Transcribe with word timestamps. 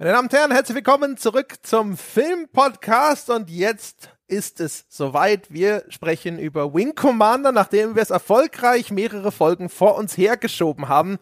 Meine 0.00 0.12
Damen 0.12 0.28
und 0.28 0.32
Herren, 0.32 0.50
herzlich 0.50 0.76
willkommen 0.76 1.18
zurück 1.18 1.56
zum 1.60 1.94
Filmpodcast 1.94 3.28
und 3.28 3.50
jetzt 3.50 4.08
ist 4.28 4.58
es 4.58 4.86
soweit. 4.88 5.52
Wir 5.52 5.84
sprechen 5.90 6.38
über 6.38 6.72
Wing 6.72 6.94
Commander, 6.94 7.52
nachdem 7.52 7.96
wir 7.96 8.02
es 8.02 8.08
erfolgreich 8.08 8.90
mehrere 8.90 9.30
Folgen 9.30 9.68
vor 9.68 9.98
uns 9.98 10.16
hergeschoben 10.16 10.88
haben. 10.88 11.18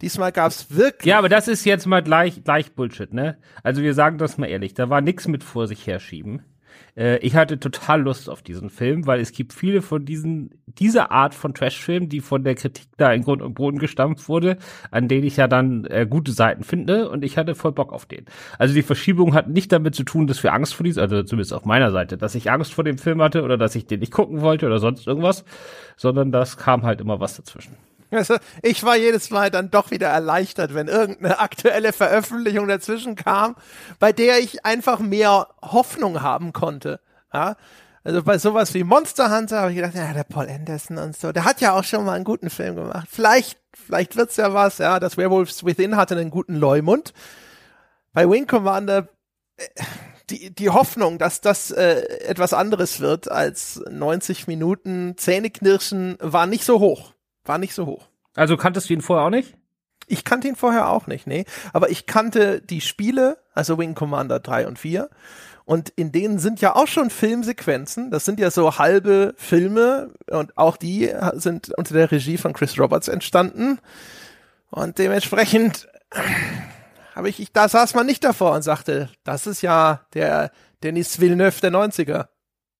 Diesmal 0.00 0.30
gab 0.30 0.52
es 0.52 0.70
wirklich. 0.70 1.06
Ja, 1.06 1.18
aber 1.18 1.28
das 1.28 1.48
ist 1.48 1.64
jetzt 1.64 1.86
mal 1.86 2.04
gleich, 2.04 2.44
gleich 2.44 2.72
Bullshit, 2.72 3.12
ne? 3.12 3.36
Also 3.64 3.82
wir 3.82 3.94
sagen 3.94 4.18
das 4.18 4.38
mal 4.38 4.46
ehrlich, 4.46 4.74
da 4.74 4.88
war 4.88 5.00
nichts 5.00 5.26
mit 5.26 5.42
vor 5.42 5.66
sich 5.66 5.84
herschieben. 5.88 6.44
Äh, 6.96 7.18
ich 7.18 7.36
hatte 7.36 7.58
total 7.58 8.02
Lust 8.02 8.28
auf 8.28 8.42
diesen 8.42 8.70
Film, 8.70 9.06
weil 9.06 9.20
es 9.20 9.32
gibt 9.32 9.52
viele 9.52 9.82
von 9.82 10.04
diesen, 10.04 10.50
dieser 10.66 11.10
Art 11.10 11.34
von 11.34 11.54
Trash-Filmen, 11.54 12.08
die 12.08 12.20
von 12.20 12.44
der 12.44 12.54
Kritik 12.54 12.86
da 12.96 13.12
in 13.12 13.22
Grund 13.22 13.42
und 13.42 13.54
Boden 13.54 13.78
gestampft 13.78 14.28
wurde, 14.28 14.56
an 14.90 15.08
denen 15.08 15.24
ich 15.24 15.36
ja 15.36 15.48
dann 15.48 15.84
äh, 15.86 16.06
gute 16.08 16.32
Seiten 16.32 16.64
finde 16.64 17.08
und 17.08 17.24
ich 17.24 17.36
hatte 17.36 17.54
voll 17.54 17.72
Bock 17.72 17.92
auf 17.92 18.06
den. 18.06 18.26
Also 18.58 18.74
die 18.74 18.82
Verschiebung 18.82 19.34
hat 19.34 19.48
nicht 19.48 19.72
damit 19.72 19.94
zu 19.94 20.04
tun, 20.04 20.26
dass 20.26 20.42
wir 20.42 20.52
Angst 20.52 20.74
vor 20.74 20.84
diesem, 20.84 21.02
also 21.02 21.22
zumindest 21.22 21.52
auf 21.52 21.64
meiner 21.64 21.90
Seite, 21.90 22.16
dass 22.16 22.34
ich 22.34 22.50
Angst 22.50 22.74
vor 22.74 22.84
dem 22.84 22.98
Film 22.98 23.22
hatte 23.22 23.42
oder 23.42 23.56
dass 23.56 23.74
ich 23.74 23.86
den 23.86 24.00
nicht 24.00 24.12
gucken 24.12 24.40
wollte 24.40 24.66
oder 24.66 24.78
sonst 24.78 25.06
irgendwas, 25.06 25.44
sondern 25.96 26.32
das 26.32 26.56
kam 26.56 26.82
halt 26.82 27.00
immer 27.00 27.20
was 27.20 27.36
dazwischen. 27.36 27.76
Also 28.10 28.36
ich 28.62 28.82
war 28.82 28.96
jedes 28.96 29.30
Mal 29.30 29.50
dann 29.50 29.70
doch 29.70 29.90
wieder 29.90 30.08
erleichtert, 30.08 30.74
wenn 30.74 30.88
irgendeine 30.88 31.38
aktuelle 31.38 31.92
Veröffentlichung 31.92 32.66
dazwischen 32.66 33.14
kam, 33.14 33.56
bei 33.98 34.12
der 34.12 34.40
ich 34.40 34.64
einfach 34.64 34.98
mehr 34.98 35.48
Hoffnung 35.62 36.22
haben 36.22 36.52
konnte. 36.52 37.00
Ja? 37.32 37.56
Also 38.02 38.22
bei 38.22 38.38
sowas 38.38 38.72
wie 38.74 38.82
Monster 38.82 39.36
Hunter 39.36 39.60
habe 39.60 39.70
ich 39.70 39.76
gedacht, 39.76 39.94
ja, 39.94 40.12
der 40.12 40.24
Paul 40.24 40.48
Anderson 40.48 40.98
und 40.98 41.16
so, 41.16 41.32
der 41.32 41.44
hat 41.44 41.60
ja 41.60 41.78
auch 41.78 41.84
schon 41.84 42.04
mal 42.04 42.14
einen 42.14 42.24
guten 42.24 42.48
Film 42.48 42.76
gemacht. 42.76 43.06
Vielleicht, 43.10 43.58
vielleicht 43.74 44.16
wird's 44.16 44.36
ja 44.36 44.54
was, 44.54 44.78
ja. 44.78 44.98
Das 44.98 45.16
Werewolves 45.16 45.64
Within 45.64 45.96
hatte 45.96 46.16
einen 46.16 46.30
guten 46.30 46.56
Leumund. 46.56 47.12
Bei 48.12 48.28
Wing 48.28 48.46
Commander, 48.46 49.08
äh, 49.56 49.66
die, 50.30 50.54
die 50.54 50.70
Hoffnung, 50.70 51.18
dass 51.18 51.42
das 51.42 51.70
äh, 51.70 52.00
etwas 52.20 52.54
anderes 52.54 53.00
wird 53.00 53.30
als 53.30 53.82
90 53.90 54.46
Minuten 54.46 55.14
Zähneknirschen, 55.16 56.16
war 56.20 56.46
nicht 56.46 56.64
so 56.64 56.80
hoch. 56.80 57.12
War 57.50 57.58
nicht 57.58 57.74
so 57.74 57.84
hoch. 57.84 58.06
Also 58.36 58.56
kanntest 58.56 58.88
du 58.88 58.94
ihn 58.94 59.00
vorher 59.00 59.26
auch 59.26 59.30
nicht? 59.30 59.56
Ich 60.06 60.22
kannte 60.22 60.46
ihn 60.46 60.54
vorher 60.54 60.88
auch 60.88 61.08
nicht, 61.08 61.26
nee. 61.26 61.46
Aber 61.72 61.90
ich 61.90 62.06
kannte 62.06 62.60
die 62.60 62.80
Spiele, 62.80 63.38
also 63.54 63.76
Wing 63.76 63.96
Commander 63.96 64.38
3 64.38 64.68
und 64.68 64.78
4. 64.78 65.10
Und 65.64 65.88
in 65.88 66.12
denen 66.12 66.38
sind 66.38 66.60
ja 66.60 66.76
auch 66.76 66.86
schon 66.86 67.10
Filmsequenzen. 67.10 68.12
Das 68.12 68.24
sind 68.24 68.38
ja 68.38 68.52
so 68.52 68.78
halbe 68.78 69.34
Filme. 69.36 70.14
Und 70.30 70.56
auch 70.56 70.76
die 70.76 71.12
sind 71.32 71.76
unter 71.76 71.92
der 71.92 72.12
Regie 72.12 72.36
von 72.36 72.52
Chris 72.52 72.78
Roberts 72.78 73.08
entstanden. 73.08 73.80
Und 74.70 74.98
dementsprechend 74.98 75.88
habe 77.16 77.30
ich, 77.30 77.40
ich, 77.40 77.52
da 77.52 77.68
saß 77.68 77.96
man 77.96 78.06
nicht 78.06 78.22
davor 78.22 78.52
und 78.52 78.62
sagte, 78.62 79.08
das 79.24 79.48
ist 79.48 79.60
ja 79.60 80.02
der 80.14 80.52
Denis 80.84 81.18
Villeneuve 81.18 81.60
der 81.60 81.72
90er. 81.72 82.28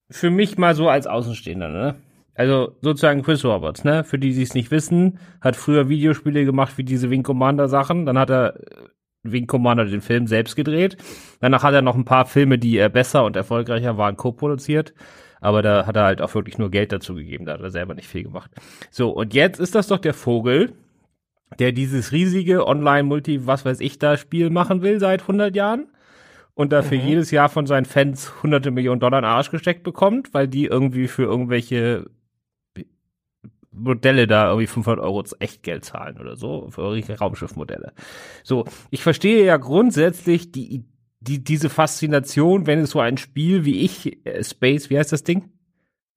Für 0.09 0.29
mich 0.29 0.57
mal 0.57 0.75
so 0.75 0.87
als 0.87 1.07
Außenstehender, 1.07 1.67
ne? 1.67 1.95
Also 2.33 2.75
sozusagen 2.81 3.23
Chris 3.23 3.43
Roberts, 3.43 3.83
ne? 3.83 4.03
Für 4.03 4.17
die, 4.17 4.33
die 4.33 4.41
es 4.41 4.53
nicht 4.53 4.71
wissen, 4.71 5.19
hat 5.41 5.55
früher 5.55 5.89
Videospiele 5.89 6.45
gemacht 6.45 6.77
wie 6.77 6.83
diese 6.83 7.09
Wing 7.09 7.23
Commander 7.23 7.67
Sachen. 7.67 8.05
Dann 8.05 8.17
hat 8.17 8.29
er 8.29 8.55
äh, 8.55 8.87
Wing 9.23 9.47
Commander 9.47 9.85
den 9.85 10.01
Film 10.01 10.27
selbst 10.27 10.55
gedreht. 10.55 10.97
Danach 11.39 11.63
hat 11.63 11.73
er 11.73 11.81
noch 11.81 11.95
ein 11.95 12.05
paar 12.05 12.25
Filme, 12.25 12.57
die 12.57 12.77
er 12.77 12.89
besser 12.89 13.25
und 13.25 13.35
erfolgreicher 13.35 13.97
waren, 13.97 14.17
co-produziert. 14.17 14.93
Aber 15.41 15.61
da 15.61 15.85
hat 15.85 15.95
er 15.95 16.03
halt 16.03 16.21
auch 16.21 16.33
wirklich 16.33 16.57
nur 16.57 16.71
Geld 16.71 16.91
dazu 16.91 17.15
gegeben. 17.15 17.45
Da 17.45 17.53
hat 17.53 17.61
er 17.61 17.71
selber 17.71 17.95
nicht 17.95 18.07
viel 18.07 18.23
gemacht. 18.23 18.51
So, 18.91 19.09
und 19.09 19.33
jetzt 19.33 19.59
ist 19.59 19.75
das 19.75 19.87
doch 19.87 19.97
der 19.97 20.13
Vogel, 20.13 20.73
der 21.59 21.71
dieses 21.71 22.11
riesige 22.11 22.65
Online-Multi, 22.65 23.45
was 23.45 23.65
weiß 23.65 23.81
ich 23.81 23.99
da, 23.99 24.17
Spiel 24.17 24.49
machen 24.49 24.81
will 24.81 24.99
seit 24.99 25.21
100 25.21 25.55
Jahren 25.55 25.87
und 26.53 26.71
dafür 26.71 26.97
mhm. 26.99 27.07
jedes 27.07 27.31
Jahr 27.31 27.49
von 27.49 27.65
seinen 27.65 27.85
Fans 27.85 28.31
hunderte 28.43 28.71
Millionen 28.71 28.99
Dollar 28.99 29.19
in 29.19 29.25
Arsch 29.25 29.51
gesteckt 29.51 29.83
bekommt, 29.83 30.33
weil 30.33 30.47
die 30.47 30.65
irgendwie 30.65 31.07
für 31.07 31.23
irgendwelche 31.23 32.05
Modelle 33.71 34.27
da 34.27 34.47
irgendwie 34.49 34.67
500 34.67 35.03
Euro 35.03 35.23
Echtgeld 35.39 35.85
zahlen 35.85 36.19
oder 36.19 36.35
so, 36.35 36.67
für 36.69 36.81
eure 36.81 37.17
Raumschiffmodelle. 37.17 37.93
So, 38.43 38.65
ich 38.89 39.01
verstehe 39.01 39.45
ja 39.45 39.57
grundsätzlich 39.57 40.51
die, 40.51 40.85
die, 41.21 41.43
diese 41.43 41.69
Faszination, 41.69 42.67
wenn 42.67 42.79
es 42.79 42.91
so 42.91 42.99
ein 42.99 43.17
Spiel 43.17 43.63
wie 43.65 43.81
ich, 43.81 44.25
äh, 44.25 44.43
Space, 44.43 44.89
wie 44.89 44.97
heißt 44.97 45.11
das 45.11 45.23
Ding? 45.23 45.49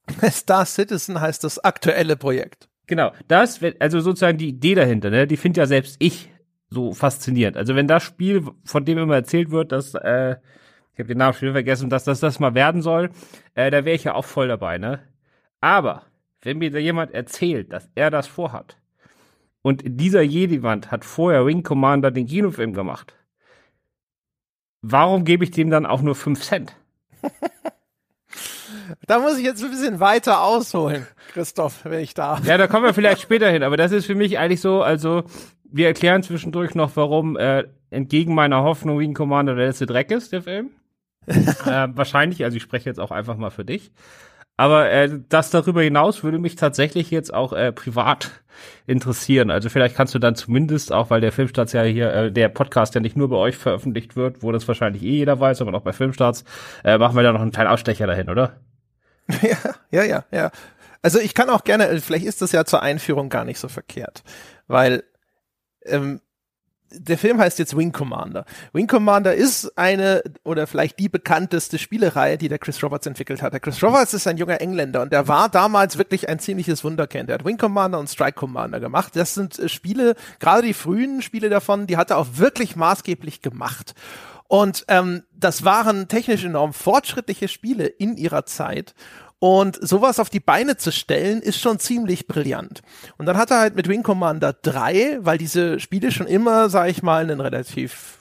Star 0.31 0.67
Citizen 0.67 1.21
heißt 1.21 1.45
das 1.45 1.63
aktuelle 1.63 2.17
Projekt. 2.17 2.69
Genau, 2.87 3.13
das, 3.29 3.61
also 3.79 4.01
sozusagen 4.01 4.37
die 4.37 4.49
Idee 4.49 4.75
dahinter, 4.75 5.11
ne, 5.11 5.27
die 5.27 5.37
finde 5.37 5.61
ja 5.61 5.67
selbst 5.67 5.97
ich 6.01 6.31
so 6.69 6.93
faszinierend. 6.93 7.57
Also 7.57 7.75
wenn 7.75 7.87
das 7.87 8.03
Spiel, 8.03 8.45
von 8.65 8.85
dem 8.85 8.99
immer 8.99 9.15
erzählt 9.15 9.51
wird, 9.51 9.73
dass, 9.73 9.95
äh, 9.95 10.37
ich 10.93 10.99
habe 10.99 11.09
den 11.09 11.19
Namen 11.19 11.35
schon 11.35 11.53
vergessen, 11.53 11.89
dass 11.89 12.05
das 12.05 12.21
das 12.21 12.41
mal 12.41 12.55
werden 12.55 12.83
soll, 12.83 13.11
äh, 13.55 13.71
da 13.71 13.85
wäre 13.85 13.97
ich 13.97 14.05
ja 14.05 14.15
auch 14.15 14.25
voll 14.25 14.49
dabei, 14.49 14.79
ne? 14.79 15.01
Aber 15.61 16.03
wenn 16.45 16.59
mir 16.59 16.71
da 16.71 16.79
jemand 16.79 17.13
erzählt, 17.13 17.73
dass 17.73 17.89
er 17.95 18.11
das 18.11 18.27
vorhat, 18.27 18.77
und 19.63 19.83
dieser 19.85 20.21
Jedi-Wand 20.21 20.91
hat 20.91 21.07
vorher 21.07 21.47
Wing 21.47 21.63
Commander 21.63 22.11
den 22.11 22.27
Kinofilm 22.27 22.75
gemacht, 22.75 23.15
warum 24.83 25.25
gebe 25.25 25.45
ich 25.45 25.51
dem 25.51 25.71
dann 25.71 25.87
auch 25.87 26.03
nur 26.03 26.15
5 26.15 26.41
Cent? 26.41 26.77
Da 29.07 29.19
muss 29.19 29.39
ich 29.39 29.45
jetzt 29.45 29.63
ein 29.63 29.71
bisschen 29.71 30.01
weiter 30.01 30.43
ausholen, 30.43 31.07
Christoph, 31.33 31.85
wenn 31.85 32.01
ich 32.01 32.15
darf. 32.15 32.45
Ja, 32.45 32.59
da 32.59 32.67
kommen 32.67 32.85
wir 32.85 32.95
vielleicht 32.95 33.21
später 33.21 33.49
hin, 33.49 33.63
aber 33.63 33.77
das 33.77 33.93
ist 33.93 34.07
für 34.07 34.15
mich 34.15 34.39
eigentlich 34.39 34.61
so, 34.61 34.83
also 34.83 35.25
wir 35.65 35.87
erklären 35.87 36.23
zwischendurch 36.23 36.75
noch, 36.75 36.93
warum 36.97 37.37
äh, 37.37 37.65
entgegen 37.91 38.35
meiner 38.35 38.63
Hoffnung 38.63 38.99
Wing 38.99 39.15
Commander 39.15 39.55
der 39.55 39.67
letzte 39.67 39.87
Dreck 39.87 40.11
ist, 40.11 40.33
der 40.33 40.43
Film. 40.43 40.71
äh, 41.27 41.89
wahrscheinlich, 41.95 42.45
also 42.45 42.57
ich 42.57 42.63
spreche 42.63 42.89
jetzt 42.89 43.01
auch 43.01 43.11
einfach 43.11 43.37
mal 43.37 43.51
für 43.51 43.65
dich. 43.65 43.91
Aber 44.57 44.91
äh, 44.91 45.11
das 45.29 45.51
darüber 45.51 45.83
hinaus 45.83 46.23
würde 46.23 46.39
mich 46.39 46.55
tatsächlich 46.55 47.11
jetzt 47.11 47.35
auch 47.35 47.53
äh, 47.53 47.73
privat 47.73 48.31
interessieren. 48.87 49.51
Also 49.51 49.69
vielleicht 49.69 49.97
kannst 49.97 50.15
du 50.15 50.21
dann 50.21 50.37
zumindest 50.37 50.93
auch, 50.93 51.11
weil 51.11 51.21
der 51.21 51.33
Filmstarts 51.33 51.73
ja 51.73 51.83
hier, 51.83 52.13
äh, 52.13 52.33
der 52.33 52.49
Podcast 52.49 52.95
ja 52.95 53.01
nicht 53.01 53.17
nur 53.17 53.29
bei 53.29 53.37
euch 53.37 53.57
veröffentlicht 53.57 54.15
wird, 54.15 54.43
wo 54.43 54.53
das 54.53 54.69
wahrscheinlich 54.69 55.03
eh 55.03 55.17
jeder 55.17 55.41
weiß, 55.41 55.61
aber 55.61 55.75
auch 55.75 55.83
bei 55.83 55.93
Filmstarts, 55.93 56.45
äh, 56.85 56.99
machen 56.99 57.17
wir 57.17 57.25
da 57.25 57.33
noch 57.33 57.41
einen 57.41 57.51
kleinen 57.51 57.71
Ausstecher 57.71 58.07
dahin, 58.07 58.29
oder? 58.29 58.61
Ja, 59.43 59.57
ja, 59.91 60.05
ja, 60.05 60.25
ja. 60.31 60.51
Also 61.03 61.19
ich 61.19 61.35
kann 61.35 61.51
auch 61.51 61.65
gerne, 61.65 62.01
vielleicht 62.01 62.27
ist 62.27 62.43
das 62.43 62.53
ja 62.53 62.65
zur 62.65 62.83
Einführung 62.83 63.29
gar 63.29 63.45
nicht 63.45 63.59
so 63.59 63.69
verkehrt, 63.69 64.23
weil 64.69 65.03
ähm, 65.85 66.21
der 66.99 67.19
Film 67.19 67.39
heißt 67.39 67.59
jetzt 67.59 67.77
Wing 67.77 67.93
Commander. 67.93 68.45
Wing 68.73 68.87
Commander 68.87 69.35
ist 69.35 69.77
eine 69.77 70.23
oder 70.45 70.67
vielleicht 70.67 70.99
die 70.99 71.09
bekannteste 71.09 71.79
Spielereihe, 71.79 72.39
die 72.39 72.49
der 72.49 72.59
Chris 72.59 72.83
Roberts 72.83 73.07
entwickelt 73.07 73.43
hat. 73.43 73.53
Der 73.53 73.61
Chris 73.61 73.83
Roberts 73.83 74.15
ist 74.15 74.27
ein 74.27 74.37
junger 74.37 74.61
Engländer 74.61 75.03
und 75.03 75.13
der 75.13 75.29
war 75.29 75.49
damals 75.49 75.99
wirklich 75.99 76.29
ein 76.29 76.39
ziemliches 76.39 76.85
Wunderkind. 76.85 77.29
Er 77.29 77.35
hat 77.35 77.45
Wing 77.45 77.59
Commander 77.59 77.99
und 77.99 78.09
Strike 78.09 78.39
Commander 78.39 78.81
gemacht. 78.81 79.17
Das 79.17 79.35
sind 79.35 79.59
äh, 79.59 79.69
Spiele, 79.69 80.15
gerade 80.39 80.67
die 80.67 80.75
frühen 80.75 81.23
Spiele 81.23 81.49
davon, 81.49 81.87
die 81.87 81.97
hat 81.97 82.11
er 82.11 82.19
auch 82.19 82.29
wirklich 82.35 82.77
maßgeblich 82.77 83.43
gemacht. 83.43 83.95
Und 84.47 84.85
ähm, 84.89 85.25
das 85.33 85.65
waren 85.65 86.09
technisch 86.09 86.45
enorm 86.45 86.73
fortschrittliche 86.73 87.49
Spiele 87.49 87.87
in 87.87 88.17
ihrer 88.17 88.47
Zeit. 88.47 88.95
Und 89.45 89.77
sowas 89.87 90.19
auf 90.21 90.31
die 90.31 90.41
Beine 90.41 90.79
zu 90.79 90.91
stellen, 90.91 91.43
ist 91.43 91.61
schon 91.61 91.79
ziemlich 91.79 92.27
brillant. 92.27 92.81
Und 93.19 93.27
dann 93.27 93.37
hat 93.37 93.51
er 93.51 93.59
halt 93.59 93.77
mit 93.77 93.89
Wing 93.89 94.03
Commander 94.03 94.55
3, 94.55 95.19
weil 95.21 95.37
diese 95.37 95.81
Spiele 95.81 96.13
schon 96.13 96.27
immer, 96.27 96.71
sag 96.71 96.89
ich 96.89 97.03
mal, 97.03 97.25
einen 97.25 97.43
relativ 97.43 98.17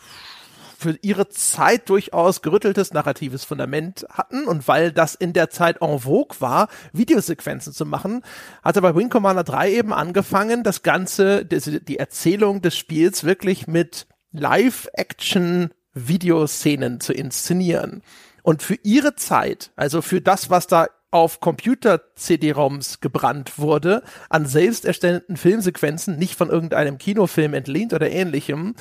für 0.78 0.97
ihre 1.01 1.29
Zeit 1.29 1.88
durchaus 1.88 2.41
gerütteltes 2.41 2.91
narratives 2.91 3.45
Fundament 3.45 4.06
hatten 4.09 4.50
und 4.50 4.67
weil 4.67 4.91
das 4.91 5.16
in 5.16 5.31
der 5.31 5.50
Zeit 5.50 5.81
en 5.81 6.00
vogue 6.00 6.41
war, 6.41 6.67
Videosequenzen 6.91 7.72
zu 7.72 7.85
machen, 7.85 8.22
hat 8.62 8.75
er 8.75 8.81
bei 8.81 8.94
Wing 8.94 9.07
Commander 9.07 9.45
3 9.45 9.72
eben 9.72 9.94
angefangen, 9.94 10.63
das 10.63 10.83
Ganze, 10.83 11.45
die 11.45 12.00
Erzählung 12.00 12.62
des 12.62 12.75
Spiels 12.75 13.23
wirklich 13.23 13.66
mit 13.66 14.07
Live-Action-Videoszenen 14.33 17.00
zu 17.00 17.13
inszenieren. 17.13 18.01
Und 18.42 18.62
für 18.62 18.75
ihre 18.83 19.15
Zeit, 19.15 19.71
also 19.77 20.01
für 20.01 20.19
das, 20.19 20.50
was 20.50 20.68
da 20.68 20.88
auf 21.13 21.39
Computer-CD-ROMs 21.39 23.00
gebrannt 23.00 23.60
wurde, 23.60 24.04
an 24.30 24.45
selbst 24.45 24.86
erstellten 24.86 25.38
Filmsequenzen, 25.38 26.18
nicht 26.18 26.36
von 26.36 26.50
irgendeinem 26.50 26.98
Kinofilm 26.98 27.54
entlehnt 27.54 27.94
oder 27.94 28.10
ähnlichem. 28.10 28.75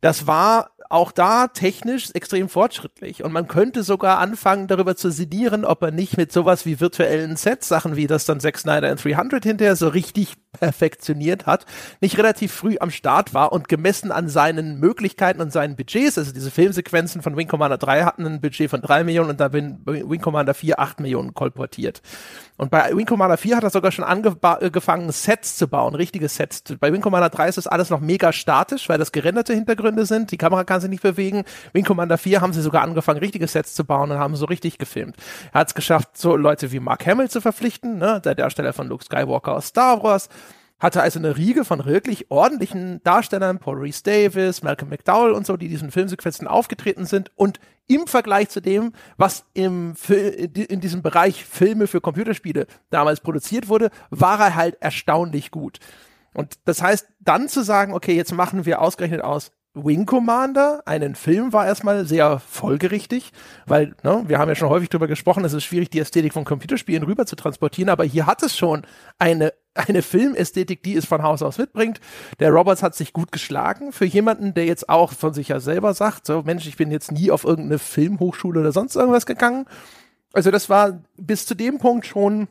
Das 0.00 0.26
war 0.26 0.70
auch 0.88 1.12
da 1.12 1.48
technisch 1.48 2.10
extrem 2.14 2.48
fortschrittlich. 2.48 3.22
Und 3.22 3.32
man 3.32 3.48
könnte 3.48 3.82
sogar 3.82 4.18
anfangen, 4.18 4.66
darüber 4.66 4.96
zu 4.96 5.10
sinnieren, 5.10 5.64
ob 5.64 5.82
er 5.82 5.90
nicht 5.90 6.16
mit 6.16 6.32
sowas 6.32 6.64
wie 6.66 6.80
virtuellen 6.80 7.36
Sets, 7.36 7.68
Sachen 7.68 7.96
wie 7.96 8.06
das 8.06 8.24
dann 8.24 8.40
Zack 8.40 8.58
Snyder 8.58 8.90
in 8.90 8.96
300 8.96 9.44
hinterher 9.44 9.76
so 9.76 9.88
richtig 9.88 10.36
perfektioniert 10.52 11.46
hat, 11.46 11.66
nicht 12.00 12.18
relativ 12.18 12.52
früh 12.52 12.76
am 12.80 12.90
Start 12.90 13.34
war 13.34 13.52
und 13.52 13.68
gemessen 13.68 14.10
an 14.10 14.28
seinen 14.28 14.80
Möglichkeiten 14.80 15.40
und 15.40 15.52
seinen 15.52 15.76
Budgets, 15.76 16.18
also 16.18 16.32
diese 16.32 16.50
Filmsequenzen 16.50 17.22
von 17.22 17.36
Wing 17.36 17.48
Commander 17.48 17.78
3 17.78 18.04
hatten 18.04 18.26
ein 18.26 18.40
Budget 18.40 18.70
von 18.70 18.80
3 18.80 19.04
Millionen 19.04 19.30
und 19.30 19.40
da 19.40 19.48
bin 19.48 19.80
Wing 19.84 20.20
Commander 20.20 20.54
4 20.54 20.80
8 20.80 21.00
Millionen 21.00 21.34
kolportiert. 21.34 22.00
Und 22.56 22.70
bei 22.70 22.96
Wing 22.96 23.06
Commander 23.06 23.36
4 23.36 23.56
hat 23.56 23.62
er 23.62 23.70
sogar 23.70 23.92
schon 23.92 24.04
angefangen, 24.04 25.12
Sets 25.12 25.56
zu 25.56 25.68
bauen, 25.68 25.94
richtige 25.94 26.28
Sets. 26.28 26.64
Bei 26.80 26.92
Wing 26.92 27.02
Commander 27.02 27.28
3 27.28 27.48
ist 27.48 27.58
das 27.58 27.68
alles 27.68 27.88
noch 27.90 28.00
mega 28.00 28.32
statisch, 28.32 28.88
weil 28.88 28.98
das 28.98 29.12
gerenderte 29.12 29.54
Hintergründe 29.54 30.06
sind. 30.06 30.32
Die 30.32 30.38
Kamera 30.38 30.64
kann 30.64 30.77
wahnsinnig 30.78 31.00
bewegen. 31.00 31.44
Wing 31.72 31.84
Commander 31.84 32.18
4 32.18 32.40
haben 32.40 32.52
sie 32.52 32.62
sogar 32.62 32.82
angefangen, 32.82 33.18
richtige 33.18 33.48
Sets 33.48 33.74
zu 33.74 33.84
bauen 33.84 34.10
und 34.10 34.18
haben 34.18 34.36
so 34.36 34.46
richtig 34.46 34.78
gefilmt. 34.78 35.16
Er 35.52 35.60
hat 35.60 35.68
es 35.68 35.74
geschafft, 35.74 36.16
so 36.16 36.36
Leute 36.36 36.70
wie 36.72 36.80
Mark 36.80 37.06
Hamill 37.06 37.28
zu 37.28 37.40
verpflichten, 37.40 37.98
ne, 37.98 38.20
der 38.24 38.34
Darsteller 38.34 38.72
von 38.72 38.88
Luke 38.88 39.04
Skywalker 39.04 39.54
aus 39.54 39.68
Star 39.68 40.02
Wars 40.02 40.28
hatte 40.78 41.02
also 41.02 41.18
eine 41.18 41.36
Riege 41.36 41.64
von 41.64 41.84
wirklich 41.84 42.30
ordentlichen 42.30 43.02
Darstellern, 43.02 43.58
Paul 43.58 43.78
Reese 43.78 44.04
Davis, 44.04 44.62
Malcolm 44.62 44.90
McDowell 44.90 45.32
und 45.32 45.44
so, 45.44 45.56
die 45.56 45.68
diesen 45.68 45.90
Filmsequenzen 45.90 46.46
aufgetreten 46.46 47.04
sind 47.04 47.32
und 47.34 47.58
im 47.88 48.06
Vergleich 48.06 48.50
zu 48.50 48.60
dem, 48.60 48.92
was 49.16 49.44
im 49.54 49.94
in 50.08 50.80
diesem 50.80 51.02
Bereich 51.02 51.44
Filme 51.44 51.88
für 51.88 52.00
Computerspiele 52.00 52.66
damals 52.90 53.20
produziert 53.20 53.68
wurde, 53.68 53.90
war 54.10 54.38
er 54.38 54.54
halt 54.54 54.76
erstaunlich 54.80 55.50
gut. 55.50 55.80
Und 56.34 56.58
das 56.66 56.82
heißt, 56.82 57.08
dann 57.18 57.48
zu 57.48 57.64
sagen, 57.64 57.94
okay, 57.94 58.14
jetzt 58.14 58.32
machen 58.32 58.64
wir 58.64 58.80
ausgerechnet 58.80 59.22
aus 59.22 59.50
Wing 59.74 60.06
Commander, 60.06 60.82
einen 60.86 61.14
Film, 61.14 61.52
war 61.52 61.66
erstmal 61.66 62.04
sehr 62.06 62.40
folgerichtig, 62.40 63.32
weil 63.66 63.94
ne, 64.02 64.24
wir 64.26 64.38
haben 64.38 64.48
ja 64.48 64.54
schon 64.54 64.70
häufig 64.70 64.88
darüber 64.88 65.06
gesprochen, 65.06 65.44
es 65.44 65.52
ist 65.52 65.64
schwierig, 65.64 65.90
die 65.90 66.00
Ästhetik 66.00 66.32
von 66.32 66.44
Computerspielen 66.44 67.04
rüber 67.04 67.26
zu 67.26 67.36
transportieren, 67.36 67.88
aber 67.88 68.04
hier 68.04 68.26
hat 68.26 68.42
es 68.42 68.56
schon 68.56 68.82
eine, 69.18 69.52
eine 69.74 70.02
Filmästhetik, 70.02 70.82
die 70.82 70.96
es 70.96 71.04
von 71.04 71.22
Haus 71.22 71.42
aus 71.42 71.58
mitbringt. 71.58 72.00
Der 72.40 72.50
Roberts 72.50 72.82
hat 72.82 72.94
sich 72.94 73.12
gut 73.12 73.30
geschlagen 73.30 73.92
für 73.92 74.06
jemanden, 74.06 74.54
der 74.54 74.64
jetzt 74.64 74.88
auch 74.88 75.12
von 75.12 75.34
sich 75.34 75.48
ja 75.48 75.60
selber 75.60 75.94
sagt, 75.94 76.26
so 76.26 76.42
Mensch, 76.42 76.66
ich 76.66 76.76
bin 76.76 76.90
jetzt 76.90 77.12
nie 77.12 77.30
auf 77.30 77.44
irgendeine 77.44 77.78
Filmhochschule 77.78 78.60
oder 78.60 78.72
sonst 78.72 78.96
irgendwas 78.96 79.26
gegangen. 79.26 79.66
Also 80.32 80.50
das 80.50 80.68
war 80.68 81.02
bis 81.16 81.46
zu 81.46 81.54
dem 81.54 81.78
Punkt 81.78 82.06
schon 82.06 82.48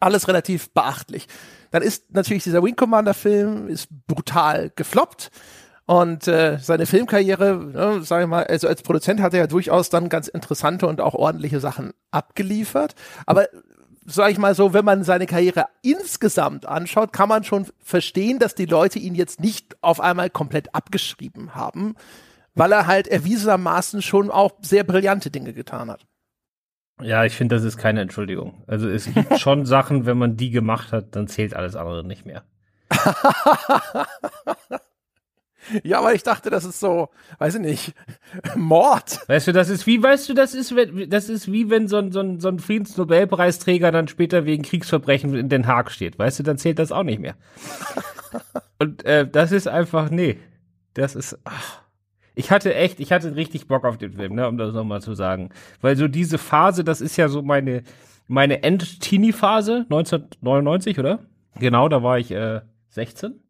alles 0.00 0.28
relativ 0.28 0.70
beachtlich. 0.70 1.28
Dann 1.70 1.82
ist 1.82 2.12
natürlich 2.14 2.42
dieser 2.42 2.62
Wing 2.62 2.74
Commander 2.74 3.14
Film 3.14 3.68
ist 3.68 3.88
brutal 4.06 4.72
gefloppt. 4.74 5.30
Und 5.90 6.28
äh, 6.28 6.58
seine 6.60 6.86
Filmkarriere, 6.86 7.56
ne, 7.56 8.02
sage 8.04 8.22
ich 8.22 8.28
mal, 8.28 8.44
also 8.44 8.68
als 8.68 8.80
Produzent 8.80 9.20
hat 9.20 9.34
er 9.34 9.40
ja 9.40 9.46
durchaus 9.48 9.90
dann 9.90 10.08
ganz 10.08 10.28
interessante 10.28 10.86
und 10.86 11.00
auch 11.00 11.14
ordentliche 11.14 11.58
Sachen 11.58 11.90
abgeliefert. 12.12 12.94
Aber 13.26 13.48
sage 14.06 14.30
ich 14.30 14.38
mal 14.38 14.54
so, 14.54 14.72
wenn 14.72 14.84
man 14.84 15.02
seine 15.02 15.26
Karriere 15.26 15.64
insgesamt 15.82 16.64
anschaut, 16.64 17.12
kann 17.12 17.28
man 17.28 17.42
schon 17.42 17.66
verstehen, 17.80 18.38
dass 18.38 18.54
die 18.54 18.66
Leute 18.66 19.00
ihn 19.00 19.16
jetzt 19.16 19.40
nicht 19.40 19.78
auf 19.80 19.98
einmal 19.98 20.30
komplett 20.30 20.76
abgeschrieben 20.76 21.56
haben, 21.56 21.96
weil 22.54 22.70
er 22.70 22.86
halt 22.86 23.08
erwiesenermaßen 23.08 24.00
schon 24.00 24.30
auch 24.30 24.52
sehr 24.60 24.84
brillante 24.84 25.32
Dinge 25.32 25.54
getan 25.54 25.90
hat. 25.90 26.06
Ja, 27.02 27.24
ich 27.24 27.34
finde, 27.34 27.56
das 27.56 27.64
ist 27.64 27.78
keine 27.78 28.00
Entschuldigung. 28.02 28.62
Also 28.68 28.88
es 28.88 29.12
gibt 29.12 29.40
schon 29.40 29.66
Sachen, 29.66 30.06
wenn 30.06 30.18
man 30.18 30.36
die 30.36 30.50
gemacht 30.50 30.92
hat, 30.92 31.16
dann 31.16 31.26
zählt 31.26 31.52
alles 31.52 31.74
andere 31.74 32.04
nicht 32.04 32.26
mehr. 32.26 32.44
Ja, 35.82 35.98
aber 35.98 36.14
ich 36.14 36.22
dachte, 36.22 36.50
das 36.50 36.64
ist 36.64 36.80
so, 36.80 37.08
weiß 37.38 37.56
ich 37.56 37.60
nicht, 37.60 37.94
Mord. 38.56 39.20
Weißt 39.28 39.48
du, 39.48 39.52
das 39.52 39.68
ist 39.68 39.86
wie, 39.86 40.02
weißt 40.02 40.28
du, 40.28 40.34
das 40.34 40.54
ist, 40.54 40.74
das 41.08 41.28
ist 41.28 41.52
wie 41.52 41.70
wenn 41.70 41.88
so 41.88 41.98
ein, 41.98 42.12
so 42.12 42.20
ein, 42.20 42.40
so 42.40 42.48
ein 42.48 42.58
Friedensnobelpreisträger 42.58 43.92
dann 43.92 44.08
später 44.08 44.44
wegen 44.46 44.62
Kriegsverbrechen 44.62 45.34
in 45.34 45.48
Den 45.48 45.66
Haag 45.66 45.90
steht. 45.90 46.18
Weißt 46.18 46.38
du, 46.38 46.42
dann 46.42 46.58
zählt 46.58 46.78
das 46.78 46.92
auch 46.92 47.02
nicht 47.02 47.20
mehr. 47.20 47.34
Und 48.78 49.04
äh, 49.04 49.28
das 49.28 49.52
ist 49.52 49.68
einfach, 49.68 50.10
nee, 50.10 50.38
das 50.94 51.14
ist, 51.14 51.38
ach. 51.44 51.80
Ich 52.34 52.50
hatte 52.50 52.74
echt, 52.74 53.00
ich 53.00 53.12
hatte 53.12 53.36
richtig 53.36 53.66
Bock 53.66 53.84
auf 53.84 53.98
den 53.98 54.12
Film, 54.12 54.34
ne, 54.34 54.48
um 54.48 54.56
das 54.56 54.72
nochmal 54.72 55.02
zu 55.02 55.14
sagen. 55.14 55.50
Weil 55.82 55.96
so 55.96 56.08
diese 56.08 56.38
Phase, 56.38 56.84
das 56.84 57.02
ist 57.02 57.16
ja 57.18 57.28
so 57.28 57.42
meine, 57.42 57.82
meine 58.28 58.62
End-Teenie-Phase, 58.62 59.84
1999, 59.90 60.98
oder? 60.98 61.18
Genau, 61.56 61.88
da 61.88 62.02
war 62.02 62.18
ich 62.18 62.30
äh, 62.30 62.60
16. 62.90 63.40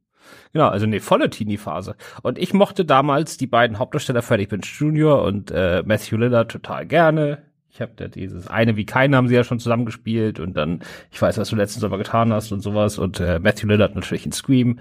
Genau, 0.53 0.69
also 0.69 0.87
eine 0.87 1.01
volle 1.01 1.31
Teenie-Phase. 1.31 1.97
Und 2.23 2.39
ich 2.39 2.53
mochte 2.53 2.85
damals 2.85 3.37
die 3.37 3.47
beiden 3.47 3.79
Hauptdarsteller 3.79 4.23
Freddie 4.23 4.47
Prinze 4.47 4.71
Jr. 4.73 5.23
und 5.23 5.51
äh, 5.51 5.83
Matthew 5.85 6.17
Lillard 6.17 6.51
total 6.51 6.87
gerne. 6.87 7.43
Ich 7.73 7.81
habe 7.81 7.93
da 7.95 8.09
dieses 8.09 8.49
eine 8.49 8.77
wie 8.77 8.85
keinen 8.85 9.15
haben 9.15 9.29
sie 9.29 9.35
ja 9.37 9.45
schon 9.45 9.61
zusammengespielt 9.61 10.41
und 10.41 10.57
dann, 10.57 10.81
ich 11.13 11.23
weiß, 11.23 11.39
was 11.39 11.49
du 11.49 11.57
letzten 11.57 11.81
Sommer 11.81 11.99
getan 11.99 12.33
hast 12.33 12.51
und 12.51 12.61
sowas 12.61 12.99
und 12.99 13.21
äh, 13.21 13.39
Matthew 13.39 13.69
Lillard 13.69 13.95
natürlich 13.95 14.27
in 14.27 14.33
Scream. 14.33 14.81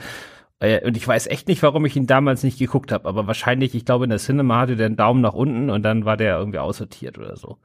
Äh, 0.59 0.85
und 0.85 0.97
ich 0.97 1.07
weiß 1.07 1.27
echt 1.27 1.47
nicht, 1.47 1.63
warum 1.63 1.85
ich 1.85 1.95
ihn 1.95 2.07
damals 2.07 2.43
nicht 2.43 2.59
geguckt 2.59 2.91
habe, 2.91 3.07
aber 3.07 3.27
wahrscheinlich, 3.27 3.75
ich 3.75 3.85
glaube, 3.85 4.05
in 4.05 4.09
der 4.09 4.19
Cinema 4.19 4.59
hatte 4.59 4.75
der 4.75 4.87
einen 4.87 4.97
Daumen 4.97 5.21
nach 5.21 5.33
unten 5.33 5.69
und 5.69 5.83
dann 5.83 6.05
war 6.05 6.17
der 6.17 6.37
irgendwie 6.37 6.59
aussortiert 6.59 7.17
oder 7.17 7.35
so. 7.35 7.57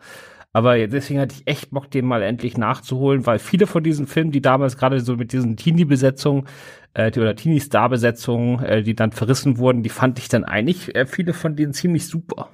Aber 0.53 0.87
deswegen 0.87 1.19
hatte 1.19 1.35
ich 1.37 1.49
echt 1.49 1.73
Bock, 1.73 1.91
den 1.91 2.07
mal 2.07 2.23
endlich 2.23 2.57
nachzuholen, 2.57 3.27
weil 3.27 3.41
viele 3.41 3.67
von 3.67 3.83
diesen 3.83 4.07
Filmen, 4.07 4.31
die 4.31 4.41
damals 4.41 4.77
gerade 4.77 5.01
so 5.01 5.17
mit 5.17 5.33
diesen 5.33 5.57
Teenie-Besetzungen 5.57 6.47
äh, 6.95 7.11
die, 7.11 7.19
oder 7.19 7.35
Teenie-Star-Besetzungen, 7.35 8.65
äh, 8.65 8.83
die 8.85 8.95
dann 8.95 9.11
verrissen 9.11 9.59
wurden, 9.59 9.83
die 9.83 9.89
fand 9.89 10.21
ich 10.21 10.29
dann 10.29 10.45
eigentlich 10.45 10.95
äh, 10.95 11.07
viele 11.07 11.33
von 11.33 11.57
denen 11.57 11.73
ziemlich 11.73 12.07
super. 12.07 12.51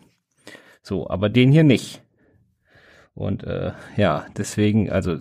So, 0.82 1.10
aber 1.10 1.28
den 1.28 1.52
hier 1.52 1.62
nicht. 1.62 2.02
Und 3.12 3.44
äh, 3.44 3.72
ja, 3.98 4.24
deswegen, 4.34 4.90
also 4.90 5.18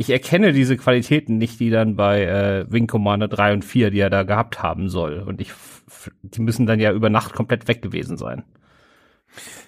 ich 0.00 0.10
erkenne 0.10 0.52
diese 0.52 0.76
Qualitäten 0.76 1.38
nicht, 1.38 1.58
die 1.58 1.70
dann 1.70 1.96
bei 1.96 2.22
äh, 2.22 2.70
Wing 2.70 2.86
Commander 2.86 3.26
3 3.26 3.54
und 3.54 3.64
4, 3.64 3.90
die 3.90 3.98
er 3.98 4.10
da 4.10 4.22
gehabt 4.22 4.62
haben 4.62 4.88
soll. 4.88 5.18
Und 5.18 5.40
ich, 5.40 5.52
die 6.22 6.40
müssen 6.40 6.66
dann 6.66 6.78
ja 6.78 6.92
über 6.92 7.10
Nacht 7.10 7.34
komplett 7.34 7.66
weg 7.66 7.82
gewesen 7.82 8.16
sein. 8.16 8.44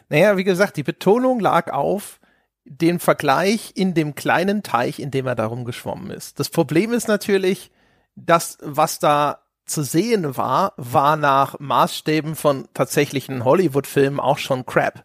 Naja, 0.09 0.37
wie 0.37 0.45
gesagt, 0.45 0.77
die 0.77 0.85
Betonung 0.85 1.41
lag 1.41 1.73
auf 1.73 2.21
den 2.65 3.01
Vergleich 3.01 3.73
in 3.75 3.93
dem 3.93 4.15
kleinen 4.15 4.63
Teich, 4.63 5.01
in 5.01 5.11
dem 5.11 5.27
er 5.27 5.35
darum 5.35 5.65
geschwommen 5.65 6.13
ist. 6.13 6.39
Das 6.39 6.49
Problem 6.49 6.93
ist 6.93 7.09
natürlich, 7.09 7.73
dass 8.15 8.57
was 8.63 9.01
da 9.01 9.41
zu 9.65 9.83
sehen 9.83 10.37
war, 10.37 10.75
war 10.77 11.17
nach 11.17 11.59
Maßstäben 11.59 12.37
von 12.37 12.69
tatsächlichen 12.73 13.45
Hollywood-Filmen 13.45 14.21
auch 14.21 14.39
schon 14.39 14.65
Crap. 14.65 15.05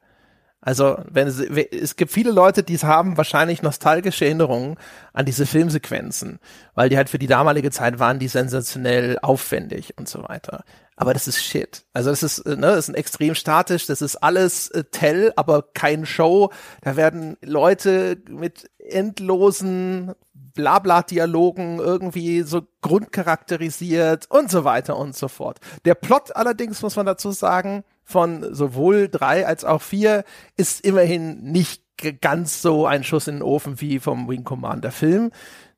Also, 0.66 0.98
wenn 1.10 1.28
es, 1.28 1.40
es 1.40 1.96
gibt 1.96 2.12
viele 2.12 2.32
Leute, 2.32 2.64
die 2.64 2.78
haben 2.80 3.16
wahrscheinlich 3.16 3.62
nostalgische 3.62 4.26
Erinnerungen 4.26 4.78
an 5.14 5.26
diese 5.26 5.46
Filmsequenzen, 5.46 6.40
weil 6.74 6.90
die 6.90 6.98
halt 6.98 7.10
für 7.10 7.20
die 7.20 7.28
damalige 7.28 7.72
Zeit 7.72 8.00
waren 8.00 8.20
die 8.20 8.28
sensationell 8.28 9.18
aufwendig 9.22 9.94
und 9.98 10.10
so 10.10 10.24
weiter 10.24 10.66
aber 10.98 11.14
das 11.14 11.28
ist 11.28 11.44
Shit. 11.44 11.84
Also 11.94 12.10
das 12.10 12.24
ist, 12.24 12.46
ne, 12.46 12.56
das 12.56 12.80
ist 12.80 12.90
ein 12.90 12.96
extrem 12.96 13.36
statisch, 13.36 13.86
das 13.86 14.02
ist 14.02 14.16
alles 14.18 14.70
äh, 14.70 14.86
Tell, 14.86 15.34
aber 15.36 15.64
kein 15.74 16.06
Show. 16.06 16.52
Da 16.82 16.96
werden 16.96 17.38
Leute 17.42 18.18
mit 18.30 18.70
endlosen 18.80 20.14
Blabla-Dialogen 20.56 21.80
irgendwie 21.80 22.42
so 22.42 22.64
grundcharakterisiert 22.82 24.26
und 24.30 24.50
so 24.50 24.64
weiter 24.64 24.98
und 24.98 25.16
so 25.16 25.28
fort. 25.28 25.60
Der 25.86 25.96
Plot 25.96 26.36
allerdings, 26.36 26.82
muss 26.82 26.96
man 26.96 27.06
dazu 27.06 27.32
sagen, 27.32 27.84
von 28.04 28.54
sowohl 28.54 29.10
drei 29.10 29.46
als 29.46 29.66
auch 29.66 29.82
vier 29.82 30.24
ist 30.58 30.82
immerhin 30.84 31.44
nicht 31.44 31.84
ganz 32.22 32.62
so 32.62 32.86
ein 32.88 33.04
Schuss 33.04 33.28
in 33.28 33.36
den 33.36 33.44
Ofen 33.44 33.80
wie 33.82 34.00
vom 34.00 34.28
Wing 34.28 34.44
Commander 34.44 34.92
Film, 34.92 35.32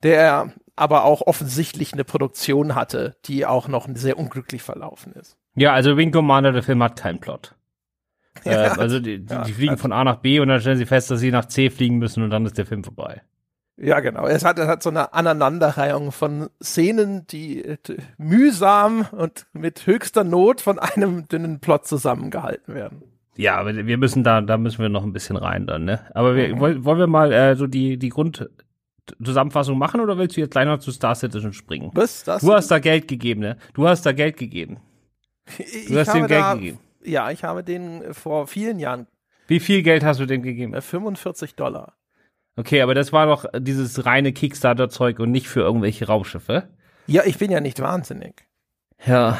der 0.03 0.53
aber 0.75 1.03
auch 1.03 1.21
offensichtlich 1.21 1.93
eine 1.93 2.03
Produktion 2.03 2.75
hatte, 2.75 3.15
die 3.25 3.45
auch 3.45 3.67
noch 3.67 3.87
sehr 3.93 4.17
unglücklich 4.17 4.61
verlaufen 4.61 5.13
ist. 5.13 5.37
Ja, 5.55 5.73
also 5.73 5.97
Wing 5.97 6.11
Commander, 6.11 6.51
der 6.51 6.63
Film 6.63 6.83
hat 6.83 6.99
keinen 6.99 7.19
Plot. 7.19 7.53
Ja, 8.45 8.75
äh, 8.75 8.79
also 8.79 8.99
die, 8.99 9.25
ja, 9.27 9.43
die 9.45 9.53
fliegen 9.53 9.79
von 9.79 9.91
A 9.91 10.03
nach 10.03 10.17
B 10.17 10.39
und 10.39 10.47
dann 10.47 10.61
stellen 10.61 10.77
sie 10.77 10.85
fest, 10.85 11.09
dass 11.09 11.19
sie 11.19 11.31
nach 11.31 11.45
C 11.45 11.71
fliegen 11.71 11.97
müssen 11.97 12.21
und 12.21 12.29
dann 12.29 12.45
ist 12.45 12.55
der 12.55 12.67
Film 12.67 12.83
vorbei. 12.83 13.23
Ja, 13.79 13.99
genau. 13.99 14.25
Es 14.25 14.43
hat, 14.43 14.57
es 14.57 14.67
hat 14.67 14.81
so 14.81 14.89
eine 14.89 15.13
Aneinanderreihung 15.13 16.11
von 16.11 16.49
Szenen, 16.61 17.27
die 17.27 17.63
äh, 17.63 17.77
mühsam 18.17 19.05
und 19.11 19.45
mit 19.53 19.85
höchster 19.85 20.23
Not 20.23 20.61
von 20.61 20.79
einem 20.79 21.27
dünnen 21.27 21.59
Plot 21.59 21.85
zusammengehalten 21.85 22.73
werden. 22.73 23.03
Ja, 23.35 23.57
aber 23.57 23.75
wir 23.75 23.97
müssen 23.97 24.23
da, 24.23 24.41
da 24.41 24.57
müssen 24.57 24.81
wir 24.81 24.89
noch 24.89 25.03
ein 25.03 25.13
bisschen 25.13 25.37
rein 25.37 25.67
dann, 25.67 25.85
ne? 25.85 25.99
Aber 26.15 26.35
wir, 26.35 26.55
mhm. 26.55 26.59
wollen, 26.59 26.85
wollen 26.85 26.99
wir 26.99 27.07
mal 27.07 27.31
äh, 27.31 27.55
so 27.55 27.67
die, 27.67 27.97
die 27.97 28.09
Grund, 28.09 28.49
Zusammenfassung 29.23 29.77
machen 29.77 30.01
oder 30.01 30.17
willst 30.17 30.35
du 30.35 30.41
jetzt 30.41 30.51
gleich 30.51 30.65
noch 30.65 30.79
zu 30.79 30.91
Star 30.91 31.15
Citizen 31.15 31.53
springen? 31.53 31.91
Was? 31.93 32.23
Das 32.23 32.41
du 32.41 32.53
hast 32.53 32.69
da 32.69 32.79
Geld 32.79 33.07
gegeben, 33.07 33.41
ne? 33.41 33.57
Du 33.73 33.87
hast 33.87 34.05
da 34.05 34.11
Geld 34.11 34.37
gegeben. 34.37 34.79
Du 35.57 35.63
ich 35.63 35.95
hast 35.95 36.13
dem 36.13 36.27
Geld 36.27 36.41
da, 36.41 36.53
gegeben. 36.55 36.79
Ja, 37.03 37.31
ich 37.31 37.43
habe 37.43 37.63
den 37.63 38.13
vor 38.13 38.47
vielen 38.47 38.79
Jahren. 38.79 39.07
Wie 39.47 39.59
viel 39.59 39.81
Geld 39.81 40.03
hast 40.03 40.19
du 40.19 40.25
dem 40.25 40.41
gegeben? 40.41 40.79
45 40.79 41.51
äh, 41.51 41.55
Dollar. 41.55 41.93
Okay, 42.57 42.81
aber 42.81 42.95
das 42.95 43.13
war 43.13 43.27
doch 43.27 43.45
dieses 43.57 44.05
reine 44.05 44.33
Kickstarter-Zeug 44.33 45.19
und 45.19 45.31
nicht 45.31 45.47
für 45.47 45.61
irgendwelche 45.61 46.07
Raumschiffe. 46.07 46.69
Ja, 47.05 47.23
ich 47.25 47.37
bin 47.37 47.51
ja 47.51 47.61
nicht 47.61 47.79
wahnsinnig. 47.79 48.47
Ja, 49.05 49.37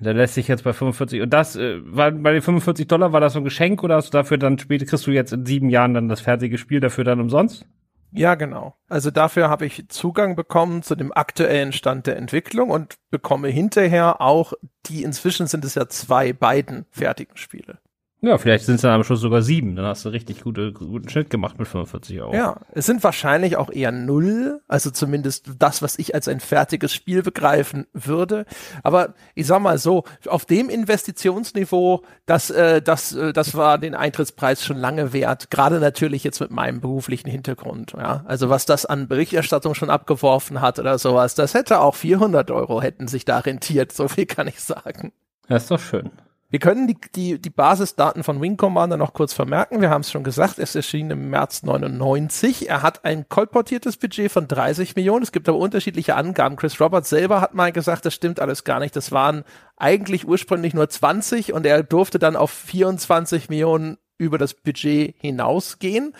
da 0.00 0.12
lässt 0.12 0.34
sich 0.34 0.48
jetzt 0.48 0.64
bei 0.64 0.72
45 0.72 1.20
und 1.20 1.30
das 1.30 1.56
äh, 1.56 1.80
war 1.84 2.12
bei 2.12 2.32
den 2.32 2.42
45 2.42 2.86
Dollar 2.86 3.12
war 3.12 3.20
das 3.20 3.34
so 3.34 3.40
ein 3.40 3.44
Geschenk 3.44 3.82
oder 3.82 3.96
hast 3.96 4.14
du 4.14 4.18
dafür 4.18 4.38
dann 4.38 4.58
später 4.58 4.86
kriegst 4.86 5.06
du 5.06 5.10
jetzt 5.10 5.32
in 5.32 5.44
sieben 5.44 5.68
Jahren 5.68 5.94
dann 5.94 6.08
das 6.08 6.20
fertige 6.20 6.56
Spiel 6.56 6.80
dafür 6.80 7.04
dann 7.04 7.20
umsonst? 7.20 7.66
Ja, 8.12 8.34
genau. 8.34 8.76
Also 8.88 9.10
dafür 9.10 9.50
habe 9.50 9.66
ich 9.66 9.88
Zugang 9.88 10.34
bekommen 10.36 10.82
zu 10.82 10.94
dem 10.96 11.12
aktuellen 11.12 11.72
Stand 11.72 12.06
der 12.06 12.16
Entwicklung 12.16 12.70
und 12.70 12.96
bekomme 13.10 13.48
hinterher 13.48 14.20
auch 14.20 14.52
die, 14.86 15.02
inzwischen 15.02 15.46
sind 15.46 15.64
es 15.64 15.74
ja 15.74 15.88
zwei 15.88 16.32
beiden 16.32 16.86
fertigen 16.90 17.36
Spiele. 17.36 17.78
Ja, 18.22 18.36
vielleicht 18.36 18.66
sind 18.66 18.74
es 18.74 18.82
dann 18.82 18.90
am 18.90 19.02
Schluss 19.02 19.20
sogar 19.20 19.40
sieben. 19.40 19.76
Dann 19.76 19.86
hast 19.86 20.04
du 20.04 20.10
richtig 20.10 20.42
gute, 20.42 20.74
guten 20.74 21.08
Schnitt 21.08 21.30
gemacht 21.30 21.58
mit 21.58 21.66
45 21.66 22.20
Euro. 22.20 22.34
Ja, 22.34 22.60
es 22.72 22.84
sind 22.84 23.02
wahrscheinlich 23.02 23.56
auch 23.56 23.70
eher 23.70 23.92
null, 23.92 24.60
also 24.68 24.90
zumindest 24.90 25.52
das, 25.58 25.80
was 25.80 25.98
ich 25.98 26.14
als 26.14 26.28
ein 26.28 26.40
fertiges 26.40 26.92
Spiel 26.92 27.22
begreifen 27.22 27.86
würde. 27.94 28.44
Aber 28.82 29.14
ich 29.34 29.46
sag 29.46 29.62
mal 29.62 29.78
so, 29.78 30.04
auf 30.26 30.44
dem 30.44 30.68
Investitionsniveau, 30.68 32.04
das, 32.26 32.50
äh, 32.50 32.82
das, 32.82 33.14
äh, 33.14 33.32
das 33.32 33.54
war 33.54 33.78
den 33.78 33.94
Eintrittspreis 33.94 34.66
schon 34.66 34.76
lange 34.76 35.14
wert. 35.14 35.50
Gerade 35.50 35.80
natürlich 35.80 36.22
jetzt 36.22 36.40
mit 36.40 36.50
meinem 36.50 36.82
beruflichen 36.82 37.30
Hintergrund. 37.30 37.94
Ja, 37.96 38.24
also 38.26 38.50
was 38.50 38.66
das 38.66 38.84
an 38.84 39.08
Berichterstattung 39.08 39.74
schon 39.74 39.88
abgeworfen 39.88 40.60
hat 40.60 40.78
oder 40.78 40.98
sowas, 40.98 41.34
das 41.34 41.54
hätte 41.54 41.80
auch 41.80 41.94
400 41.94 42.50
Euro 42.50 42.82
hätten 42.82 43.08
sich 43.08 43.24
da 43.24 43.38
rentiert. 43.38 43.92
So 43.92 44.08
viel 44.08 44.26
kann 44.26 44.46
ich 44.46 44.60
sagen. 44.60 45.12
Das 45.48 45.62
ist 45.62 45.70
doch 45.70 45.80
schön. 45.80 46.10
Wir 46.50 46.58
können 46.58 46.88
die, 46.88 46.96
die, 47.14 47.40
die 47.40 47.50
Basisdaten 47.50 48.24
von 48.24 48.40
Wing 48.40 48.56
Commander 48.56 48.96
noch 48.96 49.12
kurz 49.12 49.32
vermerken. 49.32 49.80
Wir 49.80 49.90
haben 49.90 50.00
es 50.00 50.10
schon 50.10 50.24
gesagt, 50.24 50.58
es 50.58 50.74
erschien 50.74 51.08
im 51.12 51.30
März 51.30 51.62
99. 51.62 52.68
Er 52.68 52.82
hat 52.82 53.04
ein 53.04 53.28
kolportiertes 53.28 53.96
Budget 53.96 54.32
von 54.32 54.48
30 54.48 54.96
Millionen. 54.96 55.22
Es 55.22 55.30
gibt 55.30 55.48
aber 55.48 55.58
unterschiedliche 55.58 56.16
Angaben. 56.16 56.56
Chris 56.56 56.80
Roberts 56.80 57.08
selber 57.08 57.40
hat 57.40 57.54
mal 57.54 57.70
gesagt, 57.70 58.04
das 58.04 58.14
stimmt 58.14 58.40
alles 58.40 58.64
gar 58.64 58.80
nicht. 58.80 58.96
Das 58.96 59.12
waren 59.12 59.44
eigentlich 59.76 60.26
ursprünglich 60.26 60.74
nur 60.74 60.88
20 60.88 61.52
und 61.52 61.66
er 61.66 61.84
durfte 61.84 62.18
dann 62.18 62.34
auf 62.34 62.50
24 62.50 63.48
Millionen 63.48 63.98
über 64.18 64.36
das 64.36 64.54
Budget 64.54 65.14
hinausgehen. 65.20 66.14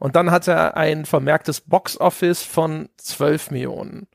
Und 0.00 0.16
dann 0.16 0.32
hat 0.32 0.48
er 0.48 0.76
ein 0.76 1.04
vermerktes 1.04 1.60
Box 1.60 1.96
Office 1.96 2.42
von 2.42 2.88
12 2.96 3.52
Millionen. 3.52 4.08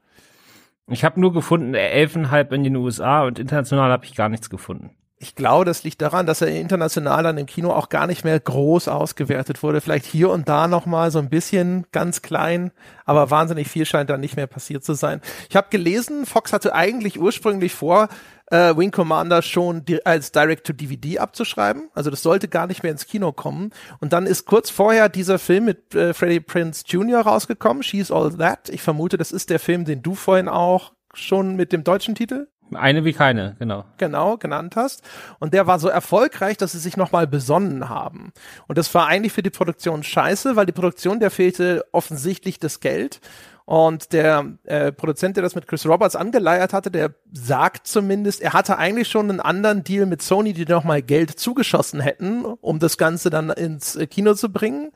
Ich 0.88 1.06
habe 1.06 1.18
nur 1.22 1.32
gefunden, 1.32 1.76
11,5 1.76 2.52
in 2.52 2.64
den 2.66 2.76
USA 2.76 3.24
und 3.24 3.40
international 3.40 3.90
habe 3.90 4.04
ich 4.04 4.16
gar 4.16 4.28
nichts 4.28 4.50
gefunden 4.50 4.92
ich 5.18 5.34
glaube, 5.34 5.64
das 5.64 5.84
liegt 5.84 6.02
daran, 6.02 6.26
dass 6.26 6.42
er 6.42 6.50
international 6.50 7.24
dann 7.24 7.38
im 7.38 7.46
Kino 7.46 7.72
auch 7.72 7.88
gar 7.88 8.06
nicht 8.06 8.26
mehr 8.26 8.38
groß 8.38 8.90
ausgewertet 8.90 9.64
wurde. 9.64 9.80
Vielleicht 9.80 10.06
hier 10.06 10.30
und 10.30 10.50
da 10.50 10.68
noch 10.68 10.86
mal 10.86 11.10
so 11.10 11.20
ein 11.20 11.30
bisschen 11.30 11.86
ganz 11.94 12.22
klein, 12.22 12.72
aber 13.06 13.32
wahnsinnig 13.32 13.70
viel 13.70 13.86
scheint 13.86 14.10
da 14.10 14.18
nicht 14.18 14.36
mehr 14.36 14.48
passiert 14.48 14.84
zu 14.84 14.94
sein. 14.94 15.22
Ich 15.50 15.56
habe 15.56 15.68
gelesen, 15.70 16.26
Fox 16.26 16.52
hatte 16.52 16.76
eigentlich 16.76 17.20
ursprünglich 17.20 17.74
vor, 17.74 18.10
äh, 18.52 18.76
Wing 18.76 18.92
Commander 18.92 19.42
schon 19.42 19.86
di 19.86 20.04
als 20.04 20.34
Direct-to-DVD 20.34 21.20
abzuschreiben. 21.20 21.90
Also 21.94 22.10
das 22.10 22.22
sollte 22.22 22.50
gar 22.50 22.68
nicht 22.68 22.84
mehr 22.84 22.92
ins 22.92 23.08
Kino 23.08 23.32
kommen. 23.32 23.72
Und 24.02 24.12
dann 24.12 24.26
ist 24.26 24.46
kurz 24.46 24.70
vorher 24.70 25.08
dieser 25.08 25.40
Film 25.40 25.66
mit 25.66 25.96
äh, 25.96 26.14
Freddie 26.14 26.42
Prince 26.42 26.84
Jr. 26.86 27.22
rausgekommen, 27.22 27.84
She's 27.84 28.12
All 28.12 28.36
That. 28.36 28.68
Ich 28.70 28.82
vermute, 28.82 29.18
das 29.18 29.32
ist 29.32 29.50
der 29.50 29.60
Film, 29.60 29.86
den 29.86 30.04
du 30.04 30.14
vorhin 30.14 30.50
auch 30.50 30.92
schon 31.14 31.56
mit 31.56 31.72
dem 31.72 31.86
deutschen 31.86 32.16
Titel 32.16 32.48
eine 32.74 33.06
wie 33.06 33.14
keine, 33.14 33.56
genau. 33.60 33.86
Genau, 33.98 34.38
genannt 34.38 34.76
hast. 34.76 35.04
Und 35.40 35.54
der 35.54 35.68
war 35.68 35.80
so 35.80 35.88
erfolgreich, 35.88 36.58
dass 36.58 36.72
sie 36.72 36.80
sich 36.80 36.98
nochmal 36.98 37.28
besonnen 37.28 37.90
haben. 37.90 38.32
Und 38.68 38.78
das 38.78 38.94
war 38.94 39.08
eigentlich 39.08 39.34
für 39.34 39.44
die 39.44 39.50
Produktion 39.50 40.04
scheiße, 40.04 40.56
weil 40.56 40.66
die 40.66 40.72
Produktion, 40.72 41.20
der 41.20 41.32
fehlte 41.32 41.86
offensichtlich 41.92 42.60
das 42.60 42.80
Geld. 42.80 43.22
Und 43.66 44.14
der 44.14 44.46
äh, 44.66 44.92
Produzent, 44.92 45.38
der 45.38 45.44
das 45.44 45.56
mit 45.56 45.68
Chris 45.68 45.88
Roberts 45.88 46.16
angeleiert 46.16 46.72
hatte, 46.72 46.92
der 46.92 47.16
sagt 47.32 47.88
zumindest, 47.88 48.42
er 48.42 48.54
hatte 48.54 48.78
eigentlich 48.78 49.08
schon 49.08 49.30
einen 49.30 49.40
anderen 49.40 49.84
Deal 49.84 50.06
mit 50.06 50.22
Sony, 50.22 50.54
die 50.54 50.66
nochmal 50.66 51.02
Geld 51.02 51.40
zugeschossen 51.40 52.00
hätten, 52.00 52.46
um 52.46 52.78
das 52.78 52.98
Ganze 52.98 53.32
dann 53.32 53.50
ins 53.50 53.96
äh, 53.96 54.06
Kino 54.06 54.36
zu 54.36 54.52
bringen. 54.52 54.92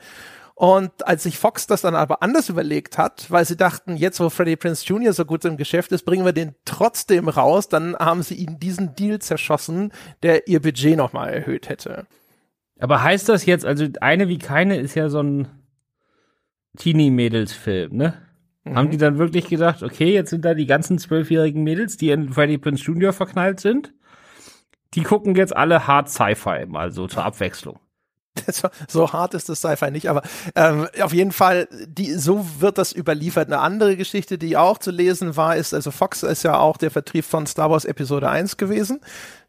Und 0.59 1.07
als 1.07 1.23
sich 1.23 1.37
Fox 1.37 1.67
das 1.67 1.83
dann 1.83 1.95
aber 1.95 2.21
anders 2.21 2.49
überlegt 2.49 2.97
hat, 2.97 3.31
weil 3.31 3.45
sie 3.45 3.55
dachten, 3.55 3.95
jetzt 3.95 4.19
wo 4.19 4.29
Freddie 4.29 4.57
Prince 4.57 4.85
Jr. 4.85 5.13
so 5.13 5.23
gut 5.23 5.45
im 5.45 5.55
Geschäft 5.55 5.93
ist, 5.93 6.03
bringen 6.03 6.25
wir 6.25 6.33
den 6.33 6.53
trotzdem 6.65 7.29
raus, 7.29 7.69
dann 7.69 7.95
haben 7.95 8.23
sie 8.23 8.35
ihnen 8.35 8.59
diesen 8.59 8.93
Deal 8.93 9.19
zerschossen, 9.19 9.93
der 10.21 10.49
ihr 10.49 10.61
Budget 10.61 10.97
nochmal 10.97 11.29
erhöht 11.29 11.69
hätte. 11.69 12.07
Aber 12.77 13.01
heißt 13.01 13.29
das 13.29 13.45
jetzt, 13.45 13.65
also 13.65 13.85
eine 14.01 14.27
wie 14.27 14.37
keine 14.37 14.75
ist 14.75 14.95
ja 14.95 15.07
so 15.07 15.23
ein 15.23 15.47
Teenie-Mädels-Film, 16.77 17.95
ne? 17.95 18.15
Mhm. 18.65 18.75
Haben 18.75 18.91
die 18.91 18.97
dann 18.97 19.17
wirklich 19.17 19.47
gedacht, 19.47 19.81
okay, 19.81 20.13
jetzt 20.13 20.29
sind 20.29 20.43
da 20.43 20.55
die 20.55 20.67
ganzen 20.67 20.97
zwölfjährigen 20.97 21.63
Mädels, 21.63 21.95
die 21.95 22.09
in 22.09 22.33
Freddie 22.33 22.57
Prince 22.57 22.83
Jr. 22.83 23.13
verknallt 23.13 23.61
sind? 23.61 23.93
Die 24.93 25.03
gucken 25.03 25.35
jetzt 25.35 25.55
alle 25.55 25.87
Hard 25.87 26.09
Sci-Fi 26.09 26.65
mal 26.65 26.91
so 26.91 27.07
zur 27.07 27.23
Abwechslung. 27.23 27.79
so 28.87 29.11
hart 29.11 29.33
ist 29.33 29.49
das 29.49 29.59
Sci-Fi 29.59 29.91
nicht, 29.91 30.09
aber 30.09 30.21
ähm, 30.55 30.87
auf 31.01 31.13
jeden 31.13 31.31
Fall, 31.31 31.67
die, 31.87 32.13
so 32.13 32.45
wird 32.59 32.77
das 32.77 32.93
überliefert. 32.93 33.47
Eine 33.47 33.59
andere 33.59 33.95
Geschichte, 33.95 34.37
die 34.37 34.57
auch 34.57 34.77
zu 34.77 34.91
lesen 34.91 35.35
war, 35.35 35.55
ist, 35.55 35.73
also 35.73 35.91
Fox 35.91 36.23
ist 36.23 36.43
ja 36.43 36.57
auch 36.59 36.77
der 36.77 36.91
Vertrieb 36.91 37.25
von 37.25 37.47
Star 37.47 37.69
Wars 37.69 37.85
Episode 37.85 38.29
1 38.29 38.57
gewesen. 38.57 39.01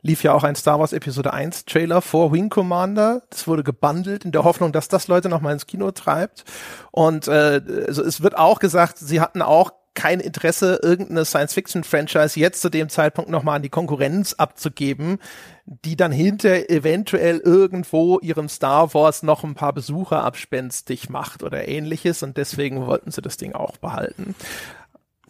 Lief 0.03 0.23
ja 0.23 0.33
auch 0.33 0.45
ein 0.45 0.55
Star 0.55 0.81
Wars 0.81 0.93
Episode 0.93 1.33
1 1.33 1.67
Trailer 1.67 2.01
vor 2.01 2.33
Wing 2.33 2.49
Commander. 2.49 3.23
Das 3.29 3.47
wurde 3.47 3.63
gebundelt 3.63 4.25
in 4.25 4.33
der 4.33 4.45
Hoffnung, 4.45 4.73
dass 4.73 4.89
das 4.89 5.09
Leute 5.09 5.29
noch 5.29 5.43
mal 5.43 5.53
ins 5.53 5.67
Kino 5.67 5.91
treibt. 5.91 6.45
Und 6.91 7.29
äh, 7.29 7.61
also 7.87 8.03
es 8.03 8.23
wird 8.23 8.39
auch 8.39 8.61
gesagt, 8.61 8.97
sie 8.99 9.21
hatten 9.21 9.43
auch 9.43 9.73
kein 9.95 10.21
Interesse, 10.21 10.81
irgendeine 10.83 11.25
Science-Fiction-Franchise 11.25 12.39
jetzt 12.39 12.63
zu 12.63 12.71
dem 12.71 12.89
Zeitpunkt 12.89 13.31
nochmal 13.31 13.57
an 13.57 13.63
die 13.63 13.69
Konkurrenz 13.69 14.35
abzugeben, 14.35 15.19
die 15.67 15.97
dann 15.97 16.13
hinter 16.13 16.71
eventuell 16.71 17.39
irgendwo 17.39 18.19
ihrem 18.21 18.49
Star 18.49 18.95
Wars 18.95 19.23
noch 19.23 19.45
ein 19.45 19.55
paar 19.55 19.73
Besucher 19.73 20.25
abspenstig 20.25 21.09
macht 21.09 21.43
oder 21.43 21.69
ähnliches 21.69 22.23
und 22.23 22.37
deswegen 22.37 22.87
wollten 22.87 23.11
sie 23.11 23.23
das 23.23 23.37
Ding 23.37 23.53
auch 23.53 23.77
behalten. 23.77 24.35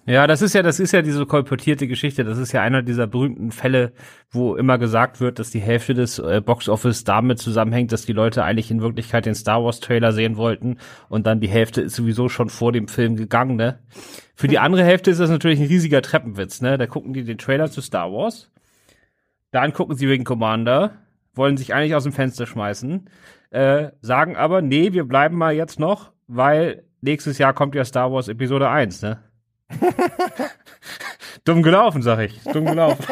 Ja, 0.06 0.26
das 0.26 0.40
ist 0.40 0.54
ja, 0.54 0.62
das 0.62 0.80
ist 0.80 0.92
ja 0.92 1.02
diese 1.02 1.26
kolportierte 1.26 1.86
Geschichte. 1.86 2.24
Das 2.24 2.38
ist 2.38 2.52
ja 2.52 2.62
einer 2.62 2.82
dieser 2.82 3.06
berühmten 3.06 3.52
Fälle, 3.52 3.92
wo 4.30 4.56
immer 4.56 4.78
gesagt 4.78 5.20
wird, 5.20 5.38
dass 5.38 5.50
die 5.50 5.60
Hälfte 5.60 5.94
des 5.94 6.18
äh, 6.18 6.40
Boxoffice 6.44 7.04
damit 7.04 7.38
zusammenhängt, 7.38 7.92
dass 7.92 8.06
die 8.06 8.12
Leute 8.12 8.42
eigentlich 8.42 8.70
in 8.70 8.80
Wirklichkeit 8.80 9.26
den 9.26 9.34
Star 9.34 9.62
Wars 9.62 9.80
Trailer 9.80 10.12
sehen 10.12 10.36
wollten 10.36 10.78
und 11.08 11.26
dann 11.26 11.40
die 11.40 11.48
Hälfte 11.48 11.82
ist 11.82 11.96
sowieso 11.96 12.28
schon 12.28 12.48
vor 12.48 12.72
dem 12.72 12.88
Film 12.88 13.16
gegangen, 13.16 13.56
ne? 13.56 13.78
Für 14.34 14.48
die 14.48 14.58
andere 14.58 14.84
Hälfte 14.84 15.10
ist 15.10 15.20
das 15.20 15.28
natürlich 15.28 15.60
ein 15.60 15.66
riesiger 15.66 16.00
Treppenwitz, 16.00 16.62
ne? 16.62 16.78
Da 16.78 16.86
gucken 16.86 17.12
die 17.12 17.24
den 17.24 17.38
Trailer 17.38 17.70
zu 17.70 17.82
Star 17.82 18.10
Wars, 18.10 18.50
dann 19.50 19.72
gucken 19.74 19.96
sie 19.96 20.08
wegen 20.08 20.24
Commander, 20.24 20.92
wollen 21.34 21.58
sich 21.58 21.74
eigentlich 21.74 21.94
aus 21.94 22.04
dem 22.04 22.12
Fenster 22.12 22.46
schmeißen, 22.46 23.08
äh, 23.50 23.90
sagen 24.00 24.36
aber, 24.36 24.62
nee, 24.62 24.92
wir 24.92 25.04
bleiben 25.04 25.36
mal 25.36 25.54
jetzt 25.54 25.78
noch, 25.78 26.12
weil 26.26 26.84
nächstes 27.02 27.38
Jahr 27.38 27.52
kommt 27.52 27.74
ja 27.74 27.84
Star 27.84 28.10
Wars 28.10 28.28
Episode 28.28 28.70
1, 28.70 29.02
ne? 29.02 29.18
Dumm 31.44 31.62
gelaufen, 31.62 32.02
sag 32.02 32.20
ich. 32.20 32.40
Dumm 32.42 32.66
gelaufen. 32.66 33.04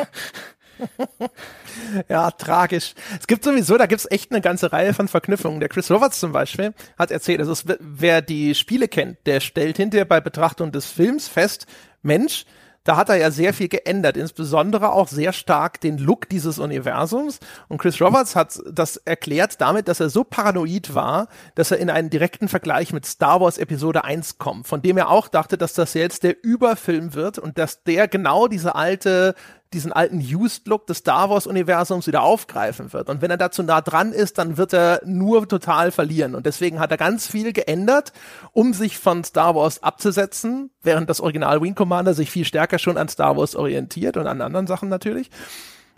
ja, 2.09 2.31
tragisch. 2.31 2.95
Es 3.19 3.27
gibt 3.27 3.45
sowieso, 3.45 3.77
da 3.77 3.87
gibt's 3.87 4.07
echt 4.11 4.31
eine 4.31 4.41
ganze 4.41 4.73
Reihe 4.73 4.95
von 4.95 5.09
Verknüpfungen. 5.09 5.61
Der 5.61 5.69
Chris 5.69 5.91
Roberts 5.91 6.21
zum 6.21 6.33
Beispiel 6.33 6.75
hat 6.99 7.11
erzählt, 7.11 7.41
also 7.41 7.53
es, 7.53 7.65
wer 7.81 8.23
die 8.23 8.55
Spiele 8.55 8.89
kennt, 8.89 9.19
der 9.27 9.41
stellt 9.41 9.77
hinterher 9.77 10.05
bei 10.05 10.21
Betrachtung 10.21 10.73
des 10.73 10.87
Films 10.87 11.29
fest, 11.29 11.67
Mensch, 12.03 12.45
da 12.89 12.97
hat 12.97 13.11
er 13.11 13.17
ja 13.17 13.31
sehr 13.31 13.53
viel 13.53 13.69
geändert, 13.69 14.17
insbesondere 14.17 14.93
auch 14.93 15.09
sehr 15.09 15.35
stark 15.35 15.79
den 15.79 15.99
Look 15.99 16.27
dieses 16.31 16.59
Universums. 16.59 17.39
Und 17.69 17.77
Chris 17.77 18.01
Roberts 18.01 18.35
hat 18.35 18.59
das 18.67 18.97
erklärt 18.97 19.61
damit, 19.61 19.89
dass 19.89 20.01
er 20.01 20.09
so 20.09 20.25
paranoid 20.25 20.95
war, 20.95 21.29
dass 21.55 21.71
er 21.71 21.77
in 21.77 21.91
einen 21.91 22.09
direkten 22.09 22.49
Vergleich 22.49 22.95
mit 22.95 23.05
Star 23.05 23.43
Wars 23.43 23.59
Episode 23.59 24.05
1 24.05 24.39
kommt, 24.39 24.67
von 24.67 24.81
dem 24.81 24.97
er 24.97 25.11
auch 25.11 25.29
dachte, 25.29 25.59
dass 25.59 25.75
das 25.75 25.93
jetzt 25.93 26.23
der 26.23 26.43
Überfilm 26.43 27.13
wird 27.13 27.39
und 27.39 27.59
dass 27.59 27.83
der 27.83 28.09
genau 28.09 28.49
diese 28.49 28.75
alte 28.75 29.35
diesen 29.73 29.93
alten 29.93 30.19
Used-Look 30.19 30.87
des 30.87 30.99
Star 30.99 31.29
Wars-Universums 31.29 32.07
wieder 32.07 32.23
aufgreifen 32.23 32.93
wird. 32.93 33.11
Und 33.11 33.21
wenn 33.21 33.31
er 33.31 33.37
dazu 33.37 33.63
nah 33.63 33.81
dran 33.81 34.13
ist, 34.13 34.39
dann 34.39 34.57
wird 34.57 34.73
er 34.73 35.01
nur 35.05 35.47
total 35.47 35.91
verlieren. 35.91 36.35
Und 36.35 36.47
deswegen 36.47 36.81
hat 36.81 36.91
er 36.91 36.97
ganz 36.97 37.27
viel 37.27 37.53
geändert, 37.53 38.13
um 38.53 38.73
sich 38.73 38.99
von 38.99 39.25
Star 39.25 39.55
Wars 39.55 39.83
abzusetzen, 39.83 40.71
während 40.83 41.11
das 41.11 41.21
Original 41.21 41.61
Wing 41.61 41.75
Commander 41.75 42.15
sich 42.15 42.31
viel 42.31 42.45
stärker 42.45 42.79
schon 42.79 42.97
an 42.97 43.09
Star 43.09 43.37
Wars 43.37 43.57
orientiert 43.57 44.17
und 44.17 44.27
an 44.27 44.41
anderen 44.41 44.67
Sachen 44.67 44.89
natürlich. 44.89 45.31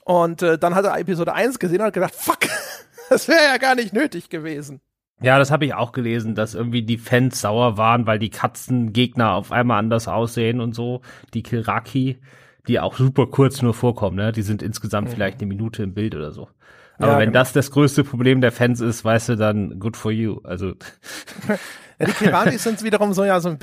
Und 0.04 0.42
äh, 0.42 0.58
dann 0.58 0.74
hat 0.74 0.84
er 0.84 0.98
Episode 0.98 1.34
1 1.34 1.58
gesehen 1.58 1.80
und 1.80 1.86
hat 1.86 1.94
gedacht, 1.94 2.14
fuck, 2.14 2.40
das 3.10 3.28
wäre 3.28 3.44
ja 3.52 3.58
gar 3.58 3.76
nicht 3.76 3.92
nötig 3.92 4.30
gewesen. 4.30 4.80
Ja, 5.22 5.38
das 5.38 5.50
habe 5.50 5.66
ich 5.66 5.74
auch 5.74 5.92
gelesen, 5.92 6.34
dass 6.34 6.54
irgendwie 6.54 6.82
die 6.82 6.96
Fans 6.96 7.42
sauer 7.42 7.76
waren, 7.76 8.06
weil 8.06 8.18
die 8.18 8.30
Katzengegner 8.30 9.34
auf 9.34 9.52
einmal 9.52 9.78
anders 9.78 10.08
aussehen 10.08 10.60
und 10.60 10.74
so, 10.74 11.02
die 11.34 11.42
Kilraki 11.42 12.18
die 12.68 12.80
auch 12.80 12.96
super 12.96 13.26
kurz 13.26 13.62
nur 13.62 13.74
vorkommen, 13.74 14.16
ne? 14.16 14.32
Die 14.32 14.42
sind 14.42 14.62
insgesamt 14.62 15.08
mhm. 15.08 15.12
vielleicht 15.12 15.40
eine 15.40 15.46
Minute 15.46 15.82
im 15.82 15.94
Bild 15.94 16.14
oder 16.14 16.32
so. 16.32 16.48
Aber 16.98 17.12
ja, 17.12 17.18
wenn 17.18 17.30
genau. 17.30 17.40
das 17.40 17.52
das 17.52 17.70
größte 17.70 18.04
Problem 18.04 18.40
der 18.40 18.52
Fans 18.52 18.80
ist, 18.80 19.04
weißt 19.04 19.30
du, 19.30 19.36
dann 19.36 19.78
good 19.78 19.96
for 19.96 20.12
you. 20.12 20.40
Also 20.44 20.74
die 21.98 22.12
Kiranis 22.12 22.62
sind 22.62 22.82
wiederum 22.82 23.12
so 23.12 23.24
ja 23.24 23.40
so 23.40 23.48
ein 23.48 23.58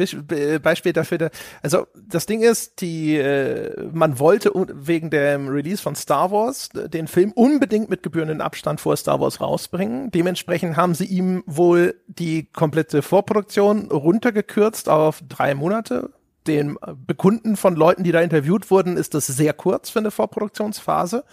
Beispiel 0.62 0.94
dafür. 0.94 1.30
Also 1.62 1.88
das 1.96 2.26
Ding 2.26 2.42
ist, 2.42 2.82
die 2.82 3.16
äh, 3.16 3.90
man 3.92 4.20
wollte 4.20 4.52
wegen 4.54 5.10
dem 5.10 5.48
Release 5.50 5.82
von 5.82 5.96
Star 5.96 6.32
Wars 6.32 6.70
den 6.70 7.08
Film 7.08 7.32
unbedingt 7.32 7.90
mit 7.90 8.04
gebührenden 8.04 8.42
Abstand 8.42 8.82
vor 8.82 8.96
Star 8.98 9.20
Wars 9.20 9.40
rausbringen. 9.40 10.12
Dementsprechend 10.12 10.76
haben 10.76 10.96
sie 10.96 11.06
ihm 11.06 11.44
wohl 11.46 11.96
die 12.08 12.46
komplette 12.52 13.02
Vorproduktion 13.02 13.92
runtergekürzt 13.92 14.90
auf 14.90 15.22
drei 15.28 15.54
Monate, 15.54 16.10
den 16.48 16.78
Bekunden 17.06 17.58
von 17.58 17.76
Leuten, 17.76 18.04
die 18.04 18.12
da 18.12 18.22
interviewt 18.22 18.72
wurden, 18.72 18.98
ist 18.98 19.14
das 19.14 19.28
sehr 19.28 19.54
kurz 19.54 19.90
für 19.90 20.00
eine 20.00 20.12
Vorproduktionsphase. 20.12 21.24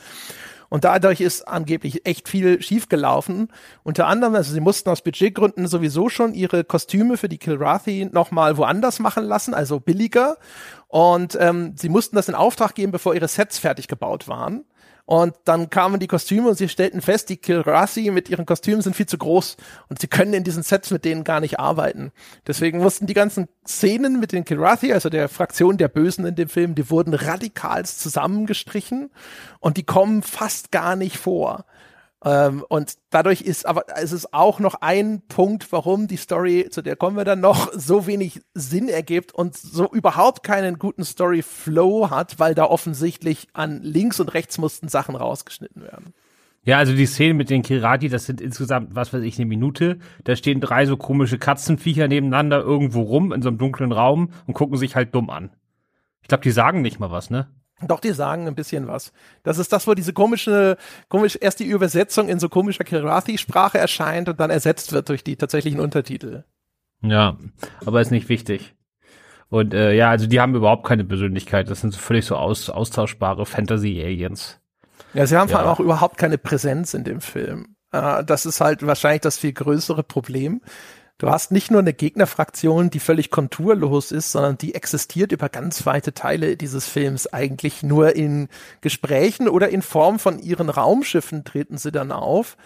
Und 0.74 0.84
dadurch 0.84 1.20
ist 1.20 1.46
angeblich 1.46 2.04
echt 2.04 2.28
viel 2.28 2.60
schiefgelaufen. 2.60 3.48
Unter 3.84 4.08
anderem, 4.08 4.34
also 4.34 4.52
sie 4.52 4.60
mussten 4.60 4.90
aus 4.90 5.02
Budgetgründen 5.02 5.68
sowieso 5.68 6.08
schon 6.08 6.34
ihre 6.34 6.64
Kostüme 6.64 7.16
für 7.16 7.28
die 7.28 7.38
Kilrathi 7.38 8.08
nochmal 8.10 8.56
woanders 8.56 8.98
machen 8.98 9.24
lassen, 9.24 9.54
also 9.54 9.78
billiger. 9.78 10.36
Und 10.88 11.36
ähm, 11.40 11.74
sie 11.78 11.88
mussten 11.88 12.16
das 12.16 12.28
in 12.28 12.34
Auftrag 12.34 12.74
geben, 12.74 12.90
bevor 12.90 13.14
ihre 13.14 13.28
Sets 13.28 13.58
fertig 13.58 13.86
gebaut 13.86 14.26
waren. 14.26 14.64
Und 15.06 15.34
dann 15.44 15.68
kamen 15.68 16.00
die 16.00 16.06
Kostüme 16.06 16.48
und 16.48 16.56
sie 16.56 16.68
stellten 16.68 17.02
fest, 17.02 17.28
die 17.28 17.36
Kilrasi 17.36 18.10
mit 18.10 18.30
ihren 18.30 18.46
Kostümen 18.46 18.80
sind 18.80 18.96
viel 18.96 19.04
zu 19.04 19.18
groß 19.18 19.58
und 19.90 20.00
sie 20.00 20.06
können 20.06 20.32
in 20.32 20.44
diesen 20.44 20.62
Sets 20.62 20.90
mit 20.90 21.04
denen 21.04 21.24
gar 21.24 21.40
nicht 21.40 21.60
arbeiten. 21.60 22.10
Deswegen 22.46 22.78
mussten 22.78 23.06
die 23.06 23.12
ganzen 23.12 23.48
Szenen 23.66 24.18
mit 24.18 24.32
den 24.32 24.46
Kilrathi, 24.46 24.94
also 24.94 25.10
der 25.10 25.28
Fraktion 25.28 25.76
der 25.76 25.88
Bösen 25.88 26.24
in 26.24 26.36
dem 26.36 26.48
Film, 26.48 26.74
die 26.74 26.88
wurden 26.88 27.12
radikal 27.12 27.84
zusammengestrichen 27.84 29.10
und 29.60 29.76
die 29.76 29.84
kommen 29.84 30.22
fast 30.22 30.72
gar 30.72 30.96
nicht 30.96 31.18
vor. 31.18 31.66
Ähm, 32.24 32.64
und 32.68 32.94
dadurch 33.10 33.42
ist 33.42 33.66
aber 33.66 33.84
es 33.96 34.12
ist 34.12 34.32
auch 34.32 34.58
noch 34.58 34.76
ein 34.76 35.22
Punkt, 35.28 35.70
warum 35.72 36.06
die 36.06 36.16
Story, 36.16 36.68
zu 36.70 36.82
der 36.82 36.96
kommen 36.96 37.16
wir 37.16 37.24
dann 37.24 37.40
noch, 37.40 37.70
so 37.74 38.06
wenig 38.06 38.40
Sinn 38.54 38.88
ergibt 38.88 39.32
und 39.32 39.56
so 39.56 39.90
überhaupt 39.92 40.42
keinen 40.42 40.78
guten 40.78 41.04
Story-Flow 41.04 42.10
hat, 42.10 42.38
weil 42.38 42.54
da 42.54 42.64
offensichtlich 42.64 43.48
an 43.52 43.82
links 43.82 44.20
und 44.20 44.32
rechts 44.32 44.58
mussten 44.58 44.88
Sachen 44.88 45.16
rausgeschnitten 45.16 45.82
werden. 45.82 46.14
Ja, 46.66 46.78
also 46.78 46.94
die 46.94 47.04
Szenen 47.04 47.36
mit 47.36 47.50
den 47.50 47.62
Kirati, 47.62 48.08
das 48.08 48.24
sind 48.24 48.40
insgesamt, 48.40 48.94
was 48.94 49.12
weiß 49.12 49.22
ich, 49.22 49.36
eine 49.38 49.44
Minute. 49.44 49.98
Da 50.24 50.34
stehen 50.34 50.62
drei 50.62 50.86
so 50.86 50.96
komische 50.96 51.38
Katzenviecher 51.38 52.08
nebeneinander 52.08 52.60
irgendwo 52.60 53.02
rum 53.02 53.32
in 53.32 53.42
so 53.42 53.48
einem 53.48 53.58
dunklen 53.58 53.92
Raum 53.92 54.30
und 54.46 54.54
gucken 54.54 54.78
sich 54.78 54.96
halt 54.96 55.14
dumm 55.14 55.28
an. 55.28 55.50
Ich 56.22 56.28
glaube, 56.28 56.42
die 56.42 56.50
sagen 56.50 56.80
nicht 56.80 56.98
mal 56.98 57.10
was, 57.10 57.28
ne? 57.28 57.48
Doch, 57.82 58.00
die 58.00 58.12
sagen 58.12 58.46
ein 58.46 58.54
bisschen 58.54 58.86
was. 58.86 59.12
Das 59.42 59.58
ist 59.58 59.72
das, 59.72 59.86
wo 59.86 59.94
diese 59.94 60.12
komische, 60.12 60.76
komisch, 61.08 61.36
erst 61.40 61.60
die 61.60 61.66
Übersetzung 61.66 62.28
in 62.28 62.38
so 62.38 62.48
komischer 62.48 62.84
Kirathi-Sprache 62.84 63.78
erscheint 63.78 64.28
und 64.28 64.38
dann 64.38 64.50
ersetzt 64.50 64.92
wird 64.92 65.08
durch 65.08 65.24
die 65.24 65.36
tatsächlichen 65.36 65.80
Untertitel. 65.80 66.44
Ja, 67.02 67.36
aber 67.84 68.00
ist 68.00 68.10
nicht 68.10 68.28
wichtig. 68.28 68.74
Und 69.50 69.74
äh, 69.74 69.92
ja, 69.92 70.10
also 70.10 70.26
die 70.26 70.40
haben 70.40 70.54
überhaupt 70.54 70.86
keine 70.86 71.04
Persönlichkeit. 71.04 71.68
Das 71.68 71.80
sind 71.80 71.92
so 71.92 71.98
völlig 71.98 72.24
so 72.24 72.36
aus, 72.36 72.70
austauschbare 72.70 73.44
Fantasy-Aliens. 73.44 74.60
Ja, 75.12 75.26
sie 75.26 75.36
haben 75.36 75.48
ja. 75.48 75.56
vor 75.56 75.60
allem 75.60 75.68
auch 75.68 75.80
überhaupt 75.80 76.16
keine 76.16 76.38
Präsenz 76.38 76.94
in 76.94 77.04
dem 77.04 77.20
Film. 77.20 77.76
Äh, 77.92 78.24
das 78.24 78.46
ist 78.46 78.60
halt 78.60 78.86
wahrscheinlich 78.86 79.20
das 79.20 79.38
viel 79.38 79.52
größere 79.52 80.02
Problem. 80.02 80.60
Du 81.18 81.30
hast 81.30 81.52
nicht 81.52 81.70
nur 81.70 81.80
eine 81.80 81.94
Gegnerfraktion, 81.94 82.90
die 82.90 82.98
völlig 82.98 83.30
konturlos 83.30 84.10
ist, 84.10 84.32
sondern 84.32 84.58
die 84.58 84.74
existiert 84.74 85.30
über 85.30 85.48
ganz 85.48 85.86
weite 85.86 86.12
Teile 86.12 86.56
dieses 86.56 86.88
Films 86.88 87.32
eigentlich 87.32 87.84
nur 87.84 88.16
in 88.16 88.48
Gesprächen 88.80 89.48
oder 89.48 89.68
in 89.68 89.82
Form 89.82 90.18
von 90.18 90.40
ihren 90.40 90.70
Raumschiffen 90.70 91.44
treten 91.44 91.78
sie 91.78 91.92
dann 91.92 92.10
auf. 92.10 92.56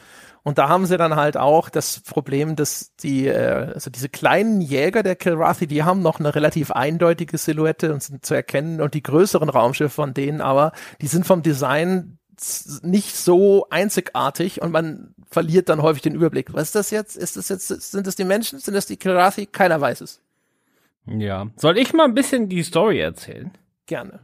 Und 0.44 0.56
da 0.56 0.70
haben 0.70 0.86
sie 0.86 0.96
dann 0.96 1.14
halt 1.14 1.36
auch 1.36 1.68
das 1.68 2.00
Problem, 2.00 2.56
dass 2.56 2.94
die, 2.96 3.26
äh, 3.26 3.72
also 3.74 3.90
diese 3.90 4.08
kleinen 4.08 4.62
Jäger 4.62 5.02
der 5.02 5.14
Kilrathi, 5.14 5.66
die 5.66 5.82
haben 5.82 6.00
noch 6.00 6.18
eine 6.18 6.34
relativ 6.34 6.70
eindeutige 6.70 7.36
Silhouette 7.36 7.92
und 7.92 8.02
sind 8.02 8.24
zu 8.24 8.32
erkennen. 8.32 8.80
Und 8.80 8.94
die 8.94 9.02
größeren 9.02 9.50
Raumschiffe 9.50 9.90
von 9.90 10.14
denen 10.14 10.40
aber, 10.40 10.72
die 11.02 11.06
sind 11.06 11.26
vom 11.26 11.42
Design 11.42 12.18
nicht 12.82 13.16
so 13.16 13.66
einzigartig 13.68 14.62
und 14.62 14.70
man 14.70 15.14
verliert 15.30 15.68
dann 15.68 15.82
häufig 15.82 16.02
den 16.02 16.14
Überblick. 16.14 16.52
Was 16.52 16.68
ist 16.68 16.74
das 16.74 16.90
jetzt? 16.90 17.16
Ist 17.16 17.36
das 17.36 17.48
jetzt, 17.48 17.68
sind 17.68 18.06
das 18.06 18.16
die 18.16 18.24
Menschen? 18.24 18.58
Sind 18.58 18.74
das 18.74 18.86
die 18.86 18.96
Kirathi? 18.96 19.46
Keiner 19.46 19.80
weiß 19.80 20.00
es. 20.00 20.20
Ja. 21.06 21.48
Soll 21.56 21.78
ich 21.78 21.92
mal 21.92 22.04
ein 22.04 22.14
bisschen 22.14 22.48
die 22.48 22.62
Story 22.62 23.00
erzählen? 23.00 23.50
Gerne. 23.86 24.20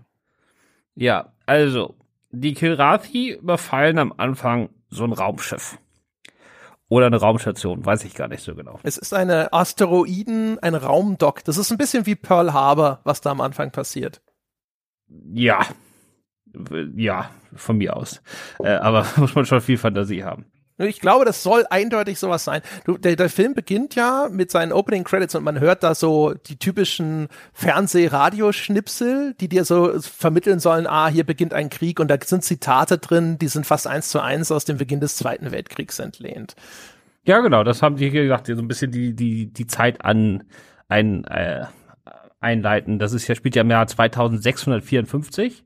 Ja, 0.94 1.32
also, 1.46 1.94
die 2.30 2.54
Kilrathi 2.54 3.32
überfallen 3.32 3.98
am 3.98 4.12
Anfang 4.16 4.68
so 4.90 5.04
ein 5.04 5.12
Raumschiff. 5.12 5.78
Oder 6.88 7.06
eine 7.06 7.16
Raumstation, 7.16 7.84
weiß 7.84 8.04
ich 8.04 8.14
gar 8.14 8.28
nicht 8.28 8.42
so 8.42 8.54
genau. 8.54 8.78
Es 8.82 8.98
ist 8.98 9.14
eine 9.14 9.52
Asteroiden, 9.52 10.58
ein 10.60 10.74
Raumdock. 10.74 11.42
Das 11.44 11.56
ist 11.56 11.70
ein 11.70 11.78
bisschen 11.78 12.06
wie 12.06 12.14
Pearl 12.14 12.52
Harbor, 12.52 13.00
was 13.04 13.20
da 13.20 13.30
am 13.30 13.40
Anfang 13.40 13.70
passiert. 13.70 14.20
Ja, 15.32 15.66
ja, 16.94 17.30
von 17.54 17.78
mir 17.78 17.96
aus. 17.96 18.22
Äh, 18.62 18.74
aber 18.74 19.06
muss 19.16 19.34
man 19.34 19.46
schon 19.46 19.60
viel 19.60 19.78
Fantasie 19.78 20.24
haben. 20.24 20.46
Ich 20.76 21.00
glaube, 21.00 21.24
das 21.24 21.44
soll 21.44 21.64
eindeutig 21.70 22.18
sowas 22.18 22.42
sein. 22.42 22.60
Du, 22.84 22.98
der, 22.98 23.14
der 23.14 23.28
Film 23.28 23.54
beginnt 23.54 23.94
ja 23.94 24.28
mit 24.28 24.50
seinen 24.50 24.72
Opening 24.72 25.04
Credits 25.04 25.36
und 25.36 25.44
man 25.44 25.60
hört 25.60 25.84
da 25.84 25.94
so 25.94 26.34
die 26.34 26.58
typischen 26.58 27.28
Fernseh-Radioschnipsel, 27.52 29.34
die 29.40 29.48
dir 29.48 29.64
so 29.64 29.92
vermitteln 30.00 30.58
sollen, 30.58 30.88
ah, 30.88 31.06
hier 31.06 31.24
beginnt 31.24 31.54
ein 31.54 31.70
Krieg 31.70 32.00
und 32.00 32.08
da 32.08 32.16
sind 32.24 32.42
Zitate 32.42 32.98
drin, 32.98 33.38
die 33.38 33.46
sind 33.46 33.66
fast 33.66 33.86
eins 33.86 34.08
zu 34.08 34.20
eins 34.20 34.50
aus 34.50 34.64
dem 34.64 34.76
Beginn 34.76 34.98
des 34.98 35.14
Zweiten 35.14 35.52
Weltkriegs 35.52 36.00
entlehnt. 36.00 36.56
Ja, 37.24 37.38
genau, 37.40 37.62
das 37.62 37.80
haben 37.80 37.96
die 37.96 38.10
hier 38.10 38.24
gesagt, 38.24 38.48
so 38.48 38.54
ein 38.54 38.68
bisschen 38.68 38.90
die, 38.90 39.14
die, 39.14 39.46
die 39.46 39.66
Zeit 39.68 40.04
an 40.04 40.42
ein, 40.88 41.24
äh, 41.24 41.66
einleiten. 42.40 42.98
Das 42.98 43.12
ist 43.12 43.28
ja, 43.28 43.36
spielt 43.36 43.54
ja 43.54 43.62
im 43.62 43.70
Jahr 43.70 43.86
2654 43.86 45.64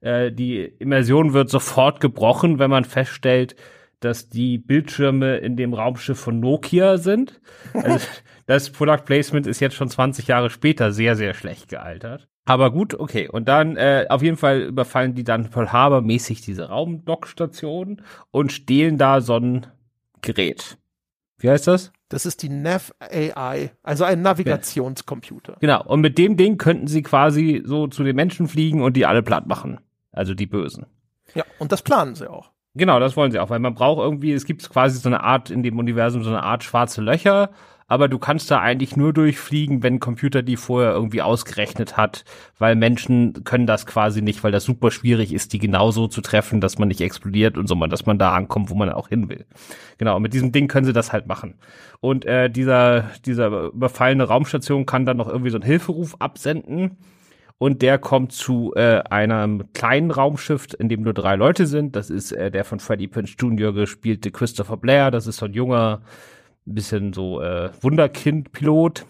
äh, 0.00 0.32
die 0.32 0.62
Immersion 0.78 1.34
wird 1.34 1.50
sofort 1.50 2.00
gebrochen, 2.00 2.58
wenn 2.58 2.70
man 2.70 2.84
feststellt, 2.84 3.54
dass 4.00 4.28
die 4.28 4.58
Bildschirme 4.58 5.38
in 5.38 5.56
dem 5.56 5.74
Raumschiff 5.74 6.18
von 6.18 6.40
Nokia 6.40 6.98
sind. 6.98 7.40
Also 7.72 8.06
das 8.46 8.70
Product 8.70 9.04
Placement 9.04 9.46
ist 9.46 9.60
jetzt 9.60 9.76
schon 9.76 9.88
20 9.88 10.26
Jahre 10.26 10.50
später 10.50 10.92
sehr, 10.92 11.16
sehr 11.16 11.34
schlecht 11.34 11.68
gealtert. 11.68 12.28
Aber 12.46 12.72
gut, 12.72 12.94
okay. 12.94 13.28
Und 13.28 13.48
dann 13.48 13.76
äh, 13.76 14.06
auf 14.08 14.22
jeden 14.22 14.36
Fall 14.36 14.62
überfallen 14.62 15.14
die 15.14 15.24
dann 15.24 15.50
Pearl 15.50 15.72
Harbor 15.72 16.00
mäßig 16.00 16.40
diese 16.40 16.68
Raumdockstation 16.68 18.02
und 18.30 18.52
stehlen 18.52 18.98
da 18.98 19.20
so 19.20 19.36
ein 19.36 19.66
Gerät. 20.22 20.78
Wie 21.38 21.48
heißt 21.48 21.66
das? 21.66 21.92
Das 22.08 22.26
ist 22.26 22.42
die 22.42 22.48
Nav 22.48 22.92
AI, 22.98 23.70
also 23.82 24.04
ein 24.04 24.20
Navigationscomputer. 24.20 25.58
Genau. 25.60 25.84
Und 25.84 26.00
mit 26.00 26.18
dem 26.18 26.36
Ding 26.36 26.58
könnten 26.58 26.88
sie 26.88 27.02
quasi 27.02 27.62
so 27.64 27.86
zu 27.86 28.02
den 28.02 28.16
Menschen 28.16 28.48
fliegen 28.48 28.82
und 28.82 28.96
die 28.96 29.06
alle 29.06 29.22
platt 29.22 29.46
machen 29.46 29.78
also 30.12 30.34
die 30.34 30.46
Bösen. 30.46 30.86
Ja, 31.34 31.44
und 31.58 31.72
das 31.72 31.82
planen 31.82 32.14
sie 32.14 32.30
auch. 32.30 32.50
Genau, 32.74 33.00
das 33.00 33.16
wollen 33.16 33.32
sie 33.32 33.40
auch, 33.40 33.50
weil 33.50 33.58
man 33.58 33.74
braucht 33.74 34.00
irgendwie, 34.00 34.32
es 34.32 34.44
gibt 34.44 34.68
quasi 34.70 34.98
so 34.98 35.08
eine 35.08 35.24
Art 35.24 35.50
in 35.50 35.62
dem 35.62 35.78
Universum, 35.78 36.22
so 36.22 36.30
eine 36.30 36.44
Art 36.44 36.62
schwarze 36.62 37.00
Löcher, 37.00 37.50
aber 37.88 38.06
du 38.06 38.20
kannst 38.20 38.48
da 38.52 38.60
eigentlich 38.60 38.96
nur 38.96 39.12
durchfliegen, 39.12 39.82
wenn 39.82 39.98
Computer 39.98 40.42
die 40.42 40.56
vorher 40.56 40.92
irgendwie 40.92 41.22
ausgerechnet 41.22 41.96
hat, 41.96 42.24
weil 42.56 42.76
Menschen 42.76 43.42
können 43.42 43.66
das 43.66 43.84
quasi 43.86 44.22
nicht, 44.22 44.44
weil 44.44 44.52
das 44.52 44.62
super 44.62 44.92
schwierig 44.92 45.32
ist, 45.32 45.52
die 45.52 45.58
genauso 45.58 46.06
zu 46.06 46.20
treffen, 46.20 46.60
dass 46.60 46.78
man 46.78 46.86
nicht 46.86 47.00
explodiert 47.00 47.58
und 47.58 47.66
so, 47.66 47.74
dass 47.74 48.06
man 48.06 48.20
da 48.20 48.32
ankommt, 48.32 48.70
wo 48.70 48.76
man 48.76 48.92
auch 48.92 49.08
hin 49.08 49.28
will. 49.28 49.44
Genau, 49.98 50.20
mit 50.20 50.32
diesem 50.32 50.52
Ding 50.52 50.68
können 50.68 50.86
sie 50.86 50.92
das 50.92 51.12
halt 51.12 51.26
machen. 51.26 51.54
Und 51.98 52.24
äh, 52.24 52.48
dieser, 52.48 53.10
dieser 53.26 53.48
überfallene 53.72 54.22
Raumstation 54.22 54.86
kann 54.86 55.04
dann 55.04 55.16
noch 55.16 55.28
irgendwie 55.28 55.50
so 55.50 55.56
einen 55.56 55.66
Hilferuf 55.66 56.14
absenden 56.20 56.96
und 57.60 57.82
der 57.82 57.98
kommt 57.98 58.32
zu 58.32 58.72
äh, 58.74 59.02
einem 59.10 59.70
kleinen 59.74 60.10
Raumschiff, 60.10 60.68
in 60.78 60.88
dem 60.88 61.02
nur 61.02 61.12
drei 61.12 61.36
Leute 61.36 61.66
sind. 61.66 61.94
Das 61.94 62.08
ist 62.08 62.32
äh, 62.32 62.50
der 62.50 62.64
von 62.64 62.80
Freddie 62.80 63.06
Prince 63.06 63.34
Jr. 63.38 63.74
gespielte 63.74 64.30
Christopher 64.30 64.78
Blair. 64.78 65.10
Das 65.10 65.26
ist 65.26 65.36
so 65.36 65.44
ein 65.44 65.52
junger, 65.52 66.00
bisschen 66.64 67.12
so 67.12 67.42
äh, 67.42 67.68
Wunderkind-Pilot. 67.82 69.04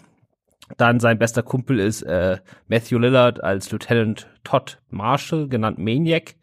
Dann 0.75 0.99
sein 0.99 1.17
bester 1.17 1.43
Kumpel 1.43 1.79
ist 1.79 2.01
äh, 2.01 2.39
Matthew 2.67 2.99
Lillard 2.99 3.41
als 3.41 3.71
Lieutenant 3.71 4.27
Todd 4.43 4.81
Marshall, 4.89 5.47
genannt 5.47 5.77
Maniac. 5.77 6.35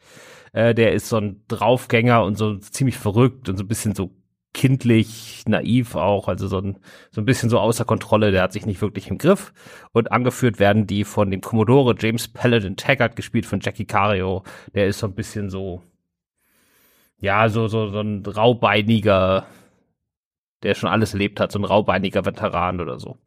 Äh, 0.55 0.75
der 0.75 0.95
ist 0.95 1.11
so 1.11 1.19
ein 1.19 1.43
Draufgänger 1.49 2.25
und 2.25 2.39
so 2.39 2.57
ziemlich 2.57 2.97
verrückt 2.97 3.51
und 3.51 3.59
so 3.59 3.65
ein 3.65 3.69
bisschen 3.69 3.95
so 3.95 4.13
kindlich, 4.55 5.45
naiv 5.47 5.95
auch, 5.95 6.29
also 6.29 6.49
so 6.49 6.59
ein, 6.59 6.79
so 7.11 7.21
ein 7.21 7.25
bisschen 7.25 7.51
so 7.51 7.59
außer 7.59 7.85
Kontrolle, 7.85 8.33
der 8.33 8.43
hat 8.43 8.53
sich 8.53 8.67
nicht 8.67 8.81
wirklich 8.81 9.09
im 9.09 9.19
Griff. 9.19 9.53
Und 9.93 10.11
angeführt 10.13 10.59
werden 10.59 10.87
die 10.87 11.05
von 11.05 11.31
dem 11.31 11.41
Commodore 11.41 11.95
James 11.99 12.29
Paladin 12.29 12.77
Taggart, 12.77 13.17
gespielt 13.17 13.47
von 13.47 13.61
Jackie 13.61 13.85
Cario. 13.85 14.45
Der 14.75 14.87
ist 14.87 14.99
so 14.99 15.07
ein 15.07 15.15
bisschen 15.15 15.51
so, 15.51 15.83
ja, 17.21 17.49
so, 17.49 17.69
so, 17.69 17.89
so 17.91 18.01
ein 18.01 18.25
raubeiniger 18.25 19.47
der 20.63 20.75
schon 20.75 20.91
alles 20.91 21.13
erlebt 21.13 21.41
hat, 21.41 21.53
so 21.53 21.59
ein 21.59 21.65
raubeiniger 21.65 22.25
Veteran 22.25 22.81
oder 22.81 22.99
so. 22.99 23.19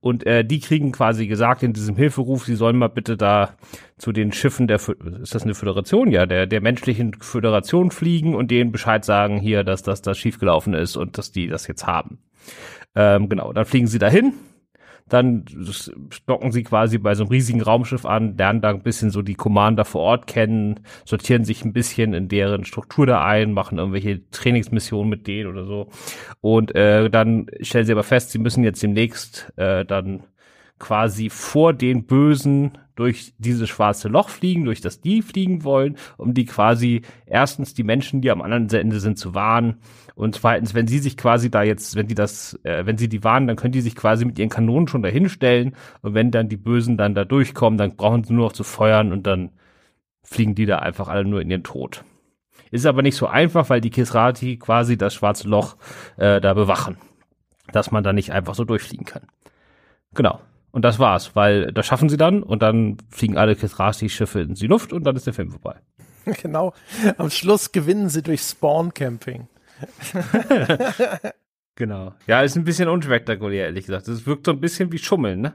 Und 0.00 0.24
äh, 0.26 0.44
die 0.44 0.60
kriegen 0.60 0.92
quasi 0.92 1.26
gesagt 1.26 1.62
in 1.62 1.72
diesem 1.72 1.96
Hilferuf, 1.96 2.44
sie 2.44 2.54
sollen 2.54 2.76
mal 2.76 2.88
bitte 2.88 3.16
da 3.16 3.54
zu 3.98 4.12
den 4.12 4.32
Schiffen 4.32 4.68
der, 4.68 4.76
ist 4.76 5.34
das 5.34 5.42
eine 5.42 5.54
Föderation? 5.54 6.10
Ja, 6.12 6.26
der, 6.26 6.46
der 6.46 6.60
menschlichen 6.60 7.14
Föderation 7.20 7.90
fliegen 7.90 8.34
und 8.34 8.50
denen 8.50 8.72
Bescheid 8.72 9.04
sagen 9.04 9.38
hier, 9.38 9.64
dass 9.64 9.82
das, 9.82 10.02
das 10.02 10.18
schiefgelaufen 10.18 10.74
ist 10.74 10.96
und 10.96 11.18
dass 11.18 11.32
die 11.32 11.48
das 11.48 11.66
jetzt 11.66 11.86
haben. 11.86 12.18
Ähm, 12.94 13.28
genau, 13.28 13.52
dann 13.52 13.64
fliegen 13.64 13.88
sie 13.88 13.98
dahin 13.98 14.34
dann 15.08 15.44
stocken 16.10 16.50
sie 16.50 16.64
quasi 16.64 16.98
bei 16.98 17.14
so 17.14 17.22
einem 17.22 17.30
riesigen 17.30 17.62
Raumschiff 17.62 18.04
an, 18.04 18.36
lernen 18.36 18.60
da 18.60 18.70
ein 18.70 18.82
bisschen 18.82 19.10
so 19.10 19.22
die 19.22 19.34
Commander 19.34 19.84
vor 19.84 20.00
Ort 20.00 20.26
kennen, 20.26 20.80
sortieren 21.04 21.44
sich 21.44 21.64
ein 21.64 21.72
bisschen 21.72 22.12
in 22.12 22.28
deren 22.28 22.64
Struktur 22.64 23.06
da 23.06 23.24
ein, 23.24 23.52
machen 23.52 23.78
irgendwelche 23.78 24.28
Trainingsmissionen 24.30 25.08
mit 25.08 25.26
denen 25.26 25.48
oder 25.48 25.64
so. 25.64 25.88
Und 26.40 26.74
äh, 26.74 27.08
dann 27.08 27.46
stellen 27.60 27.86
sie 27.86 27.92
aber 27.92 28.02
fest, 28.02 28.30
sie 28.30 28.38
müssen 28.38 28.64
jetzt 28.64 28.82
demnächst 28.82 29.52
äh, 29.56 29.84
dann 29.84 30.24
quasi 30.78 31.30
vor 31.30 31.72
den 31.72 32.04
Bösen 32.04 32.78
durch 32.96 33.34
dieses 33.38 33.68
schwarze 33.68 34.08
Loch 34.08 34.30
fliegen, 34.30 34.64
durch 34.64 34.80
das 34.80 35.00
die 35.00 35.22
fliegen 35.22 35.64
wollen, 35.64 35.96
um 36.16 36.34
die 36.34 36.46
quasi 36.46 37.02
erstens 37.26 37.74
die 37.74 37.84
Menschen, 37.84 38.22
die 38.22 38.30
am 38.30 38.42
anderen 38.42 38.68
Ende 38.70 39.00
sind, 39.00 39.18
zu 39.18 39.34
warnen 39.34 39.76
und 40.14 40.34
zweitens, 40.34 40.72
wenn 40.72 40.88
sie 40.88 40.98
sich 40.98 41.16
quasi 41.18 41.50
da 41.50 41.62
jetzt, 41.62 41.94
wenn 41.94 42.06
die 42.08 42.14
das, 42.14 42.58
äh, 42.62 42.86
wenn 42.86 42.96
sie 42.96 43.08
die 43.08 43.22
warnen, 43.22 43.46
dann 43.46 43.56
können 43.56 43.72
die 43.72 43.82
sich 43.82 43.94
quasi 43.94 44.24
mit 44.24 44.38
ihren 44.38 44.48
Kanonen 44.48 44.88
schon 44.88 45.02
dahin 45.02 45.28
stellen 45.28 45.76
und 46.00 46.14
wenn 46.14 46.30
dann 46.30 46.48
die 46.48 46.56
Bösen 46.56 46.96
dann 46.96 47.14
da 47.14 47.26
durchkommen, 47.26 47.76
dann 47.78 47.96
brauchen 47.96 48.24
sie 48.24 48.32
nur 48.32 48.46
noch 48.46 48.52
zu 48.52 48.64
feuern 48.64 49.12
und 49.12 49.26
dann 49.26 49.50
fliegen 50.22 50.54
die 50.54 50.66
da 50.66 50.78
einfach 50.78 51.08
alle 51.08 51.26
nur 51.26 51.42
in 51.42 51.50
ihren 51.50 51.64
Tod. 51.64 52.02
Ist 52.70 52.86
aber 52.86 53.02
nicht 53.02 53.16
so 53.16 53.26
einfach, 53.26 53.68
weil 53.68 53.80
die 53.80 53.90
Kisrati 53.90 54.56
quasi 54.56 54.96
das 54.96 55.14
schwarze 55.14 55.48
Loch 55.48 55.76
äh, 56.16 56.40
da 56.40 56.54
bewachen, 56.54 56.96
dass 57.72 57.90
man 57.90 58.02
da 58.02 58.14
nicht 58.14 58.32
einfach 58.32 58.54
so 58.54 58.64
durchfliegen 58.64 59.04
kann. 59.04 59.22
Genau. 60.14 60.40
Und 60.76 60.82
das 60.82 60.98
war's, 60.98 61.34
weil 61.34 61.72
das 61.72 61.86
schaffen 61.86 62.10
sie 62.10 62.18
dann 62.18 62.42
und 62.42 62.60
dann 62.60 62.98
fliegen 63.08 63.38
alle 63.38 63.56
Kisrati-Schiffe 63.56 64.40
in 64.40 64.52
die 64.52 64.66
Luft 64.66 64.92
und 64.92 65.04
dann 65.04 65.16
ist 65.16 65.26
der 65.26 65.32
Film 65.32 65.50
vorbei. 65.50 65.80
Genau. 66.42 66.74
Am 67.16 67.30
Schluss 67.30 67.72
gewinnen 67.72 68.10
sie 68.10 68.20
durch 68.20 68.42
Spawn-Camping. 68.42 69.46
genau. 71.76 72.14
Ja, 72.26 72.42
ist 72.42 72.56
ein 72.56 72.64
bisschen 72.64 72.88
unspektakulär, 72.88 73.66
ehrlich 73.66 73.86
gesagt. 73.86 74.08
Das 74.08 74.26
wirkt 74.26 74.44
so 74.44 74.52
ein 74.52 74.60
bisschen 74.60 74.92
wie 74.92 74.98
Schummeln, 74.98 75.40
ne? 75.40 75.54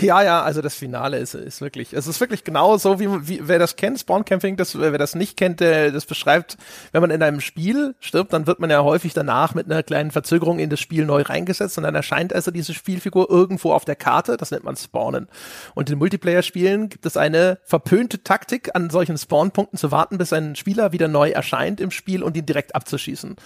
Ja, 0.00 0.22
ja, 0.22 0.42
also 0.42 0.62
das 0.62 0.74
Finale 0.74 1.18
ist, 1.18 1.34
ist 1.34 1.60
wirklich, 1.60 1.92
es 1.92 2.08
ist 2.08 2.20
wirklich 2.20 2.42
genau 2.42 2.76
so, 2.76 2.98
wie, 2.98 3.08
wie 3.28 3.40
wer 3.46 3.60
das 3.60 3.76
kennt, 3.76 4.00
Spawn 4.00 4.24
Camping, 4.24 4.56
das, 4.56 4.78
wer 4.78 4.98
das 4.98 5.14
nicht 5.14 5.36
kennt, 5.36 5.60
der, 5.60 5.92
das 5.92 6.06
beschreibt, 6.06 6.56
wenn 6.90 7.02
man 7.02 7.12
in 7.12 7.22
einem 7.22 7.40
Spiel 7.40 7.94
stirbt, 8.00 8.32
dann 8.32 8.48
wird 8.48 8.58
man 8.58 8.68
ja 8.68 8.82
häufig 8.82 9.14
danach 9.14 9.54
mit 9.54 9.66
einer 9.66 9.84
kleinen 9.84 10.10
Verzögerung 10.10 10.58
in 10.58 10.70
das 10.70 10.80
Spiel 10.80 11.06
neu 11.06 11.22
reingesetzt 11.22 11.78
und 11.78 11.84
dann 11.84 11.94
erscheint 11.94 12.34
also 12.34 12.50
diese 12.50 12.74
Spielfigur 12.74 13.30
irgendwo 13.30 13.72
auf 13.72 13.84
der 13.84 13.94
Karte, 13.94 14.36
das 14.36 14.50
nennt 14.50 14.64
man 14.64 14.76
Spawnen. 14.76 15.28
Und 15.76 15.88
in 15.88 15.98
Multiplayer-Spielen 15.98 16.88
gibt 16.88 17.06
es 17.06 17.16
eine 17.16 17.58
verpönte 17.62 18.24
Taktik, 18.24 18.74
an 18.74 18.90
solchen 18.90 19.16
Spawnpunkten 19.16 19.78
zu 19.78 19.92
warten, 19.92 20.18
bis 20.18 20.32
ein 20.32 20.56
Spieler 20.56 20.90
wieder 20.90 21.06
neu 21.06 21.30
erscheint 21.30 21.80
im 21.80 21.92
Spiel 21.92 22.24
und 22.24 22.36
ihn 22.36 22.46
direkt 22.46 22.74
abzuschießen. 22.74 23.36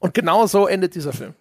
Und 0.00 0.14
genau 0.14 0.46
so 0.46 0.66
endet 0.66 0.96
dieser 0.96 1.12
Film. 1.12 1.34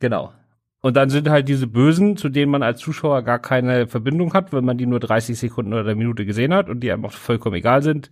Genau. 0.00 0.32
Und 0.80 0.96
dann 0.96 1.10
sind 1.10 1.28
halt 1.28 1.48
diese 1.48 1.66
Bösen, 1.66 2.16
zu 2.16 2.28
denen 2.28 2.52
man 2.52 2.62
als 2.62 2.80
Zuschauer 2.80 3.22
gar 3.22 3.40
keine 3.40 3.88
Verbindung 3.88 4.32
hat, 4.32 4.52
wenn 4.52 4.64
man 4.64 4.78
die 4.78 4.86
nur 4.86 5.00
30 5.00 5.38
Sekunden 5.38 5.72
oder 5.72 5.82
eine 5.82 5.96
Minute 5.96 6.24
gesehen 6.24 6.54
hat 6.54 6.68
und 6.68 6.80
die 6.80 6.92
einfach 6.92 7.12
vollkommen 7.12 7.56
egal 7.56 7.82
sind, 7.82 8.10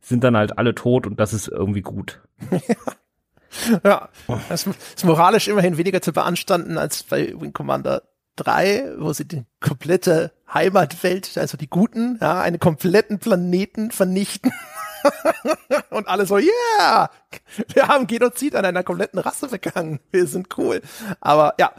sind 0.00 0.22
dann 0.22 0.36
halt 0.36 0.58
alle 0.58 0.74
tot 0.74 1.06
und 1.06 1.18
das 1.18 1.32
ist 1.32 1.48
irgendwie 1.48 1.82
gut. 1.82 2.20
ja, 3.84 4.08
das 4.48 4.66
ist 4.66 5.04
moralisch 5.04 5.48
immerhin 5.48 5.76
weniger 5.76 6.02
zu 6.02 6.12
beanstanden 6.12 6.78
als 6.78 7.02
bei 7.02 7.34
Wing 7.38 7.52
Commander 7.52 8.02
3, 8.36 8.94
wo 8.98 9.12
sie 9.12 9.26
die 9.26 9.44
komplette 9.60 10.32
Heimatwelt, 10.52 11.36
also 11.38 11.56
die 11.56 11.68
Guten, 11.68 12.18
ja, 12.20 12.40
einen 12.40 12.60
kompletten 12.60 13.18
Planeten 13.18 13.90
vernichten. 13.90 14.52
und 15.90 16.08
alle 16.08 16.26
so, 16.26 16.38
yeah, 16.38 17.10
wir 17.72 17.88
haben 17.88 18.06
Genozid 18.06 18.54
an 18.56 18.64
einer 18.64 18.82
kompletten 18.82 19.18
Rasse 19.18 19.48
begangen. 19.48 20.00
Wir 20.10 20.26
sind 20.26 20.56
cool. 20.58 20.80
Aber 21.20 21.54
ja, 21.58 21.72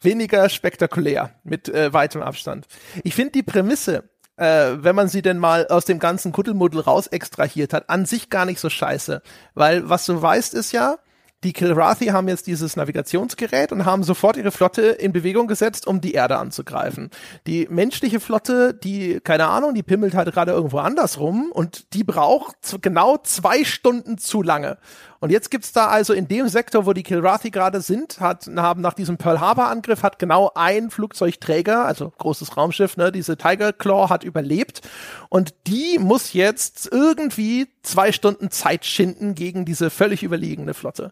weniger 0.00 0.48
spektakulär 0.48 1.34
mit 1.44 1.68
äh, 1.68 1.92
weitem 1.92 2.22
Abstand. 2.22 2.66
Ich 3.02 3.14
finde 3.14 3.32
die 3.32 3.42
Prämisse, 3.42 4.04
äh, 4.36 4.72
wenn 4.76 4.94
man 4.94 5.08
sie 5.08 5.22
denn 5.22 5.38
mal 5.38 5.66
aus 5.68 5.84
dem 5.84 5.98
ganzen 5.98 6.32
Kuddelmuddel 6.32 6.80
raus 6.80 7.06
extrahiert 7.06 7.72
hat, 7.72 7.90
an 7.90 8.06
sich 8.06 8.30
gar 8.30 8.44
nicht 8.44 8.60
so 8.60 8.70
scheiße. 8.70 9.22
Weil 9.54 9.88
was 9.88 10.06
du 10.06 10.20
weißt 10.20 10.54
ist 10.54 10.72
ja, 10.72 10.98
die 11.44 11.52
Kilrathi 11.52 12.06
haben 12.06 12.26
jetzt 12.26 12.46
dieses 12.46 12.74
Navigationsgerät 12.74 13.70
und 13.70 13.84
haben 13.84 14.02
sofort 14.02 14.36
ihre 14.36 14.50
Flotte 14.50 14.82
in 14.82 15.12
Bewegung 15.12 15.46
gesetzt, 15.46 15.86
um 15.86 16.00
die 16.00 16.12
Erde 16.12 16.38
anzugreifen. 16.38 17.10
Die 17.46 17.68
menschliche 17.70 18.18
Flotte, 18.18 18.72
die, 18.72 19.20
keine 19.22 19.48
Ahnung, 19.48 19.74
die 19.74 19.82
pimmelt 19.82 20.14
halt 20.14 20.32
gerade 20.32 20.52
irgendwo 20.52 20.78
anders 20.78 21.20
rum 21.20 21.52
und 21.52 21.92
die 21.92 22.02
braucht 22.02 22.56
genau 22.80 23.18
zwei 23.18 23.62
Stunden 23.64 24.16
zu 24.16 24.42
lange. 24.42 24.78
Und 25.24 25.30
jetzt 25.30 25.50
gibt's 25.50 25.72
da 25.72 25.86
also 25.86 26.12
in 26.12 26.28
dem 26.28 26.48
Sektor, 26.48 26.84
wo 26.84 26.92
die 26.92 27.02
Kilrathi 27.02 27.50
gerade 27.50 27.80
sind, 27.80 28.20
hat, 28.20 28.46
haben 28.56 28.82
nach 28.82 28.92
diesem 28.92 29.16
Pearl 29.16 29.40
Harbor 29.40 29.68
Angriff 29.68 30.02
hat 30.02 30.18
genau 30.18 30.50
ein 30.54 30.90
Flugzeugträger, 30.90 31.86
also 31.86 32.12
großes 32.18 32.58
Raumschiff, 32.58 32.98
ne, 32.98 33.10
diese 33.10 33.38
Tiger 33.38 33.72
Claw 33.72 34.10
hat 34.10 34.22
überlebt 34.22 34.82
und 35.30 35.54
die 35.66 35.98
muss 35.98 36.34
jetzt 36.34 36.90
irgendwie 36.92 37.68
zwei 37.80 38.12
Stunden 38.12 38.50
Zeit 38.50 38.84
schinden 38.84 39.34
gegen 39.34 39.64
diese 39.64 39.88
völlig 39.88 40.22
überlegene 40.22 40.74
Flotte. 40.74 41.10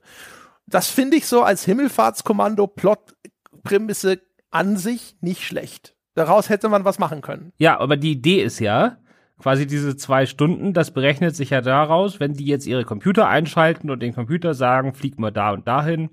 Das 0.66 0.88
finde 0.88 1.16
ich 1.16 1.26
so 1.26 1.42
als 1.42 1.64
Himmelfahrtskommando 1.64 2.66
Plot 2.66 3.14
Prämisse 3.62 4.20
an 4.50 4.76
sich 4.76 5.16
nicht 5.22 5.42
schlecht. 5.42 5.94
Daraus 6.14 6.50
hätte 6.50 6.68
man 6.68 6.84
was 6.84 6.98
machen 6.98 7.22
können. 7.22 7.54
Ja, 7.56 7.80
aber 7.80 7.96
die 7.96 8.12
Idee 8.12 8.42
ist 8.42 8.58
ja, 8.58 8.98
quasi 9.38 9.66
diese 9.66 9.96
zwei 9.96 10.26
Stunden, 10.26 10.72
das 10.72 10.92
berechnet 10.92 11.34
sich 11.34 11.50
ja 11.50 11.60
daraus, 11.60 12.20
wenn 12.20 12.34
die 12.34 12.46
jetzt 12.46 12.66
ihre 12.66 12.84
Computer 12.84 13.28
einschalten 13.28 13.90
und 13.90 14.00
den 14.00 14.14
Computer 14.14 14.54
sagen, 14.54 14.94
flieg 14.94 15.18
mal 15.18 15.32
da 15.32 15.52
und 15.52 15.66
dahin, 15.66 16.10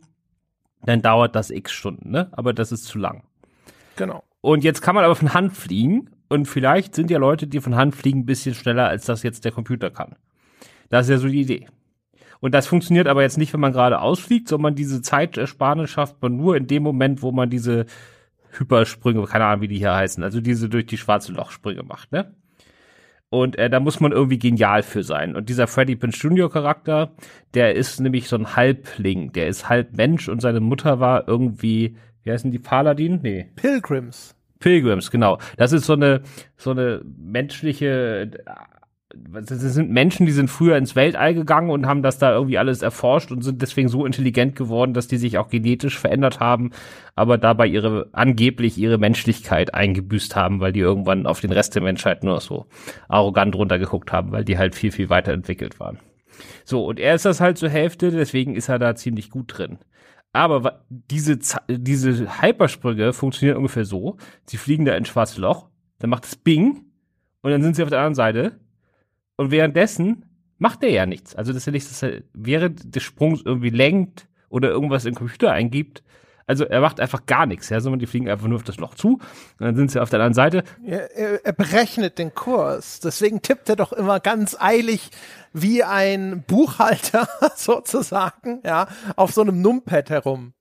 dann 0.84 1.02
dauert 1.02 1.36
das 1.36 1.50
x 1.50 1.72
Stunden, 1.72 2.12
ne? 2.12 2.30
Aber 2.32 2.54
das 2.54 2.72
ist 2.72 2.86
zu 2.86 2.98
lang. 2.98 3.24
Genau. 3.96 4.24
Und 4.42 4.64
jetzt 4.64 4.82
kann 4.82 4.96
man 4.96 5.04
aber 5.04 5.16
von 5.16 5.34
Hand 5.34 5.54
fliegen 5.54 6.10
und 6.30 6.48
vielleicht 6.48 6.96
sind 6.96 7.12
ja 7.12 7.18
Leute, 7.18 7.48
die 7.48 7.60
von 7.60 7.76
Hand 7.76 7.96
fliegen, 7.96 8.20
ein 8.20 8.26
bisschen 8.26 8.56
schneller, 8.56 8.88
als 8.88 9.06
das 9.06 9.24
jetzt 9.24 9.46
der 9.46 9.52
Computer 9.52 9.92
kann. 9.92 10.16
Das 10.90 11.06
ist 11.06 11.12
ja 11.12 11.18
so 11.18 11.28
die 11.28 11.42
Idee. 11.42 11.68
Und 12.40 12.54
das 12.54 12.68
funktioniert 12.68 13.08
aber 13.08 13.22
jetzt 13.22 13.38
nicht, 13.38 13.52
wenn 13.54 13.60
man 13.60 13.74
gerade 13.74 14.00
ausfliegt, 14.00 14.48
sondern 14.48 14.76
diese 14.76 15.02
Zeitersparnis 15.02 15.90
schafft 15.90 16.22
man 16.22 16.38
nur 16.38 16.56
in 16.56 16.68
dem 16.68 16.84
Moment, 16.84 17.22
wo 17.22 17.32
man 17.32 17.50
diese 17.50 17.86
Hypersprünge, 18.52 19.26
keine 19.26 19.46
Ahnung, 19.46 19.62
wie 19.62 19.68
die 19.68 19.78
hier 19.78 19.94
heißen, 19.94 20.24
also 20.24 20.40
diese 20.40 20.70
durch 20.70 20.86
die 20.86 20.98
schwarze 20.98 21.34
Lochsprünge 21.34 21.84
macht, 21.84 22.12
ne? 22.12 22.34
Und 23.30 23.58
äh, 23.58 23.70
da 23.70 23.80
muss 23.80 24.00
man 24.00 24.12
irgendwie 24.12 24.40
genial 24.40 24.82
für 24.82 25.04
sein. 25.04 25.36
Und 25.36 25.50
dieser 25.50 25.68
Freddy 25.68 25.96
Pinch 25.96 26.24
Jr. 26.24 26.50
Charakter, 26.50 27.12
der 27.54 27.76
ist 27.76 28.00
nämlich 28.00 28.28
so 28.28 28.36
ein 28.36 28.56
Halbling. 28.56 29.32
Der 29.34 29.48
ist 29.48 29.70
halb 29.70 29.96
Mensch 29.96 30.28
und 30.30 30.42
seine 30.42 30.60
Mutter 30.60 31.00
war 31.00 31.28
irgendwie, 31.28 31.96
wie 32.24 32.32
heißen 32.32 32.52
die, 32.52 32.60
Paladin? 32.60 33.20
Nee. 33.22 33.50
Pilgrims. 33.56 34.36
Pilgrims, 34.60 35.12
genau. 35.12 35.38
Das 35.58 35.72
ist 35.72 35.86
so 35.86 35.94
eine, 35.94 36.22
so 36.58 36.72
eine 36.72 37.02
menschliche 37.06 38.32
das 39.16 39.60
sind 39.60 39.90
Menschen, 39.90 40.28
die 40.28 40.32
sind 40.32 40.50
früher 40.50 40.78
ins 40.78 40.96
Weltall 40.96 41.34
gegangen 41.34 41.72
und 41.72 41.88
haben 41.88 42.04
das 42.04 42.20
da 42.20 42.32
irgendwie 42.32 42.60
alles 42.60 42.84
erforscht 42.84 43.32
und 43.32 43.42
sind 43.42 43.62
deswegen 43.62 43.90
so 43.90 44.06
intelligent 44.06 44.56
geworden, 44.56 44.94
dass 44.94 45.08
die 45.08 45.18
sich 45.18 45.40
auch 45.40 45.50
genetisch 45.50 45.98
verändert 45.98 46.40
haben, 46.40 46.72
aber 47.16 47.40
dabei 47.40 47.66
ihre 47.66 48.10
angeblich 48.12 48.78
ihre 48.78 49.00
Menschlichkeit 49.00 49.74
eingebüßt 49.74 50.36
haben, 50.36 50.60
weil 50.60 50.74
die 50.74 50.82
irgendwann 50.82 51.26
auf 51.26 51.42
den 51.42 51.52
Rest 51.52 51.74
der 51.74 51.82
Menschheit 51.82 52.24
nur 52.24 52.40
so 52.40 52.68
arrogant 53.08 53.56
runtergeguckt 53.56 54.12
haben, 54.12 54.32
weil 54.32 54.46
die 54.46 54.60
halt 54.60 54.76
viel 54.76 54.92
viel 54.92 55.10
weiterentwickelt 55.10 55.80
waren. 55.80 55.98
So 56.64 56.86
und 56.86 57.00
er 57.00 57.16
ist 57.16 57.26
das 57.26 57.42
halt 57.42 57.58
zur 57.58 57.70
Hälfte, 57.70 58.12
deswegen 58.12 58.56
ist 58.56 58.70
er 58.70 58.78
da 58.78 58.96
ziemlich 58.96 59.32
gut 59.32 59.58
drin. 59.58 59.80
Aber 60.34 60.86
diese 60.88 61.40
diese 61.68 62.42
Hypersprünge 62.44 63.14
funktionieren 63.14 63.58
ungefähr 63.58 63.86
so: 63.86 64.18
Sie 64.46 64.58
fliegen 64.58 64.86
da 64.86 64.94
ins 64.94 65.08
schwarze 65.08 65.42
Loch, 65.42 65.70
dann 65.98 66.12
macht 66.12 66.26
es 66.26 66.36
Bing 66.36 66.86
und 67.42 67.50
dann 67.50 67.64
sind 67.64 67.76
sie 67.76 67.82
auf 67.82 67.90
der 67.90 67.98
anderen 67.98 68.14
Seite 68.14 68.60
und 69.40 69.52
währenddessen 69.52 70.26
macht 70.58 70.84
er 70.84 70.90
ja 70.90 71.06
nichts. 71.06 71.34
Also, 71.34 71.54
dass 71.54 71.66
er 71.66 71.72
nicht, 71.72 71.90
dass 71.90 72.04
er 72.04 72.24
während 72.34 72.94
des 72.94 73.04
Sprungs 73.04 73.42
irgendwie 73.46 73.70
lenkt 73.70 74.28
oder 74.50 74.68
irgendwas 74.68 75.06
im 75.06 75.16
Computer 75.16 75.54
eingibt. 75.54 76.04
Also 76.46 76.66
er 76.66 76.82
macht 76.82 77.00
einfach 77.00 77.26
gar 77.26 77.46
nichts, 77.46 77.70
ja, 77.70 77.80
sondern 77.80 78.00
die 78.00 78.08
fliegen 78.08 78.28
einfach 78.28 78.48
nur 78.48 78.58
auf 78.58 78.64
das 78.64 78.78
Loch 78.78 78.96
zu 78.96 79.14
und 79.14 79.22
dann 79.60 79.76
sind 79.76 79.92
sie 79.92 80.02
auf 80.02 80.10
der 80.10 80.20
anderen 80.20 80.34
Seite. 80.34 80.64
Er, 80.84 81.46
er 81.46 81.54
berechnet 81.54 82.18
den 82.18 82.34
Kurs. 82.34 83.00
Deswegen 83.00 83.42
tippt 83.44 83.70
er 83.70 83.76
doch 83.76 83.94
immer 83.94 84.20
ganz 84.20 84.58
eilig 84.60 85.12
wie 85.54 85.84
ein 85.84 86.44
Buchhalter 86.46 87.30
sozusagen, 87.56 88.62
ja, 88.66 88.88
auf 89.16 89.32
so 89.32 89.42
einem 89.42 89.62
Numpad 89.62 90.10
herum. 90.10 90.54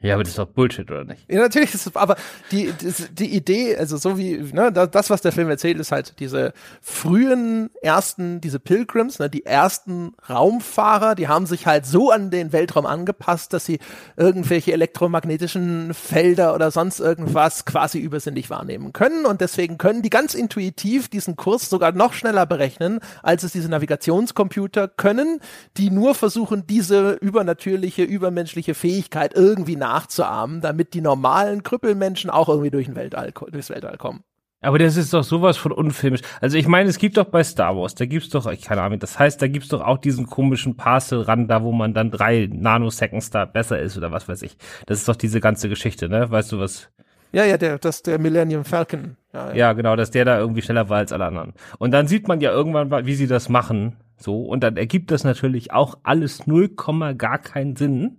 Ja, 0.00 0.14
aber 0.14 0.22
das 0.22 0.30
ist 0.30 0.38
doch 0.38 0.46
Bullshit, 0.46 0.88
oder 0.88 1.04
nicht? 1.04 1.24
Ja, 1.28 1.40
natürlich 1.40 1.74
ist 1.74 1.88
es, 1.88 1.96
aber 1.96 2.14
die, 2.52 2.72
die, 3.10 3.34
Idee, 3.34 3.76
also 3.76 3.96
so 3.96 4.16
wie, 4.16 4.36
ne, 4.36 4.70
das, 4.70 5.10
was 5.10 5.22
der 5.22 5.32
Film 5.32 5.50
erzählt, 5.50 5.80
ist 5.80 5.90
halt 5.90 6.20
diese 6.20 6.52
frühen 6.80 7.70
ersten, 7.82 8.40
diese 8.40 8.60
Pilgrims, 8.60 9.18
ne, 9.18 9.28
die 9.28 9.44
ersten 9.44 10.12
Raumfahrer, 10.30 11.16
die 11.16 11.26
haben 11.26 11.46
sich 11.46 11.66
halt 11.66 11.84
so 11.84 12.12
an 12.12 12.30
den 12.30 12.52
Weltraum 12.52 12.86
angepasst, 12.86 13.52
dass 13.52 13.64
sie 13.64 13.80
irgendwelche 14.16 14.72
elektromagnetischen 14.72 15.92
Felder 15.94 16.54
oder 16.54 16.70
sonst 16.70 17.00
irgendwas 17.00 17.64
quasi 17.64 17.98
übersinnlich 17.98 18.50
wahrnehmen 18.50 18.92
können 18.92 19.26
und 19.26 19.40
deswegen 19.40 19.78
können 19.78 20.02
die 20.02 20.10
ganz 20.10 20.34
intuitiv 20.34 21.08
diesen 21.08 21.34
Kurs 21.34 21.68
sogar 21.68 21.90
noch 21.90 22.12
schneller 22.12 22.46
berechnen, 22.46 23.00
als 23.24 23.42
es 23.42 23.50
diese 23.50 23.68
Navigationscomputer 23.68 24.86
können, 24.86 25.40
die 25.76 25.90
nur 25.90 26.14
versuchen, 26.14 26.68
diese 26.68 27.14
übernatürliche, 27.14 28.04
übermenschliche 28.04 28.74
Fähigkeit 28.74 29.34
irgendwie 29.34 29.74
nachzuahmen, 29.88 30.60
damit 30.60 30.94
die 30.94 31.00
normalen 31.00 31.62
Krüppelmenschen 31.62 32.30
auch 32.30 32.48
irgendwie 32.48 32.70
durch 32.70 32.86
den 32.86 32.96
Weltall, 32.96 33.32
durchs 33.32 33.70
Weltall 33.70 33.96
kommen. 33.96 34.22
Aber 34.60 34.78
das 34.78 34.96
ist 34.96 35.14
doch 35.14 35.22
sowas 35.22 35.56
von 35.56 35.70
unfilmisch. 35.70 36.20
Also 36.40 36.58
ich 36.58 36.66
meine, 36.66 36.90
es 36.90 36.98
gibt 36.98 37.16
doch 37.16 37.26
bei 37.26 37.44
Star 37.44 37.76
Wars, 37.76 37.94
da 37.94 38.06
gibt's 38.06 38.30
doch, 38.30 38.50
ich 38.50 38.62
keine 38.62 38.82
Ahnung, 38.82 38.98
das 38.98 39.18
heißt, 39.18 39.40
da 39.40 39.46
gibt's 39.46 39.68
doch 39.68 39.80
auch 39.80 39.98
diesen 39.98 40.26
komischen 40.26 40.76
Parcel 40.76 41.22
ran, 41.22 41.46
da 41.46 41.62
wo 41.62 41.70
man 41.72 41.94
dann 41.94 42.10
drei 42.10 42.48
Nanoseconds 42.50 43.30
da 43.30 43.44
besser 43.44 43.80
ist 43.80 43.96
oder 43.96 44.10
was 44.10 44.28
weiß 44.28 44.42
ich. 44.42 44.56
Das 44.86 44.98
ist 44.98 45.08
doch 45.08 45.14
diese 45.14 45.40
ganze 45.40 45.68
Geschichte, 45.68 46.08
ne? 46.08 46.28
Weißt 46.30 46.50
du 46.50 46.58
was? 46.58 46.90
Ja, 47.30 47.44
ja, 47.44 47.56
der, 47.56 47.78
das 47.78 48.02
der 48.02 48.18
Millennium 48.18 48.64
Falcon. 48.64 49.16
Ja, 49.32 49.48
ja. 49.50 49.54
ja, 49.54 49.72
genau, 49.74 49.94
dass 49.94 50.10
der 50.10 50.24
da 50.24 50.38
irgendwie 50.38 50.62
schneller 50.62 50.88
war 50.88 50.98
als 50.98 51.12
alle 51.12 51.26
anderen. 51.26 51.52
Und 51.78 51.92
dann 51.92 52.08
sieht 52.08 52.26
man 52.26 52.40
ja 52.40 52.50
irgendwann, 52.50 53.06
wie 53.06 53.14
sie 53.14 53.28
das 53.28 53.48
machen. 53.48 53.96
So, 54.16 54.42
und 54.42 54.64
dann 54.64 54.76
ergibt 54.76 55.12
das 55.12 55.22
natürlich 55.22 55.72
auch 55.72 55.98
alles 56.02 56.48
0, 56.48 56.70
gar 57.16 57.38
keinen 57.38 57.76
Sinn. 57.76 58.16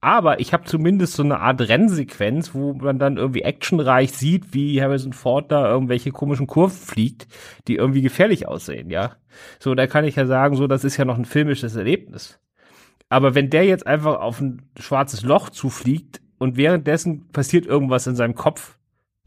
Aber 0.00 0.38
ich 0.38 0.52
habe 0.52 0.64
zumindest 0.64 1.14
so 1.14 1.24
eine 1.24 1.40
Art 1.40 1.60
Rennsequenz, 1.60 2.54
wo 2.54 2.72
man 2.72 3.00
dann 3.00 3.16
irgendwie 3.16 3.42
actionreich 3.42 4.12
sieht, 4.12 4.54
wie 4.54 4.80
Harrison 4.80 5.12
Ford 5.12 5.50
da 5.50 5.68
irgendwelche 5.68 6.12
komischen 6.12 6.46
Kurven 6.46 6.76
fliegt, 6.76 7.26
die 7.66 7.76
irgendwie 7.76 8.02
gefährlich 8.02 8.46
aussehen, 8.46 8.90
ja. 8.90 9.16
So, 9.58 9.74
da 9.74 9.88
kann 9.88 10.04
ich 10.04 10.14
ja 10.14 10.26
sagen, 10.26 10.54
so, 10.56 10.68
das 10.68 10.84
ist 10.84 10.96
ja 10.98 11.04
noch 11.04 11.18
ein 11.18 11.24
filmisches 11.24 11.74
Erlebnis. 11.74 12.38
Aber 13.08 13.34
wenn 13.34 13.50
der 13.50 13.64
jetzt 13.64 13.86
einfach 13.86 14.20
auf 14.20 14.40
ein 14.40 14.70
schwarzes 14.78 15.22
Loch 15.22 15.50
zufliegt 15.50 16.20
und 16.38 16.56
währenddessen 16.56 17.28
passiert 17.30 17.66
irgendwas 17.66 18.06
in 18.06 18.14
seinem 18.14 18.34
Kopf, 18.34 18.77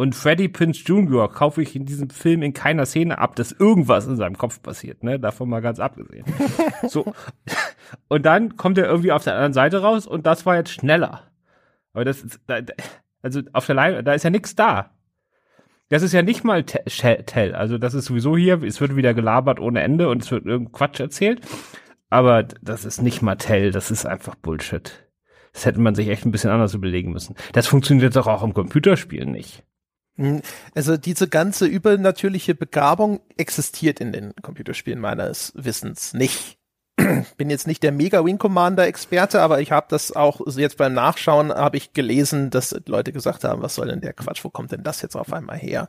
und 0.02 0.16
Freddie 0.16 0.48
Prince 0.48 0.82
Jr. 0.84 1.32
kaufe 1.32 1.62
ich 1.62 1.76
in 1.76 1.86
diesem 1.86 2.10
Film 2.10 2.42
in 2.42 2.54
keiner 2.54 2.88
Szene 2.88 3.20
ab, 3.20 3.36
dass 3.36 3.52
irgendwas 3.52 4.08
in 4.08 4.16
seinem 4.16 4.36
Kopf 4.36 4.60
passiert, 4.64 5.04
ne? 5.04 5.20
Davon 5.20 5.48
mal 5.48 5.62
ganz 5.62 5.80
abgesehen. 5.80 6.26
so. 6.88 7.14
Und 8.08 8.26
dann 8.26 8.58
kommt 8.58 8.80
er 8.80 8.88
irgendwie 8.88 9.12
auf 9.12 9.24
der 9.24 9.36
anderen 9.36 9.54
Seite 9.54 9.84
raus 9.84 10.08
und 10.08 10.26
das 10.26 10.46
war 10.46 10.56
jetzt 10.56 10.72
schneller. 10.72 11.30
Aber 11.94 12.06
das 12.06 12.24
ist, 12.24 12.40
also 13.22 13.42
auf 13.54 13.66
der 13.66 13.76
Leine, 13.76 14.04
da 14.04 14.14
ist 14.14 14.24
ja 14.24 14.30
nichts 14.30 14.56
da. 14.56 14.92
Das 15.90 16.02
ist 16.02 16.14
ja 16.14 16.24
nicht 16.24 16.44
mal 16.46 16.64
Tell. 16.64 17.54
Also 17.54 17.78
das 17.78 17.94
ist 17.94 18.06
sowieso 18.06 18.36
hier, 18.38 18.64
es 18.64 18.80
wird 18.82 18.96
wieder 18.96 19.14
gelabert 19.14 19.60
ohne 19.60 19.82
Ende 19.82 20.08
und 20.08 20.24
es 20.24 20.32
wird 20.32 20.46
irgendein 20.46 20.72
Quatsch 20.72 21.00
erzählt. 21.02 21.42
Aber 22.10 22.44
das 22.44 22.86
ist 22.86 23.02
nicht 23.02 23.22
mal 23.22 23.36
Tell, 23.36 23.72
das 23.72 23.92
ist 23.92 24.06
einfach 24.06 24.36
Bullshit. 24.36 25.06
Das 25.52 25.66
hätte 25.66 25.82
man 25.82 25.94
sich 25.94 26.08
echt 26.08 26.26
ein 26.26 26.32
bisschen 26.32 26.50
anders 26.50 26.74
überlegen 26.74 27.12
müssen. 27.12 27.36
Das 27.52 27.68
funktioniert 27.68 28.16
doch 28.16 28.28
auch 28.28 28.42
im 28.42 28.54
Computerspiel 28.54 29.26
nicht. 29.26 29.64
Hm, 30.18 30.42
also 30.76 30.98
diese 30.98 31.28
ganze 31.28 31.66
übernatürliche 31.66 32.56
Begabung 32.56 33.22
existiert 33.38 34.00
in 34.00 34.12
den 34.12 34.34
Computerspielen 34.42 35.00
meines 35.00 35.54
Wissens 35.56 36.14
nicht. 36.14 36.58
Bin 37.38 37.50
jetzt 37.50 37.68
nicht 37.68 37.84
der 37.84 37.92
Mega 37.92 38.24
Wing 38.26 38.38
Commander 38.38 38.86
Experte, 38.86 39.42
aber 39.42 39.62
ich 39.62 39.72
habe 39.72 39.88
das 39.90 40.12
auch 40.12 40.42
jetzt 40.56 40.78
beim 40.78 40.94
Nachschauen 40.94 41.52
habe 41.52 41.78
ich 41.78 41.94
gelesen, 41.94 42.50
dass 42.50 42.76
Leute 42.86 43.14
gesagt 43.14 43.44
haben, 43.44 43.62
was 43.62 43.76
soll 43.76 43.88
denn 43.88 44.02
der 44.02 44.14
Quatsch, 44.14 44.44
wo 44.44 44.50
kommt 44.50 44.72
denn 44.72 44.84
das 44.84 45.02
jetzt 45.02 45.16
auf 45.16 45.32
einmal 45.32 45.58
her? 45.58 45.88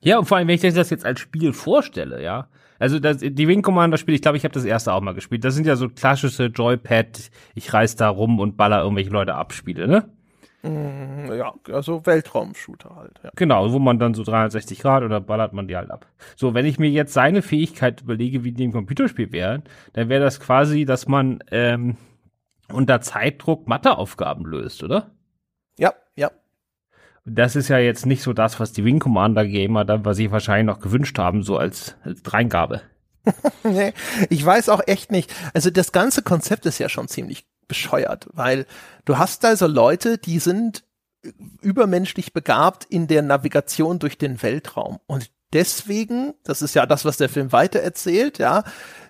Ja, 0.00 0.18
und 0.18 0.26
vor 0.26 0.36
allem, 0.36 0.48
wenn 0.48 0.54
ich 0.54 0.74
das 0.74 0.90
jetzt 0.90 1.06
als 1.06 1.20
Spiel 1.20 1.52
vorstelle, 1.52 2.22
ja. 2.22 2.48
Also 2.78 2.98
das, 2.98 3.18
die 3.18 3.48
Wing 3.48 3.62
Commander 3.62 3.96
Spiele, 3.96 4.16
ich 4.16 4.22
glaube, 4.22 4.36
ich 4.36 4.44
habe 4.44 4.52
das 4.52 4.64
erste 4.64 4.92
auch 4.92 5.00
mal 5.00 5.14
gespielt. 5.14 5.44
Das 5.44 5.54
sind 5.54 5.66
ja 5.66 5.76
so 5.76 5.88
klassische 5.88 6.46
Joypad, 6.46 7.30
ich 7.54 7.72
reiß 7.72 7.96
da 7.96 8.08
rum 8.08 8.40
und 8.40 8.56
baller 8.56 8.82
irgendwelche 8.82 9.10
Leute 9.10 9.34
ab 9.34 9.52
Spiele, 9.52 9.88
ne? 9.88 10.10
Mm, 10.64 11.30
ja, 11.30 11.52
also 11.70 12.06
Weltraumshooter 12.06 12.96
halt. 12.96 13.20
Ja. 13.22 13.30
Genau, 13.36 13.70
wo 13.70 13.78
man 13.78 13.98
dann 13.98 14.14
so 14.14 14.22
360 14.22 14.78
Grad 14.78 15.02
oder 15.02 15.20
ballert 15.20 15.52
man 15.52 15.68
die 15.68 15.76
halt 15.76 15.90
ab. 15.90 16.06
So, 16.36 16.54
wenn 16.54 16.64
ich 16.64 16.78
mir 16.78 16.88
jetzt 16.88 17.12
seine 17.12 17.42
Fähigkeit 17.42 18.00
überlege, 18.00 18.44
wie 18.44 18.52
die 18.52 18.64
im 18.64 18.72
Computerspiel 18.72 19.30
wären, 19.30 19.64
dann 19.92 20.08
wäre 20.08 20.24
das 20.24 20.40
quasi, 20.40 20.86
dass 20.86 21.06
man 21.06 21.44
ähm, 21.50 21.98
unter 22.72 23.02
Zeitdruck 23.02 23.68
Matheaufgaben 23.68 24.46
löst, 24.46 24.82
oder? 24.82 25.10
Ja, 25.78 25.92
ja. 26.16 26.30
Das 27.26 27.56
ist 27.56 27.68
ja 27.68 27.78
jetzt 27.78 28.06
nicht 28.06 28.22
so 28.22 28.32
das, 28.32 28.58
was 28.58 28.72
die 28.72 28.86
Wing 28.86 29.00
Commander 29.00 29.46
Gamer 29.46 29.84
dann, 29.84 30.06
was 30.06 30.16
sie 30.16 30.30
wahrscheinlich 30.30 30.74
noch 30.74 30.80
gewünscht 30.80 31.18
haben, 31.18 31.42
so 31.42 31.58
als, 31.58 31.96
als 32.04 32.22
Dreingabe. 32.22 32.80
nee, 33.64 33.92
ich 34.30 34.44
weiß 34.44 34.70
auch 34.70 34.80
echt 34.86 35.12
nicht. 35.12 35.34
Also 35.52 35.68
das 35.68 35.92
ganze 35.92 36.22
Konzept 36.22 36.64
ist 36.64 36.78
ja 36.78 36.88
schon 36.88 37.08
ziemlich 37.08 37.44
bescheuert, 37.68 38.28
weil 38.32 38.66
du 39.04 39.18
hast 39.18 39.44
also 39.44 39.66
Leute, 39.66 40.18
die 40.18 40.38
sind 40.38 40.84
übermenschlich 41.62 42.32
begabt 42.32 42.84
in 42.84 43.06
der 43.06 43.22
Navigation 43.22 43.98
durch 43.98 44.18
den 44.18 44.42
Weltraum. 44.42 44.98
Und 45.06 45.30
deswegen, 45.52 46.34
das 46.42 46.62
ist 46.62 46.74
ja 46.74 46.86
das, 46.86 47.04
was 47.04 47.16
der 47.16 47.28
Film 47.28 47.52
weitererzählt, 47.52 48.38
ja, 48.38 48.64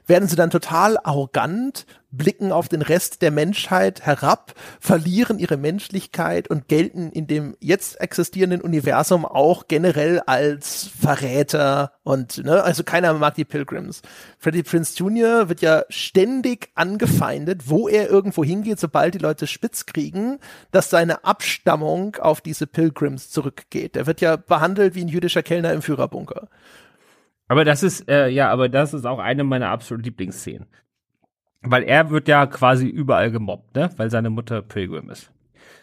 werden 0.07 0.29
sie 0.29 0.37
dann 0.37 0.51
total 0.51 0.99
arrogant, 1.03 1.87
blicken 2.17 2.53
auf 2.53 2.69
den 2.69 2.83
Rest 2.83 3.23
der 3.23 3.31
Menschheit 3.31 4.07
herab, 4.07 4.55
verlieren 4.79 5.39
ihre 5.39 5.57
Menschlichkeit 5.57 6.49
und 6.49 6.69
gelten 6.69 7.11
in 7.11 7.27
dem 7.27 7.57
jetzt 7.61 8.01
existierenden 8.01 8.61
Universum 8.61 9.25
auch 9.25 9.67
generell 9.67 10.21
als 10.21 10.89
Verräter 11.01 11.93
und 12.03 12.45
ne, 12.45 12.63
also 12.63 12.85
keiner 12.85 13.15
mag 13.15 13.35
die 13.35 13.45
Pilgrims. 13.45 14.03
Freddie 14.39 14.63
Prince 14.63 14.97
Jr. 14.97 15.49
wird 15.49 15.61
ja 15.61 15.85
ständig 15.89 16.71
angefeindet, 16.75 17.63
wo 17.67 17.89
er 17.89 18.09
irgendwo 18.09 18.45
hingeht, 18.45 18.79
sobald 18.79 19.15
die 19.15 19.19
Leute 19.19 19.47
spitz 19.47 19.87
kriegen, 19.87 20.39
dass 20.71 20.91
seine 20.91 21.25
Abstammung 21.25 22.17
auf 22.17 22.41
diese 22.41 22.67
Pilgrims 22.67 23.31
zurückgeht. 23.31 23.97
Er 23.97 24.07
wird 24.07 24.21
ja 24.21 24.37
behandelt 24.37 24.95
wie 24.95 25.03
ein 25.03 25.09
jüdischer 25.09 25.43
Kellner 25.43 25.73
im 25.73 25.83
Führerbunker. 25.83 26.49
Aber 27.49 27.65
das 27.65 27.83
ist, 27.83 28.09
äh, 28.09 28.29
ja, 28.29 28.51
aber 28.51 28.69
das 28.69 28.95
ist 28.95 29.05
auch 29.05 29.19
eine 29.19 29.45
meiner 29.45 29.69
absoluten 29.69 30.05
Lieblingsszenen. 30.05 30.67
Weil 31.63 31.83
er 31.83 32.11
wird 32.11 32.29
ja 32.29 32.47
quasi 32.47 32.87
überall 32.87 33.31
gemobbt, 33.31 33.75
ne? 33.75 33.91
Weil 33.97 34.11
seine 34.11 34.31
Mutter 34.31 34.63
Pilgrim 34.63 35.11
ist. 35.11 35.31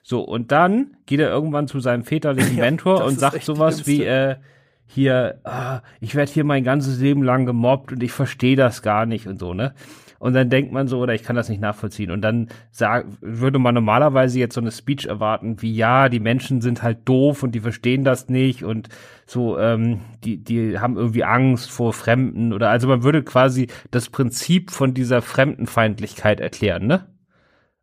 So, 0.03 0.21
und 0.21 0.51
dann 0.51 0.97
geht 1.05 1.19
er 1.19 1.29
irgendwann 1.29 1.67
zu 1.67 1.79
seinem 1.79 2.03
väterlichen 2.03 2.57
ja, 2.57 2.65
Mentor 2.65 3.03
und 3.03 3.19
sagt 3.19 3.43
sowas 3.43 3.87
wie, 3.87 4.03
äh, 4.03 4.35
hier, 4.85 5.39
ah, 5.43 5.81
ich 5.99 6.15
werde 6.15 6.31
hier 6.31 6.43
mein 6.43 6.63
ganzes 6.63 6.99
Leben 6.99 7.23
lang 7.23 7.45
gemobbt 7.45 7.91
und 7.91 8.03
ich 8.03 8.11
verstehe 8.11 8.55
das 8.55 8.81
gar 8.81 9.05
nicht 9.05 9.27
und 9.27 9.39
so, 9.39 9.53
ne? 9.53 9.73
Und 10.21 10.33
dann 10.33 10.51
denkt 10.51 10.71
man 10.71 10.87
so, 10.87 10.99
oder 10.99 11.15
ich 11.15 11.23
kann 11.23 11.35
das 11.35 11.49
nicht 11.49 11.61
nachvollziehen. 11.61 12.11
Und 12.11 12.21
dann 12.21 12.49
sag, 12.69 13.07
würde 13.21 13.57
man 13.57 13.73
normalerweise 13.73 14.37
jetzt 14.37 14.53
so 14.53 14.61
eine 14.61 14.69
Speech 14.69 15.07
erwarten, 15.07 15.63
wie 15.63 15.73
ja, 15.75 16.09
die 16.09 16.19
Menschen 16.19 16.61
sind 16.61 16.83
halt 16.83 16.99
doof 17.05 17.41
und 17.41 17.55
die 17.55 17.59
verstehen 17.59 18.03
das 18.03 18.29
nicht 18.29 18.63
und 18.63 18.89
so, 19.25 19.57
ähm, 19.57 20.01
die, 20.23 20.37
die 20.37 20.77
haben 20.77 20.95
irgendwie 20.95 21.23
Angst 21.23 21.71
vor 21.71 21.91
Fremden 21.91 22.53
oder 22.53 22.69
also 22.69 22.87
man 22.87 23.01
würde 23.01 23.23
quasi 23.23 23.65
das 23.89 24.11
Prinzip 24.11 24.69
von 24.69 24.93
dieser 24.93 25.23
Fremdenfeindlichkeit 25.23 26.39
erklären, 26.39 26.85
ne? 26.85 27.07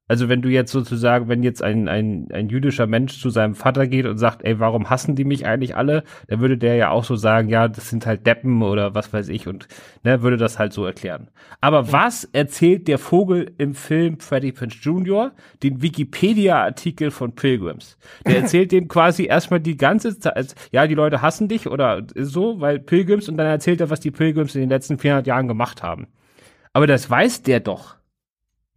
Also 0.09 0.29
wenn 0.29 0.43
du 0.43 0.49
jetzt 0.49 0.73
sozusagen, 0.73 1.29
wenn 1.29 1.43
jetzt 1.43 1.63
ein, 1.63 1.87
ein, 1.87 2.29
ein 2.33 2.49
jüdischer 2.49 2.87
Mensch 2.87 3.21
zu 3.21 3.31
seinem 3.31 3.55
Vater 3.55 3.87
geht 3.87 4.07
und 4.07 4.17
sagt, 4.17 4.43
ey, 4.45 4.59
warum 4.59 4.91
hassen 4.91 5.15
die 5.15 5.25
mich 5.25 5.47
eigentlich 5.47 5.77
alle? 5.77 6.03
Dann 6.27 6.41
würde 6.41 6.57
der 6.57 6.77
ja 6.77 6.91
auch 6.91 7.05
so 7.05 7.15
sagen, 7.15 7.49
ja, 7.49 7.69
das 7.69 7.91
sind 7.91 8.07
halt 8.07 8.27
Deppen 8.27 8.63
oder 8.63 8.95
was 8.95 9.13
weiß 9.13 9.29
ich 9.29 9.47
und 9.47 9.69
ne, 10.03 10.23
würde 10.23 10.39
das 10.39 10.59
halt 10.59 10.73
so 10.73 10.85
erklären. 10.87 11.29
Aber 11.61 11.83
ja. 11.83 11.93
was 11.93 12.25
erzählt 12.25 12.89
der 12.89 12.99
Vogel 12.99 13.53
im 13.59 13.75
Film 13.75 14.19
Freddie 14.19 14.53
Prince 14.53 14.79
Jr., 14.81 15.33
den 15.63 15.83
Wikipedia-Artikel 15.83 17.11
von 17.11 17.35
Pilgrims? 17.35 17.99
Der 18.27 18.39
erzählt 18.43 18.73
dem 18.73 18.89
quasi 18.89 19.27
erstmal 19.27 19.61
die 19.61 19.77
ganze 19.77 20.19
Zeit, 20.19 20.55
ja, 20.73 20.87
die 20.87 20.95
Leute 20.95 21.21
hassen 21.21 21.49
dich 21.49 21.69
oder 21.69 22.03
so, 22.15 22.61
weil 22.61 22.79
Pilgrims 22.79 23.29
und 23.29 23.37
dann 23.37 23.47
erzählt 23.47 23.81
er, 23.81 23.91
was 23.91 24.01
die 24.01 24.11
Pilgrims 24.11 24.55
in 24.55 24.63
den 24.63 24.71
letzten 24.71 24.99
400 24.99 25.27
Jahren 25.27 25.49
gemacht 25.49 25.83
haben. 25.83 26.09
Aber 26.73 26.87
das 26.87 27.11
weiß 27.11 27.43
der 27.43 27.61
doch. 27.61 27.98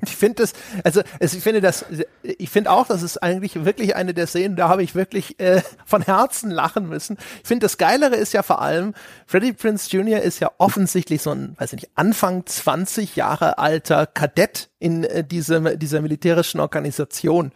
Ich 0.03 0.15
finde 0.15 0.41
das, 0.41 0.53
also, 0.83 1.01
also 1.19 1.37
ich 1.37 1.43
finde 1.43 1.61
das, 1.61 1.85
ich 2.23 2.49
finde 2.49 2.71
auch, 2.71 2.87
das 2.87 3.03
ist 3.03 3.21
eigentlich 3.21 3.65
wirklich 3.65 3.95
eine 3.95 4.13
der 4.13 4.27
Szenen, 4.27 4.55
da 4.55 4.67
habe 4.67 4.83
ich 4.83 4.95
wirklich 4.95 5.39
äh, 5.39 5.61
von 5.85 6.01
Herzen 6.01 6.49
lachen 6.49 6.89
müssen. 6.89 7.17
Ich 7.41 7.47
finde 7.47 7.65
das 7.65 7.77
Geilere 7.77 8.15
ist 8.15 8.33
ja 8.33 8.43
vor 8.43 8.61
allem, 8.61 8.93
Freddie 9.27 9.53
Prince 9.53 9.89
Jr. 9.95 10.21
ist 10.21 10.39
ja 10.39 10.51
offensichtlich 10.57 11.21
so 11.21 11.31
ein, 11.31 11.55
weiß 11.57 11.73
ich 11.73 11.81
nicht, 11.81 11.91
Anfang 11.95 12.45
20 12.45 13.15
Jahre 13.15 13.57
alter 13.57 14.07
Kadett 14.07 14.69
in 14.79 15.03
äh, 15.03 15.23
diesem, 15.23 15.77
dieser 15.77 16.01
militärischen 16.01 16.59
Organisation. 16.59 17.51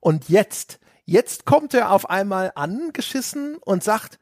Und 0.00 0.28
jetzt, 0.28 0.78
jetzt 1.04 1.44
kommt 1.44 1.74
er 1.74 1.90
auf 1.90 2.08
einmal 2.08 2.52
angeschissen 2.54 3.56
und 3.58 3.84
sagt, 3.84 4.18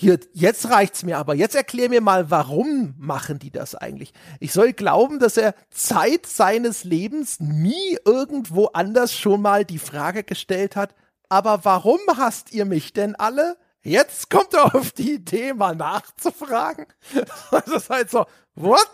hier, 0.00 0.20
jetzt 0.32 0.70
reicht's 0.70 1.02
mir 1.02 1.18
aber. 1.18 1.34
Jetzt 1.34 1.56
erklär 1.56 1.88
mir 1.88 2.00
mal, 2.00 2.30
warum 2.30 2.94
machen 2.98 3.40
die 3.40 3.50
das 3.50 3.74
eigentlich? 3.74 4.12
Ich 4.38 4.52
soll 4.52 4.72
glauben, 4.72 5.18
dass 5.18 5.36
er 5.36 5.56
Zeit 5.70 6.24
seines 6.26 6.84
Lebens 6.84 7.40
nie 7.40 7.98
irgendwo 8.04 8.66
anders 8.66 9.12
schon 9.12 9.42
mal 9.42 9.64
die 9.64 9.80
Frage 9.80 10.22
gestellt 10.22 10.76
hat, 10.76 10.94
aber 11.28 11.64
warum 11.64 11.98
hasst 12.16 12.52
ihr 12.52 12.64
mich 12.64 12.92
denn 12.92 13.16
alle? 13.16 13.56
Jetzt 13.82 14.30
kommt 14.30 14.54
er 14.54 14.72
auf 14.76 14.92
die 14.92 15.14
Idee, 15.14 15.52
mal 15.52 15.74
nachzufragen. 15.74 16.86
Das 17.50 17.66
ist 17.66 17.90
halt 17.90 18.08
so, 18.08 18.26
what? 18.54 18.88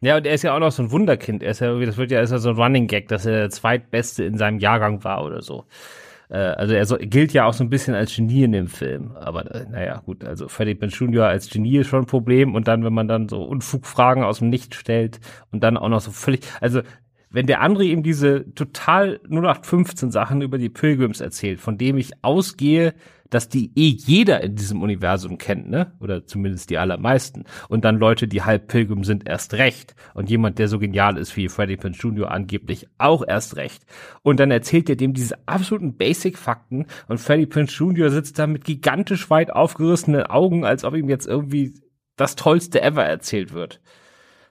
Ja, 0.00 0.16
und 0.16 0.26
er 0.26 0.34
ist 0.34 0.42
ja 0.42 0.52
auch 0.52 0.58
noch 0.58 0.72
so 0.72 0.82
ein 0.82 0.90
Wunderkind. 0.90 1.44
Er 1.44 1.52
ist 1.52 1.60
ja, 1.60 1.78
das 1.78 1.96
wird 1.96 2.10
ja, 2.10 2.22
ist 2.22 2.32
ja 2.32 2.38
so 2.38 2.50
ein 2.50 2.56
Running 2.56 2.88
Gag, 2.88 3.06
dass 3.06 3.24
er 3.24 3.32
der 3.38 3.50
zweitbeste 3.50 4.24
in 4.24 4.36
seinem 4.36 4.58
Jahrgang 4.58 5.04
war 5.04 5.24
oder 5.24 5.42
so. 5.42 5.66
Äh, 6.30 6.36
also 6.36 6.74
er 6.74 6.86
so, 6.86 6.96
gilt 6.98 7.32
ja 7.32 7.44
auch 7.44 7.52
so 7.52 7.64
ein 7.64 7.70
bisschen 7.70 7.94
als 7.94 8.14
Genie 8.14 8.44
in 8.44 8.52
dem 8.52 8.68
Film. 8.68 9.12
Aber 9.16 9.52
äh, 9.54 9.66
naja, 9.68 10.00
gut, 10.04 10.24
also 10.24 10.48
Freddie 10.48 10.74
Prinze 10.74 11.04
Jr. 11.04 11.26
als 11.26 11.50
Genie 11.50 11.78
ist 11.78 11.88
schon 11.88 12.00
ein 12.00 12.06
Problem. 12.06 12.54
Und 12.54 12.68
dann, 12.68 12.84
wenn 12.84 12.94
man 12.94 13.08
dann 13.08 13.28
so 13.28 13.42
Unfugfragen 13.42 14.22
aus 14.22 14.38
dem 14.38 14.48
Nichts 14.48 14.76
stellt 14.76 15.20
und 15.50 15.62
dann 15.62 15.76
auch 15.76 15.88
noch 15.88 16.00
so 16.00 16.10
völlig, 16.10 16.40
also 16.60 16.80
wenn 17.30 17.46
der 17.46 17.60
andere 17.60 17.84
ihm 17.84 18.02
diese 18.02 18.52
total 18.54 19.20
0815 19.28 20.10
Sachen 20.10 20.42
über 20.42 20.58
die 20.58 20.68
Pilgrims 20.68 21.20
erzählt, 21.20 21.60
von 21.60 21.78
dem 21.78 21.96
ich 21.96 22.24
ausgehe, 22.24 22.94
dass 23.30 23.48
die 23.48 23.72
eh 23.76 23.88
jeder 23.88 24.42
in 24.42 24.56
diesem 24.56 24.82
Universum 24.82 25.38
kennt, 25.38 25.70
ne? 25.70 25.92
Oder 26.00 26.26
zumindest 26.26 26.70
die 26.70 26.78
allermeisten. 26.78 27.44
Und 27.68 27.84
dann 27.84 27.98
Leute, 27.98 28.28
die 28.28 28.42
halb 28.42 28.68
Pilgrim 28.68 29.04
sind, 29.04 29.28
erst 29.28 29.54
recht. 29.54 29.94
Und 30.14 30.28
jemand, 30.28 30.58
der 30.58 30.68
so 30.68 30.78
genial 30.78 31.16
ist 31.16 31.36
wie 31.36 31.48
Freddie 31.48 31.76
Prinze 31.76 32.00
Jr. 32.00 32.30
angeblich 32.30 32.88
auch 32.98 33.26
erst 33.26 33.56
recht. 33.56 33.86
Und 34.22 34.40
dann 34.40 34.50
erzählt 34.50 34.90
er 34.90 34.96
dem 34.96 35.14
diese 35.14 35.36
absoluten 35.46 35.96
Basic-Fakten 35.96 36.86
und 37.08 37.18
Freddie 37.18 37.46
Prinze 37.46 37.76
Jr. 37.76 38.10
sitzt 38.10 38.38
da 38.38 38.46
mit 38.46 38.64
gigantisch 38.64 39.30
weit 39.30 39.52
aufgerissenen 39.52 40.24
Augen, 40.24 40.64
als 40.64 40.84
ob 40.84 40.94
ihm 40.94 41.08
jetzt 41.08 41.26
irgendwie 41.26 41.74
das 42.16 42.36
Tollste 42.36 42.82
ever 42.82 43.04
erzählt 43.04 43.52
wird. 43.52 43.80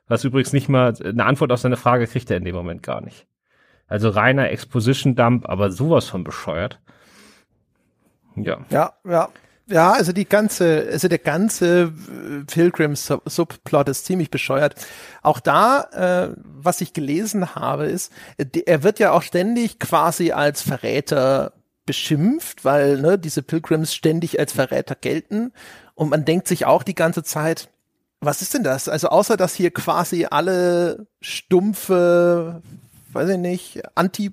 Was 0.07 0.23
übrigens 0.23 0.53
nicht 0.53 0.69
mal 0.69 0.93
eine 1.03 1.25
Antwort 1.25 1.51
auf 1.51 1.59
seine 1.59 1.77
Frage 1.77 2.07
kriegt 2.07 2.31
er 2.31 2.37
in 2.37 2.43
dem 2.43 2.55
Moment 2.55 2.81
gar 2.81 3.01
nicht. 3.01 3.27
Also 3.87 4.09
reiner 4.09 4.49
Exposition-Dump, 4.49 5.47
aber 5.47 5.71
sowas 5.71 6.07
von 6.07 6.23
bescheuert. 6.23 6.79
Ja. 8.43 8.65
Ja, 8.69 8.93
ja. 9.05 9.29
Ja, 9.71 9.91
also 9.91 10.11
die 10.13 10.27
ganze, 10.27 10.87
also 10.91 11.07
der 11.07 11.19
ganze 11.19 11.83
äh, 11.83 12.43
Pilgrims-Subplot 12.47 13.89
ist 13.89 14.05
ziemlich 14.05 14.31
bescheuert. 14.31 14.73
Auch 15.21 15.39
da, 15.39 15.81
äh, 16.31 16.35
was 16.43 16.81
ich 16.81 16.93
gelesen 16.93 17.53
habe, 17.53 17.85
ist, 17.85 18.11
er 18.37 18.81
wird 18.81 18.97
ja 18.97 19.11
auch 19.11 19.21
ständig 19.21 19.77
quasi 19.77 20.31
als 20.31 20.63
Verräter 20.63 21.53
beschimpft, 21.85 22.65
weil 22.65 22.99
ne, 22.99 23.19
diese 23.19 23.43
Pilgrims 23.43 23.93
ständig 23.93 24.39
als 24.39 24.53
Verräter 24.53 24.95
gelten. 24.95 25.51
Und 25.93 26.09
man 26.09 26.25
denkt 26.25 26.47
sich 26.47 26.65
auch 26.65 26.81
die 26.81 26.95
ganze 26.95 27.23
Zeit, 27.23 27.69
was 28.21 28.41
ist 28.41 28.53
denn 28.53 28.63
das? 28.63 28.89
Also 28.89 29.09
außer 29.09 29.37
dass 29.37 29.53
hier 29.53 29.71
quasi 29.71 30.25
alle 30.29 31.07
stumpfe, 31.21 32.61
weiß 33.13 33.29
ich 33.29 33.37
nicht, 33.37 33.81
anti 33.95 34.31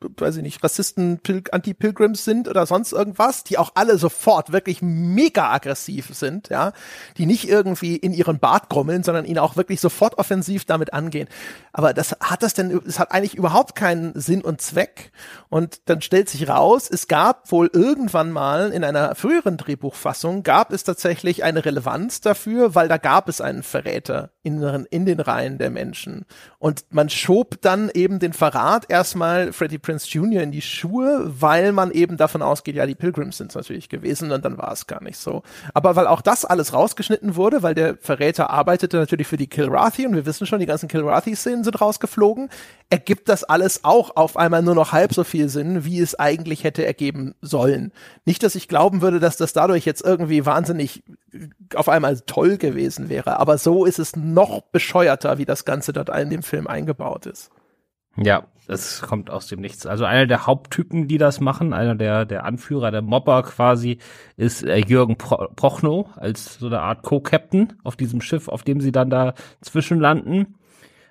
weiß 0.00 0.36
ich 0.36 0.42
nicht, 0.42 0.62
Rassisten, 0.62 1.18
Pil 1.20 1.42
Anti-Pilgrims 1.50 2.24
sind 2.24 2.48
oder 2.48 2.66
sonst 2.66 2.92
irgendwas, 2.92 3.44
die 3.44 3.56
auch 3.56 3.72
alle 3.74 3.96
sofort 3.96 4.52
wirklich 4.52 4.82
mega 4.82 5.50
aggressiv 5.50 6.10
sind, 6.12 6.50
ja, 6.50 6.72
die 7.16 7.24
nicht 7.24 7.48
irgendwie 7.48 7.96
in 7.96 8.12
ihren 8.12 8.38
Bart 8.38 8.68
grummeln, 8.68 9.02
sondern 9.02 9.24
ihn 9.24 9.38
auch 9.38 9.56
wirklich 9.56 9.80
sofort 9.80 10.18
offensiv 10.18 10.66
damit 10.66 10.92
angehen. 10.92 11.28
Aber 11.72 11.94
das 11.94 12.12
hat 12.20 12.42
das 12.42 12.52
denn, 12.52 12.78
es 12.86 12.98
hat 12.98 13.12
eigentlich 13.12 13.34
überhaupt 13.34 13.74
keinen 13.74 14.18
Sinn 14.20 14.42
und 14.42 14.60
Zweck. 14.60 15.12
Und 15.48 15.88
dann 15.88 16.02
stellt 16.02 16.28
sich 16.28 16.48
raus, 16.48 16.90
es 16.90 17.08
gab 17.08 17.50
wohl 17.50 17.70
irgendwann 17.72 18.32
mal 18.32 18.72
in 18.72 18.84
einer 18.84 19.14
früheren 19.14 19.56
Drehbuchfassung 19.56 20.42
gab 20.42 20.72
es 20.72 20.84
tatsächlich 20.84 21.42
eine 21.42 21.64
Relevanz 21.64 22.20
dafür, 22.20 22.74
weil 22.74 22.88
da 22.88 22.98
gab 22.98 23.28
es 23.28 23.40
einen 23.40 23.62
Verräter 23.62 24.30
in, 24.42 24.62
in 24.90 25.06
den 25.06 25.20
Reihen 25.20 25.56
der 25.58 25.70
Menschen. 25.70 26.26
Und 26.58 26.84
man 26.90 27.08
schob 27.08 27.60
dann 27.62 27.90
eben 27.94 28.18
den 28.18 28.32
Verrat 28.32 28.86
erstmal 28.88 29.52
Freddie 29.52 29.78
Prince 29.86 30.08
Jr. 30.08 30.42
in 30.42 30.50
die 30.50 30.62
Schuhe, 30.62 31.32
weil 31.40 31.70
man 31.70 31.92
eben 31.92 32.16
davon 32.16 32.42
ausgeht, 32.42 32.74
ja, 32.74 32.86
die 32.86 32.96
Pilgrims 32.96 33.36
sind 33.36 33.52
es 33.52 33.54
natürlich 33.54 33.88
gewesen 33.88 34.32
und 34.32 34.44
dann 34.44 34.58
war 34.58 34.72
es 34.72 34.88
gar 34.88 35.00
nicht 35.00 35.16
so. 35.16 35.44
Aber 35.74 35.94
weil 35.94 36.08
auch 36.08 36.22
das 36.22 36.44
alles 36.44 36.72
rausgeschnitten 36.72 37.36
wurde, 37.36 37.62
weil 37.62 37.76
der 37.76 37.96
Verräter 37.96 38.50
arbeitete 38.50 38.96
natürlich 38.96 39.28
für 39.28 39.36
die 39.36 39.46
Kilrathi 39.46 40.04
und 40.04 40.16
wir 40.16 40.26
wissen 40.26 40.44
schon, 40.44 40.58
die 40.58 40.66
ganzen 40.66 40.88
Kilrathi-Szenen 40.88 41.62
sind 41.62 41.80
rausgeflogen, 41.80 42.48
ergibt 42.90 43.28
das 43.28 43.44
alles 43.44 43.84
auch 43.84 44.16
auf 44.16 44.36
einmal 44.36 44.60
nur 44.60 44.74
noch 44.74 44.90
halb 44.90 45.14
so 45.14 45.22
viel 45.22 45.48
Sinn, 45.48 45.84
wie 45.84 46.00
es 46.00 46.18
eigentlich 46.18 46.64
hätte 46.64 46.84
ergeben 46.84 47.36
sollen. 47.40 47.92
Nicht, 48.24 48.42
dass 48.42 48.56
ich 48.56 48.66
glauben 48.66 49.02
würde, 49.02 49.20
dass 49.20 49.36
das 49.36 49.52
dadurch 49.52 49.84
jetzt 49.84 50.04
irgendwie 50.04 50.44
wahnsinnig 50.44 51.04
auf 51.76 51.88
einmal 51.88 52.18
toll 52.26 52.56
gewesen 52.56 53.08
wäre, 53.08 53.38
aber 53.38 53.56
so 53.56 53.84
ist 53.84 54.00
es 54.00 54.16
noch 54.16 54.62
bescheuerter, 54.62 55.38
wie 55.38 55.44
das 55.44 55.64
Ganze 55.64 55.92
dort 55.92 56.08
in 56.08 56.30
dem 56.30 56.42
Film 56.42 56.66
eingebaut 56.66 57.26
ist. 57.26 57.52
Ja, 58.16 58.46
das 58.66 59.02
kommt 59.02 59.30
aus 59.30 59.46
dem 59.46 59.60
Nichts. 59.60 59.86
Also 59.86 60.04
einer 60.04 60.26
der 60.26 60.46
Haupttypen, 60.46 61.06
die 61.06 61.18
das 61.18 61.40
machen, 61.40 61.72
einer 61.72 61.94
der, 61.94 62.24
der 62.24 62.44
Anführer, 62.44 62.90
der 62.90 63.02
Mobber 63.02 63.42
quasi, 63.44 63.98
ist 64.36 64.64
äh, 64.64 64.78
Jürgen 64.78 65.16
Pro 65.16 65.48
Prochnow 65.54 66.08
als 66.16 66.58
so 66.58 66.66
eine 66.66 66.80
Art 66.80 67.02
Co-Captain 67.02 67.74
auf 67.84 67.96
diesem 67.96 68.20
Schiff, 68.20 68.48
auf 68.48 68.64
dem 68.64 68.80
sie 68.80 68.92
dann 68.92 69.10
da 69.10 69.34
zwischenlanden. 69.60 70.56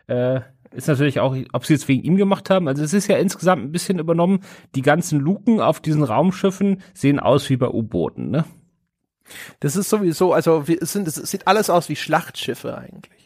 Äh, 0.08 0.42
ist 0.72 0.88
natürlich 0.90 1.22
auch, 1.22 1.36
ob 1.54 1.66
sie 1.66 1.76
es 1.76 1.88
wegen 1.88 2.04
ihm 2.04 2.18
gemacht 2.18 2.50
haben. 2.50 2.68
Also 2.68 2.84
es 2.84 2.94
ist 2.94 3.08
ja 3.08 3.16
insgesamt 3.18 3.64
ein 3.64 3.72
bisschen 3.72 4.00
übernommen. 4.00 4.42
Die 4.76 4.82
ganzen 4.82 5.22
Luken 5.22 5.62
auf 5.62 5.80
diesen 5.80 6.04
Raumschiffen 6.04 6.82
sehen 6.94 7.20
aus 7.22 7.50
wie 7.50 7.56
bei 7.58 7.70
U-Booten, 7.70 8.30
ne? 8.30 8.44
Das 9.60 9.76
ist 9.76 9.90
sowieso, 9.90 10.34
also 10.34 10.68
wir 10.68 10.78
sind, 10.82 11.08
es 11.08 11.16
sieht 11.16 11.48
alles 11.48 11.72
aus 11.72 11.90
wie 11.90 11.96
Schlachtschiffe 11.96 12.78
eigentlich. 12.78 13.25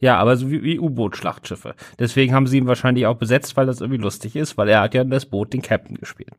Ja, 0.00 0.16
aber 0.18 0.36
so 0.36 0.48
wie, 0.48 0.62
wie 0.62 0.78
U-Boot-Schlachtschiffe. 0.78 1.74
Deswegen 1.98 2.32
haben 2.32 2.46
sie 2.46 2.58
ihn 2.58 2.68
wahrscheinlich 2.68 3.06
auch 3.06 3.16
besetzt, 3.16 3.56
weil 3.56 3.66
das 3.66 3.80
irgendwie 3.80 4.00
lustig 4.00 4.36
ist, 4.36 4.56
weil 4.56 4.68
er 4.68 4.82
hat 4.82 4.94
ja 4.94 5.02
in 5.02 5.10
das 5.10 5.26
Boot 5.26 5.52
den 5.52 5.60
Captain 5.60 5.96
gespielt. 5.96 6.30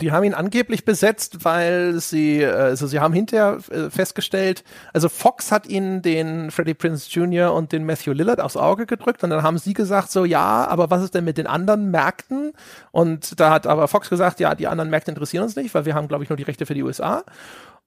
Die 0.00 0.10
haben 0.10 0.24
ihn 0.24 0.34
angeblich 0.34 0.84
besetzt, 0.84 1.44
weil 1.44 2.00
sie, 2.00 2.40
äh, 2.40 2.50
also 2.50 2.88
sie 2.88 2.98
haben 2.98 3.14
hinterher 3.14 3.58
äh, 3.70 3.88
festgestellt, 3.88 4.64
also 4.92 5.08
Fox 5.08 5.52
hat 5.52 5.68
ihnen 5.68 6.02
den 6.02 6.50
Freddie 6.50 6.74
Prince 6.74 7.08
Jr. 7.08 7.54
und 7.54 7.70
den 7.70 7.86
Matthew 7.86 8.12
Lillard 8.12 8.40
aufs 8.40 8.56
Auge 8.56 8.84
gedrückt 8.84 9.22
und 9.22 9.30
dann 9.30 9.44
haben 9.44 9.58
sie 9.58 9.74
gesagt 9.74 10.10
so, 10.10 10.24
ja, 10.24 10.66
aber 10.66 10.90
was 10.90 11.04
ist 11.04 11.14
denn 11.14 11.24
mit 11.24 11.38
den 11.38 11.46
anderen 11.46 11.92
Märkten? 11.92 12.52
Und 12.90 13.38
da 13.38 13.50
hat 13.50 13.68
aber 13.68 13.86
Fox 13.86 14.10
gesagt, 14.10 14.40
ja, 14.40 14.56
die 14.56 14.66
anderen 14.66 14.90
Märkte 14.90 15.12
interessieren 15.12 15.44
uns 15.44 15.54
nicht, 15.54 15.72
weil 15.74 15.84
wir 15.84 15.94
haben, 15.94 16.08
glaube 16.08 16.24
ich, 16.24 16.30
nur 16.30 16.36
die 16.36 16.42
Rechte 16.42 16.66
für 16.66 16.74
die 16.74 16.82
USA. 16.82 17.22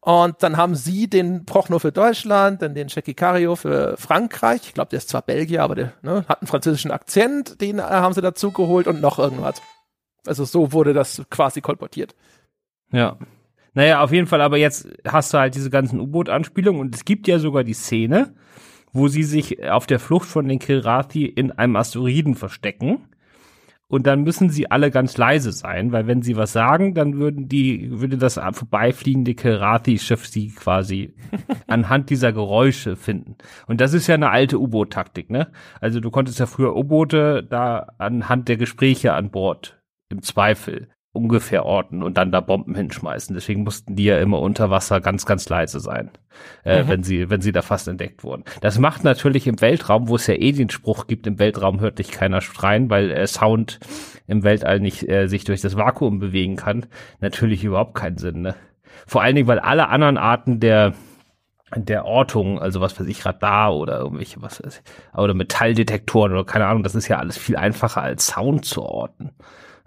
Und 0.07 0.41
dann 0.41 0.55
haben 0.55 0.73
sie 0.73 1.09
den 1.09 1.43
Prochnow 1.43 1.81
für 1.81 1.91
Deutschland, 1.91 2.61
dann 2.61 2.73
den 2.73 2.87
Jackie 2.87 3.13
Cario 3.13 3.57
für 3.57 3.97
Frankreich. 3.97 4.61
Ich 4.63 4.73
glaube, 4.73 4.89
der 4.89 4.99
ist 4.99 5.09
zwar 5.09 5.21
Belgier, 5.21 5.61
aber 5.63 5.75
der 5.75 5.93
ne, 6.01 6.23
hat 6.29 6.41
einen 6.41 6.47
französischen 6.47 6.91
Akzent, 6.91 7.59
den 7.59 7.79
äh, 7.79 7.81
haben 7.81 8.13
sie 8.13 8.21
dazu 8.21 8.53
geholt 8.53 8.87
und 8.87 9.01
noch 9.01 9.19
irgendwas. 9.19 9.61
Also 10.25 10.45
so 10.45 10.71
wurde 10.71 10.93
das 10.93 11.23
quasi 11.29 11.59
kolportiert. 11.59 12.15
Ja. 12.89 13.17
Naja, 13.73 14.01
auf 14.01 14.13
jeden 14.13 14.27
Fall, 14.27 14.39
aber 14.39 14.55
jetzt 14.55 14.87
hast 15.05 15.33
du 15.33 15.39
halt 15.39 15.55
diese 15.55 15.69
ganzen 15.69 15.99
U-Boot-Anspielungen 15.99 16.79
und 16.79 16.95
es 16.95 17.03
gibt 17.03 17.27
ja 17.27 17.37
sogar 17.37 17.65
die 17.65 17.73
Szene, 17.73 18.33
wo 18.93 19.09
sie 19.09 19.23
sich 19.23 19.69
auf 19.69 19.87
der 19.87 19.99
Flucht 19.99 20.29
von 20.29 20.47
den 20.47 20.59
Kilrathi 20.59 21.25
in 21.25 21.51
einem 21.51 21.75
Asteroiden 21.75 22.35
verstecken 22.35 23.09
und 23.89 24.05
dann 24.05 24.23
müssen 24.23 24.49
sie 24.49 24.69
alle 24.69 24.91
ganz 24.91 25.17
leise 25.17 25.51
sein, 25.51 25.91
weil 25.91 26.07
wenn 26.07 26.21
sie 26.21 26.35
was 26.35 26.51
sagen, 26.51 26.93
dann 26.93 27.17
würden 27.17 27.47
die, 27.47 27.99
würde 28.01 28.17
das 28.17 28.35
vorbeifliegende 28.35 29.33
Kerathi-Schiff 29.33 30.27
sie 30.27 30.49
quasi 30.49 31.15
anhand 31.67 32.09
dieser 32.09 32.33
Geräusche 32.33 32.97
finden. 32.97 33.37
Und 33.65 33.79
das 33.79 33.93
ist 33.93 34.07
ja 34.07 34.15
eine 34.15 34.29
alte 34.29 34.59
U-Boot-Taktik, 34.59 35.29
ne? 35.29 35.51
Also 35.79 35.99
du 36.01 36.11
konntest 36.11 36.39
ja 36.39 36.45
früher 36.45 36.75
U-Boote 36.75 37.43
da 37.43 37.87
anhand 37.97 38.49
der 38.49 38.57
Gespräche 38.57 39.13
an 39.13 39.31
Bord 39.31 39.81
im 40.09 40.21
Zweifel 40.21 40.89
ungefähr 41.11 41.65
orten 41.65 42.03
und 42.03 42.17
dann 42.17 42.31
da 42.31 42.41
Bomben 42.41 42.75
hinschmeißen. 42.75 43.33
Deswegen 43.33 43.63
mussten 43.63 43.95
die 43.95 44.05
ja 44.05 44.19
immer 44.19 44.39
unter 44.39 44.69
Wasser 44.69 45.01
ganz, 45.01 45.25
ganz 45.25 45.49
leise 45.49 45.79
sein, 45.79 46.11
äh, 46.63 46.83
mhm. 46.83 46.87
wenn 46.87 47.03
sie, 47.03 47.29
wenn 47.29 47.41
sie 47.41 47.51
da 47.51 47.61
fast 47.61 47.87
entdeckt 47.87 48.23
wurden. 48.23 48.43
Das 48.61 48.77
macht 48.77 49.03
natürlich 49.03 49.47
im 49.47 49.59
Weltraum, 49.59 50.09
wo 50.09 50.15
es 50.15 50.27
ja 50.27 50.35
eh 50.35 50.51
den 50.51 50.69
Spruch 50.69 51.07
gibt, 51.07 51.25
im 51.25 51.39
Weltraum 51.39 51.79
hört 51.79 51.99
dich 51.99 52.11
keiner 52.11 52.41
schreien, 52.41 52.89
weil 52.89 53.11
äh, 53.11 53.25
Sound 53.25 53.79
im 54.27 54.43
Weltall 54.43 54.79
nicht 54.79 55.09
äh, 55.09 55.27
sich 55.27 55.43
durch 55.43 55.61
das 55.61 55.77
Vakuum 55.77 56.19
bewegen 56.19 56.55
kann, 56.55 56.85
natürlich 57.19 57.63
überhaupt 57.63 57.95
keinen 57.95 58.17
Sinn. 58.17 58.41
Ne? 58.41 58.55
Vor 59.07 59.21
allen 59.21 59.35
Dingen, 59.35 59.47
weil 59.47 59.59
alle 59.59 59.89
anderen 59.89 60.17
Arten 60.17 60.59
der 60.59 60.93
der 61.75 62.05
Ortung, 62.05 62.59
also 62.59 62.79
was 62.79 62.97
weiß 62.97 63.07
ich, 63.07 63.25
Radar 63.25 63.75
oder 63.75 63.99
irgendwelche, 63.99 64.41
was 64.41 64.63
weiß 64.63 64.81
ich, 64.81 65.17
oder 65.19 65.33
Metalldetektoren 65.33 66.31
oder 66.31 66.45
keine 66.45 66.65
Ahnung, 66.65 66.83
das 66.83 66.95
ist 66.95 67.09
ja 67.09 67.17
alles 67.17 67.37
viel 67.37 67.57
einfacher 67.57 68.01
als 68.01 68.27
Sound 68.27 68.63
zu 68.63 68.83
orten. 68.83 69.31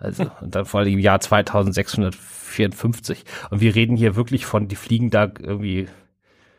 Also, 0.00 0.30
und 0.40 0.54
dann 0.54 0.64
vor 0.64 0.80
allem 0.80 0.94
im 0.94 0.98
Jahr 0.98 1.20
2654. 1.20 3.24
Und 3.50 3.60
wir 3.60 3.74
reden 3.74 3.96
hier 3.96 4.16
wirklich 4.16 4.46
von, 4.46 4.66
die 4.66 4.76
fliegen 4.76 5.10
da 5.10 5.24
irgendwie, 5.24 5.88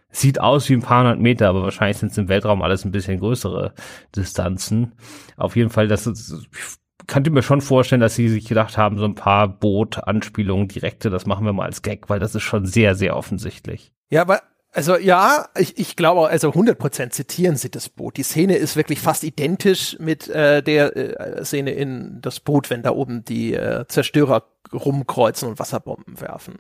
sieht 0.09 0.39
aus 0.39 0.69
wie 0.69 0.73
ein 0.73 0.81
paar 0.81 1.03
hundert 1.03 1.19
Meter, 1.19 1.49
aber 1.49 1.63
wahrscheinlich 1.63 1.97
sind 1.97 2.11
es 2.11 2.17
im 2.17 2.29
Weltraum 2.29 2.61
alles 2.61 2.85
ein 2.85 2.91
bisschen 2.91 3.19
größere 3.19 3.73
Distanzen. 4.15 4.93
Auf 5.37 5.55
jeden 5.55 5.71
Fall, 5.71 5.87
das 5.87 6.07
ist, 6.07 6.47
ich 6.53 7.07
könnte 7.07 7.31
mir 7.31 7.41
schon 7.41 7.61
vorstellen, 7.61 8.01
dass 8.01 8.15
sie 8.15 8.29
sich 8.29 8.47
gedacht 8.47 8.77
haben, 8.77 8.97
so 8.97 9.05
ein 9.05 9.15
paar 9.15 9.47
Boot-Anspielungen 9.47 10.67
direkte, 10.67 11.09
das 11.09 11.25
machen 11.25 11.45
wir 11.45 11.53
mal 11.53 11.65
als 11.65 11.81
Gag, 11.81 12.09
weil 12.09 12.19
das 12.19 12.35
ist 12.35 12.43
schon 12.43 12.65
sehr, 12.65 12.95
sehr 12.95 13.17
offensichtlich. 13.17 13.91
Ja, 14.09 14.21
aber 14.21 14.41
also 14.73 14.95
ja, 14.97 15.49
ich, 15.57 15.77
ich 15.77 15.95
glaube, 15.97 16.29
also 16.29 16.49
100% 16.49 17.09
zitieren 17.09 17.57
sie 17.57 17.69
das 17.69 17.89
Boot. 17.89 18.15
Die 18.15 18.23
Szene 18.23 18.55
ist 18.55 18.77
wirklich 18.77 19.01
fast 19.01 19.23
identisch 19.23 19.97
mit 19.99 20.29
äh, 20.29 20.63
der 20.63 20.95
äh, 20.95 21.43
Szene 21.43 21.71
in 21.71 22.19
das 22.21 22.39
Boot, 22.39 22.69
wenn 22.69 22.81
da 22.81 22.91
oben 22.91 23.25
die 23.25 23.53
äh, 23.53 23.85
Zerstörer 23.87 24.47
rumkreuzen 24.71 25.49
und 25.49 25.59
Wasserbomben 25.59 26.21
werfen. 26.21 26.59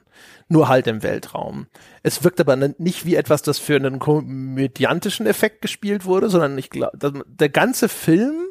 Nur 0.49 0.67
halt 0.67 0.87
im 0.87 1.03
Weltraum. 1.03 1.67
Es 2.03 2.23
wirkt 2.23 2.41
aber 2.41 2.57
nicht 2.57 3.05
wie 3.05 3.15
etwas, 3.15 3.43
das 3.43 3.59
für 3.59 3.77
einen 3.77 3.99
komödiantischen 3.99 5.25
Effekt 5.25 5.61
gespielt 5.61 6.03
wurde, 6.03 6.29
sondern 6.29 6.57
ich 6.57 6.69
glaube, 6.69 7.23
der 7.25 7.49
ganze 7.49 7.87
Film 7.87 8.47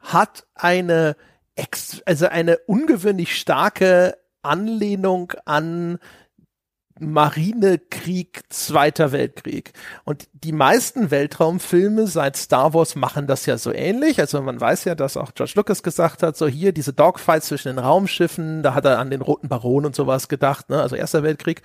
hat 0.00 0.46
eine 0.54 1.16
ex 1.56 2.00
also 2.06 2.26
eine 2.28 2.58
ungewöhnlich 2.66 3.36
starke 3.36 4.16
Anlehnung 4.42 5.32
an 5.44 5.98
Marinekrieg, 7.00 8.42
Zweiter 8.48 9.12
Weltkrieg. 9.12 9.72
Und 10.04 10.28
die 10.32 10.52
meisten 10.52 11.10
Weltraumfilme 11.10 12.06
seit 12.06 12.36
Star 12.36 12.74
Wars 12.74 12.94
machen 12.94 13.26
das 13.26 13.46
ja 13.46 13.58
so 13.58 13.72
ähnlich. 13.72 14.20
Also 14.20 14.40
man 14.42 14.60
weiß 14.60 14.84
ja, 14.84 14.94
dass 14.94 15.16
auch 15.16 15.34
George 15.34 15.52
Lucas 15.56 15.82
gesagt 15.82 16.22
hat, 16.22 16.36
so 16.36 16.46
hier 16.46 16.72
diese 16.72 16.92
Dogfights 16.92 17.48
zwischen 17.48 17.68
den 17.68 17.78
Raumschiffen, 17.78 18.62
da 18.62 18.74
hat 18.74 18.84
er 18.84 18.98
an 18.98 19.10
den 19.10 19.22
Roten 19.22 19.48
Baron 19.48 19.86
und 19.86 19.94
sowas 19.94 20.28
gedacht, 20.28 20.70
ne? 20.70 20.80
also 20.80 20.96
Erster 20.96 21.22
Weltkrieg. 21.22 21.62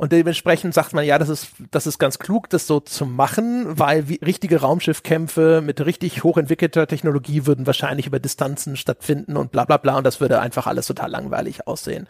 Und 0.00 0.12
dementsprechend 0.12 0.74
sagt 0.74 0.92
man, 0.92 1.04
ja, 1.04 1.18
das 1.18 1.28
ist, 1.28 1.48
das 1.72 1.88
ist 1.88 1.98
ganz 1.98 2.20
klug, 2.20 2.48
das 2.50 2.68
so 2.68 2.78
zu 2.78 3.04
machen, 3.04 3.80
weil 3.80 4.08
wie, 4.08 4.20
richtige 4.24 4.60
Raumschiffkämpfe 4.60 5.60
mit 5.60 5.84
richtig 5.84 6.22
hochentwickelter 6.22 6.86
Technologie 6.86 7.46
würden 7.46 7.66
wahrscheinlich 7.66 8.06
über 8.06 8.20
Distanzen 8.20 8.76
stattfinden 8.76 9.36
und 9.36 9.50
bla 9.50 9.64
bla 9.64 9.76
bla 9.76 9.98
und 9.98 10.04
das 10.04 10.20
würde 10.20 10.38
einfach 10.38 10.68
alles 10.68 10.86
total 10.86 11.10
langweilig 11.10 11.66
aussehen. 11.66 12.06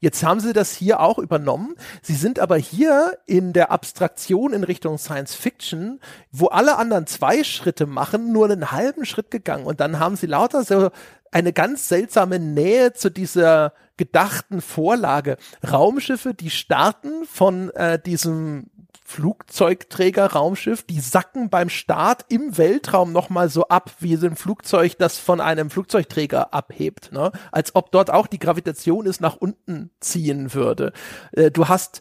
Jetzt 0.00 0.24
haben 0.24 0.40
sie 0.40 0.54
das 0.54 0.72
hier 0.72 1.00
auch 1.00 1.18
übernommen. 1.18 1.74
Sie 2.00 2.14
sind 2.14 2.38
aber 2.38 2.56
hier 2.56 3.18
in 3.26 3.52
der 3.52 3.70
Abstraktion 3.70 4.54
in 4.54 4.64
Richtung 4.64 4.96
Science 4.96 5.34
Fiction, 5.34 6.00
wo 6.32 6.46
alle 6.46 6.78
anderen 6.78 7.06
zwei 7.06 7.44
Schritte 7.44 7.84
machen, 7.84 8.32
nur 8.32 8.46
einen 8.46 8.72
halben 8.72 9.04
Schritt 9.04 9.30
gegangen 9.30 9.66
und 9.66 9.80
dann 9.80 9.98
haben 9.98 10.16
sie 10.16 10.26
lauter 10.26 10.64
so 10.64 10.88
eine 11.32 11.52
ganz 11.52 11.86
seltsame 11.86 12.38
Nähe 12.38 12.94
zu 12.94 13.10
dieser 13.10 13.74
gedachten 13.96 14.60
Vorlage. 14.60 15.36
Raumschiffe, 15.68 16.34
die 16.34 16.50
starten 16.50 17.24
von 17.26 17.70
äh, 17.70 17.98
diesem 17.98 18.70
Flugzeugträger 19.06 20.32
Raumschiff, 20.32 20.82
die 20.82 20.98
sacken 20.98 21.48
beim 21.48 21.68
Start 21.68 22.24
im 22.28 22.58
Weltraum 22.58 23.12
nochmal 23.12 23.48
so 23.48 23.68
ab, 23.68 23.92
wie 24.00 24.16
so 24.16 24.26
ein 24.26 24.34
Flugzeug, 24.34 24.98
das 24.98 25.16
von 25.16 25.40
einem 25.40 25.70
Flugzeugträger 25.70 26.52
abhebt, 26.52 27.12
ne? 27.12 27.30
Als 27.52 27.76
ob 27.76 27.92
dort 27.92 28.10
auch 28.10 28.26
die 28.26 28.40
Gravitation 28.40 29.06
es 29.06 29.20
nach 29.20 29.36
unten 29.36 29.90
ziehen 30.00 30.54
würde. 30.54 30.92
Äh, 31.32 31.52
du 31.52 31.68
hast 31.68 32.00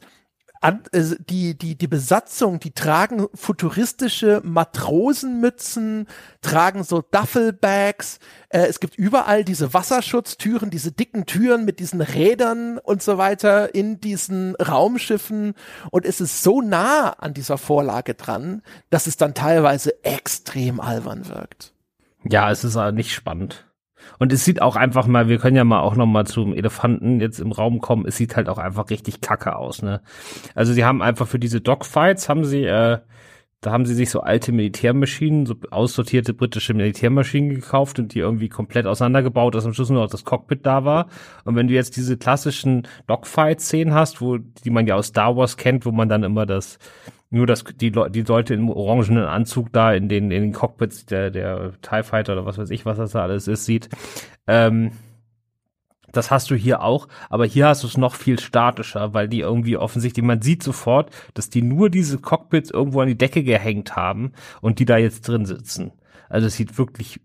an, 0.66 0.84
äh, 0.91 1.03
die, 1.30 1.57
die, 1.57 1.76
die 1.76 1.88
Besatzung, 1.88 2.59
die 2.59 2.72
tragen 2.72 3.28
futuristische 3.34 4.41
Matrosenmützen, 4.43 6.07
tragen 6.41 6.84
so 6.84 7.01
Duffelbags. 7.01 8.20
Äh, 8.49 8.66
es 8.66 8.80
gibt 8.80 8.97
überall 8.97 9.43
diese 9.43 9.74
Wasserschutztüren, 9.74 10.70
diese 10.70 10.91
dicken 10.91 11.26
Türen 11.26 11.66
mit 11.66 11.80
diesen 11.80 12.01
Rädern 12.01 12.80
und 12.80 13.03
so 13.03 13.18
weiter 13.18 13.76
in 13.76 13.99
diesen 13.99 14.55
Raumschiffen. 14.55 15.53
Und 15.91 16.05
es 16.05 16.20
ist 16.20 16.41
so 16.41 16.61
nah 16.61 17.11
an 17.11 17.34
dieser 17.34 17.57
Vorlage 17.57 18.16
dran, 18.16 18.61
dass 18.89 19.07
es 19.07 19.18
dann 19.18 19.34
teilweise 19.36 20.03
extrem 20.03 20.80
albern 20.80 21.28
wirkt. 21.28 21.74
Ja, 22.24 22.49
es 22.49 22.63
ist 22.63 22.76
aber 22.76 22.91
nicht 22.91 23.13
spannend. 23.13 23.64
Und 24.20 24.34
es 24.34 24.45
sieht 24.45 24.62
auch 24.62 24.76
einfach 24.76 25.08
mal, 25.08 25.28
wir 25.28 25.38
können 25.38 25.58
ja 25.58 25.64
mal 25.64 25.82
auch 25.82 25.95
noch 25.95 26.06
mal 26.06 26.26
zum 26.26 26.53
Elefanten 26.53 27.20
jetzt 27.20 27.39
im 27.39 27.51
Raum 27.51 27.80
kommen, 27.80 28.06
es 28.06 28.18
sieht 28.18 28.36
halt 28.36 28.49
auch 28.49 28.58
einfach 28.58 28.89
richtig 28.89 29.22
kacke 29.22 29.56
aus, 29.56 29.82
ne? 29.82 30.01
Also 30.53 30.74
sie 30.74 30.86
haben 30.86 31.01
einfach 31.01 31.28
für 31.28 31.39
diese 31.39 31.62
Dogfights 31.62 32.30
haben 32.30 32.45
sie, 32.45 32.64
äh, 32.64 32.99
da 33.62 33.72
haben 33.72 33.86
sie 33.86 33.95
sich 33.95 34.12
so 34.12 34.22
alte 34.22 34.51
Militärmaschinen, 34.51 35.47
so 35.47 35.56
aussortierte 35.72 36.36
britische 36.36 36.76
Militärmaschinen 36.76 37.56
gekauft 37.56 37.97
und 37.97 38.14
die 38.14 38.20
irgendwie 38.20 38.47
komplett 38.47 38.86
auseinandergebaut, 38.86 39.56
dass 39.56 39.66
am 39.66 39.74
Schluss 39.74 39.89
nur 39.89 40.03
noch 40.03 40.10
das 40.10 40.24
Cockpit 40.24 40.66
da 40.66 40.86
war. 40.86 41.08
Und 41.45 41.56
wenn 41.56 41.68
du 41.68 41.74
jetzt 41.74 41.97
diese 41.97 42.16
klassischen 42.16 42.88
Dogfight-Szenen 43.08 43.93
hast, 43.93 44.22
wo, 44.22 44.38
die 44.38 44.70
man 44.70 44.86
ja 44.86 44.95
aus 44.95 45.08
Star 45.08 45.36
Wars 45.36 45.58
kennt, 45.58 45.86
wo 45.86 45.91
man 45.91 46.10
dann 46.10 46.24
immer 46.24 46.45
das, 46.45 46.78
nur 47.36 47.45
dass 47.45 47.63
die, 47.63 47.89
Le 47.89 48.09
die 48.09 48.21
Leute 48.21 48.53
im 48.53 48.69
orangenen 48.69 49.25
Anzug 49.25 49.71
da 49.73 49.93
in 49.93 50.07
den, 50.09 50.31
in 50.31 50.41
den 50.41 50.53
Cockpits 50.53 51.05
der, 51.05 51.31
der 51.31 51.73
TIE 51.81 52.03
Fighter 52.03 52.33
oder 52.33 52.45
was 52.45 52.57
weiß 52.57 52.69
ich, 52.69 52.86
was 52.86 52.97
das 52.97 53.11
da 53.11 53.23
alles 53.23 53.47
ist, 53.47 53.65
sieht. 53.65 53.89
Ähm, 54.47 54.91
das 56.13 56.31
hast 56.31 56.49
du 56.49 56.55
hier 56.55 56.81
auch, 56.81 57.09
aber 57.29 57.45
hier 57.45 57.67
hast 57.67 57.83
du 57.83 57.88
es 57.88 57.97
noch 57.97 58.15
viel 58.15 58.39
statischer, 58.39 59.13
weil 59.13 59.27
die 59.27 59.41
irgendwie 59.41 59.75
offensichtlich, 59.75 60.23
man 60.23 60.41
sieht 60.41 60.63
sofort, 60.63 61.11
dass 61.33 61.49
die 61.49 61.61
nur 61.61 61.89
diese 61.89 62.19
Cockpits 62.19 62.71
irgendwo 62.71 63.01
an 63.01 63.09
die 63.09 63.17
Decke 63.17 63.43
gehängt 63.43 63.97
haben 63.97 64.31
und 64.61 64.79
die 64.79 64.86
da 64.86 64.97
jetzt 64.97 65.27
drin 65.27 65.45
sitzen. 65.45 65.91
Also 66.29 66.47
es 66.47 66.55
sieht 66.55 66.77
wirklich 66.77 67.19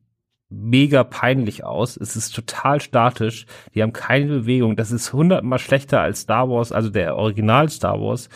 mega 0.51 1.05
peinlich 1.05 1.65
aus. 1.65 1.97
Es 1.97 2.17
ist 2.17 2.35
total 2.35 2.81
statisch. 2.81 3.47
Die 3.75 3.83
haben 3.83 3.93
keine 3.93 4.27
Bewegung. 4.27 4.75
Das 4.75 4.91
ist 4.91 5.13
hundertmal 5.13 5.61
schlechter 5.61 6.01
als 6.01 6.23
Star 6.23 6.51
Wars, 6.51 6.73
also 6.73 6.91
der 6.91 7.17
Original 7.17 7.69
Star 7.69 8.01
Wars, 8.01 8.29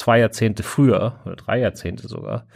zwei 0.00 0.18
Jahrzehnte 0.18 0.62
früher 0.62 1.20
oder 1.26 1.36
drei 1.36 1.58
Jahrzehnte 1.58 2.08
sogar. 2.08 2.46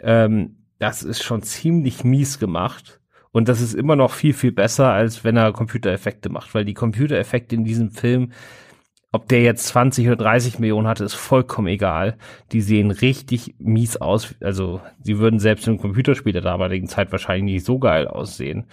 Ähm, 0.00 0.56
das 0.80 1.02
ist 1.02 1.22
schon 1.22 1.42
ziemlich 1.42 2.02
mies 2.02 2.38
gemacht. 2.38 3.00
Und 3.30 3.48
das 3.48 3.60
ist 3.60 3.74
immer 3.74 3.94
noch 3.94 4.12
viel, 4.12 4.32
viel 4.32 4.52
besser, 4.52 4.92
als 4.92 5.22
wenn 5.22 5.36
er 5.36 5.52
Computereffekte 5.52 6.28
macht, 6.28 6.54
weil 6.54 6.64
die 6.64 6.74
Computereffekte 6.74 7.54
in 7.54 7.62
diesem 7.64 7.90
Film 7.90 8.32
ob 9.10 9.26
der 9.28 9.42
jetzt 9.42 9.66
20 9.68 10.06
oder 10.06 10.16
30 10.16 10.58
Millionen 10.58 10.86
hatte, 10.86 11.04
ist 11.04 11.14
vollkommen 11.14 11.68
egal. 11.68 12.18
Die 12.52 12.60
sehen 12.60 12.90
richtig 12.90 13.54
mies 13.58 13.96
aus. 13.96 14.34
Also, 14.40 14.82
sie 15.02 15.18
würden 15.18 15.38
selbst 15.38 15.66
im 15.66 15.78
Computerspiel 15.78 16.34
der 16.34 16.42
damaligen 16.42 16.88
Zeit 16.88 17.10
wahrscheinlich 17.10 17.54
nicht 17.54 17.64
so 17.64 17.78
geil 17.78 18.06
aussehen. 18.06 18.66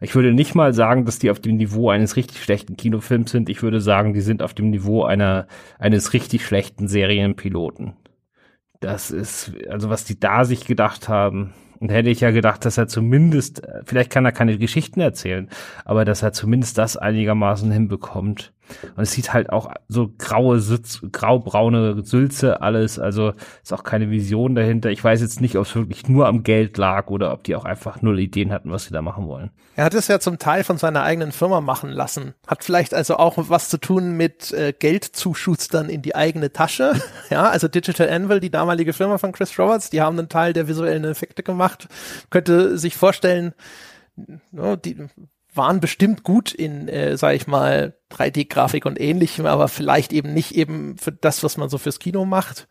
Ich 0.00 0.14
würde 0.16 0.32
nicht 0.32 0.56
mal 0.56 0.74
sagen, 0.74 1.04
dass 1.04 1.20
die 1.20 1.30
auf 1.30 1.38
dem 1.38 1.56
Niveau 1.56 1.88
eines 1.88 2.16
richtig 2.16 2.42
schlechten 2.42 2.76
Kinofilms 2.76 3.30
sind. 3.30 3.48
Ich 3.48 3.62
würde 3.62 3.80
sagen, 3.80 4.12
die 4.12 4.22
sind 4.22 4.42
auf 4.42 4.54
dem 4.54 4.70
Niveau 4.70 5.04
einer, 5.04 5.46
eines 5.78 6.12
richtig 6.12 6.44
schlechten 6.44 6.88
Serienpiloten. 6.88 7.94
Das 8.80 9.12
ist, 9.12 9.52
also 9.70 9.88
was 9.88 10.04
die 10.04 10.18
da 10.18 10.44
sich 10.44 10.66
gedacht 10.66 11.08
haben, 11.08 11.54
und 11.78 11.90
hätte 11.90 12.08
ich 12.08 12.20
ja 12.20 12.30
gedacht, 12.30 12.64
dass 12.64 12.78
er 12.78 12.88
zumindest, 12.88 13.62
vielleicht 13.84 14.10
kann 14.10 14.24
er 14.24 14.32
keine 14.32 14.56
Geschichten 14.58 15.00
erzählen, 15.00 15.50
aber 15.84 16.06
dass 16.06 16.22
er 16.22 16.32
zumindest 16.32 16.78
das 16.78 16.96
einigermaßen 16.96 17.70
hinbekommt. 17.70 18.54
Und 18.96 19.02
es 19.02 19.12
sieht 19.12 19.32
halt 19.32 19.50
auch 19.50 19.70
so 19.88 20.12
graue 20.18 20.60
Sitz, 20.60 21.00
graubraune 21.12 22.04
Sülze 22.04 22.60
alles, 22.62 22.98
also 22.98 23.32
ist 23.62 23.72
auch 23.72 23.84
keine 23.84 24.10
Vision 24.10 24.54
dahinter. 24.54 24.90
Ich 24.90 25.02
weiß 25.02 25.20
jetzt 25.20 25.40
nicht, 25.40 25.56
ob 25.56 25.66
es 25.66 25.74
wirklich 25.74 26.08
nur 26.08 26.26
am 26.26 26.42
Geld 26.42 26.76
lag 26.78 27.08
oder 27.08 27.32
ob 27.32 27.44
die 27.44 27.56
auch 27.56 27.64
einfach 27.64 28.02
null 28.02 28.18
Ideen 28.18 28.52
hatten, 28.52 28.70
was 28.70 28.84
sie 28.84 28.92
da 28.92 29.02
machen 29.02 29.26
wollen. 29.26 29.50
Er 29.76 29.84
hat 29.84 29.94
es 29.94 30.08
ja 30.08 30.20
zum 30.20 30.38
Teil 30.38 30.64
von 30.64 30.78
seiner 30.78 31.02
eigenen 31.02 31.32
Firma 31.32 31.60
machen 31.60 31.90
lassen. 31.90 32.34
Hat 32.46 32.64
vielleicht 32.64 32.94
also 32.94 33.16
auch 33.16 33.34
was 33.36 33.68
zu 33.68 33.78
tun 33.78 34.16
mit 34.16 34.52
äh, 34.52 34.72
Geldzuschustern 34.72 35.88
in 35.88 36.02
die 36.02 36.14
eigene 36.14 36.52
Tasche. 36.52 36.94
ja, 37.30 37.48
also 37.48 37.68
Digital 37.68 38.08
Anvil, 38.08 38.40
die 38.40 38.50
damalige 38.50 38.92
Firma 38.92 39.18
von 39.18 39.32
Chris 39.32 39.58
Roberts, 39.58 39.90
die 39.90 40.00
haben 40.00 40.18
einen 40.18 40.28
Teil 40.28 40.52
der 40.52 40.68
visuellen 40.68 41.04
Effekte 41.04 41.42
gemacht. 41.42 41.88
Könnte 42.30 42.78
sich 42.78 42.96
vorstellen, 42.96 43.52
no, 44.50 44.76
die 44.76 44.96
waren 45.56 45.80
bestimmt 45.80 46.22
gut 46.22 46.52
in, 46.52 46.88
äh, 46.88 47.16
sag 47.16 47.34
ich 47.34 47.46
mal, 47.46 47.96
3D-Grafik 48.10 48.86
und 48.86 49.00
ähnlichem, 49.00 49.46
aber 49.46 49.68
vielleicht 49.68 50.12
eben 50.12 50.32
nicht 50.32 50.54
eben 50.54 50.96
für 50.98 51.12
das, 51.12 51.42
was 51.42 51.56
man 51.56 51.68
so 51.68 51.78
fürs 51.78 51.98
Kino 51.98 52.24
macht. 52.24 52.68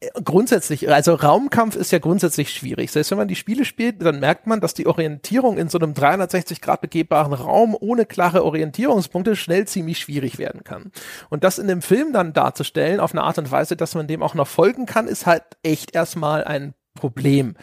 Äh, 0.00 0.08
grundsätzlich, 0.22 0.90
also 0.90 1.14
Raumkampf 1.14 1.76
ist 1.76 1.92
ja 1.92 1.98
grundsätzlich 1.98 2.50
schwierig. 2.50 2.90
Selbst 2.90 3.10
wenn 3.10 3.18
man 3.18 3.28
die 3.28 3.36
Spiele 3.36 3.64
spielt, 3.64 4.02
dann 4.02 4.20
merkt 4.20 4.46
man, 4.46 4.60
dass 4.60 4.74
die 4.74 4.86
Orientierung 4.86 5.56
in 5.58 5.68
so 5.68 5.78
einem 5.78 5.94
360 5.94 6.60
Grad 6.60 6.80
begehbaren 6.80 7.32
Raum 7.32 7.76
ohne 7.78 8.04
klare 8.04 8.44
Orientierungspunkte 8.44 9.36
schnell 9.36 9.66
ziemlich 9.66 9.98
schwierig 9.98 10.38
werden 10.38 10.64
kann. 10.64 10.92
Und 11.30 11.44
das 11.44 11.58
in 11.58 11.68
dem 11.68 11.82
Film 11.82 12.12
dann 12.12 12.32
darzustellen 12.32 13.00
auf 13.00 13.12
eine 13.12 13.22
Art 13.22 13.38
und 13.38 13.50
Weise, 13.50 13.76
dass 13.76 13.94
man 13.94 14.06
dem 14.06 14.22
auch 14.22 14.34
noch 14.34 14.48
folgen 14.48 14.86
kann, 14.86 15.08
ist 15.08 15.26
halt 15.26 15.44
echt 15.62 15.94
erstmal 15.94 16.44
ein 16.44 16.74
Problem. 16.94 17.56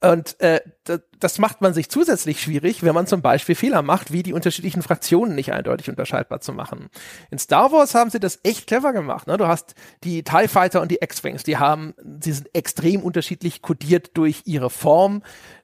Und 0.00 0.40
äh, 0.40 0.60
das 1.18 1.38
macht 1.38 1.60
man 1.60 1.74
sich 1.74 1.88
zusätzlich 1.90 2.40
schwierig, 2.40 2.84
wenn 2.84 2.94
man 2.94 3.08
zum 3.08 3.20
Beispiel 3.20 3.56
Fehler 3.56 3.82
macht, 3.82 4.12
wie 4.12 4.22
die 4.22 4.32
unterschiedlichen 4.32 4.82
Fraktionen 4.82 5.34
nicht 5.34 5.52
eindeutig 5.52 5.90
unterscheidbar 5.90 6.40
zu 6.40 6.52
machen. 6.52 6.88
In 7.32 7.38
Star 7.38 7.72
Wars 7.72 7.96
haben 7.96 8.10
sie 8.10 8.20
das 8.20 8.38
echt 8.44 8.68
clever 8.68 8.92
gemacht. 8.92 9.26
Ne? 9.26 9.36
Du 9.36 9.48
hast 9.48 9.74
die 10.04 10.22
TIE 10.22 10.46
Fighter 10.46 10.82
und 10.82 10.92
die 10.92 10.98
X-Wings, 11.00 11.42
die 11.42 11.56
haben, 11.56 11.94
sie 12.22 12.32
sind 12.32 12.48
extrem 12.54 13.02
unterschiedlich 13.02 13.60
kodiert 13.60 14.16
durch 14.16 14.42
ihre 14.44 14.70
Form 14.70 15.22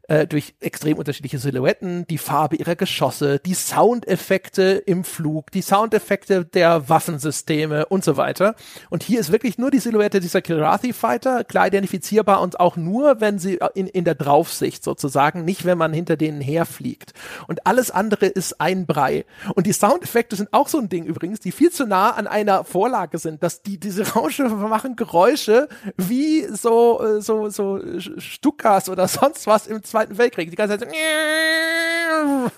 äh, 0.09 0.27
durch 0.27 0.55
extrem 0.61 0.99
unterschiedliche 0.99 1.39
Silhouetten, 1.39 2.07
die 2.07 2.19
Farbe 2.19 2.57
ihrer 2.57 2.77
Geschosse, 2.77 3.39
die 3.39 3.55
Soundeffekte 3.55 4.83
im 4.87 5.05
Flug, 5.05 5.51
die 5.51 5.63
Soundeffekte 5.63 6.45
der 6.45 6.89
Waffensysteme 6.89 7.87
und 7.87 8.05
so 8.05 8.17
weiter. 8.17 8.55
Und 8.91 9.03
hier 9.03 9.21
ist 9.21 9.33
wirklich 9.33 9.59
nur 9.59 9.71
die 9.71 9.79
Silhouette 9.79 10.21
dieser 10.21 10.43
Kilrathi 10.43 10.93
Fighter 10.93 11.45
klar 11.45 11.69
identifizierbar 11.69 12.41
und 12.41 12.61
auch 12.61 12.77
nur, 12.77 13.21
wenn 13.21 13.39
sie 13.39 13.59
in, 13.75 13.87
in 13.87 14.05
der 14.05 14.15
Draufsicht 14.15 14.85
sozusagen, 14.85 15.45
nicht 15.45 15.65
wenn 15.65 15.79
man 15.79 15.93
hinter 15.93 16.17
denen 16.17 16.41
herfliegt. 16.41 17.13
Und 17.47 17.67
alles 17.67 17.91
andere 17.91 18.27
ist 18.27 18.61
ein 18.61 18.87
Brei. 18.87 19.25
Und 19.55 19.67
die 19.67 19.73
Soundeffekte 19.73 20.37
sind 20.37 20.53
auch 20.53 20.69
so 20.69 20.79
ein 20.79 20.89
Ding 20.89 21.05
übrigens, 21.05 21.41
die 21.41 21.53
viel 21.53 21.71
zu 21.71 21.87
nah 21.87 22.11
an 22.11 22.27
einer 22.27 22.65
Vorlage 22.65 23.19
sind, 23.19 23.43
dass 23.43 23.63
die, 23.63 23.79
diese 23.79 24.13
Raumschiffe 24.13 24.55
machen 24.55 24.97
Geräusche 24.97 25.69
wie 25.97 26.45
so, 26.45 27.03
äh, 27.03 27.21
so, 27.21 27.49
so 27.49 27.81
Stukas 27.99 28.89
oder 28.89 29.09
sonst 29.15 29.47
was 29.47 29.67
im 29.67 29.83
Zweiten 29.95 30.19
Weltkrieg. 30.19 30.51
Die 30.51 30.57
ganze 30.57 30.77
Zeit 30.77 30.91
so. 30.91 32.51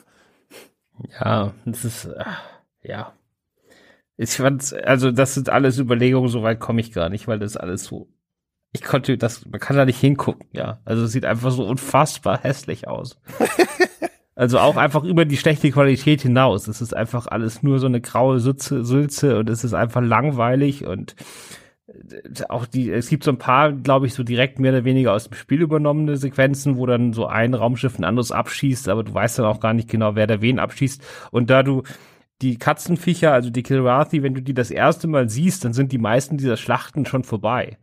Ja, 1.21 1.53
das 1.67 1.85
ist, 1.85 2.07
äh, 2.07 2.25
ja. 2.83 3.13
Ich 4.17 4.31
fand, 4.31 4.73
also 4.85 5.11
das 5.11 5.35
sind 5.35 5.51
alles 5.51 5.79
Überlegungen, 5.79 6.31
so 6.31 6.43
weit 6.43 6.61
komme 6.61 6.81
ich 6.81 6.93
gar 6.93 7.11
nicht, 7.11 7.29
weil 7.29 7.39
das 7.39 7.59
alles 7.59 7.85
so, 7.85 8.09
ich 8.73 8.83
konnte 8.83 9.19
das, 9.19 9.45
man 9.45 9.61
kann 9.61 9.77
da 9.77 9.85
nicht 9.85 10.01
hingucken, 10.01 10.49
ja. 10.53 10.81
Also 10.87 11.05
es 11.05 11.13
sieht 11.13 11.27
einfach 11.27 11.51
so 11.51 11.67
unfassbar 11.67 12.43
hässlich 12.43 12.89
aus. 12.89 13.21
also 14.35 14.59
auch 14.59 14.79
einfach 14.79 15.05
über 15.05 15.27
die 15.27 15.37
schlechte 15.37 15.71
Qualität 15.71 16.23
hinaus. 16.23 16.69
Es 16.69 16.81
ist 16.81 16.97
einfach 16.97 17.27
alles 17.27 17.63
nur 17.63 17.81
so 17.81 17.87
eine 17.87 18.01
graue 18.01 18.41
Sülze, 18.41 18.83
Sülze 18.83 19.39
und 19.39 19.51
es 19.51 19.63
ist 19.63 19.75
einfach 19.75 20.01
langweilig 20.01 20.87
und 20.87 21.15
auch 22.49 22.67
die, 22.67 22.91
es 22.91 23.09
gibt 23.09 23.25
so 23.25 23.31
ein 23.31 23.39
paar, 23.39 23.73
glaube 23.73 24.07
ich, 24.07 24.15
so 24.15 24.23
direkt 24.23 24.59
mehr 24.59 24.73
oder 24.73 24.85
weniger 24.85 25.13
aus 25.13 25.29
dem 25.29 25.35
Spiel 25.35 25.63
übernommene 25.63 26.17
Sequenzen, 26.17 26.77
wo 26.77 26.87
dann 26.87 27.13
so 27.13 27.27
ein 27.27 27.55
Raumschiff 27.55 27.99
ein 27.99 28.05
anderes 28.05 28.33
abschießt, 28.33 28.89
aber 28.89 29.05
du 29.05 29.15
weißt 29.15 29.39
dann 29.39 29.47
auch 29.47 29.61
gar 29.61 29.73
nicht 29.73 29.89
genau, 29.89 30.15
wer 30.15 30.27
da 30.27 30.41
wen 30.41 30.59
abschießt. 30.59 31.03
Und 31.31 31.51
da 31.51 31.63
du 31.63 31.83
die 32.43 32.59
Katzenviecher, 32.59 33.33
also 33.33 33.51
die 33.51 33.63
Kilrathi, 33.63 34.23
wenn 34.23 34.35
du 34.35 34.43
die 34.43 34.55
das 34.55 34.71
erste 34.71 35.09
Mal 35.09 35.29
siehst, 35.29 35.65
dann 35.65 35.73
sind 35.73 35.93
die 35.93 35.99
meisten 35.99 36.37
dieser 36.37 36.57
Schlachten 36.57 37.07
schon 37.07 37.25
vorbei. 37.25 37.79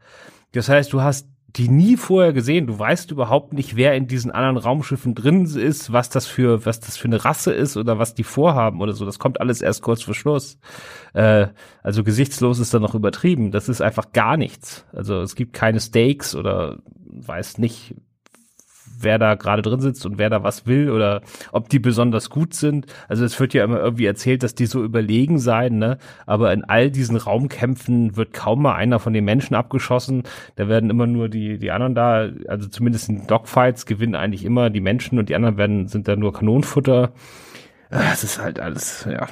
Das 0.51 0.69
heißt, 0.69 0.93
du 0.93 1.01
hast 1.01 1.27
die 1.55 1.69
nie 1.69 1.97
vorher 1.97 2.33
gesehen. 2.33 2.65
Du 2.65 2.77
weißt 2.77 3.11
überhaupt 3.11 3.53
nicht, 3.53 3.75
wer 3.75 3.93
in 3.95 4.07
diesen 4.07 4.31
anderen 4.31 4.57
Raumschiffen 4.57 5.13
drin 5.13 5.45
ist, 5.45 5.93
was 5.93 6.09
das 6.09 6.25
für, 6.25 6.65
was 6.65 6.79
das 6.79 6.97
für 6.97 7.07
eine 7.07 7.23
Rasse 7.23 7.53
ist 7.53 7.77
oder 7.77 7.99
was 7.99 8.15
die 8.15 8.23
vorhaben 8.23 8.81
oder 8.81 8.93
so. 8.93 9.05
Das 9.05 9.19
kommt 9.19 9.39
alles 9.39 9.61
erst 9.61 9.83
kurz 9.83 10.01
vor 10.01 10.15
Schluss. 10.15 10.57
Äh, 11.13 11.47
also 11.83 12.03
gesichtslos 12.03 12.59
ist 12.59 12.73
da 12.73 12.79
noch 12.79 12.95
übertrieben. 12.95 13.51
Das 13.51 13.69
ist 13.69 13.81
einfach 13.81 14.11
gar 14.13 14.35
nichts. 14.35 14.85
Also 14.93 15.21
es 15.21 15.35
gibt 15.35 15.53
keine 15.53 15.79
Stakes 15.79 16.35
oder 16.35 16.79
weiß 17.05 17.59
nicht, 17.59 17.95
wer 18.99 19.19
da 19.19 19.35
gerade 19.35 19.61
drin 19.61 19.81
sitzt 19.81 20.05
und 20.05 20.17
wer 20.17 20.29
da 20.29 20.43
was 20.43 20.65
will 20.65 20.89
oder 20.89 21.21
ob 21.51 21.69
die 21.69 21.79
besonders 21.79 22.29
gut 22.29 22.53
sind. 22.53 22.85
Also 23.07 23.25
es 23.25 23.39
wird 23.39 23.53
ja 23.53 23.63
immer 23.63 23.79
irgendwie 23.79 24.05
erzählt, 24.05 24.43
dass 24.43 24.55
die 24.55 24.65
so 24.65 24.83
überlegen 24.83 25.39
seien, 25.39 25.77
ne? 25.77 25.97
Aber 26.25 26.53
in 26.53 26.63
all 26.63 26.91
diesen 26.91 27.17
Raumkämpfen 27.17 28.15
wird 28.15 28.33
kaum 28.33 28.61
mal 28.61 28.75
einer 28.75 28.99
von 28.99 29.13
den 29.13 29.25
Menschen 29.25 29.55
abgeschossen. 29.55 30.23
Da 30.55 30.67
werden 30.67 30.89
immer 30.89 31.07
nur 31.07 31.29
die, 31.29 31.57
die 31.57 31.71
anderen 31.71 31.95
da, 31.95 32.29
also 32.47 32.67
zumindest 32.67 33.09
in 33.09 33.27
Dogfights 33.27 33.85
gewinnen 33.85 34.15
eigentlich 34.15 34.45
immer 34.45 34.69
die 34.69 34.81
Menschen 34.81 35.19
und 35.19 35.29
die 35.29 35.35
anderen 35.35 35.57
werden, 35.57 35.87
sind 35.87 36.07
da 36.07 36.15
nur 36.15 36.33
Kanonenfutter. 36.33 37.13
Es 37.89 38.23
ist 38.23 38.39
halt 38.39 38.59
alles, 38.59 39.05
ja. 39.09 39.27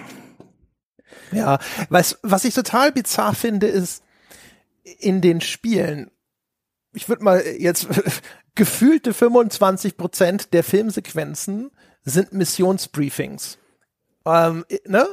Ja, 1.31 1.59
was, 1.89 2.19
was 2.23 2.45
ich 2.45 2.53
total 2.53 2.91
bizarr 2.91 3.33
finde, 3.33 3.67
ist 3.67 4.03
in 4.99 5.21
den 5.21 5.41
Spielen, 5.41 6.11
ich 6.93 7.07
würde 7.09 7.23
mal 7.23 7.41
jetzt 7.57 7.87
gefühlte 8.55 9.13
25 9.13 9.97
Prozent 9.97 10.53
der 10.53 10.63
Filmsequenzen 10.63 11.71
sind 12.03 12.33
Missionsbriefings. 12.33 13.57
Ähm, 14.25 14.65
ne? 14.85 15.07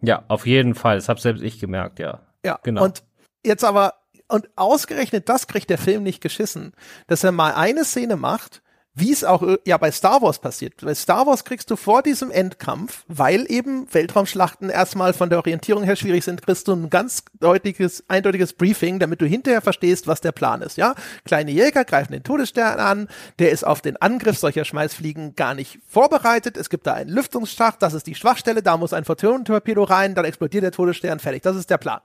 Ja, 0.00 0.24
auf 0.28 0.46
jeden 0.46 0.74
Fall. 0.74 0.96
Das 0.96 1.08
habe 1.08 1.20
selbst 1.20 1.42
ich 1.42 1.58
gemerkt, 1.58 1.98
ja. 1.98 2.26
Ja, 2.44 2.58
genau. 2.62 2.84
Und 2.84 3.02
jetzt 3.44 3.64
aber, 3.64 3.94
und 4.28 4.48
ausgerechnet 4.56 5.28
das 5.28 5.46
kriegt 5.46 5.70
der 5.70 5.78
Film 5.78 6.02
nicht 6.02 6.20
geschissen, 6.20 6.72
dass 7.06 7.24
er 7.24 7.32
mal 7.32 7.54
eine 7.54 7.84
Szene 7.84 8.16
macht, 8.16 8.62
wie 8.96 9.12
es 9.12 9.24
auch 9.24 9.42
äh, 9.42 9.58
ja 9.64 9.76
bei 9.76 9.92
Star 9.92 10.22
Wars 10.22 10.38
passiert. 10.38 10.80
Bei 10.82 10.94
Star 10.94 11.26
Wars 11.26 11.44
kriegst 11.44 11.70
du 11.70 11.76
vor 11.76 12.02
diesem 12.02 12.30
Endkampf, 12.30 13.04
weil 13.06 13.44
eben 13.48 13.86
Weltraumschlachten 13.92 14.70
erstmal 14.70 15.12
von 15.12 15.28
der 15.28 15.38
Orientierung 15.38 15.84
her 15.84 15.96
schwierig 15.96 16.24
sind, 16.24 16.42
kriegst 16.42 16.66
du 16.66 16.72
ein 16.72 16.88
ganz 16.88 17.22
deutliches, 17.38 18.04
eindeutiges 18.08 18.54
Briefing, 18.54 18.98
damit 18.98 19.20
du 19.20 19.26
hinterher 19.26 19.60
verstehst, 19.60 20.06
was 20.06 20.22
der 20.22 20.32
Plan 20.32 20.62
ist. 20.62 20.78
Ja, 20.78 20.94
kleine 21.26 21.50
Jäger 21.50 21.84
greifen 21.84 22.12
den 22.12 22.22
Todesstern 22.22 22.80
an, 22.80 23.08
der 23.38 23.50
ist 23.50 23.66
auf 23.66 23.82
den 23.82 23.98
Angriff 23.98 24.38
solcher 24.38 24.64
Schmeißfliegen 24.64 25.36
gar 25.36 25.54
nicht 25.54 25.78
vorbereitet. 25.86 26.56
Es 26.56 26.70
gibt 26.70 26.86
da 26.86 26.94
einen 26.94 27.10
Lüftungsschacht, 27.10 27.82
das 27.82 27.92
ist 27.92 28.06
die 28.06 28.14
Schwachstelle, 28.14 28.62
da 28.62 28.78
muss 28.78 28.94
ein 28.94 29.04
Photonentorpedo 29.04 29.84
rein, 29.84 30.14
dann 30.14 30.24
explodiert 30.24 30.64
der 30.64 30.72
Todesstern, 30.72 31.20
fertig. 31.20 31.42
Das 31.42 31.54
ist 31.54 31.68
der 31.68 31.78
Plan. 31.78 32.00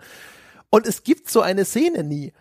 Und 0.70 0.86
es 0.86 1.04
gibt 1.04 1.30
so 1.30 1.42
eine 1.42 1.64
Szene 1.64 2.04
nie. 2.04 2.34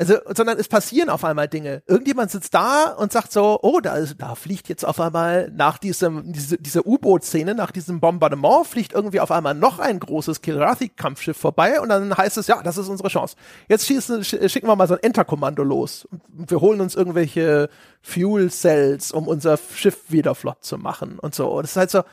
Also, 0.00 0.14
sondern 0.34 0.58
es 0.58 0.66
passieren 0.66 1.10
auf 1.10 1.24
einmal 1.24 1.46
Dinge. 1.46 1.82
Irgendjemand 1.86 2.30
sitzt 2.30 2.54
da 2.54 2.92
und 2.92 3.12
sagt 3.12 3.32
so, 3.32 3.58
oh, 3.60 3.80
da, 3.80 3.96
ist, 3.96 4.16
da 4.18 4.34
fliegt 4.34 4.70
jetzt 4.70 4.82
auf 4.82 4.98
einmal 4.98 5.50
nach 5.54 5.76
diesem, 5.76 6.32
diese, 6.32 6.56
dieser 6.56 6.86
U-Boot-Szene, 6.86 7.54
nach 7.54 7.70
diesem 7.70 8.00
Bombardement, 8.00 8.66
fliegt 8.66 8.94
irgendwie 8.94 9.20
auf 9.20 9.30
einmal 9.30 9.52
noch 9.52 9.78
ein 9.78 10.00
großes 10.00 10.40
Kilrathi-Kampfschiff 10.40 11.36
vorbei 11.36 11.82
und 11.82 11.90
dann 11.90 12.16
heißt 12.16 12.38
es, 12.38 12.46
ja, 12.46 12.62
das 12.62 12.78
ist 12.78 12.88
unsere 12.88 13.10
Chance. 13.10 13.36
Jetzt 13.68 13.84
schießen, 13.88 14.24
schicken 14.24 14.68
wir 14.68 14.74
mal 14.74 14.88
so 14.88 14.94
ein 14.94 15.02
Enterkommando 15.02 15.62
los. 15.62 16.08
Wir 16.28 16.62
holen 16.62 16.80
uns 16.80 16.94
irgendwelche 16.94 17.68
Fuel 18.00 18.50
Cells, 18.50 19.12
um 19.12 19.28
unser 19.28 19.58
Schiff 19.58 20.04
wieder 20.08 20.34
flott 20.34 20.64
zu 20.64 20.78
machen 20.78 21.18
und 21.18 21.34
so. 21.34 21.48
Und 21.48 21.64
es 21.64 21.72
ist 21.72 21.76
halt 21.76 21.90
so, 21.90 22.04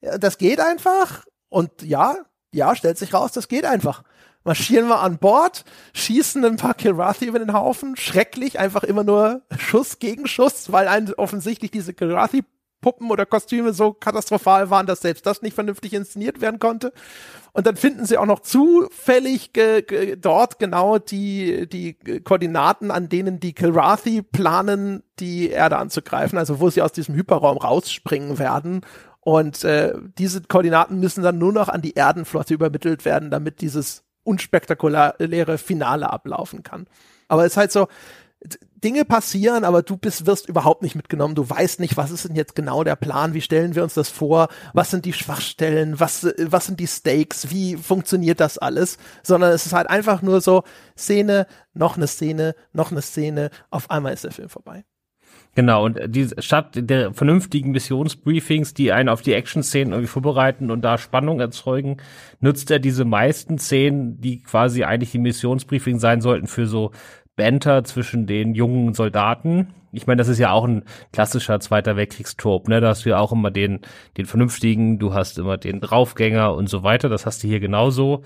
das 0.00 0.36
geht 0.36 0.58
einfach 0.58 1.24
und 1.48 1.82
ja, 1.82 2.16
ja, 2.52 2.74
stellt 2.74 2.98
sich 2.98 3.14
raus, 3.14 3.30
das 3.30 3.46
geht 3.46 3.66
einfach 3.66 4.02
marschieren 4.44 4.88
wir 4.88 5.00
an 5.00 5.18
Bord, 5.18 5.64
schießen 5.92 6.44
ein 6.44 6.56
paar 6.56 6.74
Kilrathi 6.74 7.26
über 7.26 7.38
den 7.38 7.52
Haufen, 7.52 7.96
schrecklich, 7.96 8.58
einfach 8.58 8.82
immer 8.82 9.04
nur 9.04 9.42
Schuss 9.58 9.98
gegen 9.98 10.26
Schuss, 10.26 10.72
weil 10.72 10.88
ein, 10.88 11.12
offensichtlich 11.14 11.70
diese 11.70 11.94
Kilrathi 11.94 12.44
Puppen 12.80 13.10
oder 13.10 13.26
Kostüme 13.26 13.72
so 13.72 13.92
katastrophal 13.92 14.70
waren, 14.70 14.86
dass 14.86 15.00
selbst 15.00 15.26
das 15.26 15.42
nicht 15.42 15.54
vernünftig 15.54 15.92
inszeniert 15.92 16.40
werden 16.40 16.58
konnte. 16.58 16.92
Und 17.52 17.66
dann 17.66 17.76
finden 17.76 18.06
sie 18.06 18.16
auch 18.16 18.26
noch 18.26 18.40
zufällig 18.40 19.52
ge, 19.52 19.82
ge, 19.82 20.16
dort 20.16 20.58
genau 20.58 20.98
die, 20.98 21.68
die 21.68 21.94
Koordinaten, 22.22 22.90
an 22.90 23.08
denen 23.08 23.40
die 23.40 23.52
Kilrathi 23.52 24.22
planen, 24.22 25.02
die 25.18 25.50
Erde 25.50 25.76
anzugreifen, 25.76 26.38
also 26.38 26.60
wo 26.60 26.70
sie 26.70 26.82
aus 26.82 26.92
diesem 26.92 27.14
Hyperraum 27.14 27.58
rausspringen 27.58 28.38
werden. 28.38 28.82
Und 29.20 29.64
äh, 29.64 29.94
diese 30.18 30.40
Koordinaten 30.42 30.98
müssen 30.98 31.22
dann 31.22 31.38
nur 31.38 31.52
noch 31.52 31.68
an 31.68 31.82
die 31.82 31.96
Erdenflotte 31.96 32.54
übermittelt 32.54 33.04
werden, 33.04 33.30
damit 33.30 33.60
dieses 33.60 34.04
unspektakuläre 34.24 35.58
Finale 35.58 36.10
ablaufen 36.10 36.62
kann. 36.62 36.86
Aber 37.28 37.44
es 37.44 37.52
ist 37.52 37.56
halt 37.56 37.72
so, 37.72 37.88
Dinge 38.82 39.04
passieren, 39.04 39.64
aber 39.64 39.82
du 39.82 39.98
bist, 39.98 40.24
wirst 40.24 40.48
überhaupt 40.48 40.82
nicht 40.82 40.94
mitgenommen. 40.94 41.34
Du 41.34 41.48
weißt 41.48 41.80
nicht, 41.80 41.98
was 41.98 42.10
ist 42.10 42.26
denn 42.26 42.34
jetzt 42.34 42.54
genau 42.54 42.82
der 42.82 42.96
Plan? 42.96 43.34
Wie 43.34 43.42
stellen 43.42 43.74
wir 43.74 43.82
uns 43.82 43.94
das 43.94 44.08
vor? 44.08 44.48
Was 44.72 44.90
sind 44.90 45.04
die 45.04 45.12
Schwachstellen? 45.12 46.00
Was, 46.00 46.26
was 46.38 46.66
sind 46.66 46.80
die 46.80 46.86
Stakes? 46.86 47.50
Wie 47.50 47.76
funktioniert 47.76 48.40
das 48.40 48.56
alles? 48.56 48.96
Sondern 49.22 49.52
es 49.52 49.66
ist 49.66 49.74
halt 49.74 49.90
einfach 49.90 50.22
nur 50.22 50.40
so 50.40 50.62
Szene, 50.96 51.46
noch 51.74 51.96
eine 51.96 52.06
Szene, 52.06 52.54
noch 52.72 52.90
eine 52.90 53.02
Szene. 53.02 53.50
Auf 53.70 53.90
einmal 53.90 54.14
ist 54.14 54.24
der 54.24 54.32
Film 54.32 54.48
vorbei. 54.48 54.84
Genau, 55.60 55.84
und 55.84 56.00
die, 56.06 56.26
statt 56.38 56.70
der 56.74 57.12
vernünftigen 57.12 57.72
Missionsbriefings, 57.72 58.72
die 58.72 58.92
einen 58.92 59.10
auf 59.10 59.20
die 59.20 59.34
Action-Szenen 59.34 59.92
irgendwie 59.92 60.08
vorbereiten 60.08 60.70
und 60.70 60.80
da 60.80 60.96
Spannung 60.96 61.38
erzeugen, 61.38 61.98
nutzt 62.40 62.70
er 62.70 62.78
diese 62.78 63.04
meisten 63.04 63.58
Szenen, 63.58 64.18
die 64.22 64.40
quasi 64.42 64.84
eigentlich 64.84 65.10
die 65.10 65.18
Missionsbriefings 65.18 66.00
sein 66.00 66.22
sollten 66.22 66.46
für 66.46 66.66
so 66.66 66.92
Banter 67.36 67.84
zwischen 67.84 68.26
den 68.26 68.54
jungen 68.54 68.94
Soldaten. 68.94 69.74
Ich 69.92 70.06
meine, 70.06 70.16
das 70.16 70.28
ist 70.28 70.38
ja 70.38 70.50
auch 70.50 70.64
ein 70.64 70.84
klassischer 71.12 71.60
Zweiter 71.60 71.94
Weltkriegstrop, 71.94 72.66
ne? 72.66 72.80
Da 72.80 72.88
hast 72.88 73.04
du 73.04 73.10
ja 73.10 73.18
auch 73.18 73.32
immer 73.32 73.50
den, 73.50 73.80
den 74.16 74.24
Vernünftigen, 74.24 74.98
du 74.98 75.12
hast 75.12 75.36
immer 75.36 75.58
den 75.58 75.80
Draufgänger 75.80 76.54
und 76.54 76.70
so 76.70 76.84
weiter. 76.84 77.10
Das 77.10 77.26
hast 77.26 77.42
du 77.42 77.48
hier 77.48 77.60
genauso. 77.60 78.22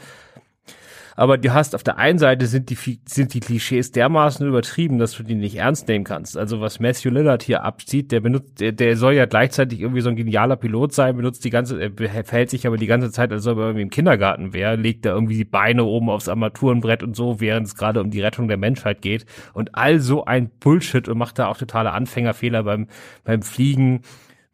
Aber 1.16 1.38
du 1.38 1.52
hast 1.52 1.74
auf 1.74 1.82
der 1.82 1.98
einen 1.98 2.18
Seite 2.18 2.46
sind 2.46 2.70
die, 2.70 2.98
sind 3.06 3.34
die 3.34 3.40
Klischees 3.40 3.92
dermaßen 3.92 4.46
übertrieben, 4.46 4.98
dass 4.98 5.12
du 5.12 5.22
die 5.22 5.34
nicht 5.34 5.56
ernst 5.56 5.88
nehmen 5.88 6.04
kannst. 6.04 6.36
Also 6.36 6.60
was 6.60 6.80
Matthew 6.80 7.10
Lillard 7.10 7.42
hier 7.42 7.62
abzieht, 7.64 8.12
der 8.12 8.20
benutzt, 8.20 8.60
der, 8.60 8.72
der 8.72 8.96
soll 8.96 9.14
ja 9.14 9.26
gleichzeitig 9.26 9.80
irgendwie 9.80 10.00
so 10.00 10.08
ein 10.08 10.16
genialer 10.16 10.56
Pilot 10.56 10.92
sein, 10.92 11.16
benutzt 11.16 11.44
die 11.44 11.50
ganze, 11.50 11.80
er 11.80 11.92
verhält 12.24 12.50
sich 12.50 12.66
aber 12.66 12.76
die 12.76 12.86
ganze 12.86 13.10
Zeit, 13.10 13.32
als 13.32 13.46
ob 13.46 13.58
er 13.58 13.64
irgendwie 13.64 13.82
im 13.82 13.90
Kindergarten 13.90 14.52
wäre, 14.52 14.76
legt 14.76 15.04
da 15.04 15.10
irgendwie 15.10 15.36
die 15.36 15.44
Beine 15.44 15.84
oben 15.84 16.10
aufs 16.10 16.28
Armaturenbrett 16.28 17.02
und 17.02 17.14
so, 17.14 17.40
während 17.40 17.66
es 17.66 17.76
gerade 17.76 18.00
um 18.00 18.10
die 18.10 18.20
Rettung 18.20 18.48
der 18.48 18.56
Menschheit 18.56 19.02
geht. 19.02 19.26
Und 19.52 19.74
all 19.74 20.00
so 20.00 20.24
ein 20.24 20.50
Bullshit 20.60 21.08
und 21.08 21.18
macht 21.18 21.38
da 21.38 21.48
auch 21.48 21.56
totale 21.56 21.92
Anfängerfehler 21.92 22.64
beim, 22.64 22.88
beim 23.24 23.42
Fliegen 23.42 24.02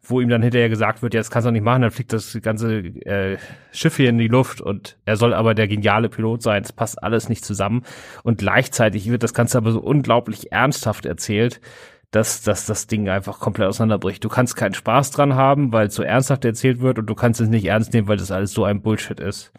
wo 0.03 0.19
ihm 0.19 0.29
dann 0.29 0.41
hinterher 0.41 0.69
gesagt 0.69 1.01
wird, 1.01 1.13
ja, 1.13 1.19
das 1.19 1.29
kannst 1.29 1.47
du 1.47 1.51
nicht 1.51 1.63
machen, 1.63 1.83
dann 1.83 1.91
fliegt 1.91 2.11
das 2.11 2.37
ganze 2.41 2.77
äh, 2.77 3.37
Schiff 3.71 3.97
hier 3.97 4.09
in 4.09 4.17
die 4.17 4.27
Luft 4.27 4.59
und 4.59 4.97
er 5.05 5.15
soll 5.15 5.33
aber 5.33 5.53
der 5.53 5.67
geniale 5.67 6.09
Pilot 6.09 6.41
sein. 6.41 6.63
Es 6.63 6.73
passt 6.73 7.01
alles 7.01 7.29
nicht 7.29 7.45
zusammen. 7.45 7.83
Und 8.23 8.39
gleichzeitig 8.39 9.09
wird 9.11 9.21
das 9.23 9.33
Ganze 9.33 9.59
aber 9.59 9.71
so 9.71 9.79
unglaublich 9.79 10.51
ernsthaft 10.51 11.05
erzählt, 11.05 11.61
dass, 12.09 12.41
dass 12.41 12.65
das 12.65 12.87
Ding 12.87 13.09
einfach 13.09 13.39
komplett 13.39 13.67
auseinanderbricht. 13.67 14.23
Du 14.23 14.29
kannst 14.29 14.55
keinen 14.55 14.73
Spaß 14.73 15.11
dran 15.11 15.35
haben, 15.35 15.71
weil 15.71 15.87
es 15.87 15.95
so 15.95 16.03
ernsthaft 16.03 16.43
erzählt 16.45 16.81
wird 16.81 16.99
und 16.99 17.05
du 17.05 17.15
kannst 17.15 17.39
es 17.39 17.47
nicht 17.47 17.65
ernst 17.65 17.93
nehmen, 17.93 18.07
weil 18.07 18.17
das 18.17 18.31
alles 18.31 18.51
so 18.51 18.65
ein 18.65 18.81
Bullshit 18.81 19.19
ist. 19.19 19.53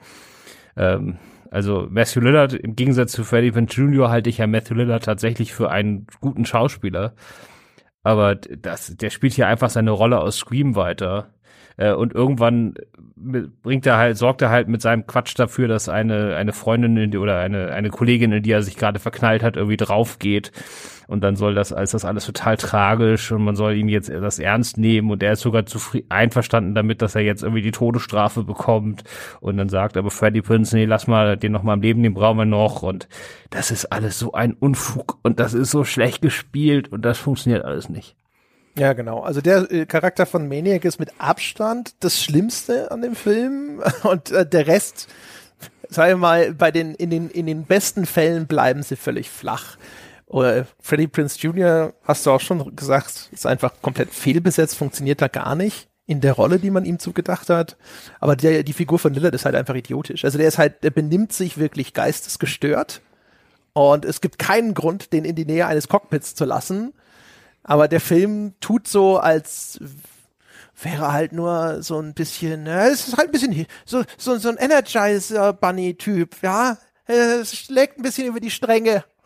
Ähm, 0.77 1.19
also 1.51 1.87
Matthew 1.91 2.21
Lillard, 2.21 2.55
im 2.55 2.77
Gegensatz 2.77 3.13
zu 3.13 3.25
Freddie 3.25 3.53
Prinze 3.53 3.81
Jr. 3.81 4.11
halte 4.11 4.29
ich 4.29 4.39
ja 4.39 4.47
Matthew 4.47 4.75
Lillard 4.75 5.05
tatsächlich 5.05 5.53
für 5.53 5.71
einen 5.71 6.07
guten 6.21 6.45
Schauspieler. 6.45 7.15
Aber 8.03 8.35
das, 8.35 8.97
der 8.97 9.11
spielt 9.11 9.35
hier 9.35 9.47
einfach 9.47 9.71
seine 9.71 9.93
Rolle 9.93 10.21
aus 10.21 10.39
Scream 10.39 10.75
weiter. 10.75 11.31
Äh, 11.77 11.93
und 11.93 12.15
irgendwann 12.15 12.75
bringt 13.17 13.87
er 13.87 13.97
halt, 13.97 14.17
sorgt 14.17 14.43
er 14.43 14.51
halt 14.51 14.69
mit 14.69 14.83
seinem 14.83 15.07
Quatsch 15.07 15.39
dafür, 15.39 15.69
dass 15.69 15.89
eine, 15.89 16.37
eine 16.37 16.53
Freundin 16.53 16.97
in 16.97 17.11
die, 17.13 17.19
oder 17.19 17.39
eine, 17.39 17.73
eine 17.73 17.91
Kollegin, 17.91 18.33
in 18.33 18.43
die 18.43 18.51
er 18.51 18.63
sich 18.63 18.77
gerade 18.77 18.99
verknallt 18.99 19.43
hat, 19.43 19.57
irgendwie 19.57 19.77
drauf 19.77 20.19
geht. 20.19 20.51
Und 21.09 21.23
dann 21.23 21.37
soll 21.37 21.55
das, 21.55 21.73
als 21.73 21.91
das 21.91 22.05
alles 22.05 22.25
total 22.25 22.57
tragisch 22.57 23.33
und 23.33 23.45
man 23.45 23.55
soll 23.55 23.77
ihm 23.77 23.89
jetzt 23.89 24.09
das 24.09 24.39
ernst 24.39 24.79
nehmen 24.79 25.11
und 25.11 25.23
er 25.23 25.33
ist 25.33 25.41
sogar 25.41 25.67
zufrieden, 25.67 26.07
einverstanden 26.11 26.75
damit, 26.75 27.03
dass 27.03 27.15
er 27.15 27.23
jetzt 27.23 27.43
irgendwie 27.43 27.63
die 27.63 27.71
Todesstrafe 27.71 28.45
bekommt. 28.45 29.05
Und 29.41 29.57
dann 29.57 29.69
sagt 29.69 29.97
aber 29.97 30.11
Freddy 30.11 30.43
Prince, 30.43 30.75
nee, 30.75 30.85
lass 30.85 31.07
mal 31.07 31.37
den 31.37 31.53
noch 31.53 31.63
mal 31.63 31.75
am 31.75 31.83
Leben, 31.83 32.03
den 32.03 32.15
brauchen 32.15 32.39
wir 32.39 32.45
noch. 32.45 32.83
Und 32.83 33.09
das 33.51 33.71
ist 33.71 33.87
alles 33.87 34.19
so 34.19 34.33
ein 34.33 34.55
Unfug 34.55 35.19
und 35.23 35.39
das 35.39 35.55
ist 35.55 35.71
so 35.71 35.85
schlecht 35.85 36.23
gespielt 36.23 36.91
und 36.91 37.05
das 37.05 37.19
funktioniert 37.19 37.65
alles 37.65 37.89
nicht. 37.89 38.17
Ja, 38.77 38.95
genau. 38.95 39.21
Also 39.21 39.41
der 39.41 39.71
äh, 39.71 39.87
Charakter 39.87 40.25
von 40.25 40.49
Maniac 40.49 40.85
ist 40.85 40.99
mit 40.99 41.11
Abstand 41.19 41.95
das 42.01 42.23
Schlimmste 42.23 42.91
an 42.91 43.03
dem 43.03 43.15
Film 43.15 43.83
und 44.03 44.31
äh, 44.31 44.47
der 44.47 44.67
Rest 44.67 45.09
sagen 45.93 46.13
wir 46.13 46.17
mal, 46.17 46.55
bei 46.55 46.71
den, 46.71 46.95
in 46.95 47.11
den, 47.11 47.31
in 47.31 47.47
den 47.47 47.65
besten 47.65 48.07
Fällen 48.07 48.47
bleiben 48.47 48.83
sie 48.83 48.97
völlig 48.97 49.31
flach. 49.31 49.77
Oder 50.27 50.67
Freddie 50.81 51.09
Prince 51.09 51.39
Jr., 51.39 51.93
hast 52.05 52.25
du 52.25 52.31
auch 52.31 52.41
schon 52.41 52.75
gesagt, 52.75 53.29
ist 53.33 53.47
einfach 53.47 53.75
komplett 53.83 54.11
fehlbesetzt, 54.11 54.77
funktioniert 54.77 55.21
da 55.21 55.29
gar 55.29 55.55
nicht 55.55 55.89
in 56.07 56.21
der 56.21 56.33
Rolle, 56.33 56.59
die 56.59 56.71
man 56.71 56.85
ihm 56.85 56.99
zugedacht 56.99 57.49
hat. 57.51 57.77
Aber 58.19 58.35
der, 58.35 58.63
die 58.63 58.73
Figur 58.73 58.99
von 58.99 59.15
Lillard 59.15 59.35
ist 59.35 59.45
halt 59.45 59.55
einfach 59.55 59.75
idiotisch. 59.75 60.25
Also 60.25 60.39
der 60.39 60.49
ist 60.49 60.59
halt, 60.59 60.83
der 60.83 60.91
benimmt 60.91 61.33
sich 61.33 61.59
wirklich 61.59 61.93
geistesgestört. 61.93 63.03
Und 63.73 64.05
es 64.05 64.21
gibt 64.21 64.39
keinen 64.39 64.75
Grund, 64.75 65.13
den 65.13 65.25
in 65.25 65.37
die 65.37 65.45
Nähe 65.45 65.67
eines 65.67 65.89
Cockpits 65.89 66.35
zu 66.35 66.45
lassen. 66.45 66.93
Aber 67.63 67.89
der 67.89 68.01
Film 68.01 68.55
tut 68.61 68.89
so, 68.89 69.19
als 69.19 69.79
wäre 70.81 71.13
halt 71.13 71.33
nur 71.33 71.83
so 71.83 71.99
ein 72.01 72.15
bisschen, 72.15 72.67
äh, 72.67 72.89
es 72.89 73.09
ist 73.09 73.17
halt 73.17 73.29
ein 73.29 73.33
bisschen 73.33 73.67
so, 73.85 74.03
so, 74.19 74.37
so 74.39 74.49
ein 74.49 74.57
Energizer-Bunny-Typ, 74.57 76.43
ja. 76.43 76.79
Es 77.07 77.55
schlägt 77.57 77.99
ein 77.99 78.03
bisschen 78.03 78.27
über 78.27 78.41
die 78.41 78.51
Stränge. 78.51 79.05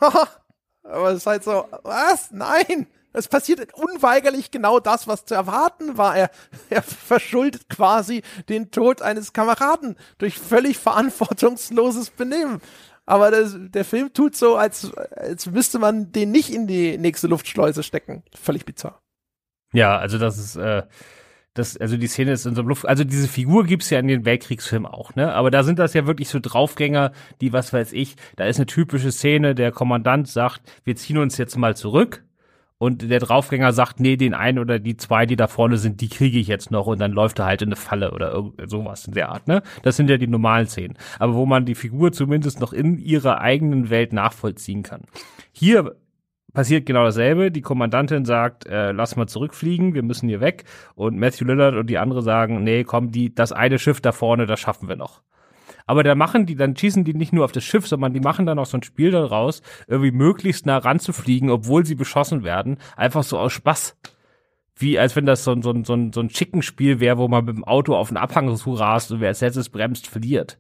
Aber 0.83 1.11
es 1.11 1.19
ist 1.19 1.27
halt 1.27 1.45
so, 1.45 1.67
was? 1.83 2.31
Nein! 2.31 2.87
Es 3.13 3.29
passiert 3.29 3.73
unweigerlich 3.73 4.51
genau 4.51 4.79
das, 4.79 5.09
was 5.09 5.25
zu 5.25 5.35
erwarten 5.35 5.97
war. 5.97 6.15
Er, 6.15 6.31
er 6.69 6.83
verschuldet 6.83 7.71
quasi 7.71 8.23
den 8.51 8.71
Tod 8.71 9.01
eines 9.01 9.33
Kameraden 9.33 9.97
durch 10.19 10.39
völlig 10.39 10.77
verantwortungsloses 10.77 12.11
Benehmen. 12.11 12.61
Aber 13.07 13.31
das, 13.31 13.57
der 13.59 13.85
Film 13.85 14.13
tut 14.13 14.37
so, 14.37 14.57
als, 14.57 14.93
als 14.95 15.47
müsste 15.47 15.79
man 15.79 16.11
den 16.11 16.33
nicht 16.33 16.53
in 16.53 16.67
die 16.67 16.99
nächste 16.99 17.29
Luftschleuse 17.29 17.83
stecken. 17.83 18.25
Völlig 18.35 18.65
bizarr. 18.65 19.01
Ja, 19.73 19.97
also 19.97 20.19
das 20.19 20.39
ist, 20.39 20.57
äh, 20.57 20.83
das, 21.55 21.77
also 21.77 21.97
die 21.97 22.07
Szene 22.07 22.33
ist 22.33 22.47
in 22.47 22.55
so 22.55 22.61
einem 22.61 22.69
Luft, 22.69 22.87
also 22.87 23.05
diese 23.05 23.29
Figur 23.29 23.65
gibt's 23.65 23.91
ja 23.91 23.99
in 23.99 24.09
den 24.09 24.25
Weltkriegsfilmen 24.25 24.91
auch, 24.91 25.15
ne? 25.15 25.33
Aber 25.33 25.51
da 25.51 25.63
sind 25.63 25.79
das 25.79 25.95
ja 25.95 26.07
wirklich 26.07 26.29
so 26.29 26.39
Draufgänger, 26.39 27.13
die, 27.41 27.53
was 27.53 27.73
weiß 27.73 27.93
ich, 27.93 28.17
da 28.37 28.45
ist 28.45 28.57
eine 28.57 28.67
typische 28.67 29.11
Szene, 29.11 29.55
der 29.55 29.73
Kommandant 29.73 30.29
sagt, 30.29 30.61
wir 30.85 30.97
ziehen 30.97 31.19
uns 31.19 31.39
jetzt 31.39 31.57
mal 31.57 31.77
zurück. 31.77 32.26
Und 32.79 33.09
der 33.09 33.21
Draufgänger 33.21 33.73
sagt, 33.73 34.01
nee, 34.01 34.17
den 34.17 34.35
einen 34.35 34.59
oder 34.59 34.79
die 34.79 34.99
zwei, 34.99 35.25
die 35.25 35.37
da 35.37 35.47
vorne 35.47 35.79
sind, 35.79 36.03
die 36.03 36.11
kriege 36.11 36.39
ich 36.39 36.47
jetzt 36.47 36.71
noch 36.71 36.87
und 36.87 37.01
dann 37.01 37.13
läuft 37.13 37.39
er 37.39 37.47
halt 37.47 37.63
in 37.63 37.69
eine 37.69 37.77
Falle 37.77 38.13
oder 38.13 38.33
irgend 38.33 38.71
sowas 38.71 39.07
in 39.07 39.15
der 39.15 39.31
Art, 39.31 39.49
ne? 39.49 39.63
Das 39.83 39.97
sind 39.97 40.11
ja 40.11 40.19
die 40.19 40.27
normalen 40.27 40.67
Szenen. 40.67 40.99
Aber 41.19 41.35
wo 41.35 41.47
man 41.47 41.65
die 41.65 41.75
Figur 41.75 42.13
zumindest 42.13 42.61
noch 42.61 42.75
in 42.75 42.99
ihrer 42.99 43.41
eigenen 43.41 43.89
Welt 43.89 44.13
nachvollziehen 44.13 44.83
kann. 44.83 45.05
Hier 45.53 45.97
passiert 46.53 46.87
genau 46.87 47.05
dasselbe. 47.05 47.51
Die 47.51 47.63
Kommandantin 47.63 48.25
sagt, 48.25 48.67
äh, 48.67 48.93
lass 48.93 49.17
mal 49.17 49.27
zurückfliegen, 49.27 49.95
wir 49.95 50.03
müssen 50.03 50.29
hier 50.29 50.41
weg. 50.41 50.65
Und 50.95 51.19
Matthew 51.19 51.45
Lillard 51.45 51.77
und 51.77 51.89
die 51.89 51.99
andere 51.99 52.23
sagen, 52.23 52.63
nee, 52.63 52.85
komm, 52.85 53.11
die, 53.11 53.35
das 53.35 53.53
eine 53.53 53.79
Schiff 53.79 54.01
da 54.01 54.13
vorne, 54.13 54.47
das 54.47 54.61
schaffen 54.61 54.89
wir 54.89 54.97
noch. 54.97 55.23
Aber 55.87 56.03
da 56.03 56.15
machen 56.17 56.47
die, 56.47 56.57
dann 56.57 56.77
schießen 56.77 57.05
die 57.05 57.15
nicht 57.15 57.33
nur 57.33 57.45
auf 57.45 57.53
das 57.53 57.65
Schiff, 57.65 57.87
sondern 57.87 58.13
die 58.13 58.21
machen 58.21 58.45
dann 58.45 58.59
auch 58.59 58.67
so 58.67 58.77
ein 58.77 58.83
Spiel 58.83 59.13
daraus, 59.13 59.63
irgendwie 59.87 60.11
möglichst 60.11 60.67
nah 60.67 60.79
ranzufliegen, 60.79 61.49
obwohl 61.49 61.87
sie 61.87 61.95
beschossen 61.95 62.43
werden. 62.43 62.79
Einfach 62.97 63.23
so 63.23 63.39
aus 63.39 63.53
Spaß. 63.53 63.97
Wie 64.75 64.99
als 64.99 65.17
wenn 65.17 65.25
das 65.25 65.45
so, 65.45 65.53
ein 65.53 65.63
so, 65.63 65.71
ein 65.71 65.85
so, 65.85 65.95
ein 65.95 66.13
so 66.13 66.21
ein 66.21 66.29
Chicken 66.29 66.63
Spiel 66.63 67.01
wäre, 67.01 67.19
wo 67.19 67.29
man 67.29 67.45
mit 67.45 67.57
dem 67.57 67.65
Auto 67.65 67.95
auf 67.95 68.09
einen 68.09 68.19
Abhang 68.19 68.55
zurast 68.57 69.13
und 69.13 69.21
wer 69.21 69.29
als 69.29 69.41
letztes 69.41 69.71
bremst, 69.71 70.07
verliert. 70.07 70.59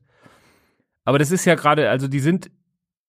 Aber 1.04 1.18
das 1.18 1.30
ist 1.30 1.44
ja 1.44 1.54
gerade, 1.54 1.90
also 1.90 2.08
die 2.08 2.20
sind 2.20 2.50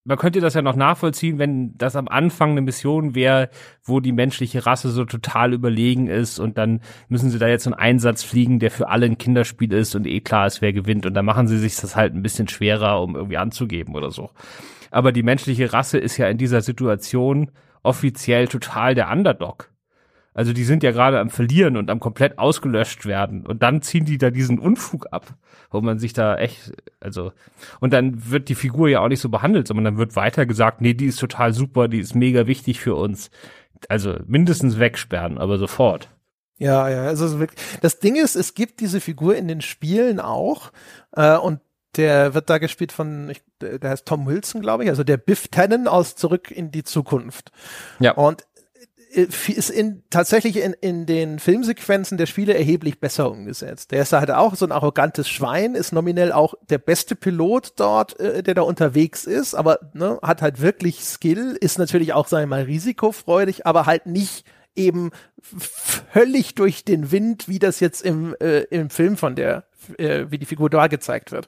man 0.07 0.17
könnte 0.17 0.39
das 0.39 0.53
ja 0.53 0.61
noch 0.61 0.77
nachvollziehen, 0.77 1.37
wenn 1.37 1.77
das 1.77 1.97
am 1.97 2.07
Anfang 2.07 2.51
eine 2.51 2.61
Mission 2.61 3.13
wäre, 3.13 3.49
wo 3.83 3.99
die 3.99 4.13
menschliche 4.13 4.65
Rasse 4.65 4.89
so 4.89 5.03
total 5.03 5.51
überlegen 5.51 6.07
ist 6.07 6.39
und 6.39 6.57
dann 6.57 6.79
müssen 7.09 7.29
sie 7.29 7.39
da 7.39 7.49
jetzt 7.49 7.67
einen 7.67 7.73
Einsatz 7.73 8.23
fliegen, 8.23 8.59
der 8.59 8.71
für 8.71 8.87
alle 8.87 9.05
ein 9.05 9.17
Kinderspiel 9.17 9.73
ist 9.73 9.95
und 9.95 10.07
eh 10.07 10.21
klar 10.21 10.47
ist, 10.47 10.61
wer 10.61 10.71
gewinnt 10.71 11.05
und 11.05 11.13
dann 11.13 11.25
machen 11.25 11.49
sie 11.49 11.57
sich 11.57 11.75
das 11.75 11.97
halt 11.97 12.13
ein 12.13 12.21
bisschen 12.21 12.47
schwerer, 12.47 13.01
um 13.01 13.17
irgendwie 13.17 13.37
anzugeben 13.37 13.95
oder 13.95 14.09
so. 14.09 14.29
Aber 14.91 15.11
die 15.11 15.23
menschliche 15.23 15.73
Rasse 15.73 15.97
ist 15.97 16.15
ja 16.15 16.29
in 16.29 16.37
dieser 16.37 16.61
Situation 16.61 17.51
offiziell 17.83 18.47
total 18.47 18.95
der 18.95 19.11
Underdog. 19.11 19.69
Also 20.37 20.53
die 20.53 20.65
sind 20.65 20.83
ja 20.83 20.91
gerade 20.91 21.19
am 21.19 21.31
Verlieren 21.31 21.77
und 21.77 21.89
am 21.89 21.99
komplett 21.99 22.37
ausgelöscht 22.37 23.07
werden. 23.07 23.43
Und 23.47 23.63
dann 23.63 23.81
ziehen 23.81 24.05
die 24.05 24.19
da 24.19 24.29
diesen 24.29 24.59
Unfug 24.59 25.07
ab, 25.09 25.33
wo 25.71 25.81
man 25.81 25.97
sich 25.97 26.13
da 26.13 26.37
echt, 26.37 26.73
also, 26.99 27.31
und 27.79 27.91
dann 27.91 28.29
wird 28.29 28.47
die 28.47 28.53
Figur 28.53 28.87
ja 28.87 28.99
auch 28.99 29.07
nicht 29.07 29.19
so 29.19 29.29
behandelt, 29.29 29.67
sondern 29.67 29.85
dann 29.85 29.97
wird 29.97 30.15
weiter 30.15 30.45
gesagt, 30.45 30.79
nee, 30.79 30.93
die 30.93 31.07
ist 31.07 31.19
total 31.19 31.53
super, 31.53 31.87
die 31.87 31.97
ist 31.97 32.13
mega 32.13 32.45
wichtig 32.45 32.79
für 32.79 32.93
uns. 32.93 33.31
Also 33.89 34.15
mindestens 34.27 34.77
wegsperren, 34.77 35.39
aber 35.39 35.57
sofort. 35.57 36.07
Ja, 36.59 36.87
ja, 36.87 37.05
also 37.05 37.43
das 37.81 37.97
Ding 37.97 38.15
ist, 38.15 38.35
es 38.35 38.53
gibt 38.53 38.79
diese 38.79 39.01
Figur 39.01 39.35
in 39.35 39.47
den 39.47 39.61
Spielen 39.61 40.19
auch, 40.19 40.71
äh, 41.13 41.35
und 41.35 41.61
der 41.95 42.35
wird 42.35 42.49
da 42.49 42.59
gespielt 42.59 42.91
von, 42.91 43.29
ich, 43.29 43.41
der 43.59 43.89
heißt 43.89 44.05
Tom 44.05 44.27
Wilson, 44.27 44.61
glaube 44.61 44.83
ich, 44.83 44.89
also 44.89 45.03
der 45.03 45.17
Biff 45.17 45.47
Tannen 45.47 45.87
aus 45.87 46.15
Zurück 46.15 46.51
in 46.51 46.71
die 46.71 46.83
Zukunft. 46.83 47.51
Ja. 47.99 48.11
Und 48.13 48.46
ist 49.09 49.69
in, 49.69 50.03
tatsächlich 50.09 50.57
in, 50.57 50.73
in 50.73 51.05
den 51.05 51.39
Filmsequenzen 51.39 52.17
der 52.17 52.25
Spiele 52.25 52.55
erheblich 52.55 52.99
besser 52.99 53.31
umgesetzt. 53.31 53.91
Der 53.91 54.01
ist 54.01 54.13
halt 54.13 54.31
auch 54.31 54.55
so 54.55 54.65
ein 54.65 54.71
arrogantes 54.71 55.29
Schwein, 55.29 55.75
ist 55.75 55.93
nominell 55.93 56.31
auch 56.31 56.55
der 56.69 56.77
beste 56.77 57.15
Pilot 57.15 57.73
dort, 57.77 58.19
äh, 58.19 58.43
der 58.43 58.55
da 58.55 58.61
unterwegs 58.61 59.25
ist, 59.25 59.55
aber 59.55 59.79
ne, 59.93 60.19
hat 60.21 60.41
halt 60.41 60.61
wirklich 60.61 61.03
Skill, 61.03 61.57
ist 61.59 61.79
natürlich 61.79 62.13
auch, 62.13 62.27
sagen 62.27 62.49
wir 62.49 62.57
mal, 62.57 62.63
risikofreudig, 62.63 63.65
aber 63.65 63.85
halt 63.85 64.05
nicht 64.05 64.45
eben 64.75 65.11
völlig 65.41 66.55
durch 66.55 66.85
den 66.85 67.11
Wind, 67.11 67.47
wie 67.47 67.59
das 67.59 67.79
jetzt 67.79 68.01
im, 68.03 68.35
äh, 68.39 68.61
im 68.69 68.89
Film 68.89 69.17
von 69.17 69.35
der, 69.35 69.63
äh, 69.97 70.25
wie 70.29 70.37
die 70.37 70.45
Figur 70.45 70.69
da 70.69 70.87
gezeigt 70.87 71.31
wird. 71.31 71.47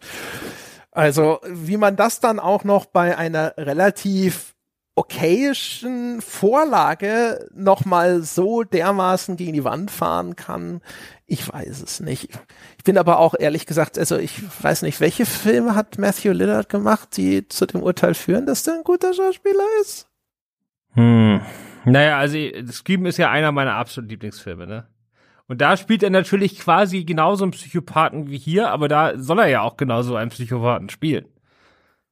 Also, 0.91 1.39
wie 1.47 1.78
man 1.78 1.95
das 1.95 2.20
dann 2.20 2.39
auch 2.39 2.64
noch 2.64 2.86
bei 2.86 3.18
einer 3.18 3.53
relativ 3.57 4.55
okayischen 5.00 6.22
Vorlage 6.22 7.47
nochmal 7.56 8.22
so 8.22 8.64
dermaßen 8.64 9.38
gegen 9.38 9.54
die 9.54 9.64
Wand 9.64 9.91
fahren 9.91 10.36
kann, 10.36 10.82
ich 11.26 11.52
weiß 11.52 11.82
es 11.82 12.02
nicht. 12.02 12.30
Ich 12.78 12.84
bin 12.84 12.97
aber 12.97 13.20
auch 13.20 13.34
ehrlich 13.38 13.66
gesagt, 13.66 13.97
also 13.97 14.18
ich 14.18 14.41
weiß 14.62 14.82
nicht, 14.82 15.00
welche 15.00 15.26
Filme 15.26 15.74
hat 15.74 15.97
Matthew 15.97 16.34
Lillard 16.34 16.68
gemacht, 16.68 17.16
die 17.16 17.47
zu 17.47 17.66
dem 17.66 17.82
Urteil 17.82 18.14
führen, 18.14 18.45
dass 18.45 18.64
der 18.64 18.74
ein 18.74 18.84
guter 18.84 19.14
Schauspieler 19.14 19.64
ist? 19.82 20.10
Hm. 20.95 21.39
Naja, 21.86 22.18
also 22.18 22.38
Scream 22.70 23.06
ist 23.06 23.18
ja 23.18 23.32
einer 23.32 23.54
meiner 23.54 23.76
absoluten 23.76 24.10
Lieblingsfilme, 24.10 24.68
ne? 24.68 24.88
Und 25.47 25.62
da 25.62 25.78
spielt 25.78 26.04
er 26.04 26.10
natürlich 26.10 26.60
quasi 26.60 27.06
genauso 27.06 27.45
einen 27.45 27.52
Psychopathen 27.52 28.30
wie 28.30 28.38
hier, 28.38 28.70
aber 28.70 28.88
da 28.89 29.18
soll 29.18 29.39
er 29.39 29.47
ja 29.47 29.62
auch 29.62 29.78
genauso 29.78 30.16
einen 30.16 30.30
Psychopathen 30.30 30.89
spielen. 30.89 31.26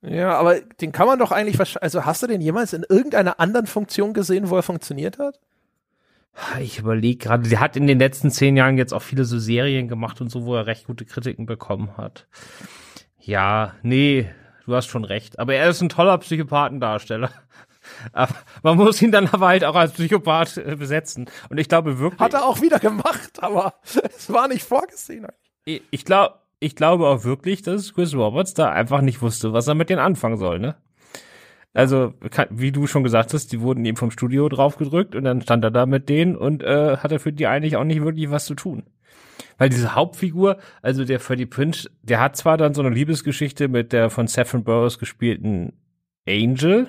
Ja, 0.01 0.37
aber 0.37 0.61
den 0.61 0.91
kann 0.91 1.07
man 1.07 1.19
doch 1.19 1.31
eigentlich, 1.31 1.59
also 1.81 2.05
hast 2.05 2.23
du 2.23 2.27
den 2.27 2.41
jemals 2.41 2.73
in 2.73 2.85
irgendeiner 2.87 3.39
anderen 3.39 3.65
Funktion 3.65 4.13
gesehen, 4.13 4.49
wo 4.49 4.55
er 4.55 4.63
funktioniert 4.63 5.17
hat? 5.17 5.39
Ich 6.59 6.77
überlege 6.79 7.17
gerade, 7.17 7.49
der 7.49 7.59
hat 7.59 7.75
in 7.75 7.87
den 7.87 7.97
letzten 7.97 8.29
zehn 8.29 8.55
Jahren 8.55 8.77
jetzt 8.77 8.93
auch 8.93 9.01
viele 9.01 9.25
so 9.25 9.39
Serien 9.39 9.87
gemacht 9.87 10.21
und 10.21 10.29
so, 10.29 10.45
wo 10.45 10.55
er 10.55 10.67
recht 10.67 10.85
gute 10.85 11.03
Kritiken 11.03 11.47
bekommen 11.47 11.97
hat. 11.97 12.27
Ja, 13.19 13.73
nee, 13.81 14.29
du 14.65 14.75
hast 14.75 14.85
schon 14.85 15.03
recht. 15.03 15.39
Aber 15.39 15.55
er 15.55 15.69
ist 15.69 15.81
ein 15.81 15.89
toller 15.89 16.17
Psychopathendarsteller. 16.19 17.31
Aber 18.11 18.35
man 18.63 18.77
muss 18.77 19.01
ihn 19.01 19.13
dann 19.13 19.27
aber 19.27 19.47
halt 19.47 19.63
auch 19.63 19.75
als 19.75 19.93
Psychopath 19.93 20.57
äh, 20.57 20.75
besetzen. 20.75 21.29
Und 21.49 21.57
ich 21.57 21.69
glaube 21.69 21.99
wirklich. 21.99 22.19
Hat 22.19 22.33
er 22.33 22.45
auch 22.45 22.61
wieder 22.61 22.79
gemacht, 22.79 23.41
aber 23.41 23.75
es 24.17 24.29
war 24.29 24.49
nicht 24.49 24.65
vorgesehen. 24.65 25.25
Ich 25.63 26.03
glaube, 26.03 26.35
ich 26.59 26.75
glaube 26.75 27.07
auch 27.07 27.23
wirklich, 27.23 27.61
dass 27.61 27.93
Chris 27.93 28.15
Roberts 28.15 28.53
da 28.53 28.71
einfach 28.71 29.01
nicht 29.01 29.21
wusste, 29.21 29.53
was 29.53 29.67
er 29.67 29.75
mit 29.75 29.89
denen 29.89 29.99
anfangen 29.99 30.37
soll, 30.37 30.59
ne? 30.59 30.75
Also, 31.73 32.13
wie 32.49 32.71
du 32.71 32.87
schon 32.87 33.03
gesagt 33.03 33.35
hast, 33.35 33.51
die 33.51 33.61
wurden 33.61 33.85
ihm 33.85 33.97
vom 33.97 34.09
Studio 34.09 34.49
draufgedrückt 34.49 35.13
und 35.13 35.25
dann 35.25 35.41
stand 35.41 35.63
er 35.63 35.69
da 35.69 35.85
mit 35.85 36.09
denen 36.09 36.35
und 36.35 36.63
äh, 36.63 36.97
hatte 36.97 37.19
für 37.19 37.31
die 37.31 37.45
eigentlich 37.45 37.75
auch 37.75 37.83
nicht 37.83 38.01
wirklich 38.01 38.31
was 38.31 38.45
zu 38.45 38.55
tun. 38.55 38.83
Weil 39.59 39.69
diese 39.69 39.93
Hauptfigur, 39.93 40.57
also 40.81 41.05
der 41.05 41.19
Freddie 41.19 41.45
Prince, 41.45 41.89
der 42.01 42.19
hat 42.19 42.35
zwar 42.35 42.57
dann 42.57 42.73
so 42.73 42.81
eine 42.81 42.89
Liebesgeschichte 42.89 43.67
mit 43.67 43.93
der 43.93 44.09
von 44.09 44.25
Saffron 44.25 44.63
Burroughs 44.63 44.97
gespielten 44.97 45.73
Angel, 46.27 46.87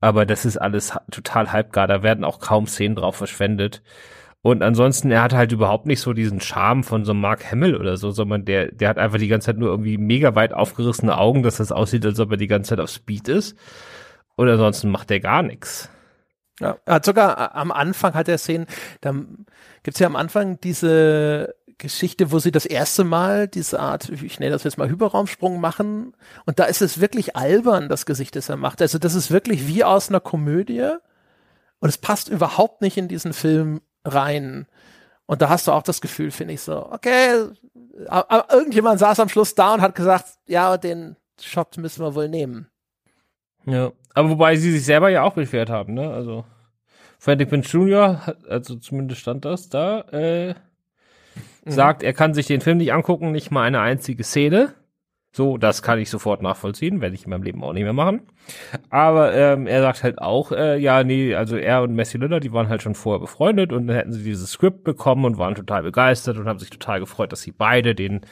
aber 0.00 0.26
das 0.26 0.44
ist 0.44 0.58
alles 0.58 0.96
total 1.10 1.50
halbgar, 1.50 1.88
da 1.88 2.04
werden 2.04 2.24
auch 2.24 2.38
kaum 2.38 2.68
Szenen 2.68 2.94
drauf 2.94 3.16
verschwendet. 3.16 3.82
Und 4.46 4.62
ansonsten, 4.62 5.10
er 5.10 5.22
hat 5.22 5.32
halt 5.32 5.50
überhaupt 5.50 5.86
nicht 5.86 6.00
so 6.00 6.12
diesen 6.12 6.40
Charme 6.40 6.84
von 6.84 7.04
so 7.04 7.14
Mark 7.14 7.50
Hamill 7.50 7.74
oder 7.74 7.96
so, 7.96 8.12
sondern 8.12 8.44
der, 8.44 8.70
der 8.70 8.90
hat 8.90 8.96
einfach 8.96 9.18
die 9.18 9.26
ganze 9.26 9.46
Zeit 9.46 9.58
nur 9.58 9.70
irgendwie 9.70 9.98
mega 9.98 10.36
weit 10.36 10.52
aufgerissene 10.52 11.18
Augen, 11.18 11.42
dass 11.42 11.56
das 11.56 11.72
aussieht, 11.72 12.06
als 12.06 12.20
ob 12.20 12.30
er 12.30 12.36
die 12.36 12.46
ganze 12.46 12.68
Zeit 12.68 12.78
auf 12.78 12.90
Speed 12.90 13.26
ist. 13.26 13.56
Und 14.36 14.48
ansonsten 14.48 14.88
macht 14.92 15.10
er 15.10 15.18
gar 15.18 15.42
nichts. 15.42 15.90
Ja, 16.60 16.76
er 16.84 16.94
hat 16.94 17.04
sogar 17.04 17.56
am 17.56 17.72
Anfang 17.72 18.14
hat 18.14 18.28
er 18.28 18.38
Szenen, 18.38 18.66
da 19.00 19.16
gibt's 19.82 19.98
ja 19.98 20.06
am 20.06 20.14
Anfang 20.14 20.60
diese 20.60 21.56
Geschichte, 21.78 22.30
wo 22.30 22.38
sie 22.38 22.52
das 22.52 22.66
erste 22.66 23.02
Mal 23.02 23.48
diese 23.48 23.80
Art, 23.80 24.08
ich 24.10 24.38
nenne 24.38 24.52
das 24.52 24.62
jetzt 24.62 24.78
mal 24.78 24.88
Hyperraumsprung 24.88 25.60
machen. 25.60 26.12
Und 26.44 26.60
da 26.60 26.66
ist 26.66 26.82
es 26.82 27.00
wirklich 27.00 27.34
albern, 27.34 27.88
das 27.88 28.06
Gesicht, 28.06 28.36
das 28.36 28.48
er 28.48 28.58
macht. 28.58 28.80
Also 28.80 29.00
das 29.00 29.16
ist 29.16 29.32
wirklich 29.32 29.66
wie 29.66 29.82
aus 29.82 30.08
einer 30.08 30.20
Komödie. 30.20 30.88
Und 31.80 31.88
es 31.88 31.98
passt 31.98 32.28
überhaupt 32.28 32.80
nicht 32.80 32.96
in 32.96 33.08
diesen 33.08 33.32
Film 33.32 33.80
rein. 34.06 34.66
Und 35.26 35.42
da 35.42 35.48
hast 35.48 35.66
du 35.66 35.72
auch 35.72 35.82
das 35.82 36.00
Gefühl, 36.00 36.30
finde 36.30 36.54
ich 36.54 36.60
so, 36.60 36.90
okay, 36.92 37.46
aber 38.06 38.46
irgendjemand 38.52 39.00
saß 39.00 39.20
am 39.20 39.28
Schluss 39.28 39.54
da 39.54 39.74
und 39.74 39.80
hat 39.80 39.94
gesagt, 39.94 40.26
ja, 40.46 40.76
den 40.76 41.16
Shot 41.40 41.76
müssen 41.78 42.04
wir 42.04 42.14
wohl 42.14 42.28
nehmen. 42.28 42.68
Ja, 43.64 43.90
aber 44.14 44.30
wobei 44.30 44.56
sie 44.56 44.70
sich 44.70 44.84
selber 44.84 45.08
ja 45.08 45.22
auch 45.22 45.34
beschwert 45.34 45.70
haben, 45.70 45.94
ne? 45.94 46.10
Also 46.10 46.44
Freddie 47.18 47.46
Prinze 47.46 47.76
Jr., 47.76 48.36
also 48.48 48.76
zumindest 48.76 49.20
stand 49.20 49.44
das 49.44 49.68
da, 49.68 50.02
äh, 50.12 50.50
mhm. 50.50 51.70
sagt, 51.70 52.02
er 52.04 52.12
kann 52.12 52.34
sich 52.34 52.46
den 52.46 52.60
Film 52.60 52.78
nicht 52.78 52.92
angucken, 52.92 53.32
nicht 53.32 53.50
mal 53.50 53.62
eine 53.62 53.80
einzige 53.80 54.22
Szene. 54.22 54.74
So, 55.36 55.58
das 55.58 55.82
kann 55.82 55.98
ich 55.98 56.08
sofort 56.08 56.40
nachvollziehen, 56.40 57.02
werde 57.02 57.14
ich 57.14 57.24
in 57.24 57.30
meinem 57.30 57.42
Leben 57.42 57.62
auch 57.62 57.74
nicht 57.74 57.82
mehr 57.82 57.92
machen. 57.92 58.22
Aber 58.88 59.34
ähm, 59.34 59.66
er 59.66 59.82
sagt 59.82 60.02
halt 60.02 60.18
auch, 60.18 60.50
äh, 60.50 60.78
ja, 60.78 61.04
nee, 61.04 61.34
also 61.34 61.58
er 61.58 61.82
und 61.82 61.94
Messi 61.94 62.16
Lillard, 62.16 62.42
die 62.42 62.54
waren 62.54 62.70
halt 62.70 62.80
schon 62.80 62.94
vorher 62.94 63.20
befreundet 63.20 63.70
und 63.70 63.86
dann 63.86 63.96
hätten 63.96 64.14
sie 64.14 64.24
dieses 64.24 64.52
Skript 64.52 64.82
bekommen 64.82 65.26
und 65.26 65.36
waren 65.36 65.54
total 65.54 65.82
begeistert 65.82 66.38
und 66.38 66.48
haben 66.48 66.58
sich 66.58 66.70
total 66.70 67.00
gefreut, 67.00 67.32
dass 67.32 67.42
sie 67.42 67.52
beide 67.52 67.94
den 67.94 68.22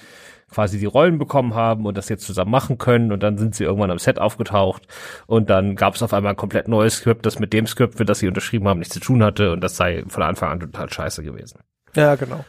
quasi 0.51 0.79
die 0.79 0.87
Rollen 0.87 1.19
bekommen 1.19 1.53
haben 1.53 1.85
und 1.85 1.99
das 1.99 2.09
jetzt 2.09 2.25
zusammen 2.25 2.51
machen 2.51 2.79
können 2.79 3.13
und 3.13 3.23
dann 3.23 3.37
sind 3.37 3.55
sie 3.55 3.65
irgendwann 3.65 3.91
am 3.91 3.99
Set 3.99 4.19
aufgetaucht 4.19 4.87
und 5.27 5.51
dann 5.51 5.77
gab 5.77 5.97
es 5.97 6.03
auf 6.03 6.15
einmal 6.15 6.33
ein 6.33 6.37
komplett 6.37 6.69
neues 6.69 6.95
Skript, 6.95 7.27
das 7.27 7.39
mit 7.39 7.53
dem 7.53 7.67
Skript, 7.67 7.99
für 7.99 8.07
das 8.07 8.21
sie 8.21 8.29
unterschrieben 8.29 8.67
haben, 8.67 8.79
nichts 8.79 8.95
zu 8.95 9.01
tun 9.01 9.23
hatte 9.23 9.53
und 9.53 9.61
das 9.61 9.77
sei 9.77 10.05
von 10.09 10.23
Anfang 10.23 10.53
an 10.53 10.61
total 10.61 10.91
scheiße 10.91 11.23
gewesen. 11.23 11.61
Ja, 11.95 12.15
genau. 12.15 12.47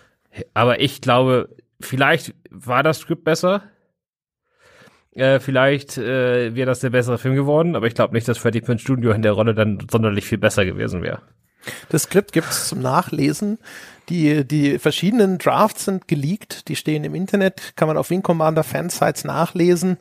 Aber 0.54 0.80
ich 0.80 1.02
glaube, 1.02 1.50
vielleicht 1.82 2.34
war 2.52 2.84
das 2.84 3.00
Skript 3.00 3.26
besser, 3.26 3.64
äh, 5.16 5.40
vielleicht 5.40 5.98
äh, 5.98 6.56
wäre 6.56 6.68
das 6.68 6.82
der 6.82 6.90
bessere 6.90 7.18
Film 7.18 7.36
geworden, 7.36 7.76
aber 7.76 7.88
ich 7.88 7.96
glaube 7.96 8.14
nicht, 8.14 8.28
dass 8.28 8.38
Freddie 8.38 8.62
Prinze 8.62 8.86
Jr. 8.86 9.16
in 9.16 9.22
der 9.22 9.32
Rolle 9.32 9.56
dann 9.56 9.80
sonderlich 9.90 10.26
viel 10.26 10.38
besser 10.38 10.66
gewesen 10.66 11.02
wäre. 11.02 11.22
Das 11.90 12.04
Skript 12.04 12.32
gibt's 12.32 12.68
zum 12.68 12.82
Nachlesen. 12.82 13.58
Die, 14.10 14.46
die 14.46 14.78
verschiedenen 14.78 15.40
Drafts 15.40 15.86
sind 15.86 16.08
geleakt, 16.08 16.68
die 16.68 16.76
stehen 16.76 17.04
im 17.04 17.16
Internet, 17.16 17.74
kann 17.76 17.88
man 17.88 17.98
auf 17.98 18.12
Wing 18.12 18.22
Commander 18.22 18.64
Fansites 18.64 19.24
nachlesen. 19.24 19.98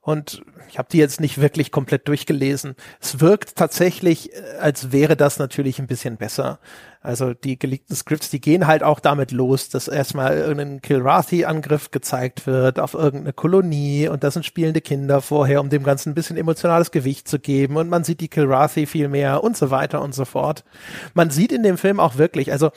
Und 0.00 0.42
ich 0.70 0.78
habe 0.78 0.88
die 0.90 0.98
jetzt 0.98 1.20
nicht 1.20 1.40
wirklich 1.40 1.70
komplett 1.70 2.08
durchgelesen. 2.08 2.74
Es 3.00 3.20
wirkt 3.20 3.56
tatsächlich, 3.56 4.32
äh, 4.32 4.58
als 4.60 4.92
wäre 4.92 5.16
das 5.16 5.38
natürlich 5.38 5.78
ein 5.78 5.86
bisschen 5.86 6.16
besser. 6.16 6.58
Also 7.08 7.32
die 7.32 7.58
geleakten 7.58 7.96
Scripts, 7.96 8.28
die 8.28 8.38
gehen 8.38 8.66
halt 8.66 8.82
auch 8.82 9.00
damit 9.00 9.32
los, 9.32 9.70
dass 9.70 9.88
erstmal 9.88 10.36
irgendein 10.36 10.82
Kilrathi-Angriff 10.82 11.90
gezeigt 11.90 12.46
wird 12.46 12.78
auf 12.78 12.92
irgendeine 12.92 13.32
Kolonie 13.32 14.08
und 14.08 14.22
das 14.22 14.34
sind 14.34 14.44
spielende 14.44 14.82
Kinder 14.82 15.22
vorher, 15.22 15.62
um 15.62 15.70
dem 15.70 15.84
Ganzen 15.84 16.10
ein 16.10 16.14
bisschen 16.14 16.36
emotionales 16.36 16.90
Gewicht 16.90 17.26
zu 17.26 17.38
geben 17.38 17.78
und 17.78 17.88
man 17.88 18.04
sieht 18.04 18.20
die 18.20 18.28
Kilrathi 18.28 18.84
viel 18.84 19.08
mehr 19.08 19.42
und 19.42 19.56
so 19.56 19.70
weiter 19.70 20.02
und 20.02 20.14
so 20.14 20.26
fort. 20.26 20.64
Man 21.14 21.30
sieht 21.30 21.50
in 21.50 21.62
dem 21.62 21.78
Film 21.78 21.98
auch 21.98 22.18
wirklich, 22.18 22.52
also 22.52 22.72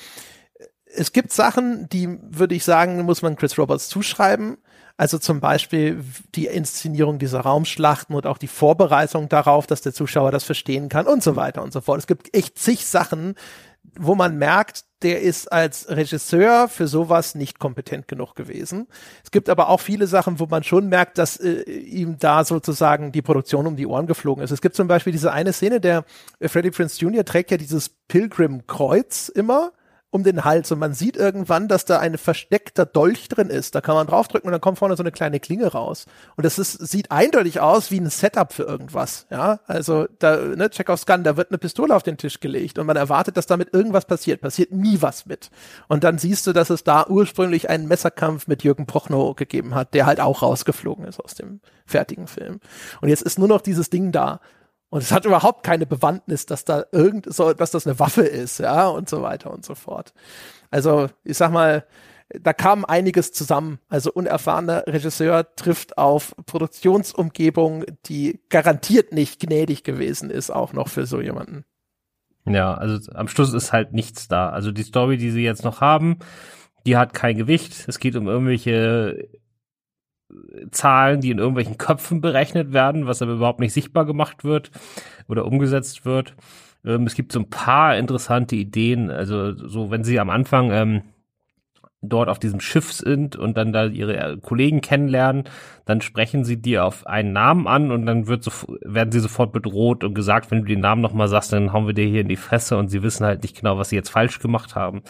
es 0.85 1.11
gibt 1.11 1.33
Sachen, 1.33 1.89
die 1.89 2.17
würde 2.21 2.55
ich 2.55 2.63
sagen, 2.63 3.01
muss 3.01 3.21
man 3.21 3.35
Chris 3.35 3.57
Roberts 3.57 3.89
zuschreiben. 3.89 4.55
Also 4.95 5.17
zum 5.17 5.39
Beispiel 5.39 6.03
die 6.35 6.45
Inszenierung 6.45 7.17
dieser 7.17 7.41
Raumschlachten 7.41 8.15
und 8.15 8.27
auch 8.27 8.37
die 8.37 8.47
Vorbereitung 8.47 9.29
darauf, 9.29 9.65
dass 9.67 9.81
der 9.81 9.93
Zuschauer 9.93 10.31
das 10.31 10.43
verstehen 10.43 10.89
kann 10.89 11.07
und 11.07 11.23
so 11.23 11.35
weiter 11.35 11.63
und 11.63 11.73
so 11.73 11.81
fort. 11.81 11.99
Es 11.99 12.07
gibt 12.07 12.35
echt 12.35 12.59
zig 12.59 12.85
Sachen, 12.85 13.35
wo 13.99 14.15
man 14.15 14.37
merkt, 14.37 14.85
der 15.01 15.21
ist 15.21 15.51
als 15.51 15.89
Regisseur 15.89 16.67
für 16.67 16.87
sowas 16.87 17.35
nicht 17.35 17.59
kompetent 17.59 18.07
genug 18.07 18.35
gewesen. 18.35 18.87
Es 19.23 19.31
gibt 19.31 19.49
aber 19.49 19.69
auch 19.69 19.79
viele 19.79 20.07
Sachen, 20.07 20.39
wo 20.39 20.45
man 20.45 20.63
schon 20.63 20.89
merkt, 20.89 21.17
dass 21.17 21.37
äh, 21.37 21.61
ihm 21.63 22.17
da 22.19 22.43
sozusagen 22.43 23.11
die 23.11 23.21
Produktion 23.21 23.67
um 23.67 23.75
die 23.75 23.87
Ohren 23.87 24.07
geflogen 24.07 24.43
ist. 24.43 24.51
Es 24.51 24.61
gibt 24.61 24.75
zum 24.75 24.87
Beispiel 24.87 25.11
diese 25.11 25.31
eine 25.31 25.53
Szene, 25.53 25.79
der 25.81 26.05
äh, 26.39 26.47
Freddie 26.47 26.71
Prince 26.71 26.99
Jr. 26.99 27.25
trägt 27.25 27.51
ja 27.51 27.57
dieses 27.57 27.89
Pilgrim-Kreuz 28.07 29.29
immer 29.29 29.71
um 30.11 30.23
den 30.23 30.43
Hals 30.43 30.71
und 30.73 30.79
man 30.79 30.93
sieht 30.93 31.15
irgendwann, 31.15 31.69
dass 31.69 31.85
da 31.85 31.99
ein 31.99 32.17
versteckter 32.17 32.85
Dolch 32.85 33.29
drin 33.29 33.49
ist. 33.49 33.75
Da 33.75 33.81
kann 33.81 33.95
man 33.95 34.07
draufdrücken 34.07 34.47
und 34.47 34.51
dann 34.51 34.59
kommt 34.59 34.77
vorne 34.77 34.97
so 34.97 35.03
eine 35.03 35.11
kleine 35.11 35.39
Klinge 35.39 35.67
raus. 35.67 36.05
Und 36.35 36.45
das 36.45 36.59
ist, 36.59 36.73
sieht 36.73 37.11
eindeutig 37.11 37.61
aus 37.61 37.91
wie 37.91 37.99
ein 37.99 38.09
Setup 38.09 38.51
für 38.51 38.63
irgendwas. 38.63 39.25
Ja, 39.29 39.61
also 39.67 40.07
da, 40.19 40.35
ne, 40.35 40.69
Chekhovs 40.69 41.05
Gun, 41.05 41.23
da 41.23 41.37
wird 41.37 41.49
eine 41.49 41.57
Pistole 41.57 41.95
auf 41.95 42.03
den 42.03 42.17
Tisch 42.17 42.41
gelegt 42.41 42.77
und 42.77 42.87
man 42.87 42.97
erwartet, 42.97 43.37
dass 43.37 43.47
damit 43.47 43.73
irgendwas 43.73 44.05
passiert. 44.05 44.41
Passiert 44.41 44.73
nie 44.73 45.01
was 45.01 45.25
mit. 45.25 45.49
Und 45.87 46.03
dann 46.03 46.17
siehst 46.17 46.45
du, 46.45 46.51
dass 46.51 46.69
es 46.69 46.83
da 46.83 47.07
ursprünglich 47.07 47.69
einen 47.69 47.87
Messerkampf 47.87 48.47
mit 48.47 48.63
Jürgen 48.63 48.85
Prochnow 48.85 49.33
gegeben 49.37 49.75
hat, 49.75 49.93
der 49.93 50.05
halt 50.05 50.19
auch 50.19 50.41
rausgeflogen 50.41 51.05
ist 51.05 51.21
aus 51.23 51.35
dem 51.35 51.61
fertigen 51.85 52.27
Film. 52.27 52.59
Und 52.99 53.07
jetzt 53.07 53.21
ist 53.21 53.39
nur 53.39 53.47
noch 53.47 53.61
dieses 53.61 53.89
Ding 53.89 54.11
da. 54.11 54.41
Und 54.91 55.01
es 55.01 55.11
hat 55.13 55.25
überhaupt 55.25 55.63
keine 55.63 55.85
Bewandtnis, 55.85 56.45
dass 56.45 56.65
da 56.65 56.83
irgend 56.91 57.33
so, 57.33 57.53
dass 57.53 57.71
das 57.71 57.87
eine 57.87 57.97
Waffe 57.97 58.23
ist, 58.23 58.59
ja, 58.59 58.87
und 58.87 59.07
so 59.07 59.21
weiter 59.21 59.49
und 59.49 59.65
so 59.65 59.73
fort. 59.73 60.13
Also, 60.69 61.07
ich 61.23 61.37
sag 61.37 61.51
mal, 61.51 61.85
da 62.39 62.51
kam 62.51 62.83
einiges 62.83 63.31
zusammen. 63.31 63.79
Also 63.87 64.11
unerfahrener 64.11 64.83
Regisseur 64.87 65.55
trifft 65.55 65.97
auf 65.97 66.35
Produktionsumgebung, 66.45 67.85
die 68.05 68.41
garantiert 68.49 69.13
nicht 69.13 69.39
gnädig 69.39 69.83
gewesen 69.85 70.29
ist, 70.29 70.49
auch 70.49 70.73
noch 70.73 70.89
für 70.89 71.05
so 71.05 71.21
jemanden. 71.21 71.63
Ja, 72.45 72.73
also 72.73 73.11
am 73.13 73.29
Schluss 73.29 73.53
ist 73.53 73.71
halt 73.71 73.93
nichts 73.93 74.27
da. 74.27 74.49
Also 74.49 74.71
die 74.71 74.83
Story, 74.83 75.17
die 75.17 75.31
sie 75.31 75.43
jetzt 75.43 75.63
noch 75.63 75.79
haben, 75.79 76.19
die 76.85 76.97
hat 76.97 77.13
kein 77.13 77.37
Gewicht. 77.37 77.85
Es 77.87 77.97
geht 77.99 78.17
um 78.17 78.27
irgendwelche 78.27 79.29
Zahlen, 80.71 81.21
die 81.21 81.31
in 81.31 81.39
irgendwelchen 81.39 81.77
Köpfen 81.79 82.21
berechnet 82.21 82.73
werden, 82.73 83.07
was 83.07 83.21
aber 83.21 83.33
überhaupt 83.33 83.59
nicht 83.59 83.73
sichtbar 83.73 84.05
gemacht 84.05 84.43
wird 84.43 84.71
oder 85.27 85.45
umgesetzt 85.45 86.05
wird. 86.05 86.35
Ähm, 86.85 87.05
es 87.05 87.15
gibt 87.15 87.31
so 87.31 87.39
ein 87.39 87.49
paar 87.49 87.97
interessante 87.97 88.55
Ideen. 88.55 89.11
Also 89.11 89.53
so, 89.53 89.91
wenn 89.91 90.03
sie 90.03 90.19
am 90.19 90.29
Anfang 90.29 90.71
ähm, 90.71 91.01
dort 92.01 92.29
auf 92.29 92.39
diesem 92.39 92.59
Schiff 92.59 92.91
sind 92.91 93.35
und 93.35 93.57
dann 93.57 93.71
da 93.71 93.85
ihre 93.85 94.17
äh, 94.17 94.37
Kollegen 94.37 94.81
kennenlernen, 94.81 95.43
dann 95.85 96.01
sprechen 96.01 96.43
sie 96.43 96.57
dir 96.59 96.83
auf 96.85 97.05
einen 97.05 97.31
Namen 97.31 97.67
an 97.67 97.91
und 97.91 98.05
dann 98.05 98.27
wird 98.27 98.43
so, 98.43 98.51
werden 98.83 99.11
sie 99.11 99.19
sofort 99.19 99.51
bedroht 99.51 100.03
und 100.03 100.15
gesagt, 100.15 100.49
wenn 100.49 100.59
du 100.59 100.65
den 100.65 100.79
Namen 100.79 101.01
nochmal 101.01 101.27
sagst, 101.27 101.53
dann 101.53 101.73
hauen 101.73 101.85
wir 101.85 101.93
dir 101.93 102.05
hier 102.05 102.21
in 102.21 102.27
die 102.27 102.37
Fresse 102.37 102.77
und 102.77 102.87
sie 102.87 103.03
wissen 103.03 103.25
halt 103.25 103.43
nicht 103.43 103.57
genau, 103.57 103.77
was 103.77 103.89
sie 103.89 103.95
jetzt 103.95 104.09
falsch 104.09 104.39
gemacht 104.39 104.75
haben. 104.75 105.03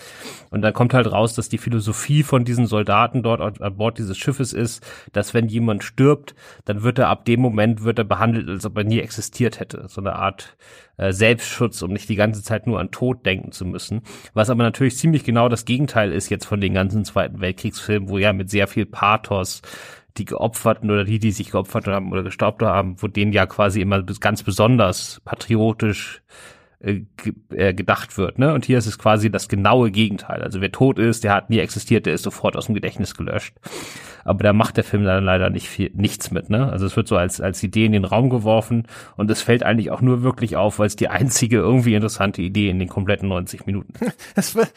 Und 0.49 0.61
dann 0.61 0.73
kommt 0.73 0.93
halt 0.93 1.09
raus, 1.09 1.33
dass 1.33 1.49
die 1.49 1.57
Philosophie 1.57 2.23
von 2.23 2.43
diesen 2.43 2.67
Soldaten 2.67 3.23
dort 3.23 3.61
an 3.61 3.75
Bord 3.77 3.97
dieses 3.97 4.17
Schiffes 4.17 4.51
ist, 4.51 4.85
dass 5.13 5.33
wenn 5.33 5.47
jemand 5.47 5.83
stirbt, 5.83 6.35
dann 6.65 6.83
wird 6.83 6.99
er 6.99 7.07
ab 7.07 7.23
dem 7.23 7.39
Moment 7.39 7.83
wird 7.83 7.99
er 7.99 8.05
behandelt, 8.05 8.49
als 8.49 8.65
ob 8.65 8.77
er 8.77 8.83
nie 8.83 8.99
existiert 8.99 9.59
hätte. 9.59 9.85
So 9.87 10.01
eine 10.01 10.15
Art 10.15 10.57
äh, 11.01 11.13
Selbstschutz, 11.13 11.81
um 11.81 11.91
nicht 11.91 12.07
die 12.09 12.15
ganze 12.15 12.43
Zeit 12.43 12.67
nur 12.67 12.79
an 12.79 12.91
Tod 12.91 13.25
denken 13.25 13.51
zu 13.51 13.65
müssen. 13.65 14.03
Was 14.33 14.51
aber 14.51 14.63
natürlich 14.63 14.97
ziemlich 14.97 15.23
genau 15.23 15.49
das 15.49 15.65
Gegenteil 15.65 16.11
ist 16.11 16.29
jetzt 16.29 16.45
von 16.45 16.61
den 16.61 16.75
ganzen 16.75 17.03
Zweiten 17.05 17.41
Weltkriegsfilmen, 17.41 18.07
wo 18.07 18.19
ja 18.19 18.33
mit 18.33 18.51
sehr 18.51 18.67
viel 18.67 18.85
Pathos 18.85 19.63
die 20.17 20.25
Geopferten 20.25 20.91
oder 20.91 21.05
die, 21.05 21.19
die 21.19 21.31
sich 21.31 21.51
geopfert 21.51 21.87
haben 21.87 22.11
oder 22.11 22.21
gestaubt 22.21 22.61
haben, 22.61 23.01
wo 23.01 23.07
denen 23.07 23.33
ja 23.33 23.47
quasi 23.47 23.81
immer 23.81 24.03
ganz 24.03 24.43
besonders 24.43 25.21
patriotisch 25.25 26.21
äh, 26.83 27.03
äh, 27.51 27.73
gedacht 27.73 28.17
wird. 28.17 28.39
Ne? 28.39 28.53
Und 28.53 28.65
hier 28.65 28.79
ist 28.79 28.87
es 28.87 28.97
quasi 28.97 29.29
das 29.29 29.47
genaue 29.47 29.91
Gegenteil. 29.91 30.41
Also 30.41 30.61
wer 30.61 30.71
tot 30.71 30.97
ist, 30.97 31.23
der 31.23 31.33
hat 31.33 31.49
nie 31.51 31.59
existiert, 31.59 32.07
der 32.07 32.13
ist 32.13 32.23
sofort 32.23 32.57
aus 32.57 32.65
dem 32.65 32.75
Gedächtnis 32.75 33.15
gelöscht. 33.15 33.53
Aber 34.23 34.43
da 34.43 34.53
macht 34.53 34.77
der 34.77 34.83
Film 34.83 35.03
dann 35.03 35.23
leider 35.23 35.49
nicht 35.49 35.67
viel, 35.67 35.91
nichts 35.93 36.31
mit. 36.31 36.49
Ne? 36.49 36.71
Also 36.71 36.85
es 36.85 36.95
wird 36.95 37.07
so 37.07 37.17
als, 37.17 37.41
als 37.41 37.61
Idee 37.63 37.85
in 37.85 37.91
den 37.91 38.05
Raum 38.05 38.29
geworfen 38.29 38.87
und 39.17 39.29
es 39.31 39.41
fällt 39.41 39.63
eigentlich 39.63 39.91
auch 39.91 40.01
nur 40.01 40.23
wirklich 40.23 40.55
auf, 40.55 40.79
weil 40.79 40.87
es 40.87 40.95
die 40.95 41.07
einzige 41.07 41.57
irgendwie 41.57 41.95
interessante 41.95 42.41
Idee 42.41 42.69
in 42.69 42.79
den 42.79 42.87
kompletten 42.87 43.29
90 43.29 43.65
Minuten 43.65 43.93
ist. 44.35 44.57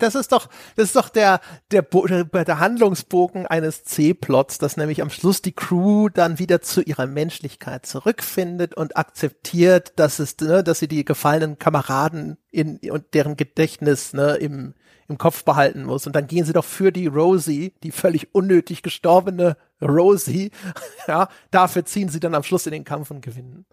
Das, 0.00 0.14
ist 0.14 0.32
doch, 0.32 0.48
das 0.76 0.86
ist 0.86 0.96
doch 0.96 1.08
der, 1.08 1.40
der, 1.70 1.82
der 1.82 2.58
Handlungsbogen 2.58 3.46
eines 3.46 3.84
C-Plots, 3.84 4.58
dass 4.58 4.76
nämlich 4.76 5.02
am 5.02 5.10
Schluss 5.10 5.42
die 5.42 5.52
Crew 5.52 6.08
dann 6.08 6.38
wieder 6.38 6.60
zu 6.60 6.82
ihrer 6.82 7.06
Menschlichkeit 7.06 7.86
zurückfindet 7.86 8.74
und 8.74 8.96
akzeptiert, 8.96 9.92
dass 9.96 10.18
es, 10.18 10.38
ne, 10.40 10.64
dass 10.64 10.78
sie 10.78 10.88
die 10.88 11.04
Gefallen 11.04 11.39
seinen 11.40 11.58
Kameraden 11.58 12.36
in 12.50 12.78
und 12.90 13.14
deren 13.14 13.36
Gedächtnis 13.36 14.12
ne, 14.12 14.36
im, 14.36 14.74
im 15.08 15.18
Kopf 15.18 15.44
behalten 15.44 15.84
muss. 15.84 16.06
Und 16.06 16.14
dann 16.14 16.26
gehen 16.26 16.44
sie 16.44 16.52
doch 16.52 16.64
für 16.64 16.92
die 16.92 17.06
Rosie, 17.06 17.74
die 17.82 17.92
völlig 17.92 18.34
unnötig 18.34 18.82
gestorbene 18.82 19.56
Rosie, 19.82 20.50
ja, 21.08 21.28
dafür 21.50 21.84
ziehen 21.84 22.08
sie 22.08 22.20
dann 22.20 22.34
am 22.34 22.42
Schluss 22.42 22.66
in 22.66 22.72
den 22.72 22.84
Kampf 22.84 23.10
und 23.10 23.22
gewinnen. 23.22 23.64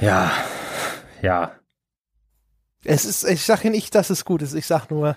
Ja, 0.00 0.32
ja. 1.20 1.52
Es 2.84 3.04
ist, 3.04 3.24
ich 3.24 3.44
sage 3.44 3.70
nicht, 3.70 3.94
dass 3.94 4.10
es 4.10 4.24
gut 4.24 4.42
ist, 4.42 4.54
ich 4.54 4.66
sag 4.66 4.90
nur, 4.90 5.16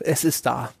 es 0.00 0.24
ist 0.24 0.46
da. 0.46 0.72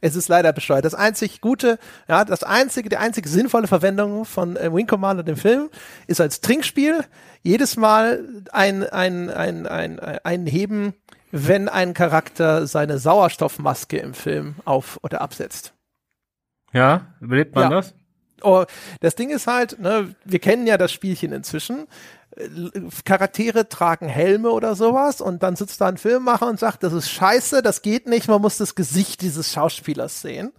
Es 0.00 0.16
ist 0.16 0.28
leider 0.28 0.52
bescheuert. 0.52 0.84
Das 0.84 0.94
einzig 0.94 1.40
Gute, 1.40 1.78
ja, 2.08 2.24
das 2.24 2.42
einzige, 2.42 2.88
die 2.88 2.96
einzige 2.96 3.28
sinnvolle 3.28 3.66
Verwendung 3.66 4.24
von 4.24 4.56
äh, 4.56 4.72
Wing 4.72 4.86
Commander 4.86 5.22
dem 5.22 5.36
Film 5.36 5.70
ist 6.06 6.20
als 6.20 6.40
Trinkspiel 6.40 7.04
jedes 7.42 7.76
Mal 7.76 8.24
ein, 8.52 8.84
ein, 8.84 9.30
ein, 9.30 9.66
ein, 9.66 9.98
ein 10.00 10.46
Heben, 10.46 10.94
wenn 11.30 11.68
ein 11.68 11.94
Charakter 11.94 12.66
seine 12.66 12.98
Sauerstoffmaske 12.98 13.98
im 13.98 14.14
Film 14.14 14.56
auf 14.64 14.98
oder 15.02 15.20
absetzt. 15.20 15.74
Ja, 16.72 17.14
überlebt 17.20 17.54
man 17.54 17.64
ja. 17.64 17.70
das? 17.70 17.94
Oh, 18.42 18.64
das 19.00 19.16
Ding 19.16 19.30
ist 19.30 19.46
halt, 19.46 19.80
ne, 19.80 20.14
wir 20.24 20.38
kennen 20.38 20.66
ja 20.66 20.76
das 20.76 20.92
Spielchen 20.92 21.32
inzwischen. 21.32 21.88
Charaktere 23.04 23.68
tragen 23.68 24.08
Helme 24.08 24.50
oder 24.50 24.74
sowas 24.76 25.20
und 25.20 25.42
dann 25.42 25.56
sitzt 25.56 25.80
da 25.80 25.86
ein 25.86 25.96
Filmmacher 25.96 26.48
und 26.48 26.60
sagt, 26.60 26.82
das 26.82 26.92
ist 26.92 27.10
scheiße, 27.10 27.62
das 27.62 27.82
geht 27.82 28.06
nicht, 28.06 28.28
man 28.28 28.40
muss 28.40 28.58
das 28.58 28.74
Gesicht 28.74 29.22
dieses 29.22 29.52
Schauspielers 29.52 30.20
sehen. 30.20 30.52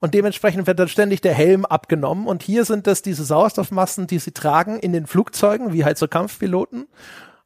Und 0.00 0.12
dementsprechend 0.12 0.66
wird 0.66 0.78
dann 0.78 0.88
ständig 0.88 1.22
der 1.22 1.32
Helm 1.32 1.64
abgenommen. 1.64 2.26
Und 2.26 2.42
hier 2.42 2.66
sind 2.66 2.86
das 2.86 3.00
diese 3.00 3.24
Sauerstoffmassen, 3.24 4.06
die 4.06 4.18
sie 4.18 4.32
tragen 4.32 4.78
in 4.78 4.92
den 4.92 5.06
Flugzeugen, 5.06 5.72
wie 5.72 5.86
halt 5.86 5.96
so 5.96 6.08
Kampfpiloten. 6.08 6.88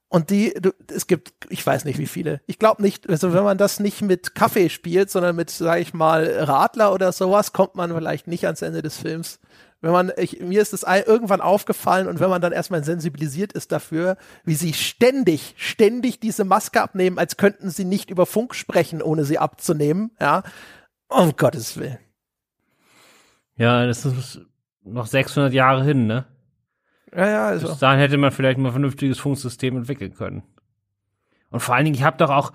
Und 0.09 0.31
die, 0.31 0.55
du, 0.61 0.71
es 0.93 1.07
gibt, 1.07 1.35
ich 1.51 1.65
weiß 1.65 1.85
nicht 1.85 1.99
wie 1.99 2.07
viele. 2.07 2.41
Ich 2.47 2.59
glaube 2.59 2.83
nicht, 2.83 3.09
also 3.09 3.33
wenn 3.33 3.45
man 3.45 3.59
das 3.59 3.79
nicht 3.79 4.03
mit 4.03 4.35
Kaffee 4.35 4.71
spielt, 4.71 5.11
sondern 5.11 5.37
mit, 5.37 5.51
sag 5.51 5.79
ich 5.81 5.95
mal, 5.95 6.27
Radler 6.27 6.93
oder 6.93 7.13
sowas, 7.13 7.53
kommt 7.53 7.77
man 7.77 7.95
vielleicht 7.95 8.27
nicht 8.27 8.47
ans 8.47 8.63
Ende 8.63 8.83
des 8.83 8.97
Films 8.97 9.39
wenn 9.81 9.93
man, 9.93 10.13
ich, 10.17 10.41
mir 10.41 10.61
ist 10.61 10.73
es 10.73 10.83
irgendwann 10.83 11.41
aufgefallen 11.41 12.09
und 12.09 12.19
wenn 12.21 12.31
man 12.31 12.41
dann 12.41 12.53
erstmal 12.53 12.83
sensibilisiert 12.83 13.53
ist 13.53 13.71
dafür, 13.71 14.17
wie 14.45 14.55
sie 14.55 14.73
ständig, 14.73 15.55
ständig 15.57 16.19
diese 16.19 16.45
Maske 16.45 16.83
abnehmen, 16.83 17.19
als 17.19 17.37
könnten 17.37 17.71
sie 17.71 17.85
nicht 17.85 18.11
über 18.11 18.27
Funk 18.27 18.55
sprechen, 18.55 19.03
ohne 19.03 19.25
sie 19.25 19.39
abzunehmen, 19.39 20.11
ja, 20.21 20.43
um 21.09 21.37
Gottes 21.37 21.77
Willen. 21.77 21.99
Ja, 23.57 23.87
das 23.87 24.05
ist 24.05 24.41
noch 24.83 25.07
600 25.07 25.53
Jahre 25.53 25.85
hin, 25.85 26.07
ne? 26.07 26.27
Ja, 27.15 27.29
ja, 27.29 27.47
also. 27.47 27.69
Bis 27.69 27.79
dahin 27.79 28.01
hätte 28.01 28.19
man 28.19 28.33
vielleicht 28.33 28.59
mal 28.59 28.69
ein 28.69 28.73
vernünftiges 28.73 29.19
Funksystem 29.19 29.77
entwickeln 29.77 30.15
können. 30.15 30.43
Und 31.51 31.61
vor 31.61 31.75
allen 31.75 31.85
Dingen, 31.85 31.97
ich 31.97 32.03
habe 32.03 32.19
doch 32.19 32.31
auch, 32.31 32.53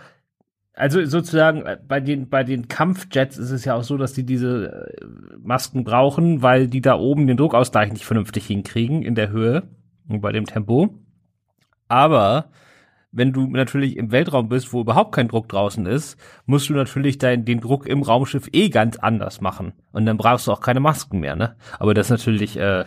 also 0.74 1.04
sozusagen 1.06 1.66
äh, 1.66 1.78
bei 1.88 2.00
den 2.00 2.30
bei 2.30 2.44
den 2.44 2.68
Kampfjets 2.68 3.38
ist 3.38 3.52
es 3.52 3.66
ja 3.66 3.76
auch 3.76 3.84
so, 3.84 3.98
dass 3.98 4.14
die 4.14 4.26
diese 4.26 4.90
äh, 5.00 5.06
Masken 5.42 5.84
brauchen, 5.84 6.42
weil 6.42 6.68
die 6.68 6.82
da 6.82 6.96
oben 6.96 7.28
den 7.28 7.38
Druckausgleich 7.38 7.92
nicht 7.92 8.06
vernünftig 8.06 8.46
hinkriegen 8.48 9.04
in 9.04 9.16
der 9.16 9.30
Höhe 9.30 9.64
und 10.08 10.22
bei 10.22 10.32
dem 10.32 10.46
Tempo. 10.46 11.00
Aber 11.88 12.50
wenn 13.12 13.32
du 13.32 13.46
natürlich 13.48 13.96
im 13.96 14.12
Weltraum 14.12 14.50
bist, 14.50 14.74
wo 14.74 14.82
überhaupt 14.82 15.14
kein 15.14 15.28
Druck 15.28 15.48
draußen 15.48 15.86
ist, 15.86 16.18
musst 16.48 16.70
du 16.70 16.74
natürlich 16.74 17.20
dein, 17.20 17.46
den 17.46 17.62
Druck 17.62 17.86
im 17.86 18.02
Raumschiff 18.02 18.50
eh 18.52 18.70
ganz 18.70 18.98
anders 18.98 19.40
machen. 19.40 19.74
Und 19.92 20.08
dann 20.08 20.18
brauchst 20.18 20.48
du 20.48 20.52
auch 20.52 20.62
keine 20.62 20.80
Masken 20.80 21.20
mehr, 21.20 21.36
ne? 21.36 21.56
Aber 21.78 21.94
das 21.94 22.08
ist 22.08 22.12
natürlich 22.12 22.58
äh, 22.58 22.86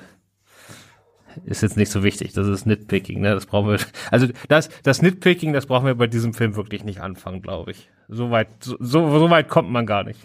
ist 1.44 1.62
jetzt 1.62 1.76
nicht 1.76 1.90
so 1.90 2.02
wichtig. 2.02 2.32
Das 2.32 2.46
ist 2.46 2.66
Nitpicking, 2.66 3.20
ne? 3.20 3.34
Das 3.34 3.46
brauchen 3.46 3.68
wir. 3.68 3.78
Also 4.10 4.28
das, 4.48 4.68
das 4.82 5.02
Nitpicking, 5.02 5.52
das 5.52 5.66
brauchen 5.66 5.86
wir 5.86 5.94
bei 5.94 6.06
diesem 6.06 6.34
Film 6.34 6.56
wirklich 6.56 6.84
nicht 6.84 7.00
anfangen, 7.00 7.42
glaube 7.42 7.72
ich. 7.72 7.90
So 8.08 8.30
weit, 8.30 8.48
so, 8.60 8.76
so 8.78 9.30
weit 9.30 9.48
kommt 9.48 9.70
man 9.70 9.86
gar 9.86 10.04
nicht. 10.04 10.20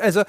Also 0.00 0.22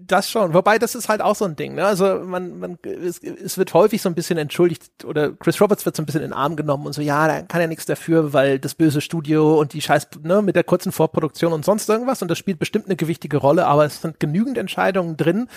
das 0.00 0.30
schon, 0.30 0.54
wobei 0.54 0.78
das 0.78 0.94
ist 0.94 1.10
halt 1.10 1.20
auch 1.20 1.34
so 1.34 1.44
ein 1.44 1.54
Ding. 1.54 1.74
Ne? 1.74 1.84
Also 1.84 2.20
man, 2.20 2.58
man, 2.58 2.78
es, 2.82 3.18
es 3.18 3.58
wird 3.58 3.74
häufig 3.74 4.00
so 4.00 4.08
ein 4.08 4.14
bisschen 4.14 4.38
entschuldigt 4.38 5.04
oder 5.04 5.32
Chris 5.32 5.60
Roberts 5.60 5.84
wird 5.84 5.94
so 5.94 6.02
ein 6.02 6.06
bisschen 6.06 6.22
in 6.22 6.30
den 6.30 6.32
Arm 6.32 6.56
genommen 6.56 6.86
und 6.86 6.94
so, 6.94 7.02
ja, 7.02 7.28
da 7.28 7.42
kann 7.42 7.60
ja 7.60 7.66
nichts 7.66 7.84
dafür, 7.84 8.32
weil 8.32 8.58
das 8.58 8.74
böse 8.74 9.02
Studio 9.02 9.60
und 9.60 9.74
die 9.74 9.82
Scheiß, 9.82 10.08
ne, 10.22 10.40
mit 10.40 10.56
der 10.56 10.64
kurzen 10.64 10.92
Vorproduktion 10.92 11.52
und 11.52 11.62
sonst 11.62 11.90
irgendwas 11.90 12.22
und 12.22 12.30
das 12.30 12.38
spielt 12.38 12.58
bestimmt 12.58 12.86
eine 12.86 12.96
gewichtige 12.96 13.36
Rolle, 13.36 13.66
aber 13.66 13.84
es 13.84 14.00
sind 14.00 14.18
genügend 14.18 14.56
Entscheidungen 14.56 15.18
drin, 15.18 15.48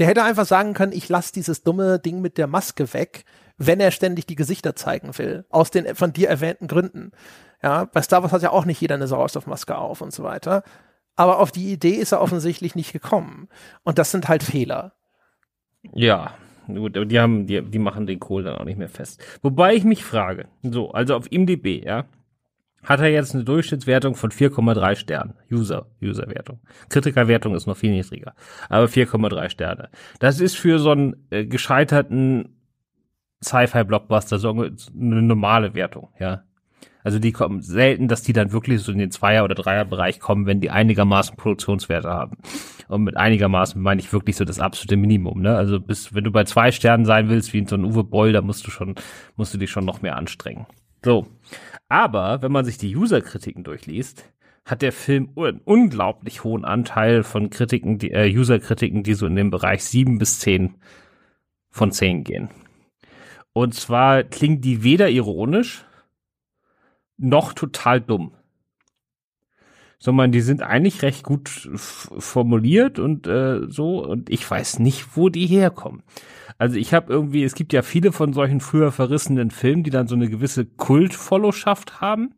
der 0.00 0.06
hätte 0.06 0.24
einfach 0.24 0.46
sagen 0.46 0.72
können, 0.72 0.92
ich 0.92 1.10
lasse 1.10 1.32
dieses 1.32 1.62
dumme 1.62 1.98
Ding 1.98 2.22
mit 2.22 2.38
der 2.38 2.46
Maske 2.46 2.92
weg, 2.94 3.24
wenn 3.58 3.80
er 3.80 3.90
ständig 3.90 4.24
die 4.24 4.34
Gesichter 4.34 4.74
zeigen 4.74 5.16
will, 5.18 5.44
aus 5.50 5.70
den 5.70 5.94
von 5.94 6.14
dir 6.14 6.30
erwähnten 6.30 6.68
Gründen. 6.68 7.12
Ja, 7.62 7.84
bei 7.84 8.00
Star 8.00 8.22
Wars 8.22 8.32
hat 8.32 8.42
ja 8.42 8.50
auch 8.50 8.64
nicht 8.64 8.80
jeder 8.80 8.94
eine 8.94 9.06
Sauerstoffmaske 9.06 9.76
auf 9.76 10.00
und 10.00 10.14
so 10.14 10.22
weiter. 10.22 10.62
Aber 11.16 11.38
auf 11.38 11.52
die 11.52 11.70
Idee 11.70 11.96
ist 11.96 12.12
er 12.12 12.22
offensichtlich 12.22 12.74
nicht 12.74 12.94
gekommen. 12.94 13.48
Und 13.82 13.98
das 13.98 14.10
sind 14.10 14.28
halt 14.28 14.42
Fehler. 14.42 14.94
Ja, 15.92 16.32
gut, 16.66 16.96
aber 16.96 17.04
die 17.04 17.20
haben, 17.20 17.46
die, 17.46 17.60
die 17.60 17.78
machen 17.78 18.06
den 18.06 18.20
Kohl 18.20 18.42
dann 18.42 18.56
auch 18.56 18.64
nicht 18.64 18.78
mehr 18.78 18.88
fest. 18.88 19.22
Wobei 19.42 19.74
ich 19.74 19.84
mich 19.84 20.02
frage, 20.02 20.48
so, 20.62 20.92
also 20.92 21.14
auf 21.14 21.30
IMDb, 21.30 21.84
ja, 21.84 22.06
hat 22.82 23.00
er 23.00 23.08
jetzt 23.08 23.34
eine 23.34 23.44
Durchschnittswertung 23.44 24.14
von 24.14 24.30
4,3 24.30 24.96
Sternen. 24.96 25.34
User, 25.50 25.86
Userwertung. 26.02 26.60
Kritikerwertung 26.88 27.54
ist 27.54 27.66
noch 27.66 27.76
viel 27.76 27.90
niedriger. 27.90 28.34
Aber 28.68 28.86
4,3 28.86 29.50
Sterne. 29.50 29.90
Das 30.18 30.40
ist 30.40 30.56
für 30.56 30.78
so 30.78 30.92
einen 30.92 31.26
äh, 31.30 31.44
gescheiterten 31.44 32.56
Sci-Fi-Blockbuster 33.42 34.38
so 34.38 34.50
eine 34.50 35.22
normale 35.22 35.74
Wertung, 35.74 36.10
ja. 36.18 36.44
Also 37.02 37.18
die 37.18 37.32
kommen 37.32 37.62
selten, 37.62 38.08
dass 38.08 38.22
die 38.22 38.34
dann 38.34 38.52
wirklich 38.52 38.82
so 38.82 38.92
in 38.92 38.98
den 38.98 39.10
Zweier- 39.10 39.44
oder 39.44 39.54
Dreier-Bereich 39.54 40.20
kommen, 40.20 40.44
wenn 40.44 40.60
die 40.60 40.70
einigermaßen 40.70 41.36
Produktionswerte 41.36 42.10
haben. 42.10 42.36
Und 42.88 43.04
mit 43.04 43.16
einigermaßen 43.16 43.80
meine 43.80 44.00
ich 44.00 44.12
wirklich 44.12 44.36
so 44.36 44.44
das 44.44 44.60
absolute 44.60 44.96
Minimum, 44.96 45.40
ne? 45.40 45.56
Also 45.56 45.80
bis, 45.80 46.14
wenn 46.14 46.24
du 46.24 46.30
bei 46.30 46.44
zwei 46.44 46.72
Sternen 46.72 47.06
sein 47.06 47.30
willst, 47.30 47.54
wie 47.54 47.58
in 47.58 47.66
so 47.66 47.76
ein 47.76 47.84
Uwe 47.84 48.04
Boll, 48.04 48.32
da 48.32 48.42
musst 48.42 48.66
du 48.66 48.70
schon, 48.70 48.96
musst 49.36 49.54
du 49.54 49.58
dich 49.58 49.70
schon 49.70 49.84
noch 49.86 50.02
mehr 50.02 50.16
anstrengen. 50.16 50.66
So. 51.04 51.26
Aber 51.88 52.42
wenn 52.42 52.52
man 52.52 52.64
sich 52.64 52.78
die 52.78 52.94
User-Kritiken 52.96 53.64
durchliest, 53.64 54.24
hat 54.64 54.82
der 54.82 54.92
Film 54.92 55.30
einen 55.36 55.60
unglaublich 55.64 56.44
hohen 56.44 56.64
Anteil 56.64 57.22
von 57.22 57.50
Kritiken, 57.50 57.98
die, 57.98 58.12
äh, 58.12 58.32
User-Kritiken, 58.32 59.02
die 59.02 59.14
so 59.14 59.26
in 59.26 59.36
dem 59.36 59.50
Bereich 59.50 59.84
sieben 59.84 60.18
bis 60.18 60.38
zehn 60.38 60.74
von 61.70 61.92
zehn 61.92 62.24
gehen. 62.24 62.50
Und 63.52 63.74
zwar 63.74 64.22
klingen 64.22 64.60
die 64.60 64.82
weder 64.82 65.10
ironisch 65.10 65.84
noch 67.16 67.52
total 67.52 68.00
dumm. 68.00 68.32
Sondern 69.98 70.32
die 70.32 70.40
sind 70.40 70.62
eigentlich 70.62 71.02
recht 71.02 71.24
gut 71.24 71.48
formuliert 71.48 72.98
und 72.98 73.26
äh, 73.26 73.68
so. 73.68 74.04
Und 74.06 74.30
ich 74.30 74.48
weiß 74.48 74.78
nicht, 74.78 75.16
wo 75.16 75.28
die 75.28 75.46
herkommen. 75.46 76.02
Also 76.60 76.76
ich 76.76 76.92
habe 76.92 77.10
irgendwie, 77.10 77.42
es 77.42 77.54
gibt 77.54 77.72
ja 77.72 77.80
viele 77.80 78.12
von 78.12 78.34
solchen 78.34 78.60
früher 78.60 78.92
verrissenen 78.92 79.50
Filmen, 79.50 79.82
die 79.82 79.88
dann 79.88 80.08
so 80.08 80.14
eine 80.14 80.28
gewisse 80.28 80.66
Kult-Followschaft 80.66 82.02
haben. 82.02 82.34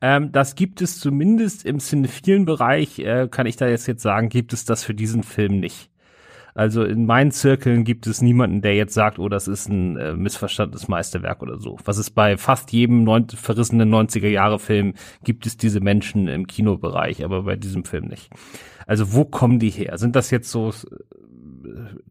Ähm, 0.00 0.30
das 0.30 0.54
gibt 0.54 0.80
es 0.80 1.00
zumindest 1.00 1.64
im 1.66 1.80
cinephilen 1.80 2.44
Bereich, 2.44 3.00
äh, 3.00 3.26
kann 3.28 3.46
ich 3.46 3.56
da 3.56 3.66
jetzt 3.66 3.88
jetzt 3.88 4.02
sagen, 4.02 4.28
gibt 4.28 4.52
es 4.52 4.66
das 4.66 4.84
für 4.84 4.94
diesen 4.94 5.24
Film 5.24 5.58
nicht. 5.58 5.90
Also 6.54 6.84
in 6.84 7.06
meinen 7.06 7.32
Zirkeln 7.32 7.82
gibt 7.82 8.06
es 8.06 8.22
niemanden, 8.22 8.62
der 8.62 8.76
jetzt 8.76 8.94
sagt, 8.94 9.18
oh, 9.18 9.28
das 9.28 9.48
ist 9.48 9.68
ein 9.68 9.96
äh, 9.96 10.14
missverstandenes 10.14 10.86
Meisterwerk 10.86 11.42
oder 11.42 11.58
so. 11.58 11.78
Was 11.84 11.98
ist 11.98 12.10
bei 12.10 12.36
fast 12.36 12.70
jedem 12.72 13.02
neun 13.02 13.28
verrissenen 13.28 13.92
90er-Jahre-Film 13.92 14.94
gibt 15.24 15.44
es 15.44 15.56
diese 15.56 15.80
Menschen 15.80 16.28
im 16.28 16.46
Kinobereich, 16.46 17.24
aber 17.24 17.42
bei 17.42 17.56
diesem 17.56 17.84
Film 17.84 18.04
nicht. 18.04 18.30
Also 18.86 19.12
wo 19.12 19.24
kommen 19.24 19.58
die 19.58 19.70
her? 19.70 19.98
Sind 19.98 20.14
das 20.14 20.30
jetzt 20.30 20.52
so 20.52 20.72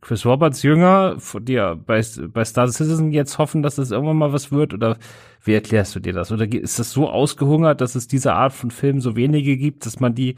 Chris 0.01 0.25
Roberts 0.25 0.63
Jünger, 0.63 1.17
die 1.41 1.53
ja 1.53 1.73
bei, 1.73 2.01
bei 2.27 2.45
Star 2.45 2.67
Citizen 2.67 3.11
jetzt 3.11 3.37
hoffen, 3.37 3.63
dass 3.63 3.75
das 3.75 3.91
irgendwann 3.91 4.17
mal 4.17 4.33
was 4.33 4.51
wird? 4.51 4.73
Oder 4.73 4.97
wie 5.43 5.53
erklärst 5.53 5.95
du 5.95 5.99
dir 5.99 6.13
das? 6.13 6.31
Oder 6.31 6.51
ist 6.51 6.79
das 6.79 6.91
so 6.91 7.09
ausgehungert, 7.09 7.81
dass 7.81 7.95
es 7.95 8.07
diese 8.07 8.33
Art 8.33 8.53
von 8.53 8.71
Film 8.71 9.01
so 9.01 9.15
wenige 9.15 9.57
gibt, 9.57 9.85
dass 9.85 9.99
man 9.99 10.13
die, 10.15 10.35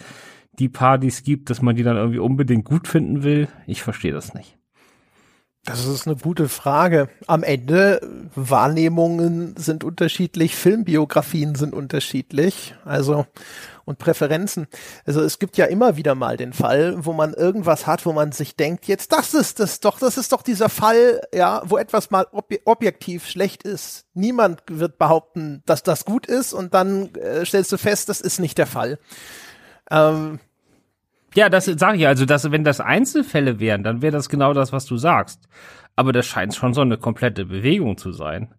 die 0.60 0.70
paar, 0.70 0.98
die 0.98 1.08
es 1.08 1.24
gibt, 1.24 1.50
dass 1.50 1.62
man 1.62 1.76
die 1.76 1.84
dann 1.84 1.98
irgendwie 1.98 2.20
unbedingt 2.20 2.66
gut 2.66 2.88
finden 2.88 3.24
will? 3.24 3.48
Ich 3.66 3.84
verstehe 3.84 4.14
das 4.14 4.34
nicht. 4.34 4.57
Das 5.68 5.86
ist 5.86 6.08
eine 6.08 6.16
gute 6.16 6.48
Frage. 6.48 7.10
Am 7.28 7.44
Ende, 7.44 8.00
Wahrnehmungen 8.36 9.54
sind 9.58 9.84
unterschiedlich, 9.84 10.56
Filmbiografien 10.56 11.56
sind 11.56 11.74
unterschiedlich. 11.74 12.74
Also, 12.86 13.26
und 13.84 14.00
Präferenzen. 14.00 14.68
Also 15.06 15.22
es 15.22 15.40
gibt 15.40 15.58
ja 15.58 15.66
immer 15.66 15.98
wieder 15.98 16.16
mal 16.16 16.38
den 16.38 16.54
Fall, 16.54 17.06
wo 17.06 17.12
man 17.12 17.34
irgendwas 17.34 17.86
hat, 17.86 18.06
wo 18.06 18.14
man 18.14 18.32
sich 18.32 18.56
denkt, 18.56 18.86
jetzt 18.88 19.12
das 19.12 19.34
ist 19.34 19.60
das 19.60 19.82
doch, 19.82 20.00
das 20.00 20.18
ist 20.18 20.32
doch 20.32 20.42
dieser 20.42 20.70
Fall, 20.70 21.22
ja, 21.34 21.62
wo 21.66 21.78
etwas 21.78 22.12
mal 22.12 22.28
ob 22.32 22.54
objektiv 22.64 23.28
schlecht 23.28 23.64
ist. 23.64 24.06
Niemand 24.14 24.64
wird 24.68 24.98
behaupten, 24.98 25.64
dass 25.66 25.84
das 25.84 26.06
gut 26.06 26.28
ist 26.28 26.54
und 26.54 26.74
dann 26.74 27.14
äh, 27.16 27.46
stellst 27.46 27.74
du 27.74 27.78
fest, 27.78 28.08
das 28.08 28.22
ist 28.22 28.40
nicht 28.40 28.58
der 28.58 28.68
Fall. 28.68 29.00
Ähm, 29.92 30.40
ja, 31.38 31.50
das 31.50 31.66
sage 31.66 31.98
ich 32.00 32.08
also, 32.08 32.26
dass 32.26 32.52
wenn 32.52 32.64
das 32.64 32.82
Einzelfälle 32.82 33.60
wären, 33.60 33.84
dann 33.84 34.02
wäre 34.02 34.12
das 34.12 34.28
genau 34.28 34.54
das, 34.54 34.74
was 34.74 34.88
du 34.88 34.98
sagst. 34.98 35.48
Aber 35.96 36.12
das 36.12 36.26
scheint 36.26 36.56
schon 36.56 36.74
so 36.74 36.82
eine 36.82 36.98
komplette 36.98 37.46
Bewegung 37.46 37.96
zu 37.96 38.12
sein. 38.12 38.56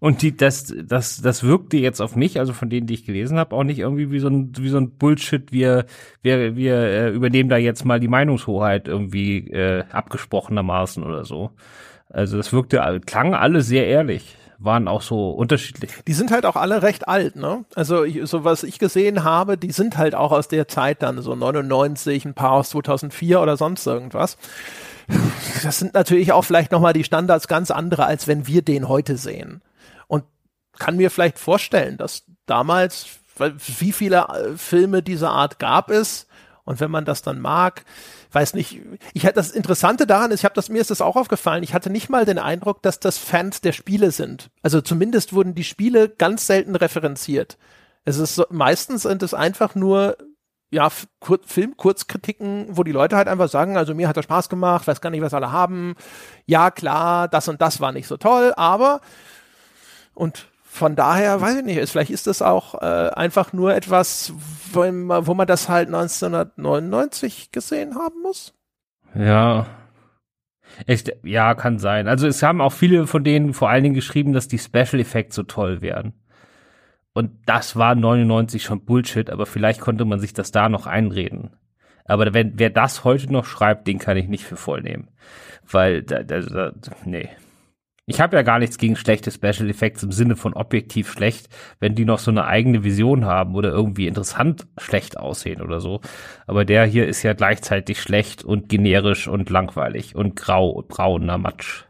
Und 0.00 0.20
die, 0.20 0.36
das, 0.36 0.74
das, 0.84 1.22
das 1.22 1.44
wirkte 1.44 1.78
jetzt 1.78 2.00
auf 2.02 2.16
mich, 2.16 2.38
also 2.38 2.52
von 2.52 2.68
denen, 2.68 2.86
die 2.86 2.92
ich 2.92 3.06
gelesen 3.06 3.38
habe, 3.38 3.56
auch 3.56 3.64
nicht 3.64 3.78
irgendwie 3.78 4.10
wie 4.10 4.18
so 4.18 4.28
ein, 4.28 4.52
wie 4.58 4.68
so 4.68 4.76
ein 4.76 4.90
Bullshit. 4.90 5.50
Wir, 5.50 5.86
wir, 6.20 6.56
wir 6.56 6.74
äh, 6.74 7.10
übernehmen 7.10 7.48
da 7.48 7.56
jetzt 7.56 7.86
mal 7.86 8.00
die 8.00 8.08
Meinungshoheit 8.08 8.86
irgendwie 8.86 9.50
äh, 9.50 9.84
abgesprochenermaßen 9.90 11.02
oder 11.02 11.24
so. 11.24 11.52
Also 12.10 12.36
das 12.36 12.52
wirkte, 12.52 13.00
klang 13.06 13.32
alles 13.34 13.66
sehr 13.66 13.86
ehrlich 13.86 14.36
waren 14.62 14.88
auch 14.88 15.02
so 15.02 15.30
unterschiedlich. 15.30 15.90
Die 16.06 16.12
sind 16.12 16.30
halt 16.30 16.46
auch 16.46 16.56
alle 16.56 16.82
recht 16.82 17.08
alt, 17.08 17.36
ne? 17.36 17.64
Also 17.74 18.04
ich, 18.04 18.20
so 18.28 18.44
was 18.44 18.62
ich 18.62 18.78
gesehen 18.78 19.24
habe, 19.24 19.56
die 19.56 19.72
sind 19.72 19.96
halt 19.96 20.14
auch 20.14 20.32
aus 20.32 20.48
der 20.48 20.68
Zeit 20.68 21.02
dann 21.02 21.20
so 21.22 21.34
99, 21.34 22.24
ein 22.26 22.34
paar 22.34 22.52
aus 22.52 22.70
2004 22.70 23.40
oder 23.40 23.56
sonst 23.56 23.86
irgendwas. 23.86 24.36
Das 25.62 25.78
sind 25.78 25.94
natürlich 25.94 26.32
auch 26.32 26.42
vielleicht 26.42 26.70
nochmal 26.70 26.92
die 26.92 27.04
Standards 27.04 27.48
ganz 27.48 27.70
andere, 27.70 28.04
als 28.04 28.28
wenn 28.28 28.46
wir 28.46 28.62
den 28.62 28.88
heute 28.88 29.16
sehen 29.16 29.62
kann 30.80 30.96
mir 30.96 31.12
vielleicht 31.12 31.38
vorstellen, 31.38 31.96
dass 31.96 32.24
damals, 32.46 33.06
weil 33.36 33.54
wie 33.78 33.92
viele 33.92 34.26
äh, 34.28 34.56
Filme 34.56 35.02
dieser 35.02 35.30
Art 35.30 35.60
gab 35.60 35.90
es 35.90 36.26
und 36.64 36.80
wenn 36.80 36.90
man 36.90 37.04
das 37.04 37.22
dann 37.22 37.38
mag, 37.38 37.84
weiß 38.32 38.54
nicht, 38.54 38.80
ich 39.12 39.24
hatte 39.24 39.36
das 39.36 39.50
Interessante 39.50 40.06
daran 40.06 40.32
ich 40.32 40.44
habe 40.44 40.54
das 40.54 40.68
mir 40.68 40.80
ist 40.80 40.90
das 40.90 41.00
auch 41.00 41.16
aufgefallen, 41.16 41.62
ich 41.62 41.74
hatte 41.74 41.90
nicht 41.90 42.08
mal 42.08 42.24
den 42.24 42.38
Eindruck, 42.38 42.82
dass 42.82 43.00
das 43.00 43.18
Fans 43.18 43.60
der 43.60 43.72
Spiele 43.72 44.10
sind. 44.10 44.50
Also 44.62 44.80
zumindest 44.80 45.32
wurden 45.32 45.54
die 45.54 45.64
Spiele 45.64 46.08
ganz 46.08 46.46
selten 46.46 46.76
referenziert. 46.76 47.58
Es 48.04 48.18
ist 48.18 48.34
so, 48.34 48.44
meistens 48.50 49.02
sind 49.02 49.22
es 49.22 49.34
einfach 49.34 49.74
nur 49.74 50.16
ja, 50.70 50.88
Kur 51.18 51.40
Film-Kurzkritiken, 51.44 52.68
wo 52.70 52.84
die 52.84 52.92
Leute 52.92 53.16
halt 53.16 53.26
einfach 53.26 53.48
sagen, 53.48 53.76
also 53.76 53.94
mir 53.94 54.08
hat 54.08 54.16
das 54.16 54.24
Spaß 54.24 54.48
gemacht, 54.48 54.86
weiß 54.86 55.00
gar 55.00 55.10
nicht, 55.10 55.20
was 55.20 55.34
alle 55.34 55.50
haben. 55.50 55.96
Ja, 56.46 56.70
klar, 56.70 57.26
das 57.26 57.48
und 57.48 57.60
das 57.60 57.80
war 57.80 57.92
nicht 57.92 58.06
so 58.06 58.16
toll, 58.16 58.52
aber 58.56 59.00
und 60.14 60.49
von 60.72 60.94
daher, 60.94 61.40
weiß 61.40 61.56
ich 61.56 61.64
nicht, 61.64 61.90
vielleicht 61.90 62.12
ist 62.12 62.28
das 62.28 62.42
auch 62.42 62.80
äh, 62.80 63.10
einfach 63.10 63.52
nur 63.52 63.74
etwas, 63.74 64.32
wo 64.72 64.90
man, 64.90 65.26
wo 65.26 65.34
man 65.34 65.48
das 65.48 65.68
halt 65.68 65.88
1999 65.88 67.50
gesehen 67.50 67.96
haben 67.96 68.22
muss. 68.22 68.54
Ja. 69.16 69.66
Echt, 70.86 71.12
ja, 71.24 71.54
kann 71.54 71.80
sein. 71.80 72.06
Also 72.06 72.28
es 72.28 72.42
haben 72.44 72.60
auch 72.60 72.72
viele 72.72 73.08
von 73.08 73.24
denen 73.24 73.52
vor 73.52 73.68
allen 73.68 73.82
Dingen 73.82 73.96
geschrieben, 73.96 74.32
dass 74.32 74.46
die 74.46 74.58
Special 74.58 75.00
Effects 75.00 75.34
so 75.34 75.42
toll 75.42 75.82
wären. 75.82 76.14
Und 77.12 77.32
das 77.46 77.74
war 77.74 77.96
99 77.96 78.62
schon 78.62 78.84
Bullshit, 78.84 79.28
aber 79.28 79.46
vielleicht 79.46 79.80
konnte 79.80 80.04
man 80.04 80.20
sich 80.20 80.32
das 80.32 80.52
da 80.52 80.68
noch 80.68 80.86
einreden. 80.86 81.50
Aber 82.04 82.32
wenn, 82.32 82.58
wer 82.60 82.70
das 82.70 83.02
heute 83.02 83.30
noch 83.32 83.44
schreibt, 83.44 83.88
den 83.88 83.98
kann 83.98 84.16
ich 84.16 84.28
nicht 84.28 84.44
für 84.44 84.56
voll 84.56 84.82
nehmen. 84.82 85.08
Weil, 85.68 86.04
da, 86.04 86.22
da, 86.22 86.40
da, 86.40 86.72
nee. 87.04 87.28
Ich 88.10 88.20
habe 88.20 88.36
ja 88.36 88.42
gar 88.42 88.58
nichts 88.58 88.76
gegen 88.76 88.96
schlechte 88.96 89.30
Special 89.30 89.70
Effects 89.70 90.02
im 90.02 90.10
Sinne 90.10 90.34
von 90.34 90.54
objektiv 90.54 91.12
schlecht, 91.12 91.48
wenn 91.78 91.94
die 91.94 92.04
noch 92.04 92.18
so 92.18 92.32
eine 92.32 92.44
eigene 92.44 92.82
Vision 92.82 93.24
haben 93.24 93.54
oder 93.54 93.68
irgendwie 93.68 94.08
interessant 94.08 94.66
schlecht 94.78 95.16
aussehen 95.16 95.62
oder 95.62 95.80
so. 95.80 96.00
Aber 96.48 96.64
der 96.64 96.86
hier 96.86 97.06
ist 97.06 97.22
ja 97.22 97.34
gleichzeitig 97.34 98.02
schlecht 98.02 98.42
und 98.42 98.68
generisch 98.68 99.28
und 99.28 99.48
langweilig 99.48 100.16
und 100.16 100.34
grau 100.34 100.70
und 100.70 100.88
brauner 100.88 101.38
Matsch. 101.38 101.84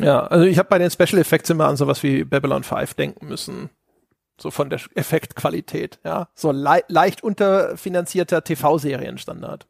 Ja, 0.00 0.26
also 0.26 0.44
ich 0.46 0.58
habe 0.58 0.68
bei 0.68 0.78
den 0.78 0.90
Special 0.90 1.20
Effects 1.20 1.48
immer 1.48 1.68
an 1.68 1.76
sowas 1.76 2.02
wie 2.02 2.24
Babylon 2.24 2.64
5 2.64 2.94
denken 2.94 3.28
müssen. 3.28 3.70
So 4.40 4.50
von 4.50 4.68
der 4.68 4.80
Effektqualität, 4.96 6.00
ja. 6.04 6.28
So 6.34 6.50
le 6.50 6.82
leicht 6.88 7.22
unterfinanzierter 7.22 8.42
TV-Serienstandard. 8.42 9.68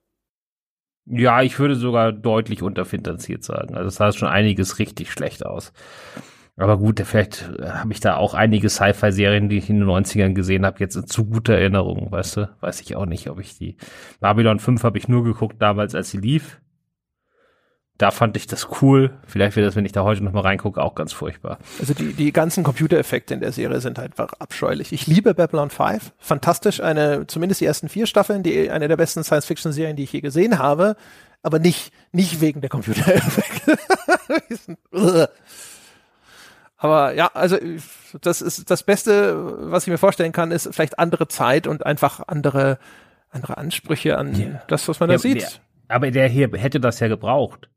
Ja, 1.11 1.42
ich 1.42 1.59
würde 1.59 1.74
sogar 1.74 2.12
deutlich 2.12 2.62
unterfinanziert 2.62 3.42
sagen. 3.42 3.74
Also 3.74 3.88
es 3.88 3.96
sah 3.96 4.12
schon 4.12 4.28
einiges 4.28 4.78
richtig 4.78 5.11
schlecht 5.11 5.46
aus. 5.46 5.72
Aber 6.56 6.76
gut, 6.76 7.00
vielleicht 7.00 7.48
äh, 7.61 7.68
habe 7.68 7.92
ich 7.92 8.00
da 8.00 8.16
auch 8.16 8.34
einige 8.34 8.68
Sci-Fi-Serien, 8.68 9.48
die 9.48 9.59
ich 9.59 9.70
in 9.70 9.78
den 9.78 9.88
90ern 9.88 10.34
gesehen 10.34 10.66
habe, 10.66 10.80
jetzt 10.80 10.96
in 10.96 11.06
zu 11.06 11.24
guter 11.24 11.54
Erinnerung, 11.54 12.11
weißt 12.11 12.36
du? 12.36 12.50
Weiß 12.61 12.80
ich 12.80 12.96
auch 12.96 13.06
nicht, 13.06 13.30
ob 13.30 13.38
ich 13.38 13.56
die. 13.56 13.76
Babylon 14.20 14.59
5 14.59 14.82
habe 14.82 14.98
ich 14.98 15.09
nur 15.09 15.22
geguckt 15.22 15.56
damals, 15.61 15.94
als 15.94 16.11
sie 16.11 16.18
lief 16.18 16.61
da 17.99 18.12
fand 18.12 18.36
ich 18.36 18.46
das 18.46 18.68
cool. 18.80 19.11
Vielleicht 19.26 19.57
wird 19.57 19.66
das, 19.66 19.74
wenn 19.74 19.84
ich 19.84 19.90
da 19.90 20.05
heute 20.05 20.22
nochmal 20.22 20.44
reingucke, 20.44 20.80
auch 20.80 20.94
ganz 20.94 21.12
furchtbar. 21.12 21.59
Also 21.80 21.94
die, 21.94 22.12
die 22.12 22.32
ganzen 22.32 22.62
Computereffekte 22.62 23.34
in 23.34 23.40
der 23.40 23.51
Serie 23.51 23.80
sind 23.80 23.99
halt 23.99 24.12
einfach 24.12 24.34
abscheulich. 24.38 24.92
Ich 24.92 25.09
liebe 25.09 25.34
Babylon 25.34 25.68
5. 25.68 26.12
Fantastisch. 26.16 26.80
Eine, 26.80 27.26
zumindest 27.26 27.61
die 27.61 27.64
ersten 27.64 27.88
vier 27.88 28.07
Staffeln, 28.07 28.44
die, 28.44 28.70
eine 28.70 28.86
der 28.86 28.96
besten 28.96 29.24
Science-Fiction-Serien, 29.24 29.96
die 29.96 30.05
ich 30.05 30.12
je 30.12 30.20
gesehen 30.20 30.61
habe. 30.61 30.94
Aber 31.42 31.59
nicht, 31.59 31.92
nicht 32.12 32.40
wegen 32.40 32.61
der 32.61 32.70
Computereffekte. 32.70 33.78
Aber 36.76 37.14
ja, 37.14 37.32
also 37.34 37.57
das 38.20 38.40
ist 38.40 38.70
das 38.70 38.84
Beste, 38.84 39.34
was 39.72 39.82
ich 39.84 39.90
mir 39.90 39.99
vorstellen 39.99 40.30
kann, 40.30 40.53
ist 40.53 40.72
vielleicht 40.72 41.01
andere 41.01 41.26
Zeit 41.26 41.66
und 41.66 41.84
einfach 41.84 42.22
andere, 42.28 42.78
andere 43.30 43.57
Ansprüche 43.57 44.16
an 44.16 44.34
ja. 44.36 44.62
das, 44.68 44.86
was 44.86 45.01
man 45.01 45.09
da 45.09 45.18
sieht. 45.18 45.42
Der, 45.42 45.49
aber 45.88 46.12
der 46.12 46.28
hier 46.28 46.49
hätte 46.53 46.78
das 46.78 47.01
ja 47.01 47.09
gebraucht 47.09 47.68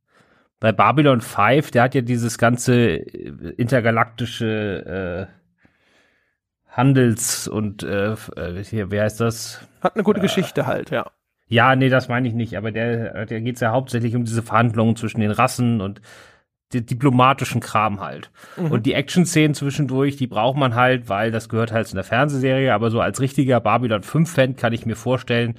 bei 0.62 0.72
Babylon 0.72 1.22
5, 1.22 1.72
der 1.72 1.84
hat 1.84 1.95
ja 1.95 2.01
dieses 2.01 2.38
ganze 2.38 2.76
äh, 2.76 3.53
intergalaktische 3.57 5.28
äh, 5.28 5.41
Handels- 6.70 7.47
und 7.49 7.84
äh, 7.84 8.14
äh, 8.14 8.64
hier, 8.64 8.91
wer 8.91 9.03
heißt 9.03 9.20
das? 9.20 9.68
Hat 9.82 9.95
eine 9.95 10.03
gute 10.03 10.20
äh, 10.20 10.22
Geschichte 10.22 10.68
halt, 10.68 10.91
ja. 10.91 11.12
Ja, 11.47 11.76
nee, 11.76 11.89
das 11.89 12.07
meine 12.07 12.28
ich 12.28 12.36
nicht, 12.36 12.55
aber 12.55 12.72
der, 12.72 13.26
der 13.26 13.41
geht 13.41 13.59
ja 13.59 13.72
hauptsächlich 13.72 14.16
um 14.16 14.24
diese 14.24 14.43
Verhandlungen 14.43 14.95
zwischen 14.95 15.20
den 15.20 15.32
Rassen 15.32 15.82
und 15.82 15.99
den 16.74 16.86
diplomatischen 16.86 17.59
Kram 17.59 17.99
halt. 17.99 18.30
Mhm. 18.55 18.72
Und 18.72 18.86
die 18.86 18.93
Action-Szenen 18.93 19.55
zwischendurch, 19.55 20.16
die 20.16 20.28
braucht 20.28 20.57
man 20.57 20.76
halt, 20.76 21.09
weil 21.09 21.32
das 21.32 21.49
gehört 21.49 21.72
halt 21.72 21.88
zu 21.88 21.95
einer 21.95 22.03
Fernsehserie, 22.03 22.74
aber 22.74 22.91
so 22.91 23.01
als 23.01 23.20
richtiger 23.20 23.59
Babylon 23.59 24.03
5-Fan 24.03 24.55
kann 24.55 24.74
ich 24.74 24.86
mir 24.86 24.95
vorstellen, 24.95 25.55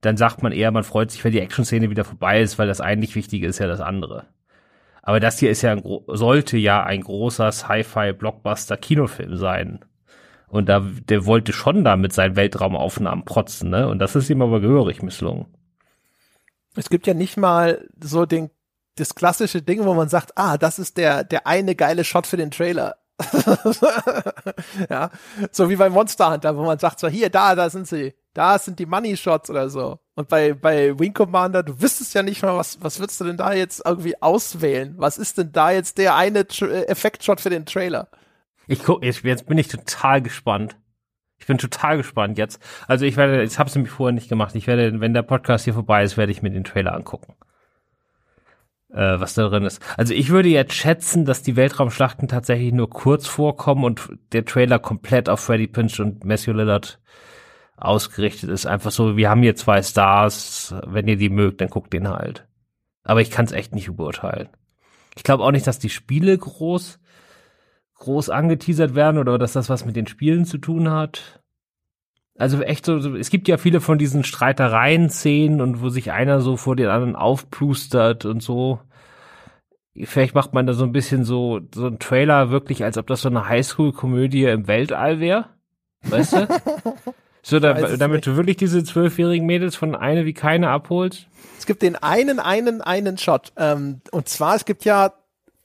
dann 0.00 0.16
sagt 0.16 0.42
man 0.42 0.52
eher, 0.52 0.70
man 0.70 0.84
freut 0.84 1.10
sich, 1.10 1.24
wenn 1.24 1.32
die 1.32 1.40
Action-Szene 1.40 1.90
wieder 1.90 2.04
vorbei 2.04 2.40
ist, 2.40 2.58
weil 2.58 2.68
das 2.68 2.80
eigentlich 2.80 3.14
Wichtige 3.14 3.46
ist 3.46 3.58
ja 3.58 3.66
das 3.66 3.80
andere. 3.80 4.26
Aber 5.02 5.20
das 5.20 5.38
hier 5.38 5.50
ist 5.50 5.62
ja 5.62 5.72
ein, 5.72 5.82
sollte 6.06 6.56
ja 6.56 6.82
ein 6.82 7.00
großer 7.00 7.50
Sci-Fi-Blockbuster-Kinofilm 7.50 9.36
sein. 9.36 9.84
Und 10.48 10.68
da, 10.68 10.80
der 10.80 11.26
wollte 11.26 11.52
schon 11.52 11.84
da 11.84 11.96
mit 11.96 12.12
seinen 12.12 12.36
Weltraumaufnahmen 12.36 13.24
protzen, 13.24 13.70
ne? 13.70 13.88
Und 13.88 13.98
das 13.98 14.16
ist 14.16 14.30
ihm 14.30 14.42
aber 14.42 14.60
gehörig 14.60 15.02
misslungen. 15.02 15.46
Es 16.74 16.90
gibt 16.90 17.06
ja 17.06 17.14
nicht 17.14 17.36
mal 17.36 17.88
so 18.02 18.24
den, 18.24 18.50
das 18.96 19.14
klassische 19.14 19.62
Ding, 19.62 19.84
wo 19.84 19.94
man 19.94 20.08
sagt, 20.08 20.32
ah, 20.36 20.56
das 20.56 20.78
ist 20.78 20.96
der, 20.96 21.24
der 21.24 21.46
eine 21.46 21.74
geile 21.74 22.04
Shot 22.04 22.26
für 22.26 22.36
den 22.36 22.50
Trailer. 22.50 22.96
ja, 24.90 25.10
so 25.50 25.68
wie 25.68 25.76
bei 25.76 25.90
Monster 25.90 26.32
Hunter, 26.32 26.56
wo 26.56 26.64
man 26.64 26.78
sagt 26.78 27.00
so, 27.00 27.08
hier, 27.08 27.30
da, 27.30 27.54
da 27.54 27.68
sind 27.68 27.88
sie 27.88 28.14
da 28.38 28.56
sind 28.56 28.78
die 28.78 28.86
Money 28.86 29.16
Shots 29.16 29.50
oder 29.50 29.68
so. 29.68 29.98
Und 30.14 30.28
bei, 30.28 30.54
bei 30.54 30.96
Wing 30.96 31.12
Commander, 31.12 31.64
du 31.64 31.82
wüsstest 31.82 32.14
ja 32.14 32.22
nicht 32.22 32.40
mal, 32.40 32.56
was, 32.56 32.80
was 32.80 33.00
würdest 33.00 33.20
du 33.20 33.24
denn 33.24 33.36
da 33.36 33.52
jetzt 33.52 33.82
irgendwie 33.84 34.22
auswählen? 34.22 34.94
Was 34.96 35.18
ist 35.18 35.38
denn 35.38 35.50
da 35.50 35.72
jetzt 35.72 35.98
der 35.98 36.14
eine 36.14 36.46
äh, 36.60 36.86
Effektshot 36.86 37.40
für 37.40 37.50
den 37.50 37.66
Trailer? 37.66 38.08
Ich 38.68 38.84
guck, 38.84 39.04
jetzt, 39.04 39.24
jetzt 39.24 39.46
bin 39.46 39.58
ich 39.58 39.66
total 39.66 40.22
gespannt. 40.22 40.76
Ich 41.40 41.46
bin 41.46 41.58
total 41.58 41.96
gespannt 41.96 42.38
jetzt. 42.38 42.62
Also 42.86 43.06
ich 43.06 43.16
werde, 43.16 43.44
habe 43.44 43.68
es 43.68 43.74
nämlich 43.74 43.92
vorher 43.92 44.12
nicht 44.12 44.28
gemacht. 44.28 44.54
Ich 44.54 44.68
werde, 44.68 45.00
wenn 45.00 45.14
der 45.14 45.22
Podcast 45.22 45.64
hier 45.64 45.74
vorbei 45.74 46.04
ist, 46.04 46.16
werde 46.16 46.30
ich 46.30 46.40
mir 46.40 46.50
den 46.50 46.62
Trailer 46.62 46.94
angucken. 46.94 47.34
Äh, 48.90 49.18
was 49.18 49.34
da 49.34 49.48
drin 49.48 49.64
ist. 49.64 49.82
Also 49.96 50.14
ich 50.14 50.28
würde 50.28 50.48
jetzt 50.48 50.74
schätzen, 50.74 51.24
dass 51.24 51.42
die 51.42 51.56
Weltraumschlachten 51.56 52.28
tatsächlich 52.28 52.72
nur 52.72 52.88
kurz 52.88 53.26
vorkommen 53.26 53.82
und 53.82 54.10
der 54.30 54.44
Trailer 54.44 54.78
komplett 54.78 55.28
auf 55.28 55.40
Freddy 55.40 55.66
Pinch 55.66 55.98
und 55.98 56.24
Matthew 56.24 56.52
Lillard 56.52 57.00
ausgerichtet 57.80 58.50
ist. 58.50 58.66
Einfach 58.66 58.90
so, 58.90 59.16
wir 59.16 59.30
haben 59.30 59.42
hier 59.42 59.56
zwei 59.56 59.82
Stars, 59.82 60.74
wenn 60.86 61.08
ihr 61.08 61.16
die 61.16 61.30
mögt, 61.30 61.60
dann 61.60 61.68
guckt 61.68 61.92
den 61.92 62.08
halt. 62.08 62.46
Aber 63.04 63.20
ich 63.20 63.30
kann 63.30 63.44
es 63.44 63.52
echt 63.52 63.74
nicht 63.74 63.94
beurteilen. 63.96 64.48
Ich 65.16 65.22
glaube 65.22 65.42
auch 65.44 65.50
nicht, 65.50 65.66
dass 65.66 65.78
die 65.78 65.90
Spiele 65.90 66.36
groß, 66.36 67.00
groß 67.94 68.30
angeteasert 68.30 68.94
werden 68.94 69.18
oder 69.18 69.38
dass 69.38 69.52
das 69.52 69.68
was 69.68 69.84
mit 69.84 69.96
den 69.96 70.06
Spielen 70.06 70.44
zu 70.44 70.58
tun 70.58 70.90
hat. 70.90 71.42
Also 72.36 72.60
echt 72.62 72.86
so, 72.86 72.96
es 73.16 73.30
gibt 73.30 73.48
ja 73.48 73.56
viele 73.56 73.80
von 73.80 73.98
diesen 73.98 74.22
Streitereien-Szenen 74.22 75.60
und 75.60 75.80
wo 75.80 75.88
sich 75.88 76.12
einer 76.12 76.40
so 76.40 76.56
vor 76.56 76.76
den 76.76 76.86
anderen 76.86 77.16
aufplustert 77.16 78.24
und 78.24 78.42
so. 78.42 78.80
Vielleicht 80.04 80.36
macht 80.36 80.54
man 80.54 80.66
da 80.66 80.72
so 80.72 80.84
ein 80.84 80.92
bisschen 80.92 81.24
so, 81.24 81.60
so 81.74 81.86
ein 81.86 81.98
Trailer 81.98 82.50
wirklich, 82.50 82.84
als 82.84 82.96
ob 82.96 83.08
das 83.08 83.22
so 83.22 83.28
eine 83.28 83.48
Highschool-Komödie 83.48 84.44
im 84.44 84.68
Weltall 84.68 85.18
wäre. 85.18 85.46
Weißt 86.02 86.34
du? 86.34 86.46
So, 87.42 87.60
da, 87.60 87.96
damit 87.96 88.26
du 88.26 88.36
wirklich 88.36 88.56
diese 88.56 88.84
zwölfjährigen 88.84 89.46
Mädels 89.46 89.76
von 89.76 89.94
eine 89.94 90.24
wie 90.24 90.34
keine 90.34 90.70
abholst? 90.70 91.26
Es 91.58 91.66
gibt 91.66 91.82
den 91.82 91.96
einen, 91.96 92.40
einen, 92.40 92.80
einen 92.80 93.18
Shot. 93.18 93.52
Ähm, 93.56 94.00
und 94.10 94.28
zwar, 94.28 94.56
es 94.56 94.64
gibt 94.64 94.84
ja 94.84 95.12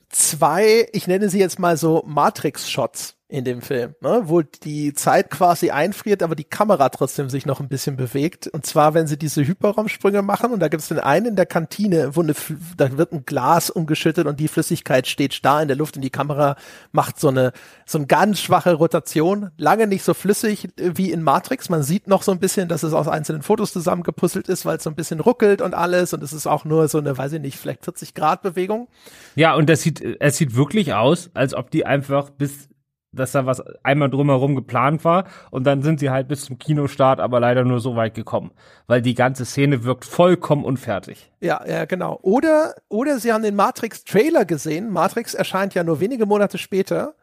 zwei, 0.10 0.88
ich 0.94 1.08
nenne 1.08 1.30
sie 1.30 1.40
jetzt 1.40 1.60
mal 1.60 1.78
so 1.78 2.04
Matrix-Shots 2.06 3.16
in 3.34 3.46
dem 3.46 3.64
Film, 3.64 3.96
ne? 4.00 4.22
wo 4.26 4.44
die 4.44 4.94
Zeit 4.94 5.32
quasi 5.32 5.72
einfriert, 5.72 6.22
aber 6.22 6.36
die 6.36 6.44
Kamera 6.44 6.90
trotzdem 6.90 7.32
sich 7.32 7.48
noch 7.48 7.60
ein 7.60 7.68
bisschen 7.68 7.98
bewegt. 7.98 8.46
Und 8.46 8.64
zwar, 8.64 8.94
wenn 8.94 9.08
sie 9.08 9.18
diese 9.18 9.44
Hyperraumsprünge 9.44 10.22
machen 10.22 10.52
und 10.52 10.60
da 10.60 10.68
gibt 10.68 10.84
es 10.84 10.90
den 10.90 11.00
einen 11.00 11.26
in 11.26 11.36
der 11.36 11.48
Kantine, 11.48 12.16
wo 12.16 12.22
eine, 12.22 12.36
da 12.78 12.96
wird 12.96 13.12
ein 13.12 13.26
Glas 13.26 13.72
umgeschüttet 13.72 14.28
und 14.28 14.40
die 14.40 14.48
Flüssigkeit 14.48 15.08
steht 15.08 15.34
starr 15.34 15.64
in 15.64 15.68
der 15.68 15.76
Luft 15.76 15.96
und 15.96 16.04
die 16.04 16.12
Kamera 16.12 16.58
macht 16.92 17.20
so 17.20 17.30
eine, 17.30 17.54
so 17.88 17.98
eine 17.98 18.06
ganz 18.06 18.40
schwache 18.40 18.76
Rotation, 18.76 19.50
lange 19.58 19.88
nicht 19.88 20.04
so 20.04 20.14
flüssig 20.14 20.70
wie 20.78 21.12
in 21.12 21.24
Matrix. 21.24 21.70
Man 21.70 21.82
sieht 21.82 22.08
noch 22.08 22.22
so 22.22 22.32
ein 22.32 22.40
bisschen, 22.40 22.68
dass 22.68 22.84
es 22.84 22.94
aus 22.94 23.08
einzelnen 23.08 23.42
Fotos 23.42 23.74
zusammengepuzzelt 23.74 24.48
ist, 24.48 24.64
weil 24.68 24.78
es 24.78 24.84
so 24.84 24.92
ein 24.92 24.96
bisschen 24.96 25.20
ruckelt 25.20 25.64
und 25.64 25.74
alles 25.74 26.14
und 26.14 26.22
es 26.22 26.34
ist 26.34 26.46
auch 26.46 26.66
nur 26.66 26.88
so 26.88 27.00
eine, 27.00 27.18
weiß 27.18 27.34
ich 27.34 27.42
nicht, 27.42 27.58
vielleicht 27.58 27.84
40 27.84 28.14
Grad 28.14 28.44
Bewegung. 28.44 28.90
Ja, 29.34 29.56
und 29.56 29.72
das 29.72 29.82
sieht, 29.82 30.04
es 30.20 30.38
sieht 30.38 30.56
wirklich 30.56 30.94
aus, 30.94 31.32
als 31.34 31.56
ob 31.56 31.72
die 31.72 31.88
einfach 31.88 32.30
bis 32.30 32.70
dass 33.14 33.32
da 33.32 33.46
was 33.46 33.62
einmal 33.84 34.10
drumherum 34.10 34.56
geplant 34.56 35.06
war 35.06 35.26
und 35.52 35.66
dann 35.66 35.84
sind 35.84 36.00
sie 36.00 36.10
halt 36.10 36.28
bis 36.28 36.46
zum 36.46 36.58
Kinostart 36.58 37.20
aber 37.20 37.40
leider 37.40 37.64
nur 37.64 37.80
so 37.80 37.96
weit 37.96 38.16
gekommen, 38.16 38.52
weil 38.88 39.02
die 39.02 39.14
ganze 39.14 39.46
Szene 39.46 39.84
wirkt 39.84 40.06
vollkommen 40.06 40.66
unfertig. 40.66 41.32
Ja, 41.40 41.64
ja, 41.68 41.86
genau. 41.86 42.20
Oder, 42.22 42.76
oder 42.90 43.20
sie 43.20 43.32
haben 43.32 43.44
den 43.44 43.56
Matrix 43.56 44.04
Trailer 44.04 44.46
gesehen. 44.46 44.90
Matrix 44.92 45.34
erscheint 45.34 45.74
ja 45.74 45.84
nur 45.84 46.00
wenige 46.00 46.26
Monate 46.26 46.58
später 46.58 47.16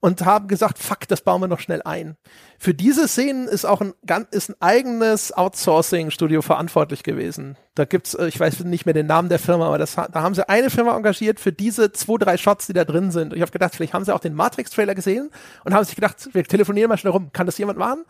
und 0.00 0.24
haben 0.24 0.48
gesagt, 0.48 0.78
fuck, 0.78 1.06
das 1.08 1.20
bauen 1.20 1.42
wir 1.42 1.48
noch 1.48 1.60
schnell 1.60 1.82
ein. 1.82 2.16
Für 2.58 2.74
diese 2.74 3.06
Szenen 3.06 3.46
ist 3.48 3.66
auch 3.66 3.82
ein, 3.82 3.92
ist 4.30 4.48
ein 4.48 4.56
eigenes 4.60 5.32
Outsourcing-Studio 5.32 6.40
verantwortlich 6.42 7.02
gewesen. 7.02 7.56
Da 7.74 7.84
gibt's, 7.84 8.14
äh, 8.14 8.26
ich 8.26 8.40
weiß 8.40 8.60
nicht 8.64 8.86
mehr 8.86 8.94
den 8.94 9.06
Namen 9.06 9.28
der 9.28 9.38
Firma, 9.38 9.66
aber 9.66 9.78
das, 9.78 9.94
da 9.94 10.22
haben 10.22 10.34
sie 10.34 10.48
eine 10.48 10.70
Firma 10.70 10.96
engagiert 10.96 11.38
für 11.38 11.52
diese 11.52 11.92
zwei, 11.92 12.16
drei 12.16 12.38
Shots, 12.38 12.66
die 12.66 12.72
da 12.72 12.84
drin 12.84 13.10
sind. 13.10 13.32
Und 13.32 13.36
ich 13.36 13.42
habe 13.42 13.52
gedacht, 13.52 13.74
vielleicht 13.74 13.92
haben 13.92 14.04
sie 14.04 14.14
auch 14.14 14.20
den 14.20 14.34
Matrix-Trailer 14.34 14.94
gesehen 14.94 15.30
und 15.64 15.74
haben 15.74 15.84
sich 15.84 15.94
gedacht, 15.94 16.30
wir 16.32 16.44
telefonieren 16.44 16.88
mal 16.88 16.98
schnell 16.98 17.12
rum, 17.12 17.30
kann 17.32 17.46
das 17.46 17.58
jemand 17.58 17.78
machen? 17.78 18.04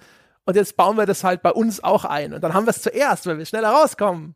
Und 0.46 0.56
jetzt 0.56 0.76
bauen 0.76 0.96
wir 0.96 1.06
das 1.06 1.24
halt 1.24 1.42
bei 1.42 1.50
uns 1.50 1.82
auch 1.82 2.04
ein. 2.04 2.32
Und 2.32 2.42
dann 2.42 2.54
haben 2.54 2.66
wir 2.66 2.70
es 2.70 2.82
zuerst, 2.82 3.26
weil 3.26 3.38
wir 3.38 3.46
schneller 3.46 3.70
rauskommen. 3.70 4.34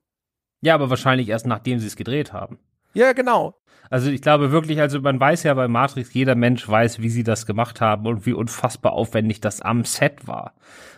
Ja, 0.61 0.75
aber 0.75 0.91
wahrscheinlich 0.91 1.29
erst 1.29 1.47
nachdem 1.47 1.79
sie 1.79 1.87
es 1.87 1.97
gedreht 1.97 2.33
haben. 2.33 2.59
Ja, 2.95 3.13
genau. 3.13 3.55
Also 3.91 4.11
ich 4.11 4.23
glaube 4.23 4.51
wirklich, 4.51 4.81
also 4.81 5.01
man 5.01 5.21
weiß 5.21 5.43
ja 5.43 5.55
bei 5.55 5.69
Matrix, 5.69 6.13
jeder 6.15 6.35
Mensch 6.35 6.69
weiß, 6.69 7.01
wie 7.01 7.11
sie 7.11 7.23
das 7.23 7.47
gemacht 7.47 7.81
haben 7.81 8.07
und 8.07 8.27
wie 8.27 8.33
unfassbar 8.33 8.93
aufwendig 8.93 9.41
das 9.41 9.61
am 9.61 9.85
Set 9.85 10.27
war. 10.27 10.55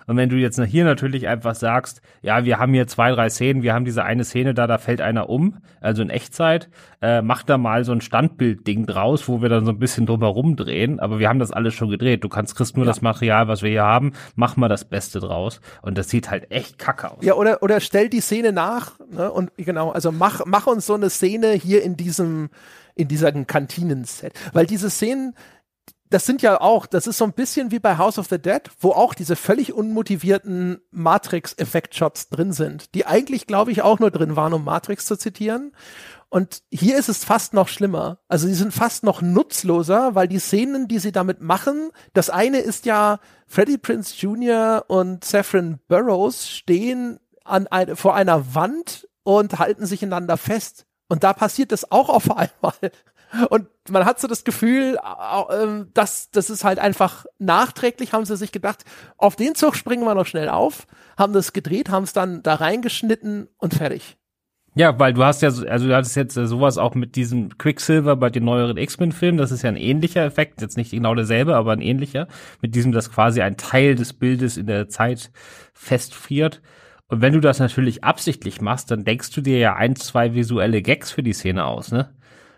Und 0.07 0.17
wenn 0.17 0.29
du 0.29 0.37
jetzt 0.37 0.61
hier 0.63 0.85
natürlich 0.85 1.29
einfach 1.29 1.55
sagst, 1.55 2.01
ja, 2.23 2.45
wir 2.45 2.59
haben 2.59 2.73
hier 2.73 2.87
zwei, 2.87 3.11
drei 3.11 3.29
Szenen, 3.29 3.63
wir 3.63 3.75
haben 3.75 3.85
diese 3.85 4.05
eine 4.05 4.25
Szene 4.25 4.55
da, 4.55 4.67
da 4.67 4.79
fällt 4.79 5.01
einer 5.01 5.29
um, 5.29 5.59
also 5.81 6.03
in 6.03 6.11
Echtzeit, 6.11 6.69
äh, 7.03 7.23
mach 7.23 7.43
da 7.43 7.59
mal 7.59 7.85
so 7.85 7.93
ein 7.93 8.01
Standbildding 8.01 8.87
draus, 8.87 9.29
wo 9.29 9.43
wir 9.43 9.49
dann 9.49 9.65
so 9.65 9.73
ein 9.73 9.79
bisschen 9.79 10.07
drumherum 10.07 10.57
drehen, 10.57 11.01
aber 11.01 11.19
wir 11.19 11.29
haben 11.29 11.39
das 11.39 11.53
alles 11.53 11.75
schon 11.75 11.91
gedreht. 11.91 12.25
Du 12.25 12.29
kannst, 12.29 12.57
kriegst 12.57 12.77
nur 12.77 12.87
ja. 12.87 12.91
das 12.91 13.03
Material, 13.03 13.49
was 13.49 13.63
wir 13.63 13.71
hier 13.71 13.85
haben, 13.85 14.13
mach 14.35 14.57
mal 14.57 14.69
das 14.69 14.85
Beste 14.85 15.21
draus. 15.21 15.61
Und 15.83 15.99
das 15.99 16.09
sieht 16.09 16.31
halt 16.31 16.51
echt 16.51 16.79
kacke 16.79 17.11
aus. 17.11 17.25
Ja, 17.25 17.35
oder, 17.35 17.63
oder 17.63 17.81
stell 17.81 18.09
die 18.09 18.21
Szene 18.21 18.53
nach, 18.53 18.99
ne, 19.11 19.31
und 19.31 19.51
genau, 19.57 19.91
also 19.91 20.13
mach, 20.13 20.43
mach 20.47 20.67
uns 20.67 20.87
so 20.87 20.95
eine 20.95 21.11
Szene 21.11 21.53
hier 21.53 21.83
in 21.83 21.97
diesem, 21.97 22.49
in 22.95 23.09
diesem 23.09 23.47
Kantinenset. 23.47 24.33
Weil 24.53 24.67
diese 24.67 24.91
Szenen, 24.91 25.35
das 26.11 26.27
sind 26.27 26.43
ja 26.43 26.61
auch, 26.61 26.87
das 26.87 27.07
ist 27.07 27.19
so 27.19 27.25
ein 27.25 27.33
bisschen 27.33 27.71
wie 27.71 27.79
bei 27.79 27.99
House 27.99 28.19
of 28.19 28.29
the 28.29 28.39
Dead, 28.39 28.63
wo 28.81 28.91
auch 28.93 29.15
diese 29.15 29.37
völlig 29.37 29.73
unmotivierten 29.73 30.81
Matrix-Effekt-Shots 30.91 32.29
drin 32.29 32.53
sind, 32.53 32.95
die 32.95 33.07
eigentlich, 33.07 33.47
glaube 33.47 33.73
ich, 33.73 33.83
auch 33.83 33.99
nur 33.99 34.11
drin 34.11 34.37
waren, 34.37 34.53
um 34.53 34.65
Matrix 34.65 35.07
zu 35.07 35.17
zitieren. 35.17 35.73
Und 36.29 36.63
hier 36.71 36.99
ist 36.99 37.09
es 37.09 37.25
fast 37.25 37.55
noch 37.55 37.69
schlimmer. 37.69 38.19
Also 38.29 38.47
sie 38.47 38.55
sind 38.55 38.73
fast 38.73 39.05
noch 39.05 39.23
nutzloser, 39.23 40.15
weil 40.15 40.29
die 40.29 40.39
Szenen, 40.39 40.89
die 40.89 40.99
sie 40.99 41.13
damit 41.13 41.41
machen, 41.41 41.91
das 42.13 42.31
eine 42.31 42.59
ist 42.59 42.85
ja, 42.85 43.21
Freddie 43.47 43.79
Prince 43.79 44.15
Jr. 44.17 44.85
und 44.89 45.25
Saffron 45.25 45.79
Burrows 45.89 46.49
stehen 46.49 47.21
an 47.45 47.67
ein, 47.69 47.97
vor 47.97 48.15
einer 48.15 48.55
Wand 48.55 49.09
und 49.23 49.59
halten 49.59 49.87
sich 49.87 50.03
einander 50.03 50.37
fest. 50.37 50.87
Und 51.09 51.23
da 51.23 51.33
passiert 51.33 51.73
das 51.73 51.91
auch 51.91 52.09
auf 52.09 52.31
einmal. 52.37 52.93
Und 53.51 53.69
man 53.91 54.05
hat 54.05 54.21
so 54.21 54.29
das 54.29 54.45
Gefühl, 54.45 54.99
ähm, 55.51 55.89
dass 55.95 56.31
das 56.31 56.51
ist 56.51 56.65
halt 56.65 56.79
einfach 56.79 57.27
nachträglich, 57.39 58.13
haben 58.13 58.25
sie 58.25 58.37
sich 58.37 58.53
gedacht, 58.53 58.85
auf 59.17 59.37
den 59.37 59.55
Zug 59.55 59.77
springen 59.77 60.05
wir 60.05 60.15
noch 60.15 60.27
schnell 60.27 60.49
auf, 60.49 60.87
haben 61.19 61.33
das 61.33 61.53
gedreht, 61.53 61.91
haben 61.91 62.05
es 62.05 62.13
dann 62.13 62.43
da 62.43 62.55
reingeschnitten 62.55 63.49
und 63.59 63.75
fertig. 63.75 64.17
Ja, 64.79 64.99
weil 64.99 65.15
du 65.15 65.25
hast 65.25 65.41
ja, 65.41 65.49
also 65.49 65.89
du 65.89 65.97
hattest 65.97 66.17
jetzt 66.17 66.35
sowas 66.35 66.77
auch 66.77 66.95
mit 66.95 67.17
diesem 67.17 67.57
Quicksilver 67.57 68.15
bei 68.15 68.29
den 68.29 68.45
neueren 68.45 68.77
X-Men-Filmen, 68.77 69.39
das 69.39 69.51
ist 69.51 69.63
ja 69.63 69.71
ein 69.71 69.77
ähnlicher 69.77 70.23
Effekt, 70.23 70.61
jetzt 70.61 70.77
nicht 70.77 70.91
genau 70.91 71.15
derselbe, 71.15 71.57
aber 71.57 71.73
ein 71.73 71.81
ähnlicher, 71.81 72.29
mit 72.61 72.75
diesem, 72.75 72.93
dass 72.93 73.11
quasi 73.11 73.41
ein 73.41 73.57
Teil 73.57 73.95
des 73.95 74.13
Bildes 74.13 74.59
in 74.59 74.67
der 74.67 74.91
Zeit 74.91 75.31
festfriert. 75.73 76.61
Und 77.09 77.23
wenn 77.23 77.33
du 77.33 77.41
das 77.41 77.59
natürlich 77.59 78.05
absichtlich 78.05 78.61
machst, 78.61 78.91
dann 78.91 79.05
denkst 79.05 79.31
du 79.31 79.41
dir 79.41 79.59
ja 79.59 79.77
ein, 79.77 79.97
zwei 79.97 80.35
visuelle 80.35 80.83
Gags 80.83 81.11
für 81.11 81.23
die 81.23 81.33
Szene 81.33 81.65
aus, 81.65 81.91
ne? 81.91 82.15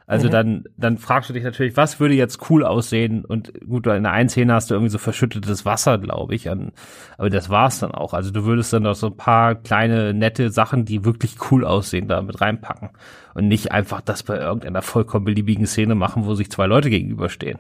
Also 0.08 0.28
mhm. 0.28 0.32
dann, 0.32 0.64
dann 0.78 0.96
fragst 0.96 1.28
du 1.28 1.34
dich 1.34 1.44
natürlich, 1.44 1.76
was 1.76 2.00
würde 2.00 2.14
jetzt 2.14 2.48
cool 2.48 2.64
aussehen? 2.64 3.26
Und 3.26 3.52
gut, 3.68 3.86
in 3.86 4.04
der 4.04 4.12
einen 4.12 4.30
Szene 4.30 4.54
hast 4.54 4.70
du 4.70 4.74
irgendwie 4.74 4.90
so 4.90 4.96
verschüttetes 4.96 5.66
Wasser, 5.66 5.98
glaube 5.98 6.34
ich. 6.34 6.48
An, 6.48 6.72
aber 7.18 7.28
das 7.28 7.50
war's 7.50 7.80
dann 7.80 7.92
auch. 7.92 8.14
Also 8.14 8.30
du 8.30 8.46
würdest 8.46 8.72
dann 8.72 8.84
noch 8.84 8.94
so 8.94 9.08
ein 9.08 9.18
paar 9.18 9.54
kleine, 9.54 10.14
nette 10.14 10.50
Sachen, 10.50 10.86
die 10.86 11.04
wirklich 11.04 11.36
cool 11.50 11.66
aussehen, 11.66 12.08
da 12.08 12.22
mit 12.22 12.40
reinpacken. 12.40 12.88
Und 13.34 13.48
nicht 13.48 13.70
einfach 13.70 14.00
das 14.00 14.22
bei 14.22 14.38
irgendeiner 14.38 14.80
vollkommen 14.80 15.26
beliebigen 15.26 15.66
Szene 15.66 15.94
machen, 15.94 16.24
wo 16.24 16.34
sich 16.34 16.50
zwei 16.50 16.64
Leute 16.64 16.88
gegenüberstehen. 16.88 17.58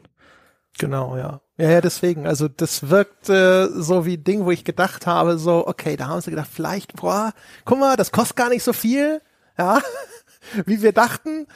Genau, 0.78 1.18
ja. 1.18 1.42
Ja, 1.58 1.70
ja, 1.70 1.80
deswegen. 1.82 2.26
Also 2.26 2.48
das 2.48 2.88
wirkt 2.88 3.28
äh, 3.28 3.66
so 3.66 4.06
wie 4.06 4.16
Ding, 4.16 4.46
wo 4.46 4.50
ich 4.52 4.64
gedacht 4.64 5.06
habe, 5.06 5.36
so, 5.36 5.66
okay, 5.66 5.96
da 5.96 6.06
haben 6.06 6.22
sie 6.22 6.30
gedacht, 6.30 6.48
vielleicht, 6.50 6.94
boah, 6.94 7.34
guck 7.66 7.78
mal, 7.78 7.96
das 7.96 8.10
kostet 8.10 8.38
gar 8.38 8.48
nicht 8.48 8.62
so 8.62 8.72
viel, 8.72 9.20
ja, 9.58 9.80
wie 10.64 10.80
wir 10.80 10.92
dachten 10.92 11.46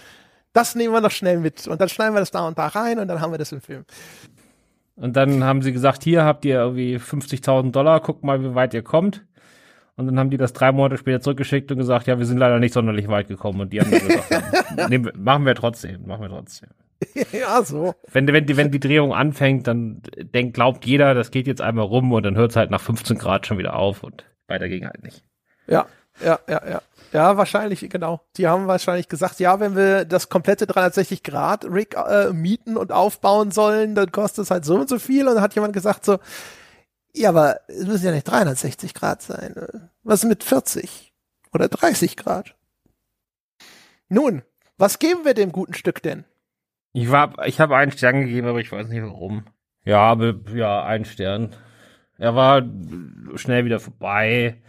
das 0.52 0.74
nehmen 0.74 0.92
wir 0.92 1.00
noch 1.00 1.10
schnell 1.10 1.38
mit 1.38 1.66
und 1.66 1.80
dann 1.80 1.88
schneiden 1.88 2.14
wir 2.14 2.20
das 2.20 2.30
da 2.30 2.46
und 2.46 2.58
da 2.58 2.68
rein 2.68 2.98
und 2.98 3.08
dann 3.08 3.20
haben 3.20 3.32
wir 3.32 3.38
das 3.38 3.52
im 3.52 3.60
Film. 3.60 3.84
Und 4.96 5.16
dann 5.16 5.42
haben 5.44 5.62
sie 5.62 5.72
gesagt, 5.72 6.04
hier 6.04 6.24
habt 6.24 6.44
ihr 6.44 6.56
irgendwie 6.56 6.96
50.000 6.96 7.72
Dollar, 7.72 8.00
guckt 8.00 8.24
mal, 8.24 8.42
wie 8.42 8.54
weit 8.54 8.74
ihr 8.74 8.82
kommt. 8.82 9.24
Und 9.96 10.06
dann 10.06 10.18
haben 10.18 10.30
die 10.30 10.36
das 10.36 10.52
drei 10.52 10.72
Monate 10.72 10.98
später 10.98 11.20
zurückgeschickt 11.20 11.70
und 11.70 11.78
gesagt, 11.78 12.06
ja, 12.06 12.18
wir 12.18 12.24
sind 12.24 12.38
leider 12.38 12.58
nicht 12.58 12.72
sonderlich 12.72 13.08
weit 13.08 13.28
gekommen. 13.28 13.60
Und 13.60 13.72
die 13.72 13.80
haben 13.80 13.90
gesagt, 13.90 14.88
nee, 14.88 14.98
machen 14.98 15.44
wir 15.44 15.54
trotzdem, 15.54 16.06
machen 16.06 16.22
wir 16.22 16.28
trotzdem. 16.28 16.70
ja, 17.32 17.62
so. 17.62 17.94
Wenn, 18.10 18.26
wenn, 18.28 18.46
die, 18.46 18.56
wenn 18.56 18.70
die 18.70 18.80
Drehung 18.80 19.12
anfängt, 19.12 19.66
dann 19.66 20.02
denkt, 20.16 20.54
glaubt 20.54 20.86
jeder, 20.86 21.14
das 21.14 21.30
geht 21.30 21.46
jetzt 21.46 21.60
einmal 21.60 21.84
rum 21.84 22.12
und 22.12 22.22
dann 22.22 22.36
hört 22.36 22.52
es 22.52 22.56
halt 22.56 22.70
nach 22.70 22.80
15 22.80 23.18
Grad 23.18 23.46
schon 23.46 23.58
wieder 23.58 23.76
auf 23.76 24.02
und 24.02 24.24
weiter 24.46 24.68
ging 24.68 24.86
halt 24.86 25.02
nicht. 25.02 25.24
Ja, 25.66 25.86
ja, 26.24 26.38
ja, 26.48 26.62
ja. 26.68 26.82
Ja, 27.12 27.36
wahrscheinlich, 27.36 27.88
genau. 27.90 28.22
Die 28.36 28.48
haben 28.48 28.66
wahrscheinlich 28.66 29.08
gesagt, 29.08 29.38
ja, 29.38 29.60
wenn 29.60 29.76
wir 29.76 30.06
das 30.06 30.30
komplette 30.30 30.66
360 30.66 31.22
Grad 31.22 31.66
Rig 31.66 31.94
äh, 31.94 32.32
mieten 32.32 32.76
und 32.76 32.90
aufbauen 32.90 33.50
sollen, 33.50 33.94
dann 33.94 34.10
kostet 34.10 34.44
es 34.44 34.50
halt 34.50 34.64
so 34.64 34.76
und 34.76 34.88
so 34.88 34.98
viel. 34.98 35.28
Und 35.28 35.34
dann 35.34 35.42
hat 35.42 35.54
jemand 35.54 35.74
gesagt 35.74 36.06
so, 36.06 36.18
ja, 37.14 37.28
aber 37.28 37.60
es 37.68 37.86
müssen 37.86 38.06
ja 38.06 38.12
nicht 38.12 38.26
360 38.26 38.94
Grad 38.94 39.20
sein. 39.20 39.54
Was 40.02 40.24
mit 40.24 40.42
40 40.42 41.12
oder 41.52 41.68
30 41.68 42.16
Grad? 42.16 42.56
Nun, 44.08 44.42
was 44.78 44.98
geben 44.98 45.24
wir 45.24 45.34
dem 45.34 45.52
guten 45.52 45.74
Stück 45.74 46.02
denn? 46.02 46.24
Ich 46.94 47.10
war, 47.10 47.46
ich 47.46 47.60
habe 47.60 47.76
einen 47.76 47.92
Stern 47.92 48.20
gegeben, 48.20 48.46
aber 48.46 48.60
ich 48.60 48.72
weiß 48.72 48.88
nicht 48.88 49.02
warum. 49.02 49.44
Ja, 49.84 50.00
aber 50.00 50.34
ja, 50.54 50.82
einen 50.84 51.04
Stern. 51.04 51.54
Er 52.16 52.34
war 52.34 52.62
schnell 53.34 53.64
wieder 53.64 53.80
vorbei. 53.80 54.62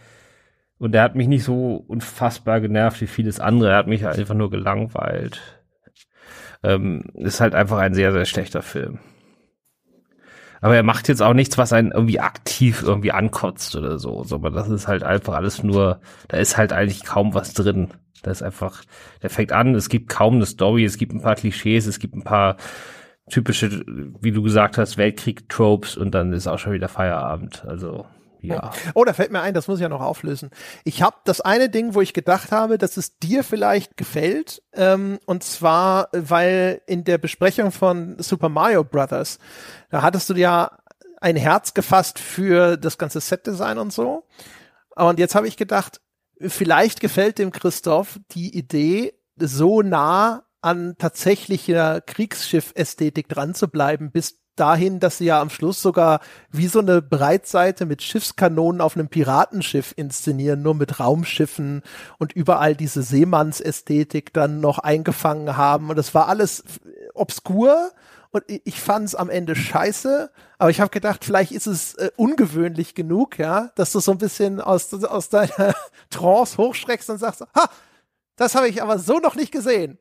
Und 0.78 0.92
der 0.92 1.02
hat 1.02 1.14
mich 1.14 1.28
nicht 1.28 1.44
so 1.44 1.76
unfassbar 1.86 2.60
genervt 2.60 3.00
wie 3.00 3.06
vieles 3.06 3.40
andere. 3.40 3.70
Er 3.70 3.76
hat 3.76 3.86
mich 3.86 4.06
einfach 4.06 4.34
nur 4.34 4.50
gelangweilt. 4.50 5.40
Ähm, 6.62 7.04
ist 7.14 7.40
halt 7.40 7.54
einfach 7.54 7.78
ein 7.78 7.94
sehr, 7.94 8.12
sehr 8.12 8.24
schlechter 8.24 8.62
Film. 8.62 8.98
Aber 10.60 10.76
er 10.76 10.82
macht 10.82 11.08
jetzt 11.08 11.20
auch 11.20 11.34
nichts, 11.34 11.58
was 11.58 11.74
einen 11.74 11.92
irgendwie 11.92 12.20
aktiv 12.20 12.82
irgendwie 12.82 13.12
ankotzt 13.12 13.76
oder 13.76 13.98
so. 13.98 14.24
Aber 14.30 14.50
das 14.50 14.70
ist 14.70 14.88
halt 14.88 15.02
einfach 15.02 15.34
alles 15.34 15.62
nur, 15.62 16.00
da 16.28 16.38
ist 16.38 16.56
halt 16.56 16.72
eigentlich 16.72 17.04
kaum 17.04 17.34
was 17.34 17.52
drin. 17.52 17.90
Da 18.22 18.30
ist 18.30 18.42
einfach, 18.42 18.82
der 19.22 19.28
fängt 19.28 19.52
an, 19.52 19.74
es 19.74 19.90
gibt 19.90 20.08
kaum 20.08 20.36
eine 20.36 20.46
Story, 20.46 20.84
es 20.84 20.96
gibt 20.96 21.12
ein 21.12 21.20
paar 21.20 21.34
Klischees, 21.34 21.86
es 21.86 21.98
gibt 21.98 22.14
ein 22.14 22.24
paar 22.24 22.56
typische, 23.28 23.84
wie 24.20 24.32
du 24.32 24.42
gesagt 24.42 24.78
hast, 24.78 24.96
Weltkrieg-Tropes 24.96 25.98
und 25.98 26.14
dann 26.14 26.32
ist 26.32 26.46
auch 26.46 26.58
schon 26.58 26.72
wieder 26.72 26.88
Feierabend. 26.88 27.64
Also 27.66 28.06
ja. 28.46 28.70
Oh, 28.94 29.04
da 29.04 29.12
fällt 29.12 29.32
mir 29.32 29.40
ein, 29.40 29.54
das 29.54 29.68
muss 29.68 29.78
ich 29.78 29.82
ja 29.82 29.88
noch 29.88 30.00
auflösen. 30.00 30.50
Ich 30.84 31.02
habe 31.02 31.16
das 31.24 31.40
eine 31.40 31.68
Ding, 31.68 31.94
wo 31.94 32.00
ich 32.00 32.12
gedacht 32.12 32.52
habe, 32.52 32.78
dass 32.78 32.96
es 32.96 33.18
dir 33.18 33.44
vielleicht 33.44 33.96
gefällt, 33.96 34.62
ähm, 34.72 35.18
und 35.26 35.42
zwar, 35.42 36.08
weil 36.12 36.82
in 36.86 37.04
der 37.04 37.18
Besprechung 37.18 37.72
von 37.72 38.16
Super 38.18 38.48
Mario 38.48 38.84
Brothers, 38.84 39.38
da 39.90 40.02
hattest 40.02 40.30
du 40.30 40.34
ja 40.34 40.78
ein 41.20 41.36
Herz 41.36 41.74
gefasst 41.74 42.18
für 42.18 42.76
das 42.76 42.98
ganze 42.98 43.20
Setdesign 43.20 43.78
und 43.78 43.92
so. 43.92 44.26
Und 44.94 45.18
jetzt 45.18 45.34
habe 45.34 45.48
ich 45.48 45.56
gedacht, 45.56 46.00
vielleicht 46.40 47.00
gefällt 47.00 47.38
dem 47.38 47.50
Christoph 47.50 48.20
die 48.32 48.56
Idee, 48.56 49.14
so 49.36 49.82
nah 49.82 50.44
an 50.60 50.96
tatsächlicher 50.98 52.00
Kriegsschiff-Ästhetik 52.00 53.28
dran 53.28 53.54
zu 53.54 53.68
bleiben, 53.68 54.12
bis 54.12 54.43
dahin, 54.56 55.00
dass 55.00 55.18
sie 55.18 55.26
ja 55.26 55.40
am 55.40 55.50
Schluss 55.50 55.80
sogar 55.80 56.20
wie 56.50 56.66
so 56.66 56.80
eine 56.80 57.02
Breitseite 57.02 57.86
mit 57.86 58.02
Schiffskanonen 58.02 58.80
auf 58.80 58.96
einem 58.96 59.08
Piratenschiff 59.08 59.92
inszenieren, 59.96 60.62
nur 60.62 60.74
mit 60.74 61.00
Raumschiffen 61.00 61.82
und 62.18 62.32
überall 62.32 62.74
diese 62.74 63.02
Seemannsästhetik 63.02 64.32
dann 64.32 64.60
noch 64.60 64.78
eingefangen 64.78 65.56
haben. 65.56 65.90
Und 65.90 65.96
das 65.96 66.14
war 66.14 66.28
alles 66.28 66.64
obskur 67.14 67.92
und 68.34 68.44
ich 68.48 68.80
fand 68.80 69.06
es 69.06 69.14
am 69.14 69.30
Ende 69.30 69.54
scheiße, 69.54 70.28
aber 70.58 70.70
ich 70.70 70.80
habe 70.80 70.90
gedacht, 70.90 71.24
vielleicht 71.24 71.52
ist 71.52 71.68
es 71.68 71.94
äh, 71.94 72.10
ungewöhnlich 72.16 72.96
genug, 72.96 73.38
ja, 73.38 73.70
dass 73.76 73.92
du 73.92 74.00
so 74.00 74.10
ein 74.10 74.18
bisschen 74.18 74.60
aus, 74.60 74.92
aus 74.92 75.28
deiner 75.28 75.74
Trance 76.10 76.56
hochschreckst 76.58 77.10
und 77.10 77.18
sagst, 77.18 77.42
ha, 77.42 77.70
das 78.34 78.56
habe 78.56 78.68
ich 78.68 78.82
aber 78.82 78.98
so 78.98 79.18
noch 79.18 79.36
nicht 79.36 79.52
gesehen. 79.52 79.98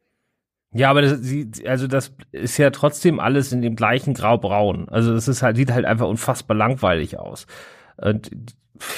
Ja, 0.74 0.90
aber 0.90 1.02
das, 1.04 1.20
also 1.66 1.88
das 1.88 2.14
ist 2.32 2.58
ja 2.58 2.72
trotzdem 2.72 3.20
alles 3.20 3.52
in 3.52 3.62
dem 3.62 3.76
gleichen 3.76 4.14
Graubraun. 4.14 4.90
Also 4.90 5.14
es 5.14 5.28
ist 5.28 5.44
halt, 5.44 5.56
sieht 5.56 5.72
halt 5.72 5.86
einfach 5.86 6.08
unfassbar 6.08 6.58
langweilig 6.58 7.20
aus. 7.20 7.46
Und 7.98 8.32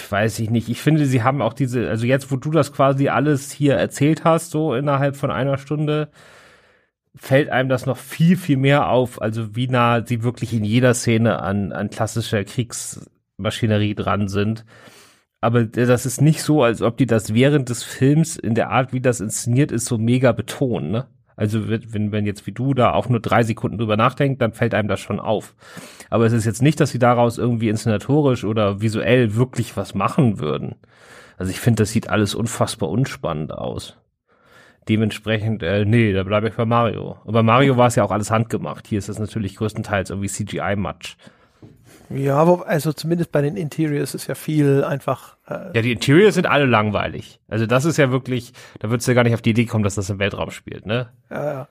weiß 0.10 0.39
ich 0.39 0.49
nicht. 0.49 0.69
Ich 0.69 0.81
finde, 0.81 1.06
sie 1.06 1.23
haben 1.23 1.41
auch 1.41 1.53
diese, 1.53 1.89
also 1.89 2.06
jetzt, 2.06 2.31
wo 2.31 2.38
du 2.38 2.52
das 2.52 2.72
quasi 2.72 3.10
alles 3.10 3.52
hier 3.52 3.76
erzählt 3.76 4.23
hast, 4.23 4.52
so 4.52 4.73
innerhalb 4.73 5.18
von 5.18 5.31
einer 5.31 5.57
Stunde, 5.57 6.10
fällt 7.15 7.49
einem 7.49 7.69
das 7.69 7.85
noch 7.85 7.97
viel, 7.97 8.38
viel 8.38 8.57
mehr 8.57 8.89
auf, 8.89 9.22
also 9.22 9.56
wie 9.56 9.68
nah 9.68 10.06
sie 10.06 10.23
wirklich 10.23 10.53
in 10.53 10.64
jeder 10.64 10.93
Szene 10.93 11.41
an, 11.41 11.72
an 11.72 11.89
klassischer 11.89 12.43
Kriegsmaschinerie 12.43 13.95
dran 13.95 14.27
sind. 14.27 14.65
Aber 15.41 15.65
das 15.65 16.06
ist 16.06 16.22
nicht 16.22 16.41
so, 16.41 16.64
als 16.64 16.81
ob 16.81 16.97
die 16.97 17.06
das 17.06 17.34
während 17.34 17.69
des 17.69 17.84
Films 17.84 18.35
in 18.35 18.56
der 18.56 18.69
Art, 18.69 18.93
wie 18.93 19.02
das 19.02 19.19
inszeniert 19.22 19.72
ist, 19.72 19.85
so 19.85 19.97
mega 19.97 20.31
betonen, 20.31 20.91
ne? 20.91 21.07
Also 21.35 21.69
wenn, 21.69 22.11
wenn 22.11 22.25
jetzt 22.25 22.47
wie 22.47 22.51
du 22.51 22.73
da 22.73 22.93
auch 22.93 23.09
nur 23.09 23.19
drei 23.19 23.43
Sekunden 23.43 23.77
drüber 23.77 23.97
nachdenkt, 23.97 24.41
dann 24.41 24.53
fällt 24.53 24.73
einem 24.73 24.87
das 24.87 24.99
schon 24.99 25.19
auf. 25.19 25.53
Aber 26.09 26.25
es 26.25 26.33
ist 26.33 26.45
jetzt 26.45 26.61
nicht, 26.61 26.79
dass 26.79 26.91
sie 26.91 26.99
daraus 26.99 27.37
irgendwie 27.37 27.69
inszenatorisch 27.69 28.43
oder 28.43 28.81
visuell 28.81 29.35
wirklich 29.35 29.75
was 29.75 29.95
machen 29.95 30.39
würden. 30.39 30.75
Also 31.37 31.51
ich 31.51 31.59
finde, 31.59 31.83
das 31.83 31.91
sieht 31.91 32.09
alles 32.09 32.35
unfassbar 32.35 32.89
unspannend 32.89 33.51
aus. 33.51 33.97
Dementsprechend, 34.87 35.63
äh, 35.63 35.83
nee, 35.83 36.13
da 36.13 36.23
bleibe 36.23 36.47
ich 36.47 36.55
bei 36.55 36.65
Mario. 36.65 37.17
Und 37.23 37.33
bei 37.33 37.41
Mario 37.41 37.75
war 37.75 37.87
es 37.87 37.95
ja 37.95 38.03
auch 38.03 38.11
alles 38.11 38.29
handgemacht. 38.29 38.87
Hier 38.87 38.99
ist 38.99 39.09
es 39.09 39.19
natürlich 39.19 39.55
größtenteils 39.55 40.11
irgendwie 40.11 40.29
CGI-Match. 40.29 41.17
Ja, 42.10 42.44
also 42.44 42.94
zumindest 42.94 43.32
bei 43.32 43.41
den 43.41 43.57
Interiors 43.57 44.14
ist 44.14 44.27
ja 44.27 44.36
viel 44.36 44.84
einfach. 44.84 45.38
Äh 45.48 45.73
ja, 45.73 45.82
die 45.82 45.91
Interiors 45.91 46.36
sind 46.36 46.45
alle 46.45 46.65
langweilig. 46.65 47.40
Also 47.48 47.65
das 47.65 47.86
ist 47.86 47.98
ja 47.98 48.11
wirklich, 48.11 48.53
da 48.80 48.90
würdest 48.90 49.07
du 49.07 49.11
ja 49.11 49.15
gar 49.15 49.23
nicht 49.23 49.34
auf 49.34 49.41
die 49.41 49.52
Idee 49.52 49.65
kommen, 49.65 49.84
dass 49.84 49.95
das 49.95 50.10
im 50.10 50.19
Weltraum 50.19 50.52
spielt, 50.52 50.86
ne? 50.86 51.10
Ja, 51.30 51.45
ja. 51.45 51.68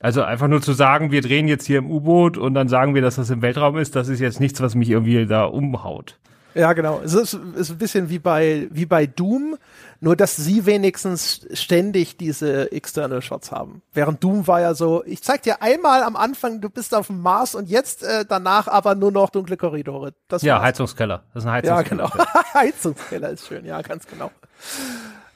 Also 0.00 0.22
einfach 0.22 0.48
nur 0.48 0.60
zu 0.60 0.72
sagen, 0.72 1.10
wir 1.10 1.22
drehen 1.22 1.48
jetzt 1.48 1.66
hier 1.66 1.78
im 1.78 1.90
U-Boot 1.90 2.36
und 2.36 2.54
dann 2.54 2.68
sagen 2.68 2.94
wir, 2.94 3.02
dass 3.02 3.16
das 3.16 3.30
im 3.30 3.42
Weltraum 3.42 3.78
ist, 3.78 3.96
das 3.96 4.08
ist 4.08 4.20
jetzt 4.20 4.40
nichts, 4.40 4.60
was 4.60 4.74
mich 4.74 4.90
irgendwie 4.90 5.26
da 5.26 5.44
umhaut. 5.44 6.18
Ja, 6.54 6.72
genau. 6.72 7.00
Es 7.04 7.14
ist, 7.14 7.34
ist 7.34 7.70
ein 7.70 7.78
bisschen 7.78 8.10
wie 8.10 8.18
bei, 8.18 8.68
wie 8.70 8.86
bei 8.86 9.06
Doom, 9.06 9.56
nur 10.00 10.16
dass 10.16 10.36
sie 10.36 10.66
wenigstens 10.66 11.46
ständig 11.52 12.16
diese 12.16 12.70
External 12.72 13.22
Shots 13.22 13.50
haben. 13.50 13.82
Während 13.92 14.22
Doom 14.22 14.46
war 14.46 14.60
ja 14.60 14.74
so, 14.74 15.02
ich 15.04 15.22
zeig 15.22 15.42
dir 15.42 15.62
einmal 15.62 16.02
am 16.02 16.16
Anfang, 16.16 16.60
du 16.60 16.70
bist 16.70 16.94
auf 16.94 17.08
dem 17.08 17.20
Mars 17.20 17.54
und 17.54 17.68
jetzt 17.68 18.02
äh, 18.02 18.24
danach 18.28 18.68
aber 18.68 18.94
nur 18.94 19.10
noch 19.10 19.30
dunkle 19.30 19.56
Korridore. 19.56 20.14
Das 20.28 20.42
ja, 20.42 20.54
war's. 20.54 20.64
Heizungskeller. 20.64 21.24
Das 21.34 21.42
ist 21.42 21.48
ein 21.48 21.52
Heizungskeller. 21.52 22.04
Ja, 22.04 22.08
genau. 22.10 22.32
Heizungskeller 22.54 23.30
ist 23.30 23.46
schön, 23.46 23.64
ja, 23.64 23.82
ganz 23.82 24.06
genau. 24.06 24.30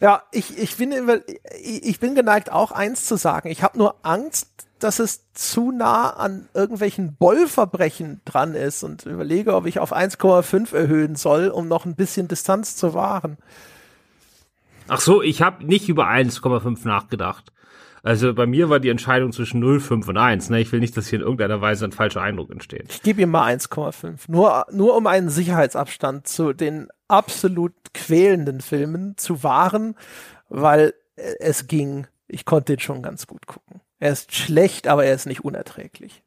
Ja, 0.00 0.22
ich, 0.32 0.58
ich, 0.58 0.76
bin, 0.76 0.92
ich 1.60 2.00
bin 2.00 2.14
geneigt, 2.14 2.50
auch 2.50 2.72
eins 2.72 3.06
zu 3.06 3.16
sagen. 3.16 3.48
Ich 3.50 3.62
habe 3.62 3.78
nur 3.78 3.94
Angst, 4.02 4.48
dass 4.80 4.98
es 4.98 5.32
zu 5.32 5.70
nah 5.70 6.10
an 6.10 6.48
irgendwelchen 6.54 7.14
Bollverbrechen 7.14 8.20
dran 8.24 8.54
ist 8.54 8.82
und 8.82 9.06
überlege, 9.06 9.54
ob 9.54 9.66
ich 9.66 9.78
auf 9.78 9.94
1,5 9.94 10.74
erhöhen 10.74 11.14
soll, 11.14 11.48
um 11.48 11.68
noch 11.68 11.84
ein 11.84 11.94
bisschen 11.94 12.26
Distanz 12.26 12.74
zu 12.74 12.94
wahren. 12.94 13.38
Ach 14.94 15.00
so, 15.00 15.22
ich 15.22 15.40
habe 15.40 15.64
nicht 15.64 15.88
über 15.88 16.06
1,5 16.06 16.86
nachgedacht. 16.86 17.50
Also 18.02 18.34
bei 18.34 18.44
mir 18.44 18.68
war 18.68 18.78
die 18.78 18.90
Entscheidung 18.90 19.32
zwischen 19.32 19.64
0,5 19.64 20.10
und 20.10 20.18
1. 20.18 20.50
Ne? 20.50 20.60
Ich 20.60 20.70
will 20.70 20.80
nicht, 20.80 20.94
dass 20.98 21.06
hier 21.06 21.20
in 21.20 21.24
irgendeiner 21.24 21.62
Weise 21.62 21.86
ein 21.86 21.92
falscher 21.92 22.20
Eindruck 22.20 22.50
entsteht. 22.50 22.90
Ich 22.90 23.00
gebe 23.00 23.22
ihm 23.22 23.30
mal 23.30 23.50
1,5. 23.54 24.24
Nur, 24.28 24.66
nur 24.70 24.94
um 24.94 25.06
einen 25.06 25.30
Sicherheitsabstand 25.30 26.26
zu 26.28 26.52
den 26.52 26.88
absolut 27.08 27.72
quälenden 27.94 28.60
Filmen 28.60 29.16
zu 29.16 29.42
wahren, 29.42 29.94
weil 30.50 30.92
es 31.16 31.68
ging. 31.68 32.06
Ich 32.28 32.44
konnte 32.44 32.74
den 32.74 32.80
schon 32.80 33.00
ganz 33.00 33.26
gut 33.26 33.46
gucken. 33.46 33.80
Er 33.98 34.12
ist 34.12 34.34
schlecht, 34.34 34.88
aber 34.88 35.06
er 35.06 35.14
ist 35.14 35.24
nicht 35.24 35.42
unerträglich. 35.42 36.22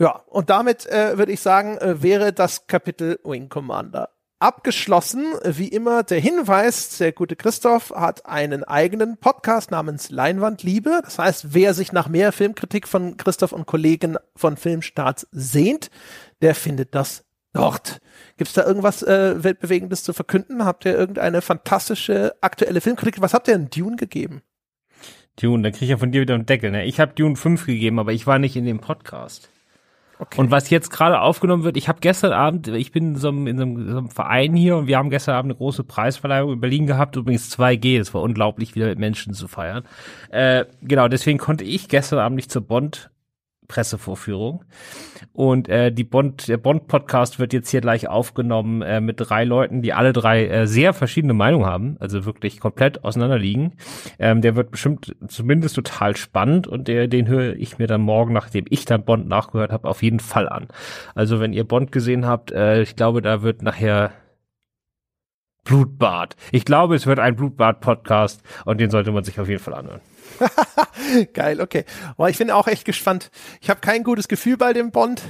Ja, 0.00 0.16
und 0.26 0.50
damit 0.50 0.86
äh, 0.86 1.16
würde 1.16 1.30
ich 1.30 1.42
sagen, 1.42 1.78
äh, 1.78 2.02
wäre 2.02 2.32
das 2.32 2.66
Kapitel 2.66 3.20
Wing 3.22 3.48
Commander 3.48 4.08
abgeschlossen. 4.42 5.24
Wie 5.44 5.68
immer 5.68 6.02
der 6.02 6.18
Hinweis, 6.18 6.98
der 6.98 7.12
gute 7.12 7.36
Christoph 7.36 7.90
hat 7.90 8.26
einen 8.26 8.64
eigenen 8.64 9.16
Podcast 9.16 9.70
namens 9.70 10.10
Leinwandliebe. 10.10 11.00
Das 11.04 11.18
heißt, 11.18 11.54
wer 11.54 11.72
sich 11.72 11.92
nach 11.92 12.08
mehr 12.08 12.32
Filmkritik 12.32 12.88
von 12.88 13.16
Christoph 13.16 13.52
und 13.52 13.66
Kollegen 13.66 14.16
von 14.34 14.56
Filmstarts 14.56 15.28
sehnt, 15.30 15.90
der 16.42 16.54
findet 16.54 16.94
das 16.94 17.24
dort. 17.52 18.00
Gibt 18.36 18.48
es 18.48 18.54
da 18.54 18.66
irgendwas 18.66 19.02
äh, 19.02 19.42
Weltbewegendes 19.42 20.02
zu 20.02 20.12
verkünden? 20.12 20.64
Habt 20.64 20.84
ihr 20.84 20.96
irgendeine 20.96 21.40
fantastische 21.40 22.34
aktuelle 22.40 22.80
Filmkritik? 22.80 23.20
Was 23.20 23.34
habt 23.34 23.46
ihr 23.46 23.54
in 23.54 23.70
Dune 23.70 23.96
gegeben? 23.96 24.42
Dune, 25.40 25.62
dann 25.62 25.72
krieg 25.72 25.82
ich 25.82 25.90
ja 25.90 25.96
von 25.96 26.12
dir 26.12 26.20
wieder 26.20 26.34
einen 26.34 26.46
Deckel. 26.46 26.70
Ne? 26.70 26.84
Ich 26.84 27.00
habe 27.00 27.14
Dune 27.14 27.36
5 27.36 27.64
gegeben, 27.64 27.98
aber 27.98 28.12
ich 28.12 28.26
war 28.26 28.38
nicht 28.38 28.56
in 28.56 28.64
dem 28.64 28.80
Podcast. 28.80 29.50
Okay. 30.22 30.40
Und 30.40 30.52
was 30.52 30.70
jetzt 30.70 30.90
gerade 30.90 31.20
aufgenommen 31.20 31.64
wird, 31.64 31.76
ich 31.76 31.88
habe 31.88 31.98
gestern 32.00 32.32
Abend, 32.32 32.68
ich 32.68 32.92
bin 32.92 33.14
in 33.14 33.16
so, 33.16 33.26
einem, 33.26 33.48
in 33.48 33.56
so, 33.56 33.64
einem, 33.64 34.08
Verein 34.08 34.54
hier 34.54 34.76
und 34.76 34.86
wir 34.86 34.96
haben 34.96 35.10
gestern 35.10 35.34
Abend 35.34 35.50
eine 35.50 35.58
große 35.58 35.82
Preisverleihung 35.82 36.52
in 36.52 36.60
Berlin 36.60 36.86
gehabt, 36.86 37.16
übrigens 37.16 37.50
2G, 37.50 37.98
das 37.98 38.14
war 38.14 38.22
unglaublich, 38.22 38.76
wieder 38.76 38.86
mit 38.86 39.00
Menschen 39.00 39.34
zu 39.34 39.48
feiern. 39.48 39.82
Äh, 40.30 40.66
genau, 40.80 41.08
deswegen 41.08 41.38
konnte 41.38 41.64
ich 41.64 41.88
gestern 41.88 42.20
Abend 42.20 42.36
nicht 42.36 42.52
zur 42.52 42.62
Bond 42.62 43.10
Pressevorführung. 43.68 44.64
Und 45.32 45.68
äh, 45.68 45.90
die 45.92 46.04
Bond, 46.04 46.48
der 46.48 46.58
Bond-Podcast 46.58 47.38
wird 47.38 47.52
jetzt 47.52 47.70
hier 47.70 47.80
gleich 47.80 48.08
aufgenommen 48.08 48.82
äh, 48.82 49.00
mit 49.00 49.16
drei 49.18 49.44
Leuten, 49.44 49.82
die 49.82 49.92
alle 49.92 50.12
drei 50.12 50.46
äh, 50.46 50.66
sehr 50.66 50.92
verschiedene 50.92 51.32
Meinungen 51.32 51.66
haben, 51.66 51.96
also 52.00 52.24
wirklich 52.24 52.60
komplett 52.60 53.04
auseinanderliegen. 53.04 53.74
Ähm, 54.18 54.42
der 54.42 54.56
wird 54.56 54.70
bestimmt 54.70 55.16
zumindest 55.26 55.76
total 55.76 56.16
spannend 56.16 56.66
und 56.66 56.88
der, 56.88 57.08
den 57.08 57.28
höre 57.28 57.56
ich 57.56 57.78
mir 57.78 57.86
dann 57.86 58.02
morgen, 58.02 58.32
nachdem 58.32 58.66
ich 58.68 58.84
dann 58.84 59.04
Bond 59.04 59.26
nachgehört 59.26 59.72
habe, 59.72 59.88
auf 59.88 60.02
jeden 60.02 60.20
Fall 60.20 60.48
an. 60.48 60.68
Also 61.14 61.40
wenn 61.40 61.52
ihr 61.52 61.64
Bond 61.64 61.92
gesehen 61.92 62.26
habt, 62.26 62.52
äh, 62.52 62.82
ich 62.82 62.96
glaube, 62.96 63.22
da 63.22 63.42
wird 63.42 63.62
nachher 63.62 64.12
Blutbad. 65.64 66.36
Ich 66.50 66.64
glaube, 66.64 66.96
es 66.96 67.06
wird 67.06 67.20
ein 67.20 67.36
Blutbad-Podcast 67.36 68.42
und 68.64 68.80
den 68.80 68.90
sollte 68.90 69.12
man 69.12 69.24
sich 69.24 69.38
auf 69.38 69.48
jeden 69.48 69.62
Fall 69.62 69.74
anhören. 69.74 70.00
Geil, 71.32 71.60
okay. 71.60 71.84
Aber 72.16 72.30
ich 72.30 72.38
bin 72.38 72.50
auch 72.50 72.66
echt 72.66 72.84
gespannt. 72.84 73.30
Ich 73.60 73.70
habe 73.70 73.80
kein 73.80 74.04
gutes 74.04 74.28
Gefühl 74.28 74.56
bei 74.56 74.72
dem 74.72 74.90
Bond. 74.90 75.22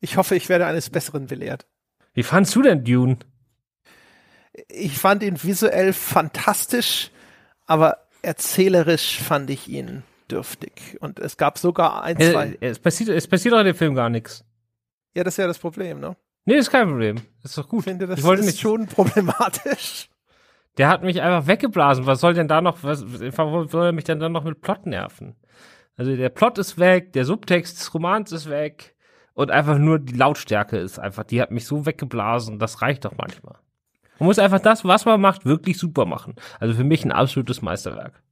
Ich 0.00 0.16
hoffe, 0.16 0.34
ich 0.34 0.48
werde 0.48 0.66
eines 0.66 0.90
Besseren 0.90 1.26
belehrt. 1.26 1.66
Wie 2.14 2.22
fandst 2.22 2.54
du 2.54 2.62
denn 2.62 2.84
Dune? 2.84 3.18
Ich 4.68 4.98
fand 4.98 5.22
ihn 5.22 5.42
visuell 5.42 5.92
fantastisch, 5.92 7.10
aber 7.66 8.06
erzählerisch 8.22 9.18
fand 9.18 9.50
ich 9.50 9.68
ihn 9.68 10.02
dürftig. 10.30 10.98
Und 11.00 11.18
es 11.18 11.36
gab 11.36 11.58
sogar 11.58 12.02
ein, 12.02 12.16
zwei. 12.18 12.56
Es 12.60 12.78
passiert, 12.78 13.10
es 13.10 13.26
passiert 13.26 13.54
doch 13.54 13.60
in 13.60 13.66
dem 13.66 13.76
Film 13.76 13.94
gar 13.94 14.08
nichts. 14.10 14.44
Ja, 15.14 15.24
das 15.24 15.34
ist 15.34 15.38
ja 15.38 15.46
das 15.46 15.58
Problem, 15.58 16.00
ne? 16.00 16.16
Nee, 16.44 16.56
ist 16.56 16.70
kein 16.70 16.88
Problem. 16.88 17.16
Ist 17.42 17.56
doch 17.58 17.68
gut. 17.68 17.80
Ich 17.80 17.84
finde, 17.84 18.06
das 18.06 18.18
ich 18.18 18.24
ist 18.24 18.44
nicht 18.44 18.60
schon 18.60 18.86
problematisch. 18.86 20.08
Der 20.78 20.88
hat 20.88 21.02
mich 21.02 21.20
einfach 21.20 21.46
weggeblasen. 21.46 22.06
Was 22.06 22.20
soll 22.20 22.34
denn 22.34 22.48
da 22.48 22.60
noch, 22.60 22.82
was 22.82 23.04
warum 23.36 23.68
soll 23.68 23.86
er 23.86 23.92
mich 23.92 24.04
denn 24.04 24.20
dann 24.20 24.32
noch 24.32 24.44
mit 24.44 24.60
Plot 24.60 24.86
nerven? 24.86 25.36
Also 25.96 26.16
der 26.16 26.30
Plot 26.30 26.58
ist 26.58 26.78
weg, 26.78 27.12
der 27.12 27.24
Subtext 27.24 27.78
des 27.78 27.92
Romans 27.92 28.32
ist 28.32 28.48
weg 28.48 28.94
und 29.34 29.50
einfach 29.50 29.78
nur 29.78 29.98
die 29.98 30.16
Lautstärke 30.16 30.78
ist 30.78 30.98
einfach, 30.98 31.24
die 31.24 31.42
hat 31.42 31.50
mich 31.50 31.66
so 31.66 31.84
weggeblasen, 31.84 32.58
das 32.58 32.80
reicht 32.80 33.04
doch 33.04 33.12
manchmal. 33.18 33.56
Man 34.18 34.26
muss 34.26 34.38
einfach 34.38 34.60
das, 34.60 34.84
was 34.84 35.04
man 35.04 35.20
macht, 35.20 35.44
wirklich 35.44 35.78
super 35.78 36.06
machen. 36.06 36.34
Also 36.58 36.74
für 36.74 36.84
mich 36.84 37.04
ein 37.04 37.12
absolutes 37.12 37.62
Meisterwerk. 37.62 38.22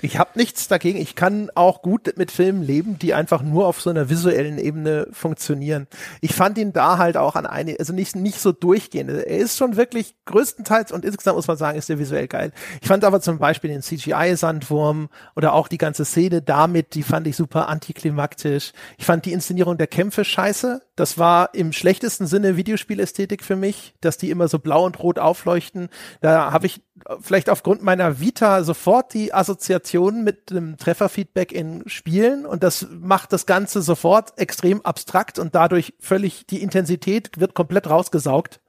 Ich 0.00 0.18
habe 0.18 0.30
nichts 0.34 0.68
dagegen. 0.68 0.98
Ich 0.98 1.14
kann 1.14 1.50
auch 1.54 1.82
gut 1.82 2.14
mit 2.16 2.30
Filmen 2.30 2.62
leben, 2.62 2.98
die 2.98 3.14
einfach 3.14 3.42
nur 3.42 3.66
auf 3.66 3.80
so 3.80 3.90
einer 3.90 4.08
visuellen 4.08 4.58
Ebene 4.58 5.08
funktionieren. 5.12 5.86
Ich 6.20 6.34
fand 6.34 6.58
ihn 6.58 6.72
da 6.72 6.98
halt 6.98 7.16
auch 7.16 7.36
an 7.36 7.46
eine, 7.46 7.76
also 7.78 7.92
nicht, 7.92 8.16
nicht 8.16 8.40
so 8.40 8.52
durchgehend. 8.52 9.10
Er 9.10 9.26
ist 9.26 9.56
schon 9.56 9.76
wirklich 9.76 10.14
größtenteils 10.26 10.92
und 10.92 11.04
insgesamt 11.04 11.36
muss 11.36 11.48
man 11.48 11.56
sagen, 11.56 11.78
ist 11.78 11.90
er 11.90 11.98
visuell 11.98 12.28
geil. 12.28 12.52
Ich 12.80 12.88
fand 12.88 13.04
aber 13.04 13.20
zum 13.20 13.38
Beispiel 13.38 13.70
den 13.70 13.82
CGI-Sandwurm 13.82 15.08
oder 15.36 15.52
auch 15.52 15.68
die 15.68 15.78
ganze 15.78 16.04
Szene 16.04 16.42
damit, 16.42 16.94
die 16.94 17.02
fand 17.02 17.26
ich 17.26 17.36
super 17.36 17.68
antiklimaktisch. 17.68 18.72
Ich 18.96 19.04
fand 19.04 19.24
die 19.24 19.32
Inszenierung 19.32 19.78
der 19.78 19.86
Kämpfe 19.86 20.24
scheiße. 20.24 20.82
Das 20.96 21.18
war 21.18 21.54
im 21.54 21.72
schlechtesten 21.72 22.26
Sinne 22.26 22.56
Videospielästhetik 22.56 23.44
für 23.44 23.56
mich, 23.56 23.94
dass 24.00 24.18
die 24.18 24.30
immer 24.30 24.48
so 24.48 24.58
blau 24.58 24.84
und 24.84 24.98
rot 24.98 25.18
aufleuchten. 25.18 25.88
Da 26.20 26.52
habe 26.52 26.66
ich 26.66 26.80
vielleicht 27.20 27.50
aufgrund 27.50 27.82
meiner 27.82 28.20
Vita 28.20 28.62
sofort 28.62 29.14
die 29.14 29.32
Assoziation 29.32 30.24
mit 30.24 30.50
dem 30.50 30.76
Trefferfeedback 30.76 31.52
in 31.52 31.82
Spielen 31.86 32.46
und 32.46 32.62
das 32.62 32.88
macht 32.90 33.32
das 33.32 33.46
Ganze 33.46 33.82
sofort 33.82 34.38
extrem 34.38 34.80
abstrakt 34.82 35.38
und 35.38 35.54
dadurch 35.54 35.94
völlig 36.00 36.46
die 36.46 36.62
Intensität 36.62 37.38
wird 37.38 37.54
komplett 37.54 37.88
rausgesaugt. 37.88 38.60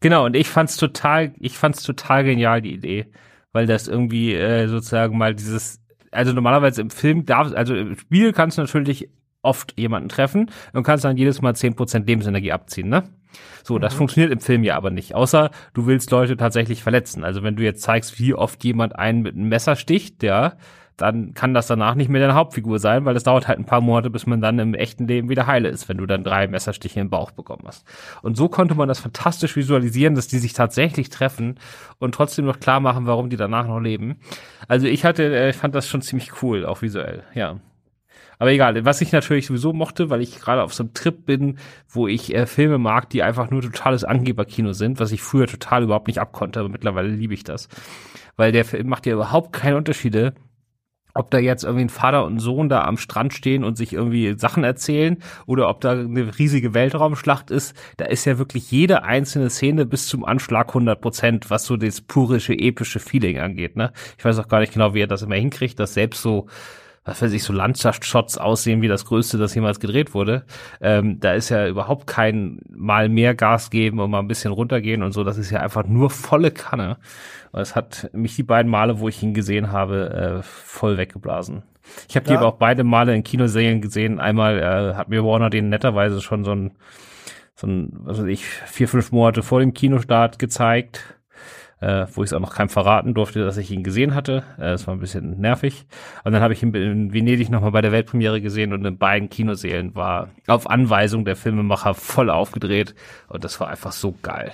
Genau, 0.00 0.26
und 0.26 0.34
ich 0.34 0.48
fand's 0.48 0.76
total, 0.76 1.32
ich 1.38 1.56
fand's 1.56 1.82
total 1.82 2.24
genial, 2.24 2.60
die 2.60 2.74
Idee, 2.74 3.06
weil 3.52 3.66
das 3.66 3.88
irgendwie 3.88 4.34
äh, 4.34 4.66
sozusagen 4.66 5.16
mal 5.16 5.34
dieses, 5.34 5.80
also 6.10 6.32
normalerweise 6.32 6.80
im 6.80 6.90
Film 6.90 7.24
darf, 7.24 7.52
also 7.54 7.74
im 7.74 7.96
Spiel 7.96 8.32
kannst 8.32 8.58
du 8.58 8.62
natürlich 8.62 9.08
oft 9.42 9.78
jemanden 9.78 10.08
treffen 10.08 10.50
und 10.72 10.82
kannst 10.82 11.04
dann 11.04 11.16
jedes 11.16 11.42
Mal 11.42 11.54
zehn 11.54 11.74
Prozent 11.74 12.06
Lebensenergie 12.06 12.52
abziehen, 12.52 12.88
ne? 12.88 13.04
So, 13.62 13.78
das 13.78 13.94
mhm. 13.94 13.98
funktioniert 13.98 14.32
im 14.32 14.40
Film 14.40 14.64
ja 14.64 14.76
aber 14.76 14.90
nicht, 14.90 15.14
außer 15.14 15.50
du 15.74 15.86
willst 15.86 16.10
Leute 16.10 16.36
tatsächlich 16.36 16.82
verletzen. 16.82 17.24
Also 17.24 17.42
wenn 17.42 17.56
du 17.56 17.62
jetzt 17.62 17.82
zeigst, 17.82 18.18
wie 18.18 18.34
oft 18.34 18.62
jemand 18.64 18.96
einen 18.98 19.22
mit 19.22 19.34
einem 19.34 19.48
Messer 19.48 19.76
sticht, 19.76 20.22
ja, 20.22 20.54
dann 20.96 21.34
kann 21.34 21.54
das 21.54 21.66
danach 21.66 21.94
nicht 21.94 22.08
mehr 22.08 22.20
deine 22.20 22.34
Hauptfigur 22.34 22.78
sein, 22.78 23.04
weil 23.04 23.16
es 23.16 23.24
dauert 23.24 23.48
halt 23.48 23.58
ein 23.58 23.64
paar 23.64 23.80
Monate, 23.80 24.10
bis 24.10 24.26
man 24.26 24.40
dann 24.40 24.58
im 24.58 24.74
echten 24.74 25.08
Leben 25.08 25.28
wieder 25.28 25.46
heile 25.46 25.68
ist, 25.68 25.88
wenn 25.88 25.96
du 25.96 26.06
dann 26.06 26.22
drei 26.22 26.46
Messerstiche 26.46 27.00
im 27.00 27.10
Bauch 27.10 27.30
bekommen 27.30 27.64
hast. 27.66 27.84
Und 28.22 28.36
so 28.36 28.48
konnte 28.48 28.74
man 28.74 28.88
das 28.88 29.00
fantastisch 29.00 29.56
visualisieren, 29.56 30.14
dass 30.14 30.28
die 30.28 30.38
sich 30.38 30.52
tatsächlich 30.52 31.08
treffen 31.08 31.58
und 31.98 32.14
trotzdem 32.14 32.44
noch 32.44 32.60
klar 32.60 32.80
machen, 32.80 33.06
warum 33.06 33.30
die 33.30 33.36
danach 33.36 33.66
noch 33.66 33.80
leben. 33.80 34.20
Also 34.68 34.86
ich 34.86 35.04
hatte, 35.04 35.24
äh, 35.24 35.50
ich 35.50 35.56
fand 35.56 35.74
das 35.74 35.88
schon 35.88 36.02
ziemlich 36.02 36.42
cool, 36.42 36.66
auch 36.66 36.82
visuell, 36.82 37.22
ja. 37.34 37.58
Aber 38.42 38.50
egal, 38.50 38.84
was 38.84 39.00
ich 39.00 39.12
natürlich 39.12 39.46
sowieso 39.46 39.72
mochte, 39.72 40.10
weil 40.10 40.20
ich 40.20 40.40
gerade 40.40 40.64
auf 40.64 40.74
so 40.74 40.82
einem 40.82 40.94
Trip 40.94 41.24
bin, 41.24 41.58
wo 41.88 42.08
ich 42.08 42.34
äh, 42.34 42.46
Filme 42.46 42.76
mag, 42.76 43.08
die 43.08 43.22
einfach 43.22 43.50
nur 43.50 43.62
totales 43.62 44.02
Angeberkino 44.02 44.72
sind, 44.72 44.98
was 44.98 45.12
ich 45.12 45.22
früher 45.22 45.46
total 45.46 45.84
überhaupt 45.84 46.08
nicht 46.08 46.18
abkonnte, 46.18 46.58
aber 46.58 46.68
mittlerweile 46.68 47.06
liebe 47.06 47.34
ich 47.34 47.44
das. 47.44 47.68
Weil 48.34 48.50
der 48.50 48.64
Film 48.64 48.88
macht 48.88 49.06
ja 49.06 49.12
überhaupt 49.12 49.52
keine 49.52 49.76
Unterschiede, 49.76 50.34
ob 51.14 51.30
da 51.30 51.38
jetzt 51.38 51.62
irgendwie 51.62 51.84
ein 51.84 51.88
Vater 51.88 52.24
und 52.24 52.34
ein 52.34 52.38
Sohn 52.40 52.68
da 52.68 52.82
am 52.82 52.96
Strand 52.96 53.32
stehen 53.32 53.62
und 53.62 53.76
sich 53.76 53.92
irgendwie 53.92 54.36
Sachen 54.36 54.64
erzählen 54.64 55.18
oder 55.46 55.68
ob 55.68 55.80
da 55.80 55.92
eine 55.92 56.36
riesige 56.36 56.74
Weltraumschlacht 56.74 57.52
ist, 57.52 57.76
da 57.96 58.06
ist 58.06 58.24
ja 58.24 58.38
wirklich 58.38 58.72
jede 58.72 59.04
einzelne 59.04 59.50
Szene 59.50 59.86
bis 59.86 60.08
zum 60.08 60.24
Anschlag 60.24 60.66
100 60.70 61.00
Prozent, 61.00 61.48
was 61.48 61.64
so 61.64 61.76
das 61.76 62.00
purische, 62.00 62.54
epische 62.54 62.98
Feeling 62.98 63.38
angeht, 63.38 63.76
ne? 63.76 63.92
Ich 64.18 64.24
weiß 64.24 64.40
auch 64.40 64.48
gar 64.48 64.58
nicht 64.58 64.72
genau, 64.72 64.94
wie 64.94 65.02
er 65.02 65.06
das 65.06 65.22
immer 65.22 65.36
hinkriegt, 65.36 65.78
dass 65.78 65.94
selbst 65.94 66.22
so 66.22 66.48
was 67.04 67.20
weiß 67.20 67.32
ich, 67.32 67.42
so 67.42 67.52
Landschaftsshots 67.52 68.38
aussehen 68.38 68.80
wie 68.80 68.88
das 68.88 69.04
größte, 69.04 69.36
das 69.36 69.54
jemals 69.54 69.80
gedreht 69.80 70.14
wurde. 70.14 70.44
Ähm, 70.80 71.18
da 71.18 71.32
ist 71.32 71.48
ja 71.48 71.66
überhaupt 71.66 72.06
kein 72.06 72.60
mal 72.68 73.08
mehr 73.08 73.34
Gas 73.34 73.70
geben 73.70 73.98
und 73.98 74.10
mal 74.10 74.20
ein 74.20 74.28
bisschen 74.28 74.52
runtergehen 74.52 75.02
und 75.02 75.12
so. 75.12 75.24
Das 75.24 75.36
ist 75.36 75.50
ja 75.50 75.60
einfach 75.60 75.84
nur 75.84 76.10
volle 76.10 76.52
Kanne. 76.52 76.98
Und 77.50 77.60
es 77.60 77.74
hat 77.74 78.10
mich 78.12 78.36
die 78.36 78.44
beiden 78.44 78.70
Male, 78.70 79.00
wo 79.00 79.08
ich 79.08 79.22
ihn 79.22 79.34
gesehen 79.34 79.72
habe, 79.72 80.40
äh, 80.40 80.42
voll 80.42 80.96
weggeblasen. 80.96 81.64
Ich 82.08 82.14
habe 82.14 82.26
ja. 82.26 82.32
die 82.32 82.38
aber 82.38 82.46
auch 82.46 82.58
beide 82.58 82.84
Male 82.84 83.14
in 83.14 83.24
Kinoserien 83.24 83.80
gesehen. 83.80 84.20
Einmal 84.20 84.58
äh, 84.60 84.94
hat 84.94 85.08
mir 85.08 85.24
Warner 85.24 85.50
den 85.50 85.70
netterweise 85.70 86.20
schon 86.20 86.44
so 86.44 86.52
ein, 86.52 86.70
so 87.56 87.66
ein, 87.66 87.90
was 88.04 88.18
weiß 88.18 88.26
ich, 88.26 88.44
vier, 88.46 88.86
fünf 88.86 89.10
Monate 89.10 89.42
vor 89.42 89.58
dem 89.58 89.74
Kinostart 89.74 90.38
gezeigt 90.38 91.16
äh, 91.82 92.06
wo 92.12 92.22
ich 92.22 92.28
es 92.28 92.32
auch 92.32 92.40
noch 92.40 92.54
keinem 92.54 92.68
verraten 92.68 93.12
durfte, 93.12 93.44
dass 93.44 93.56
ich 93.56 93.70
ihn 93.72 93.82
gesehen 93.82 94.14
hatte. 94.14 94.44
Äh, 94.56 94.70
das 94.70 94.86
war 94.86 94.94
ein 94.94 95.00
bisschen 95.00 95.40
nervig. 95.40 95.84
Und 96.24 96.32
dann 96.32 96.40
habe 96.40 96.54
ich 96.54 96.62
ihn 96.62 96.72
in 96.74 97.12
Venedig 97.12 97.50
nochmal 97.50 97.72
bei 97.72 97.82
der 97.82 97.90
Weltpremiere 97.90 98.40
gesehen 98.40 98.72
und 98.72 98.84
in 98.84 98.98
beiden 98.98 99.28
Kinosälen 99.28 99.94
war 99.96 100.30
auf 100.46 100.70
Anweisung 100.70 101.24
der 101.24 101.34
Filmemacher 101.34 101.94
voll 101.94 102.30
aufgedreht 102.30 102.94
und 103.28 103.42
das 103.42 103.58
war 103.58 103.68
einfach 103.68 103.92
so 103.92 104.14
geil. 104.22 104.52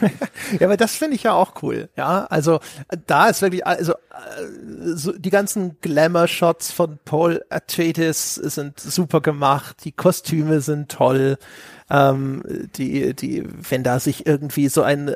ja, 0.58 0.66
aber 0.66 0.76
das 0.76 0.96
finde 0.96 1.16
ich 1.16 1.22
ja 1.22 1.34
auch 1.34 1.62
cool. 1.62 1.90
Ja, 1.96 2.24
also 2.24 2.60
da 3.06 3.28
ist 3.28 3.42
wirklich, 3.42 3.66
also 3.66 3.92
äh, 3.92 3.96
so, 4.94 5.12
die 5.12 5.30
ganzen 5.30 5.78
Glamour-Shots 5.82 6.72
von 6.72 6.98
Paul 7.04 7.44
Atreides 7.50 8.34
sind 8.34 8.80
super 8.80 9.20
gemacht, 9.20 9.84
die 9.84 9.92
Kostüme 9.92 10.62
sind 10.62 10.90
toll, 10.90 11.36
ähm, 11.90 12.42
die, 12.76 13.14
die, 13.14 13.44
wenn 13.46 13.84
da 13.84 14.00
sich 14.00 14.26
irgendwie 14.26 14.68
so 14.68 14.82
ein 14.82 15.14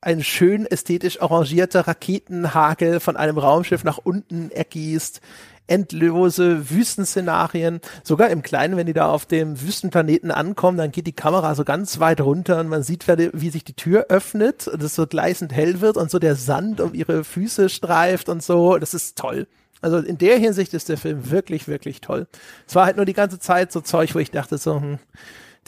ein 0.00 0.22
schön 0.22 0.66
ästhetisch 0.66 1.20
arrangierter 1.20 1.86
Raketenhagel 1.86 3.00
von 3.00 3.16
einem 3.16 3.38
Raumschiff 3.38 3.82
nach 3.84 3.98
unten 3.98 4.50
ergießt, 4.50 5.20
endlose 5.66 6.70
Wüstenszenarien. 6.70 7.80
Sogar 8.04 8.30
im 8.30 8.42
Kleinen, 8.42 8.76
wenn 8.76 8.86
die 8.86 8.92
da 8.92 9.10
auf 9.10 9.26
dem 9.26 9.60
Wüstenplaneten 9.60 10.30
ankommen, 10.30 10.78
dann 10.78 10.92
geht 10.92 11.06
die 11.06 11.12
Kamera 11.12 11.54
so 11.54 11.64
ganz 11.64 11.98
weit 11.98 12.20
runter 12.20 12.60
und 12.60 12.68
man 12.68 12.82
sieht, 12.82 13.06
wie 13.08 13.50
sich 13.50 13.64
die 13.64 13.74
Tür 13.74 14.06
öffnet 14.08 14.68
und 14.68 14.82
es 14.82 14.94
so 14.94 15.06
gleißend 15.06 15.52
hell 15.52 15.80
wird 15.80 15.96
und 15.96 16.10
so 16.10 16.18
der 16.18 16.36
Sand 16.36 16.80
um 16.80 16.94
ihre 16.94 17.24
Füße 17.24 17.68
streift 17.68 18.28
und 18.28 18.42
so. 18.42 18.78
Das 18.78 18.94
ist 18.94 19.18
toll. 19.18 19.46
Also 19.82 19.98
in 19.98 20.18
der 20.18 20.38
Hinsicht 20.38 20.72
ist 20.74 20.88
der 20.88 20.98
Film 20.98 21.30
wirklich, 21.30 21.68
wirklich 21.68 22.00
toll. 22.00 22.26
Es 22.66 22.74
war 22.74 22.86
halt 22.86 22.96
nur 22.96 23.04
die 23.04 23.12
ganze 23.12 23.38
Zeit 23.38 23.72
so 23.72 23.80
Zeug, 23.80 24.14
wo 24.14 24.18
ich 24.18 24.30
dachte 24.30 24.58
so, 24.58 24.80
hm, 24.80 24.98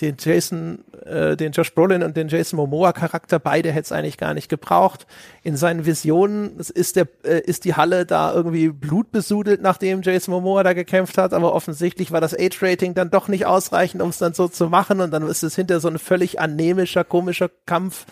den 0.01 0.17
Jason, 0.19 0.85
äh, 1.05 1.37
den 1.37 1.53
Josh 1.53 1.75
Brolin 1.75 2.03
und 2.03 2.17
den 2.17 2.29
Jason 2.29 2.57
Momoa 2.57 2.93
Charakter, 2.93 3.39
beide 3.39 3.71
hätte 3.71 3.87
es 3.87 3.93
eigentlich 3.93 4.19
gar 4.19 4.35
nicht 4.35 4.49
gebraucht. 4.49 5.07
In 5.43 5.57
seinen 5.57 5.87
Visionen 5.87 6.59
ist 6.59 6.97
der, 6.97 7.09
äh, 7.25 7.41
ist 7.41 7.65
die 7.65 7.75
Halle 7.75 8.07
da 8.07 8.33
irgendwie 8.33 8.69
blutbesudelt, 8.69 9.63
nachdem 9.63 10.03
Jason 10.03 10.33
Momoa 10.35 10.63
da 10.63 10.73
gekämpft 10.73 11.19
hat, 11.19 11.33
aber 11.33 11.55
offensichtlich 11.55 12.13
war 12.13 12.21
das 12.21 12.35
Age-Rating 12.35 12.95
dann 12.95 13.11
doch 13.11 13.29
nicht 13.29 13.47
ausreichend, 13.47 14.03
um 14.03 14.11
es 14.11 14.19
dann 14.19 14.35
so 14.35 14.49
zu 14.49 14.69
machen 14.69 15.01
und 15.01 15.11
dann 15.11 15.27
ist 15.27 15.43
es 15.43 15.55
hinter 15.55 15.81
so 15.81 15.89
ein 15.89 15.99
völlig 15.99 16.41
anämischer, 16.41 17.05
komischer 17.05 17.51
Kampf. 17.67 18.07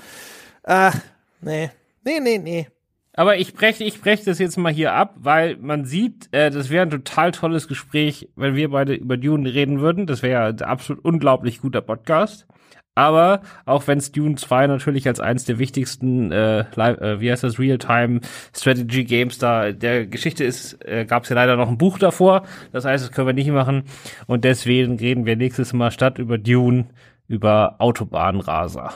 Ach, 0.63 0.97
nee. 1.41 1.71
Nee, 2.05 2.21
nee, 2.21 2.39
nee. 2.39 2.69
Aber 3.17 3.39
ich 3.39 3.55
breche 3.55 3.83
ich 3.83 4.01
brech 4.01 4.25
das 4.25 4.39
jetzt 4.39 4.59
mal 4.59 4.73
hier 4.73 4.93
ab, 4.93 5.15
weil 5.17 5.57
man 5.57 5.87
sieht, 5.87 6.29
äh, 6.33 6.51
das 6.51 6.69
wäre 6.69 6.83
ein 6.83 6.91
total 6.91 7.33
tolles 7.33 7.67
Gespräch, 7.67 8.29
wenn 8.37 8.55
wir 8.55 8.71
beide 8.71 8.95
über 8.95 9.17
Dune 9.17 9.53
reden 9.53 9.81
würden. 9.81 10.07
Das 10.07 10.23
wäre 10.23 10.33
ja 10.33 10.47
ein 10.49 10.61
absolut 10.61 11.03
unglaublich 11.03 11.63
guter 11.63 11.81
Podcast. 11.81 12.47
Aber 12.95 13.43
auch 13.67 13.87
wenn 13.87 14.03
Dune 14.15 14.37
2 14.37 14.67
natürlich 14.69 15.07
als 15.07 15.21
eines 15.21 15.45
der 15.45 15.59
wichtigsten, 15.59 16.33
äh, 16.33 16.61
äh, 16.61 17.21
wie 17.21 17.31
heißt 17.31 17.45
das, 17.45 17.59
Real-Time 17.59 18.21
Strategy 18.55 19.05
Games 19.05 19.37
da 19.39 19.73
der 19.73 20.07
Geschichte 20.07 20.45
ist, 20.45 20.83
äh, 20.85 21.05
gab 21.05 21.25
es 21.25 21.29
ja 21.29 21.37
leider 21.37 21.57
noch 21.57 21.69
ein 21.69 21.79
Buch 21.79 21.99
davor. 21.99 22.45
Das 22.73 22.87
heißt, 22.87 23.05
das 23.05 23.13
können 23.13 23.27
wir 23.27 23.35
nicht 23.35 23.51
machen. 23.51 23.85
Und 24.27 24.45
deswegen 24.45 24.99
reden 24.99 25.27
wir 25.27 25.37
nächstes 25.37 25.73
Mal 25.73 25.91
statt 25.91 26.19
über 26.19 26.39
Dune 26.39 26.87
über 27.29 27.77
Autobahnraser. 27.79 28.93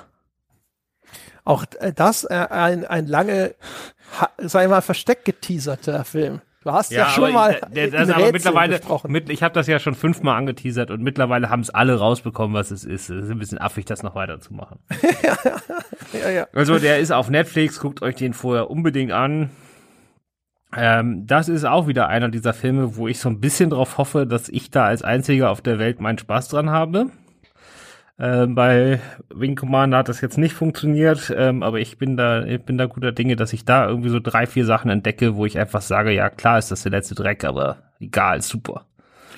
Auch 1.45 1.65
äh, 1.81 1.93
das 1.93 2.25
äh, 2.25 2.47
ein, 2.49 2.85
ein 2.85 3.07
lange 3.07 3.55
ich 4.39 4.53
mal, 4.53 4.81
versteckt 4.81 5.25
geteaserter 5.25 6.05
Film. 6.05 6.41
Du 6.63 6.73
hast 6.73 6.93
ja, 6.93 7.05
ja 7.05 7.11
schon 7.11 7.33
mal 7.33 7.59
der, 7.75 7.89
der, 7.89 8.07
das 8.07 8.11
aber 8.11 8.33
mittlerweile 8.33 8.79
mit, 9.09 9.31
ich 9.31 9.43
habe 9.43 9.55
das 9.55 9.67
ja 9.67 9.79
schon 9.79 9.95
fünfmal 9.95 10.37
angeteasert 10.37 10.91
und 10.91 11.01
mittlerweile 11.01 11.49
haben 11.49 11.61
es 11.61 11.71
alle 11.71 11.99
rausbekommen, 11.99 12.55
was 12.55 12.71
es 12.71 12.85
ist. 12.85 13.09
Es 13.09 13.25
ist 13.25 13.31
ein 13.31 13.39
bisschen 13.39 13.59
affig, 13.59 13.87
das 13.87 14.03
noch 14.03 14.15
weiterzumachen. 14.15 14.79
ja, 16.13 16.29
ja. 16.29 16.47
Also 16.53 16.79
der 16.79 16.99
ist 16.99 17.13
auf 17.13 17.31
Netflix, 17.31 17.81
guckt 17.81 18.03
euch 18.03 18.17
den 18.17 18.35
vorher 18.35 18.71
unbedingt 18.71 19.13
an. 19.13 19.49
Ähm, 20.77 21.27
das 21.27 21.49
ist 21.49 21.65
auch 21.65 21.87
wieder 21.87 22.09
einer 22.09 22.29
dieser 22.29 22.53
Filme, 22.53 22.97
wo 22.97 23.09
ich 23.09 23.19
so 23.19 23.31
ein 23.31 23.41
bisschen 23.41 23.71
drauf 23.71 23.97
hoffe, 23.97 24.27
dass 24.27 24.51
ich 24.51 24.71
da 24.71 24.85
als 24.85 25.03
einziger 25.03 25.51
auf 25.51 25.63
der 25.63 25.79
Welt 25.79 26.01
meinen 26.01 26.19
Spaß 26.19 26.49
dran 26.49 26.69
habe. 26.69 27.07
Äh, 28.21 28.47
bei 28.49 29.01
Wing 29.35 29.57
Commander 29.57 29.97
hat 29.97 30.11
das 30.11 30.21
jetzt 30.21 30.37
nicht 30.37 30.53
funktioniert, 30.53 31.33
ähm, 31.35 31.63
aber 31.63 31.81
ich 31.81 31.97
bin 31.97 32.19
da, 32.19 32.45
ich 32.45 32.63
bin 32.63 32.77
da 32.77 32.85
guter 32.85 33.13
Dinge, 33.13 33.35
dass 33.35 33.55
ich 33.55 33.65
da 33.65 33.89
irgendwie 33.89 34.11
so 34.11 34.21
drei, 34.21 34.47
vier 34.47 34.67
Sachen 34.67 34.91
entdecke, 34.91 35.37
wo 35.37 35.47
ich 35.47 35.59
einfach 35.59 35.81
sage, 35.81 36.13
ja 36.13 36.29
klar 36.29 36.59
ist 36.59 36.71
das 36.71 36.83
der 36.83 36.93
letzte 36.93 37.15
Dreck, 37.15 37.45
aber 37.45 37.79
egal, 37.99 38.43
super. 38.43 38.85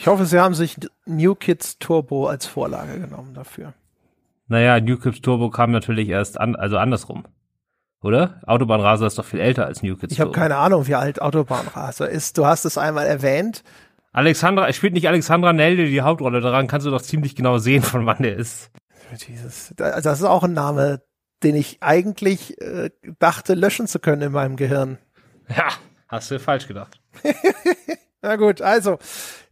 Ich 0.01 0.09
hoffe, 0.09 0.27
sie 0.27 0.41
haben 0.41 0.55
sich 0.55 0.79
New 1.07 1.37
Kids 1.37 1.79
Turbo 1.79 2.27
als 2.27 2.47
Vorlage 2.47 2.99
genommen 2.99 3.35
dafür. 3.35 3.73
Naja, 4.49 4.81
New 4.81 4.99
Kids 4.99 5.21
Turbo 5.21 5.49
kam 5.51 5.71
natürlich 5.71 6.09
erst 6.09 6.41
an, 6.41 6.57
also 6.57 6.77
andersrum. 6.77 7.23
Oder? 8.03 8.41
Autobahnraser 8.47 9.07
ist 9.07 9.17
doch 9.17 9.25
viel 9.25 9.39
älter 9.39 9.65
als 9.65 9.85
New 9.85 9.97
Kids 9.97 10.13
Ich 10.13 10.21
habe 10.21 10.33
keine 10.33 10.57
Ahnung, 10.57 10.89
wie 10.89 10.97
alt 10.97 11.23
Autobahnraser 11.23 12.09
ist. 12.09 12.37
Du 12.37 12.47
hast 12.47 12.65
es 12.65 12.77
einmal 12.77 13.07
erwähnt. 13.07 13.63
Alexandra, 14.13 14.69
es 14.69 14.77
spielt 14.77 14.93
nicht 14.93 15.09
Alexandra 15.09 15.53
Nelde 15.53 15.87
die 15.87 16.03
Hauptrolle, 16.03 16.41
daran 16.41 16.67
kannst 16.67 16.87
du 16.87 16.91
doch 16.91 17.03
ziemlich 17.03 17.35
genau 17.35 17.59
sehen, 17.59 17.83
von 17.83 18.05
wann 18.07 18.23
der 18.23 18.37
ist. 18.37 18.71
Jesus. 19.27 19.73
Das 19.77 20.21
ist 20.21 20.25
auch 20.25 20.43
ein 20.43 20.53
Name, 20.53 21.03
den 21.43 21.57
ich 21.57 21.83
eigentlich 21.83 22.61
äh, 22.61 22.91
dachte, 23.19 23.55
löschen 23.55 23.87
zu 23.87 23.99
können 23.99 24.23
in 24.23 24.33
meinem 24.33 24.57
Gehirn. 24.57 24.99
Ja, 25.49 25.69
hast 26.09 26.31
du 26.31 26.39
falsch 26.39 26.67
gedacht. 26.67 27.01
Na 28.23 28.37
gut, 28.37 28.63
also, 28.63 28.99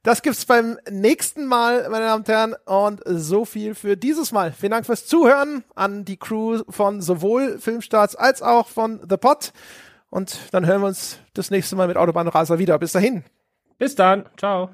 das 0.02 0.22
gibt's 0.22 0.44
beim 0.46 0.78
nächsten 0.88 1.46
Mal, 1.46 1.88
meine 1.90 2.06
Damen 2.06 2.20
und 2.20 2.28
Herren. 2.28 2.54
Und 2.64 3.02
so 3.04 3.44
viel 3.44 3.74
für 3.74 3.96
dieses 3.96 4.32
Mal. 4.32 4.52
Vielen 4.52 4.72
Dank 4.72 4.86
fürs 4.86 5.06
Zuhören 5.06 5.64
an 5.74 6.04
die 6.04 6.16
Crew 6.16 6.62
von 6.68 7.02
sowohl 7.02 7.58
Filmstarts 7.58 8.14
als 8.16 8.42
auch 8.42 8.68
von 8.68 9.00
The 9.08 9.16
Pot. 9.16 9.52
Und 10.08 10.38
dann 10.52 10.66
hören 10.66 10.82
wir 10.82 10.88
uns 10.88 11.18
das 11.34 11.50
nächste 11.50 11.76
Mal 11.76 11.88
mit 11.88 11.96
Autobahnraser 11.96 12.58
wieder. 12.58 12.78
Bis 12.78 12.92
dahin. 12.92 13.24
Bis 13.80 13.94
dann. 13.94 14.26
Ciao. 14.36 14.68